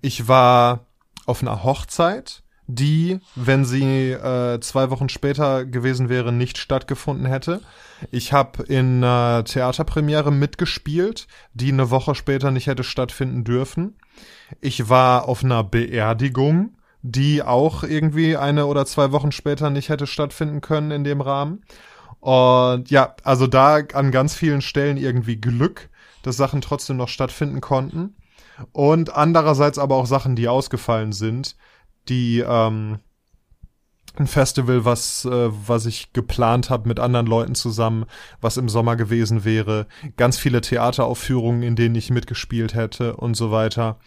Ich 0.00 0.26
war 0.26 0.87
auf 1.28 1.42
einer 1.42 1.62
Hochzeit, 1.64 2.42
die, 2.66 3.20
wenn 3.34 3.64
sie 3.64 4.10
äh, 4.10 4.60
zwei 4.60 4.90
Wochen 4.90 5.08
später 5.08 5.64
gewesen 5.64 6.08
wäre, 6.08 6.32
nicht 6.32 6.58
stattgefunden 6.58 7.26
hätte. 7.26 7.62
Ich 8.10 8.32
habe 8.32 8.62
in 8.64 9.02
einer 9.02 9.44
Theaterpremiere 9.44 10.30
mitgespielt, 10.30 11.26
die 11.54 11.72
eine 11.72 11.90
Woche 11.90 12.14
später 12.14 12.50
nicht 12.50 12.66
hätte 12.66 12.84
stattfinden 12.84 13.42
dürfen. 13.44 13.96
Ich 14.60 14.88
war 14.90 15.28
auf 15.28 15.42
einer 15.42 15.64
Beerdigung, 15.64 16.76
die 17.02 17.42
auch 17.42 17.84
irgendwie 17.84 18.36
eine 18.36 18.66
oder 18.66 18.84
zwei 18.84 19.12
Wochen 19.12 19.32
später 19.32 19.70
nicht 19.70 19.88
hätte 19.88 20.06
stattfinden 20.06 20.60
können 20.60 20.90
in 20.90 21.04
dem 21.04 21.22
Rahmen. 21.22 21.62
Und 22.20 22.90
ja, 22.90 23.14
also 23.24 23.46
da 23.46 23.76
an 23.94 24.10
ganz 24.10 24.34
vielen 24.34 24.60
Stellen 24.60 24.96
irgendwie 24.98 25.36
Glück, 25.36 25.88
dass 26.22 26.36
Sachen 26.36 26.60
trotzdem 26.60 26.98
noch 26.98 27.08
stattfinden 27.08 27.60
konnten. 27.60 28.14
Und 28.72 29.14
andererseits 29.14 29.78
aber 29.78 29.96
auch 29.96 30.06
Sachen, 30.06 30.36
die 30.36 30.48
ausgefallen 30.48 31.12
sind, 31.12 31.56
die 32.08 32.40
ähm, 32.40 32.98
ein 34.18 34.26
Festival, 34.26 34.84
was, 34.84 35.24
äh, 35.24 35.50
was 35.66 35.86
ich 35.86 36.12
geplant 36.12 36.70
habe 36.70 36.88
mit 36.88 36.98
anderen 36.98 37.26
Leuten 37.26 37.54
zusammen, 37.54 38.04
was 38.40 38.56
im 38.56 38.68
Sommer 38.68 38.96
gewesen 38.96 39.44
wäre, 39.44 39.86
ganz 40.16 40.38
viele 40.38 40.60
Theateraufführungen, 40.60 41.62
in 41.62 41.76
denen 41.76 41.94
ich 41.94 42.10
mitgespielt 42.10 42.74
hätte 42.74 43.16
und 43.16 43.34
so 43.34 43.50
weiter. 43.50 43.98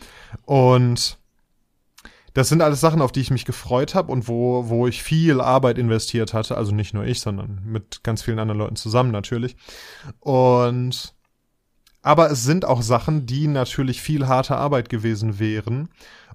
Und 0.45 1.17
das 2.33 2.47
sind 2.47 2.61
alles 2.61 2.79
Sachen, 2.79 3.01
auf 3.01 3.11
die 3.11 3.19
ich 3.19 3.31
mich 3.31 3.45
gefreut 3.45 3.93
habe 3.93 4.11
und 4.11 4.27
wo, 4.27 4.69
wo 4.69 4.87
ich 4.87 5.03
viel 5.03 5.41
Arbeit 5.41 5.77
investiert 5.77 6.33
hatte. 6.33 6.55
Also 6.57 6.73
nicht 6.73 6.93
nur 6.93 7.05
ich, 7.05 7.19
sondern 7.19 7.61
mit 7.65 8.03
ganz 8.03 8.21
vielen 8.21 8.39
anderen 8.39 8.59
Leuten 8.59 8.77
zusammen 8.77 9.11
natürlich. 9.11 9.57
Und 10.19 11.13
aber 12.01 12.31
es 12.31 12.43
sind 12.43 12.65
auch 12.65 12.81
Sachen, 12.81 13.25
die 13.25 13.47
natürlich 13.47 14.01
viel 14.01 14.27
harte 14.27 14.57
Arbeit 14.57 14.89
gewesen 14.89 15.39
wären. 15.39 15.89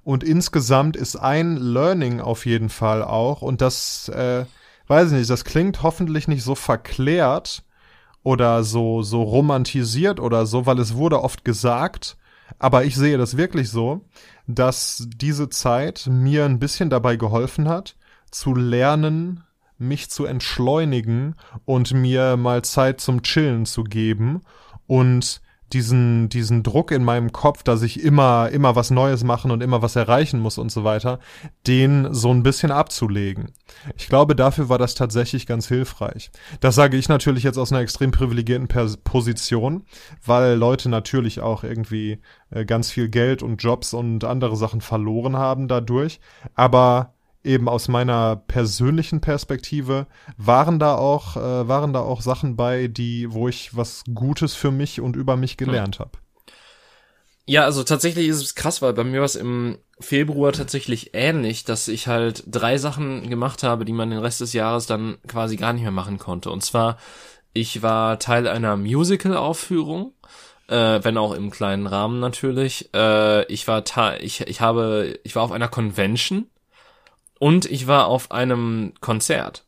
Und 0.05 0.23
insgesamt 0.23 0.97
ist 0.97 1.17
ein 1.17 1.57
Learning 1.57 2.21
auf 2.21 2.47
jeden 2.47 2.69
Fall 2.69 3.03
auch, 3.03 3.43
und 3.43 3.61
das, 3.61 4.09
äh, 4.11 4.45
weiß 4.87 5.09
ich 5.09 5.19
nicht, 5.19 5.31
das 5.31 5.45
klingt 5.45 5.83
hoffentlich 5.83 6.29
nicht 6.29 6.45
so 6.45 6.55
verklärt 6.55 7.65
oder 8.23 8.63
so, 8.63 9.03
so 9.03 9.23
romantisiert 9.23 10.21
oder 10.21 10.47
so, 10.47 10.67
weil 10.67 10.79
es 10.79 10.95
wurde 10.95 11.23
oft 11.23 11.45
gesagt, 11.45 12.17
aber 12.59 12.85
ich 12.85 12.95
sehe 12.95 13.19
das 13.19 13.37
wirklich 13.37 13.71
so, 13.71 14.03
dass 14.47 15.09
diese 15.09 15.49
Zeit 15.49 16.07
mir 16.09 16.45
ein 16.45 16.61
bisschen 16.61 16.89
dabei 16.89 17.17
geholfen 17.17 17.69
hat, 17.69 17.97
zu 18.31 18.55
lernen, 18.55 19.43
mich 19.79 20.09
zu 20.11 20.25
entschleunigen 20.25 21.35
und 21.65 21.93
mir 21.93 22.37
mal 22.37 22.63
Zeit 22.63 23.01
zum 23.01 23.23
Chillen 23.23 23.67
zu 23.67 23.83
geben 23.85 24.43
und 24.87 25.41
diesen, 25.73 26.29
diesen 26.29 26.63
Druck 26.63 26.93
in 26.93 27.03
meinem 27.05 27.33
Kopf, 27.33 27.63
dass 27.63 27.83
ich 27.83 28.03
immer, 28.03 28.51
immer 28.51 28.77
was 28.77 28.91
Neues 28.91 29.25
machen 29.25 29.51
und 29.51 29.63
immer 29.63 29.83
was 29.83 29.97
erreichen 29.97 30.41
muss 30.41 30.59
und 30.59 30.71
so 30.71 30.85
weiter, 30.85 31.19
den 31.67 32.13
so 32.15 32.33
ein 32.33 32.43
bisschen 32.43 32.71
abzulegen. 32.71 33.53
Ich 33.97 34.09
glaube, 34.09 34.37
dafür 34.37 34.69
war 34.69 34.79
das 34.79 34.95
tatsächlich 34.95 35.47
ganz 35.47 35.67
hilfreich. 35.69 36.31
Das 36.61 36.75
sage 36.75 36.97
ich 36.97 37.09
natürlich 37.09 37.43
jetzt 37.43 37.59
aus 37.59 37.73
einer 37.73 37.81
extrem 37.81 38.13
privilegierten 38.13 38.69
Pers 38.69 38.97
Position, 38.99 39.85
weil 40.25 40.55
Leute 40.55 40.89
natürlich 40.89 41.41
auch 41.41 41.65
irgendwie 41.65 42.21
äh, 42.51 42.65
ganz 42.65 42.91
viel 42.91 43.09
Geld 43.09 43.43
und 43.43 43.63
Jobs 43.63 43.93
und 43.93 44.25
andere 44.25 44.57
Sachen 44.57 44.81
verloren 44.81 45.37
haben 45.37 45.69
dadurch. 45.69 46.21
Aber 46.55 47.16
eben 47.47 47.69
aus 47.69 47.89
meiner 47.89 48.37
persönlichen 48.37 49.21
Perspektive 49.21 50.07
waren 50.37 50.79
da 50.79 50.97
auch 50.97 51.37
äh, 51.37 51.69
waren 51.69 51.93
da 51.93 52.01
auch 52.01 52.21
Sachen 52.21 52.57
bei, 52.57 52.89
die 52.89 53.33
wo 53.33 53.49
ich 53.49 53.77
was 53.77 54.05
Gutes 54.13 54.55
für 54.55 54.71
mich 54.71 55.01
und 55.01 55.17
über 55.17 55.37
mich 55.37 55.57
gelernt 55.57 55.97
hm. 55.97 56.01
habe. 56.01 56.19
Ja, 57.49 57.65
also 57.65 57.85
tatsächlich 57.85 58.27
ist 58.27 58.43
es 58.43 58.57
krass, 58.57 58.83
weil 58.83 58.93
bei 58.93 59.05
mir 59.05 59.21
war 59.21 59.25
es 59.25 59.37
im 59.37 59.79
Februar 60.01 60.53
tatsächlich 60.53 61.11
ähnlich, 61.15 61.65
dass 61.65 61.87
ich 61.87 62.09
halt 62.09 62.43
drei 62.49 62.77
Sachen 62.77 63.31
gemacht 63.31 63.63
habe, 63.63 63.85
die 63.85 63.93
man 63.93 64.11
den 64.11 64.19
Rest 64.19 64.41
des 64.41 64.53
Jahres 64.53 64.87
dann 64.87 65.19
quasi 65.29 65.57
gar 65.57 65.73
nicht 65.73 65.83
mehr 65.83 65.93
machen 65.93 66.19
konnte. 66.19 66.51
Und 66.51 66.65
zwar, 66.65 66.99
ich 67.53 67.83
war 67.83 68.19
Teil 68.19 68.49
einer 68.49 68.77
Musical-Aufführung, 68.77 70.13
äh, 70.67 70.99
wenn 71.03 71.17
auch 71.17 71.33
im 71.33 71.51
kleinen 71.51 71.87
Rahmen 71.87 72.19
natürlich. 72.19 72.91
Äh, 72.93 73.45
ich 73.47 73.69
war 73.69 73.85
ich, 74.21 74.41
ich 74.41 74.61
habe, 74.61 75.17
ich 75.23 75.37
war 75.37 75.45
auf 75.45 75.53
einer 75.53 75.69
Convention 75.69 76.47
und 77.39 77.67
ich 77.67 77.87
war 77.87 78.07
auf 78.07 78.31
einem 78.31 78.95
Konzert. 79.01 79.65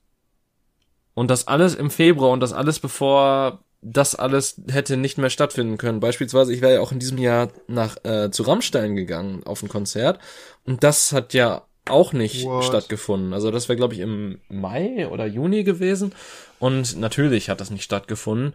Und 1.15 1.31
das 1.31 1.49
alles 1.49 1.75
im 1.75 1.91
Februar 1.91 2.31
und 2.31 2.41
das 2.41 2.53
alles 2.53 2.79
bevor 2.79 3.61
das 3.81 4.15
alles 4.15 4.61
hätte 4.71 4.97
nicht 4.97 5.19
mehr 5.19 5.31
stattfinden 5.31 5.79
können. 5.79 6.01
Beispielsweise, 6.01 6.53
ich 6.53 6.61
wäre 6.61 6.75
ja 6.75 6.81
auch 6.81 6.93
in 6.93 6.99
diesem 6.99 7.19
Jahr 7.19 7.49
nach 7.69 7.97
äh, 8.05 8.31
zu 8.31 8.43
Rammstein 8.43 8.97
gegangen 8.97 9.45
auf 9.45 9.63
ein 9.63 9.69
Konzert 9.69 10.19
und 10.65 10.83
das 10.83 11.13
hat 11.13 11.33
ja 11.35 11.63
auch 11.89 12.13
nicht 12.13 12.45
What? 12.45 12.65
stattgefunden. 12.65 13.33
Also 13.33 13.51
das 13.51 13.69
wäre 13.69 13.77
glaube 13.77 13.95
ich 13.95 14.01
im 14.01 14.41
Mai 14.49 15.09
oder 15.09 15.27
Juni 15.27 15.63
gewesen 15.63 16.13
und 16.59 16.99
natürlich 16.99 17.51
hat 17.51 17.61
das 17.61 17.71
nicht 17.71 17.85
stattgefunden. 17.85 18.55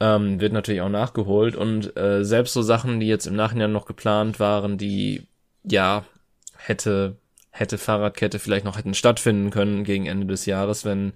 Ähm, 0.00 0.40
wird 0.40 0.52
natürlich 0.52 0.80
auch 0.80 0.88
nachgeholt 0.88 1.54
und 1.54 1.96
äh, 1.96 2.24
selbst 2.24 2.54
so 2.54 2.62
Sachen, 2.62 2.98
die 2.98 3.06
jetzt 3.06 3.26
im 3.26 3.36
Nachhinein 3.36 3.72
noch 3.72 3.86
geplant 3.86 4.40
waren, 4.40 4.78
die 4.78 5.28
ja 5.64 6.04
hätte 6.56 7.16
hätte 7.52 7.78
Fahrradkette 7.78 8.38
vielleicht 8.38 8.64
noch 8.64 8.76
hätten 8.76 8.94
stattfinden 8.94 9.50
können 9.50 9.84
gegen 9.84 10.06
Ende 10.06 10.26
des 10.26 10.46
Jahres, 10.46 10.84
wenn 10.84 11.12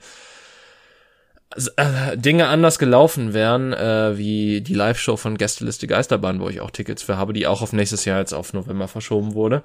äh, 1.76 2.16
Dinge 2.16 2.48
anders 2.48 2.78
gelaufen 2.78 3.32
wären, 3.32 3.72
äh, 3.72 4.18
wie 4.18 4.60
die 4.60 4.74
Live-Show 4.74 5.16
von 5.16 5.38
Gästeliste 5.38 5.86
Geisterbahn, 5.86 6.40
wo 6.40 6.48
ich 6.48 6.60
auch 6.60 6.70
Tickets 6.70 7.02
für 7.02 7.16
habe, 7.16 7.32
die 7.32 7.46
auch 7.46 7.62
auf 7.62 7.72
nächstes 7.72 8.04
Jahr 8.04 8.18
jetzt 8.18 8.34
auf 8.34 8.52
November 8.52 8.88
verschoben 8.88 9.34
wurde. 9.34 9.62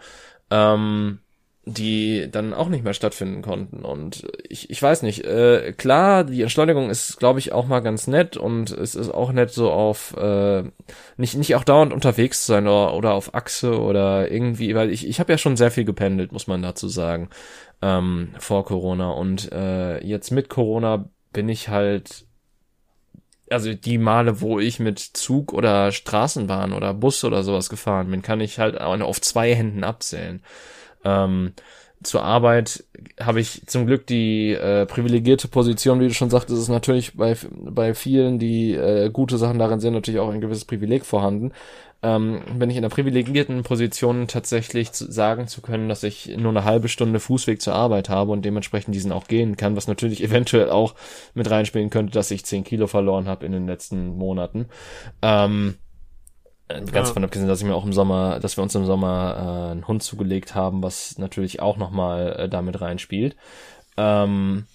Ähm, 0.50 1.20
die 1.64 2.28
dann 2.32 2.56
auch 2.56 2.70
nicht 2.70 2.84
mehr 2.84 2.96
stattfinden 2.96 3.44
konnten. 3.44 3.86
Und 3.86 4.28
ich, 4.50 4.72
ich 4.72 4.82
weiß 4.82 5.04
nicht, 5.04 5.24
äh, 5.26 5.74
klar, 5.74 6.24
die 6.24 6.42
Entschleunigung 6.42 6.90
ist, 6.90 7.20
glaube 7.20 7.38
ich, 7.38 7.52
auch 7.52 7.68
mal 7.68 7.82
ganz 7.82 8.08
nett 8.08 8.36
und 8.36 8.72
es 8.72 8.96
ist 8.96 9.12
auch 9.12 9.32
nett, 9.32 9.52
so 9.52 9.72
auf 9.72 10.16
äh, 10.18 10.64
nicht, 11.18 11.36
nicht 11.36 11.56
auch 11.56 11.64
dauernd 11.64 11.94
unterwegs 11.94 12.46
zu 12.46 12.54
sein 12.54 12.68
oder, 12.68 12.96
oder 12.96 13.14
auf 13.14 13.36
Achse 13.36 13.80
oder 13.80 14.32
irgendwie, 14.32 14.74
weil 14.74 14.90
ich, 14.90 15.08
ich 15.08 15.20
habe 15.20 15.32
ja 15.32 15.38
schon 15.38 15.56
sehr 15.56 15.70
viel 15.70 15.86
gependelt, 15.86 16.32
muss 16.32 16.48
man 16.48 16.64
dazu 16.64 16.88
sagen, 16.88 17.30
ähm, 17.84 18.30
vor 18.40 18.66
Corona. 18.66 19.12
Und 19.12 19.52
äh, 19.52 20.04
jetzt 20.04 20.32
mit 20.32 20.50
Corona 20.50 21.10
bin 21.32 21.48
ich 21.48 21.70
halt 21.70 22.26
also 23.52 23.74
die 23.74 23.98
Male, 23.98 24.42
wo 24.42 24.60
ich 24.60 24.80
mit 24.80 25.00
Zug 25.00 25.54
oder 25.54 25.92
Straßenbahn 25.92 26.74
oder 26.74 26.94
Bus 26.94 27.24
oder 27.26 27.44
sowas 27.44 27.70
gefahren 27.70 28.10
bin, 28.10 28.22
kann 28.22 28.40
ich 28.40 28.60
halt 28.60 28.80
auf 28.80 29.20
zwei 29.20 29.54
Händen 29.54 29.84
abzählen. 29.84 30.42
Ähm, 31.04 31.54
zur 32.04 32.24
Arbeit 32.24 32.84
habe 33.20 33.40
ich 33.40 33.68
zum 33.68 33.86
Glück 33.86 34.08
die 34.08 34.54
äh, 34.54 34.86
privilegierte 34.88 35.48
Position, 35.48 36.00
wie 36.00 36.08
du 36.08 36.14
schon 36.14 36.32
sagtest, 36.32 36.60
ist 36.60 36.70
natürlich 36.70 37.16
bei, 37.16 37.36
bei 37.52 37.94
vielen, 37.94 38.40
die 38.40 38.74
äh, 38.74 39.12
gute 39.12 39.38
Sachen 39.38 39.60
darin 39.60 39.80
sehen, 39.80 39.94
natürlich 39.94 40.20
auch 40.20 40.32
ein 40.32 40.42
gewisses 40.42 40.66
Privileg 40.66 41.06
vorhanden. 41.06 41.52
Ähm, 42.04 42.42
bin 42.58 42.72
ich 42.72 42.78
in 42.78 42.82
der 42.82 42.90
privilegierten 42.90 43.62
Position 43.62 44.28
tatsächlich 44.28 44.92
zu, 44.92 45.12
sagen 45.12 45.48
zu 45.48 45.62
können, 45.62 45.88
dass 45.88 46.02
ich 46.02 46.36
nur 46.36 46.50
eine 46.50 46.64
halbe 46.64 46.88
Stunde 46.88 47.20
Fußweg 47.20 47.62
zur 47.62 47.76
Arbeit 47.76 48.10
habe 48.10 48.32
und 48.32 48.44
dementsprechend 48.44 48.96
diesen 48.96 49.12
auch 49.12 49.28
gehen 49.28 49.56
kann, 49.56 49.76
was 49.76 49.88
natürlich 49.88 50.24
eventuell 50.24 50.72
auch 50.72 50.96
mit 51.36 51.52
reinspielen 51.52 51.92
könnte, 51.92 52.14
dass 52.14 52.32
ich 52.32 52.46
zehn 52.46 52.64
Kilo 52.64 52.88
verloren 52.88 53.28
habe 53.28 53.46
in 53.46 53.52
den 53.52 53.68
letzten 53.68 54.08
Monaten. 54.18 54.66
Ähm, 55.22 55.76
äh, 55.76 55.91
ganz 56.74 56.94
ja. 56.94 57.02
davon 57.02 57.24
abgesehen, 57.24 57.48
dass 57.48 57.62
ich 57.62 57.68
mir 57.68 57.76
auch 57.76 57.86
im 57.86 57.94
Sommer, 57.94 58.40
dass 58.40 58.58
wir 58.58 58.64
uns 58.64 58.76
im 58.76 58.86
Sommer 58.86 59.36
äh, 59.38 59.72
einen 59.72 59.88
Hund 59.88 60.04
zugelegt 60.04 60.56
haben, 60.56 60.84
was 60.84 61.18
natürlich 61.18 61.62
auch 61.62 61.78
nochmal 61.78 62.36
äh, 62.38 62.50
damit 62.50 62.82
reinspielt. 62.82 63.36
Ähm, 63.98 64.66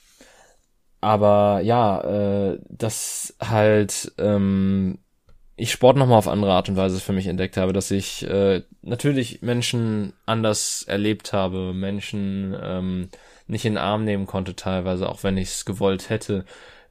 aber 1.01 1.61
ja, 1.63 2.01
äh, 2.01 2.59
dass 2.69 3.37
halt 3.41 4.13
ähm, 4.19 4.99
ich 5.57 5.73
Sport 5.73 5.97
nochmal 5.97 6.19
auf 6.19 6.29
andere 6.29 6.53
Art 6.53 6.69
und 6.69 6.77
Weise 6.77 7.01
für 7.01 7.13
mich 7.13 7.27
entdeckt 7.27 7.57
habe, 7.57 7.73
dass 7.73 7.91
ich 7.91 8.29
äh, 8.29 8.63
natürlich 8.83 9.41
Menschen 9.41 10.13
anders 10.27 10.83
erlebt 10.83 11.33
habe, 11.33 11.73
Menschen 11.73 12.55
ähm, 12.61 13.09
nicht 13.47 13.65
in 13.65 13.75
den 13.75 13.79
Arm 13.79 14.05
nehmen 14.05 14.27
konnte 14.27 14.55
teilweise, 14.55 15.09
auch 15.09 15.23
wenn 15.23 15.39
ich 15.39 15.49
es 15.49 15.65
gewollt 15.65 16.11
hätte. 16.11 16.45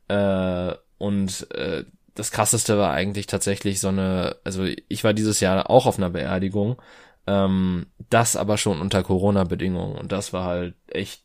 Äh, 0.08 0.74
und 0.98 1.52
äh, 1.52 1.84
das 2.16 2.32
krasseste 2.32 2.78
war 2.78 2.92
eigentlich 2.92 3.28
tatsächlich 3.28 3.80
so 3.80 3.90
eine, 3.90 4.38
also 4.44 4.66
ich 4.66 5.04
war 5.04 5.14
dieses 5.14 5.40
Jahr 5.40 5.70
auch 5.70 5.86
auf 5.86 5.98
einer 5.98 6.10
Beerdigung, 6.10 6.82
ähm, 7.28 7.88
das 8.10 8.36
aber 8.36 8.58
schon 8.58 8.82
unter 8.82 9.04
Corona-Bedingungen 9.04 9.98
und 9.98 10.12
das 10.12 10.34
war 10.34 10.46
halt 10.46 10.76
echt 10.88 11.24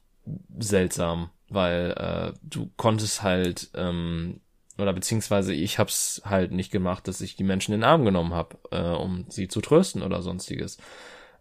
seltsam. 0.59 1.31
weil 1.49 1.93
äh, 1.97 2.39
du 2.43 2.71
konntest 2.77 3.23
halt 3.23 3.71
ähm, 3.75 4.41
oder 4.79 4.93
beziehungsweise 4.93 5.53
ich 5.53 5.79
hab's 5.79 6.23
halt 6.25 6.53
nicht 6.53 6.71
gemacht, 6.71 7.07
dass 7.09 7.21
ich 7.21 7.37
die 7.37 7.45
Menschen 7.45 7.75
in 7.75 7.81
den 7.81 7.89
Arm 7.89 8.05
genommen 8.05 8.35
habe, 8.35 8.57
äh, 8.71 8.81
um 8.81 9.27
sie 9.29 9.49
zu 9.49 9.61
trösten 9.61 10.03
oder 10.03 10.23
sonstiges. 10.23 10.79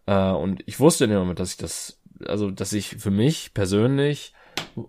Äh, 0.05 0.31
und 0.31 0.63
ich 0.65 0.79
wusste 0.79 1.05
in 1.05 1.11
dem 1.11 1.19
Moment, 1.19 1.39
dass 1.39 1.51
ich 1.51 1.57
das, 1.57 1.99
also 2.25 2.51
dass 2.51 2.73
ich 2.73 2.97
für 2.97 3.11
mich 3.11 3.53
persönlich 3.53 4.33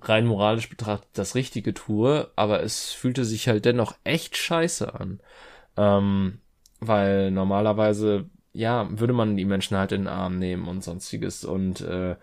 rein 0.02 0.26
moralisch 0.26 0.68
betrachtet 0.68 1.10
das 1.14 1.34
Richtige 1.34 1.74
tue, 1.74 2.30
aber 2.36 2.62
es 2.62 2.90
fühlte 2.92 3.24
sich 3.24 3.48
halt 3.48 3.64
dennoch 3.64 3.94
echt 4.04 4.36
scheiße 4.36 4.94
an. 4.94 5.20
Ähm, 5.76 6.40
weil 6.80 7.30
normalerweise, 7.30 8.30
ja, 8.52 8.88
würde 8.90 9.12
man 9.12 9.36
die 9.36 9.44
Menschen 9.44 9.76
halt 9.76 9.92
in 9.92 10.02
den 10.02 10.08
Arm 10.08 10.38
nehmen 10.38 10.68
und 10.68 10.82
sonstiges. 10.82 11.44
Und 11.44 11.80
äh, 11.82 12.16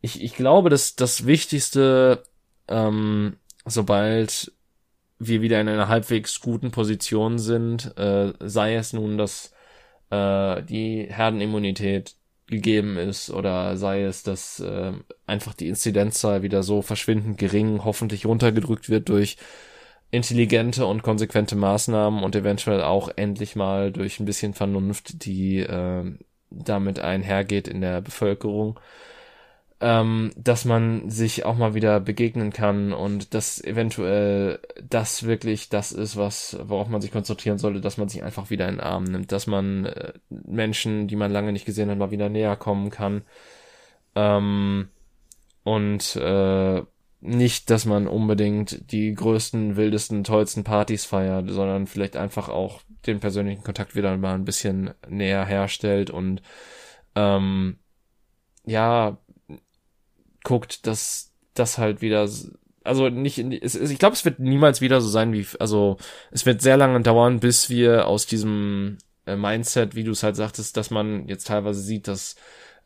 ich, 0.00 0.22
ich 0.22 0.34
glaube, 0.34 0.70
dass 0.70 0.96
das 0.96 1.26
Wichtigste, 1.26 2.24
ähm, 2.68 3.36
sobald 3.66 4.52
wir 5.18 5.42
wieder 5.42 5.60
in 5.60 5.68
einer 5.68 5.88
halbwegs 5.88 6.40
guten 6.40 6.70
Position 6.70 7.38
sind, 7.38 7.96
äh, 7.98 8.32
sei 8.40 8.76
es 8.76 8.92
nun, 8.92 9.18
dass 9.18 9.52
äh, 10.10 10.62
die 10.62 11.06
Herdenimmunität 11.10 12.17
gegeben 12.48 12.96
ist 12.96 13.30
oder 13.30 13.76
sei 13.76 14.02
es, 14.02 14.22
dass 14.22 14.60
äh, 14.60 14.92
einfach 15.26 15.54
die 15.54 15.68
Inzidenzzahl 15.68 16.42
wieder 16.42 16.62
so 16.62 16.82
verschwindend 16.82 17.38
gering 17.38 17.84
hoffentlich 17.84 18.26
runtergedrückt 18.26 18.88
wird 18.88 19.08
durch 19.08 19.36
intelligente 20.10 20.86
und 20.86 21.02
konsequente 21.02 21.54
Maßnahmen 21.56 22.22
und 22.22 22.34
eventuell 22.34 22.82
auch 22.82 23.10
endlich 23.16 23.56
mal 23.56 23.92
durch 23.92 24.20
ein 24.20 24.24
bisschen 24.24 24.54
Vernunft, 24.54 25.24
die 25.24 25.58
äh, 25.58 26.04
damit 26.50 26.98
einhergeht 26.98 27.68
in 27.68 27.80
der 27.82 28.00
Bevölkerung 28.00 28.80
ähm, 29.80 30.32
dass 30.36 30.64
man 30.64 31.08
sich 31.08 31.44
auch 31.44 31.56
mal 31.56 31.74
wieder 31.74 32.00
begegnen 32.00 32.52
kann 32.52 32.92
und 32.92 33.32
dass 33.34 33.62
eventuell 33.62 34.58
das 34.82 35.22
wirklich 35.22 35.68
das 35.68 35.92
ist, 35.92 36.16
was 36.16 36.58
worauf 36.62 36.88
man 36.88 37.00
sich 37.00 37.12
konzentrieren 37.12 37.58
sollte, 37.58 37.80
dass 37.80 37.96
man 37.96 38.08
sich 38.08 38.24
einfach 38.24 38.50
wieder 38.50 38.68
in 38.68 38.76
den 38.76 38.80
Arm 38.80 39.04
nimmt, 39.04 39.30
dass 39.30 39.46
man 39.46 39.86
äh, 39.86 40.12
Menschen, 40.30 41.06
die 41.06 41.16
man 41.16 41.30
lange 41.30 41.52
nicht 41.52 41.64
gesehen 41.64 41.90
hat, 41.90 41.98
mal 41.98 42.10
wieder 42.10 42.28
näher 42.28 42.56
kommen 42.56 42.90
kann. 42.90 43.22
Ähm, 44.16 44.88
und 45.62 46.16
äh, 46.16 46.82
nicht, 47.20 47.70
dass 47.70 47.84
man 47.84 48.06
unbedingt 48.08 48.90
die 48.92 49.14
größten, 49.14 49.76
wildesten, 49.76 50.24
tollsten 50.24 50.64
Partys 50.64 51.04
feiert, 51.04 51.50
sondern 51.50 51.86
vielleicht 51.86 52.16
einfach 52.16 52.48
auch 52.48 52.80
den 53.06 53.20
persönlichen 53.20 53.62
Kontakt 53.62 53.94
wieder 53.94 54.16
mal 54.16 54.34
ein 54.34 54.44
bisschen 54.44 54.90
näher 55.08 55.44
herstellt 55.44 56.10
und 56.10 56.42
ähm, 57.14 57.78
ja, 58.64 59.18
guckt, 60.48 60.86
dass 60.86 61.34
das 61.52 61.76
halt 61.76 62.00
wieder, 62.00 62.26
also 62.82 63.08
nicht, 63.10 63.38
es, 63.38 63.74
ich 63.74 63.98
glaube, 63.98 64.14
es 64.14 64.24
wird 64.24 64.38
niemals 64.38 64.80
wieder 64.80 65.02
so 65.02 65.08
sein 65.08 65.34
wie, 65.34 65.46
also 65.60 65.98
es 66.30 66.46
wird 66.46 66.62
sehr 66.62 66.78
lange 66.78 67.02
dauern, 67.02 67.38
bis 67.38 67.68
wir 67.68 68.06
aus 68.06 68.24
diesem 68.24 68.96
äh, 69.26 69.36
Mindset, 69.36 69.94
wie 69.94 70.04
du 70.04 70.12
es 70.12 70.22
halt 70.22 70.36
sagtest, 70.36 70.78
dass 70.78 70.90
man 70.90 71.28
jetzt 71.28 71.48
teilweise 71.48 71.82
sieht, 71.82 72.08
dass 72.08 72.34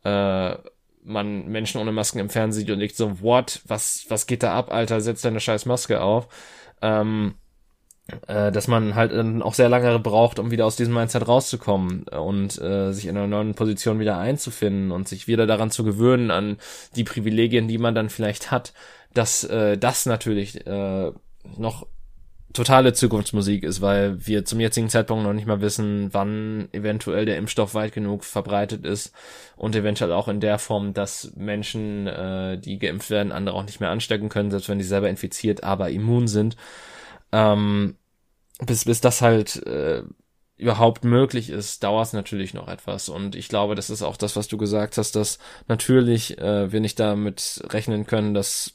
äh, 0.03 0.57
man 1.05 1.47
Menschen 1.47 1.81
ohne 1.81 1.93
Masken 1.93 2.19
im 2.19 2.31
Fernsehen 2.31 2.67
sieht 2.67 2.71
und 2.75 2.81
liegt 2.81 2.97
so, 2.97 3.21
what, 3.21 3.61
was, 3.65 4.07
was 4.09 4.27
geht 4.27 4.43
da 4.43 4.55
ab, 4.55 4.73
Alter, 4.73 5.01
setz 5.01 5.23
deine 5.23 5.39
scheiß 5.39 5.65
Maske 5.67 6.01
auf. 6.01 6.27
Ähm, 6.81 7.37
äh, 8.27 8.51
dass 8.51 8.69
man 8.69 8.95
halt 8.95 9.12
äh, 9.12 9.43
auch 9.43 9.55
sehr 9.55 9.69
lange 9.69 9.99
braucht, 9.99 10.39
um 10.39 10.51
wieder 10.51 10.66
aus 10.66 10.77
diesem 10.77 10.95
Mindset 10.95 11.29
rauszukommen 11.29 12.05
und 12.05 12.61
äh, 12.61 12.93
sich 12.93 13.07
in 13.07 13.16
einer 13.16 13.27
neuen 13.27 13.55
Position 13.55 14.01
wieder 14.01 14.19
einzufinden 14.19 14.91
und 14.91 15.09
sich 15.09 15.29
wieder 15.29 15.47
daran 15.47 15.70
zu 15.70 15.85
gewöhnen 15.85 16.31
an 16.31 16.57
die 16.97 17.05
Privilegien, 17.05 17.69
die 17.69 17.79
man 17.79 17.95
dann 17.95 18.11
vielleicht 18.11 18.51
hat, 18.51 18.73
dass 19.15 19.45
äh, 19.45 19.79
das 19.79 20.07
natürlich 20.07 20.66
äh, 20.66 21.12
noch 21.57 21.87
totale 22.53 22.93
Zukunftsmusik 22.93 23.65
ist, 23.65 23.81
weil 23.81 24.27
wir 24.27 24.45
zum 24.45 24.61
jetzigen 24.61 24.91
Zeitpunkt 24.91 25.24
noch 25.24 25.33
nicht 25.33 25.47
mal 25.47 25.61
wissen, 25.61 26.09
wann 26.12 26.69
eventuell 26.73 27.24
der 27.24 27.39
Impfstoff 27.39 27.74
weit 27.74 27.93
genug 27.93 28.24
verbreitet 28.24 28.85
ist 28.85 29.12
und 29.57 29.74
eventuell 29.74 30.12
auch 30.12 30.29
in 30.29 30.41
der 30.41 30.59
Form, 30.59 30.93
dass 30.93 31.33
Menschen, 31.37 32.07
äh, 32.07 32.59
die 32.59 32.79
geimpft 32.79 33.11
werden, 33.11 33.33
andere 33.33 33.57
auch 33.57 33.65
nicht 33.65 33.81
mehr 33.81 33.91
anstecken 33.91 34.29
können, 34.29 34.51
selbst 34.51 34.69
wenn 34.69 34.79
die 34.79 34.85
selber 34.85 35.09
infiziert, 35.09 35.65
aber 35.65 35.91
immun 35.91 36.29
sind 36.29 36.57
ähm, 37.33 37.97
bis, 38.65 38.85
bis 38.85 39.01
das 39.01 39.23
halt 39.23 39.65
äh, 39.67 40.03
überhaupt 40.57 41.05
möglich 41.05 41.51
ist, 41.51 41.83
dauert 41.83 42.07
es 42.07 42.13
natürlich 42.13 42.55
noch 42.55 42.69
etwas. 42.69 43.09
Und 43.09 43.35
ich 43.35 43.49
glaube, 43.49 43.75
das 43.75 43.91
ist 43.91 44.03
auch 44.03 44.17
das, 44.17 44.37
was 44.37 44.49
du 44.49 44.57
gesagt 44.57 44.97
hast, 44.97 45.17
dass 45.17 45.39
natürlich 45.67 46.39
äh, 46.39 46.71
wir 46.71 46.81
nicht 46.81 47.01
damit 47.01 47.63
rechnen 47.71 48.07
können, 48.07 48.33
dass 48.35 48.75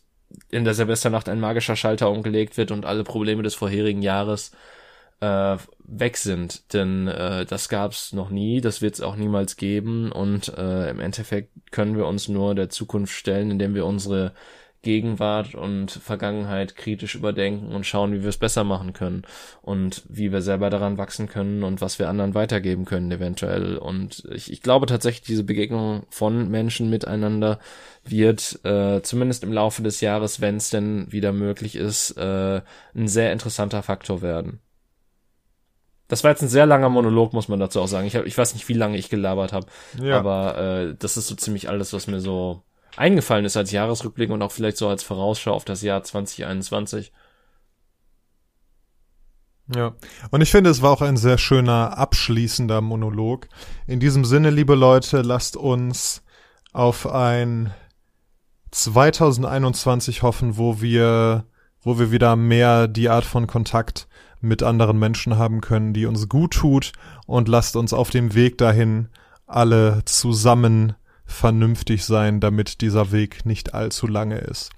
in 0.49 0.65
der 0.65 0.73
Silvesternacht 0.73 1.29
ein 1.29 1.39
magischer 1.39 1.77
Schalter 1.77 2.11
umgelegt 2.11 2.57
wird 2.57 2.71
und 2.71 2.85
alle 2.85 3.03
Probleme 3.03 3.43
des 3.43 3.55
vorherigen 3.55 4.01
Jahres 4.01 4.51
äh, 5.21 5.57
weg 5.79 6.17
sind. 6.17 6.73
Denn 6.73 7.07
äh, 7.07 7.45
das 7.45 7.69
gab's 7.69 8.11
noch 8.11 8.29
nie, 8.29 8.59
das 8.59 8.81
wird 8.81 8.95
es 8.95 9.01
auch 9.01 9.15
niemals 9.15 9.55
geben. 9.55 10.11
Und 10.11 10.49
äh, 10.57 10.89
im 10.89 10.99
Endeffekt 10.99 11.51
können 11.71 11.95
wir 11.95 12.05
uns 12.05 12.27
nur 12.27 12.55
der 12.55 12.69
Zukunft 12.69 13.13
stellen, 13.13 13.51
indem 13.51 13.73
wir 13.73 13.85
unsere 13.85 14.33
Gegenwart 14.87 15.53
und 15.53 15.91
Vergangenheit 15.91 16.77
kritisch 16.77 17.15
überdenken 17.15 17.75
und 17.75 17.85
schauen, 17.85 18.13
wie 18.13 18.21
wir 18.21 18.29
es 18.29 18.37
besser 18.37 18.63
machen 18.63 18.93
können 18.93 19.23
und 19.61 20.03
wie 20.07 20.31
wir 20.31 20.41
selber 20.41 20.69
daran 20.69 20.97
wachsen 20.97 21.27
können 21.27 21.65
und 21.65 21.81
was 21.81 21.99
wir 21.99 22.07
anderen 22.07 22.35
weitergeben 22.35 22.85
können 22.85 23.11
eventuell. 23.11 23.75
Und 23.75 24.23
ich, 24.31 24.49
ich 24.49 24.61
glaube 24.61 24.85
tatsächlich, 24.85 25.27
diese 25.27 25.43
Begegnung 25.43 26.05
von 26.09 26.49
Menschen 26.49 26.89
miteinander 26.89 27.59
wird 28.05 28.63
äh, 28.63 29.01
zumindest 29.01 29.43
im 29.43 29.51
Laufe 29.51 29.83
des 29.83 29.99
Jahres, 29.99 30.39
wenn 30.39 30.55
es 30.55 30.69
denn 30.69 31.11
wieder 31.11 31.33
möglich 31.33 31.75
ist, 31.75 32.11
äh, 32.11 32.61
ein 32.95 33.09
sehr 33.09 33.33
interessanter 33.33 33.83
Faktor 33.83 34.21
werden. 34.21 34.61
Das 36.07 36.23
war 36.23 36.31
jetzt 36.31 36.43
ein 36.43 36.47
sehr 36.47 36.65
langer 36.65 36.87
Monolog, 36.87 37.33
muss 37.33 37.49
man 37.49 37.59
dazu 37.59 37.81
auch 37.81 37.89
sagen. 37.89 38.07
Ich, 38.07 38.15
hab, 38.15 38.25
ich 38.25 38.37
weiß 38.37 38.53
nicht, 38.53 38.69
wie 38.69 38.73
lange 38.73 38.95
ich 38.95 39.09
gelabert 39.09 39.51
habe, 39.51 39.67
ja. 40.01 40.17
aber 40.17 40.57
äh, 40.57 40.95
das 40.97 41.17
ist 41.17 41.27
so 41.27 41.35
ziemlich 41.35 41.67
alles, 41.67 41.91
was 41.91 42.07
mir 42.07 42.21
so 42.21 42.63
eingefallen 42.97 43.45
ist 43.45 43.57
als 43.57 43.71
Jahresrückblick 43.71 44.29
und 44.29 44.41
auch 44.41 44.51
vielleicht 44.51 44.77
so 44.77 44.87
als 44.87 45.03
Vorausschau 45.03 45.53
auf 45.53 45.65
das 45.65 45.81
Jahr 45.81 46.03
2021. 46.03 47.11
Ja, 49.75 49.95
und 50.31 50.41
ich 50.41 50.49
finde, 50.49 50.69
es 50.69 50.81
war 50.81 50.91
auch 50.91 51.01
ein 51.01 51.17
sehr 51.17 51.37
schöner 51.37 51.97
abschließender 51.97 52.79
Monolog. 52.81 53.49
In 53.85 53.99
diesem 53.99 54.23
Sinne, 54.23 54.49
liebe 54.49 54.75
Leute, 54.75 55.21
lasst 55.21 55.57
uns 55.57 56.23
auf 56.71 57.05
ein 57.05 57.73
2021 58.71 60.23
hoffen, 60.23 60.57
wo 60.57 60.81
wir, 60.81 61.45
wo 61.81 61.99
wir 61.99 62.11
wieder 62.11 62.35
mehr 62.35 62.87
die 62.87 63.09
Art 63.09 63.25
von 63.25 63.47
Kontakt 63.47 64.07
mit 64.39 64.63
anderen 64.63 64.99
Menschen 64.99 65.37
haben 65.37 65.61
können, 65.61 65.93
die 65.93 66.05
uns 66.05 66.29
gut 66.29 66.53
tut 66.53 66.93
und 67.25 67.47
lasst 67.47 67.75
uns 67.75 67.91
auf 67.91 68.09
dem 68.09 68.35
Weg 68.35 68.57
dahin 68.57 69.09
alle 69.47 70.03
zusammen 70.05 70.95
vernünftig 71.27 72.05
sein, 72.05 72.39
damit 72.39 72.81
dieser 72.81 73.11
Weg 73.11 73.45
nicht 73.45 73.73
allzu 73.73 74.07
lange 74.07 74.37
ist. 74.39 74.71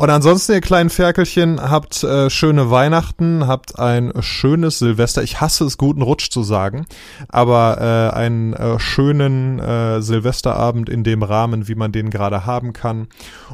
Und 0.00 0.08
ansonsten, 0.08 0.52
ihr 0.52 0.60
kleinen 0.60 0.88
Ferkelchen, 0.88 1.60
habt 1.60 2.02
äh, 2.04 2.30
schöne 2.30 2.70
Weihnachten, 2.70 3.46
habt 3.46 3.78
ein 3.78 4.12
schönes 4.20 4.78
Silvester. 4.78 5.22
Ich 5.22 5.42
hasse 5.42 5.64
es, 5.64 5.76
guten 5.76 6.00
Rutsch 6.00 6.30
zu 6.30 6.42
sagen, 6.42 6.86
aber 7.28 8.12
äh, 8.14 8.16
einen 8.16 8.54
äh, 8.54 8.78
schönen 8.78 9.58
äh, 9.58 10.00
Silvesterabend 10.00 10.88
in 10.88 11.04
dem 11.04 11.22
Rahmen, 11.22 11.68
wie 11.68 11.74
man 11.74 11.92
den 11.92 12.08
gerade 12.08 12.46
haben 12.46 12.72
kann. 12.72 13.08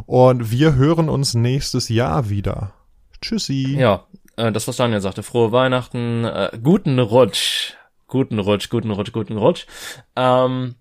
Und 0.04 0.52
wir 0.52 0.76
hören 0.76 1.08
uns 1.08 1.34
nächstes 1.34 1.88
Jahr 1.88 2.30
wieder. 2.30 2.74
Tschüssi. 3.20 3.76
Ja, 3.76 4.04
äh, 4.36 4.52
das, 4.52 4.68
was 4.68 4.76
Daniel 4.76 5.00
sagte. 5.00 5.22
Frohe 5.22 5.50
Weihnachten, 5.50 6.24
äh, 6.24 6.50
guten 6.62 6.98
Rutsch. 6.98 7.72
Guten 8.06 8.38
Rutsch, 8.38 8.70
guten 8.70 8.92
Rutsch, 8.92 9.10
guten 9.10 9.36
Rutsch. 9.36 9.66
Ähm, 10.14 10.76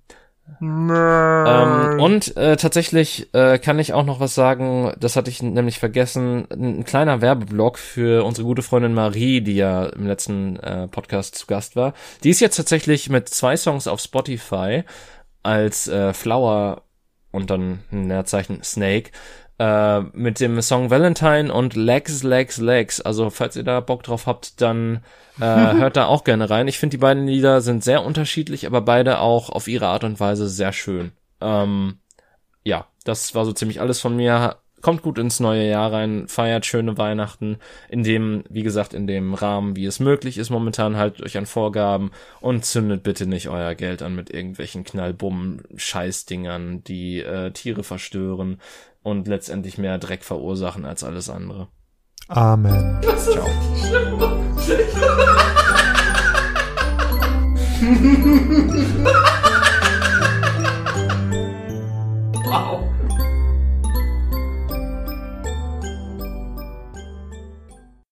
ähm, 0.61 1.99
und 1.99 2.37
äh, 2.37 2.55
tatsächlich 2.55 3.33
äh, 3.33 3.57
kann 3.57 3.79
ich 3.79 3.93
auch 3.93 4.05
noch 4.05 4.19
was 4.19 4.35
sagen, 4.35 4.93
das 4.99 5.15
hatte 5.15 5.29
ich 5.29 5.41
nämlich 5.41 5.79
vergessen, 5.79 6.47
ein, 6.51 6.79
ein, 6.79 6.83
kleiner 6.85 7.21
Werbeblock 7.21 7.79
für 7.79 8.23
unsere 8.23 8.45
gute 8.45 8.61
Freundin 8.61 8.93
Marie, 8.93 9.41
die 9.41 9.55
ja 9.55 9.85
im 9.87 10.05
letzten 10.05 10.57
äh, 10.57 10.87
Podcast 10.87 11.35
zu 11.35 11.47
Gast 11.47 11.75
war. 11.75 11.93
Die 12.23 12.29
ist 12.29 12.41
jetzt 12.41 12.57
tatsächlich 12.57 13.09
mit 13.09 13.27
zwei 13.29 13.57
Songs 13.57 13.87
auf 13.87 13.99
Spotify 13.99 14.83
als 15.41 15.87
äh, 15.87 16.13
Flower 16.13 16.83
und 17.31 17.49
dann 17.49 17.79
ein 17.91 18.07
Leerzeichen 18.07 18.63
Snake 18.63 19.11
äh, 19.57 20.01
mit 20.11 20.41
dem 20.41 20.61
Song 20.61 20.89
Valentine 20.89 21.53
und 21.53 21.75
Legs, 21.75 22.23
Legs, 22.23 22.57
Legs. 22.57 22.99
Also 22.99 23.29
falls 23.29 23.55
ihr 23.55 23.63
da 23.63 23.79
Bock 23.79 24.03
drauf 24.03 24.27
habt, 24.27 24.59
dann 24.61 25.01
äh, 25.39 25.43
hört 25.75 25.95
da 25.95 26.07
auch 26.07 26.25
gerne 26.25 26.49
rein. 26.49 26.67
Ich 26.67 26.77
finde, 26.77 26.97
die 26.97 27.01
beiden 27.01 27.25
Lieder 27.25 27.61
sind 27.61 27.81
sehr 27.81 28.03
unterschiedlich, 28.03 28.67
aber 28.67 28.81
beide 28.81 29.19
auch 29.19 29.49
auf 29.49 29.69
ihre 29.69 29.87
Art 29.87 30.03
und 30.03 30.19
Weise 30.19 30.49
sehr 30.49 30.73
schön. 30.73 31.13
Ähm, 31.39 31.99
ja, 32.63 32.87
das 33.05 33.33
war 33.33 33.45
so 33.45 33.53
ziemlich 33.53 33.79
alles 33.79 34.01
von 34.01 34.17
mir. 34.17 34.57
Kommt 34.81 35.01
gut 35.01 35.17
ins 35.17 35.39
neue 35.39 35.67
Jahr 35.67 35.91
rein, 35.91 36.27
feiert 36.27 36.65
schöne 36.65 36.97
Weihnachten, 36.97 37.57
in 37.89 38.03
dem, 38.03 38.43
wie 38.49 38.61
gesagt, 38.61 38.93
in 38.93 39.07
dem 39.07 39.33
Rahmen, 39.33 39.75
wie 39.75 39.85
es 39.85 39.99
möglich 39.99 40.37
ist 40.37 40.51
momentan, 40.51 40.97
haltet 40.97 41.25
euch 41.25 41.37
an 41.37 41.47
Vorgaben 41.47 42.11
und 42.39 42.65
zündet 42.65 43.01
bitte 43.01 43.25
nicht 43.25 43.49
euer 43.49 43.73
Geld 43.73 44.03
an 44.03 44.15
mit 44.15 44.29
irgendwelchen 44.29 44.83
Knallbummen, 44.83 45.63
Scheißdingern, 45.75 46.83
die 46.83 47.21
äh, 47.21 47.49
Tiere 47.51 47.83
verstören, 47.83 48.59
und 49.05 49.27
letztendlich 49.27 49.77
mehr 49.77 49.99
Dreck 49.99 50.23
verursachen 50.23 50.83
als 50.83 51.03
alles 51.03 51.29
andere. 51.29 51.67
Amen. 52.27 52.99
Das 53.03 53.27
ist 53.27 53.33
Ciao. 53.33 53.45
wow. 62.45 62.94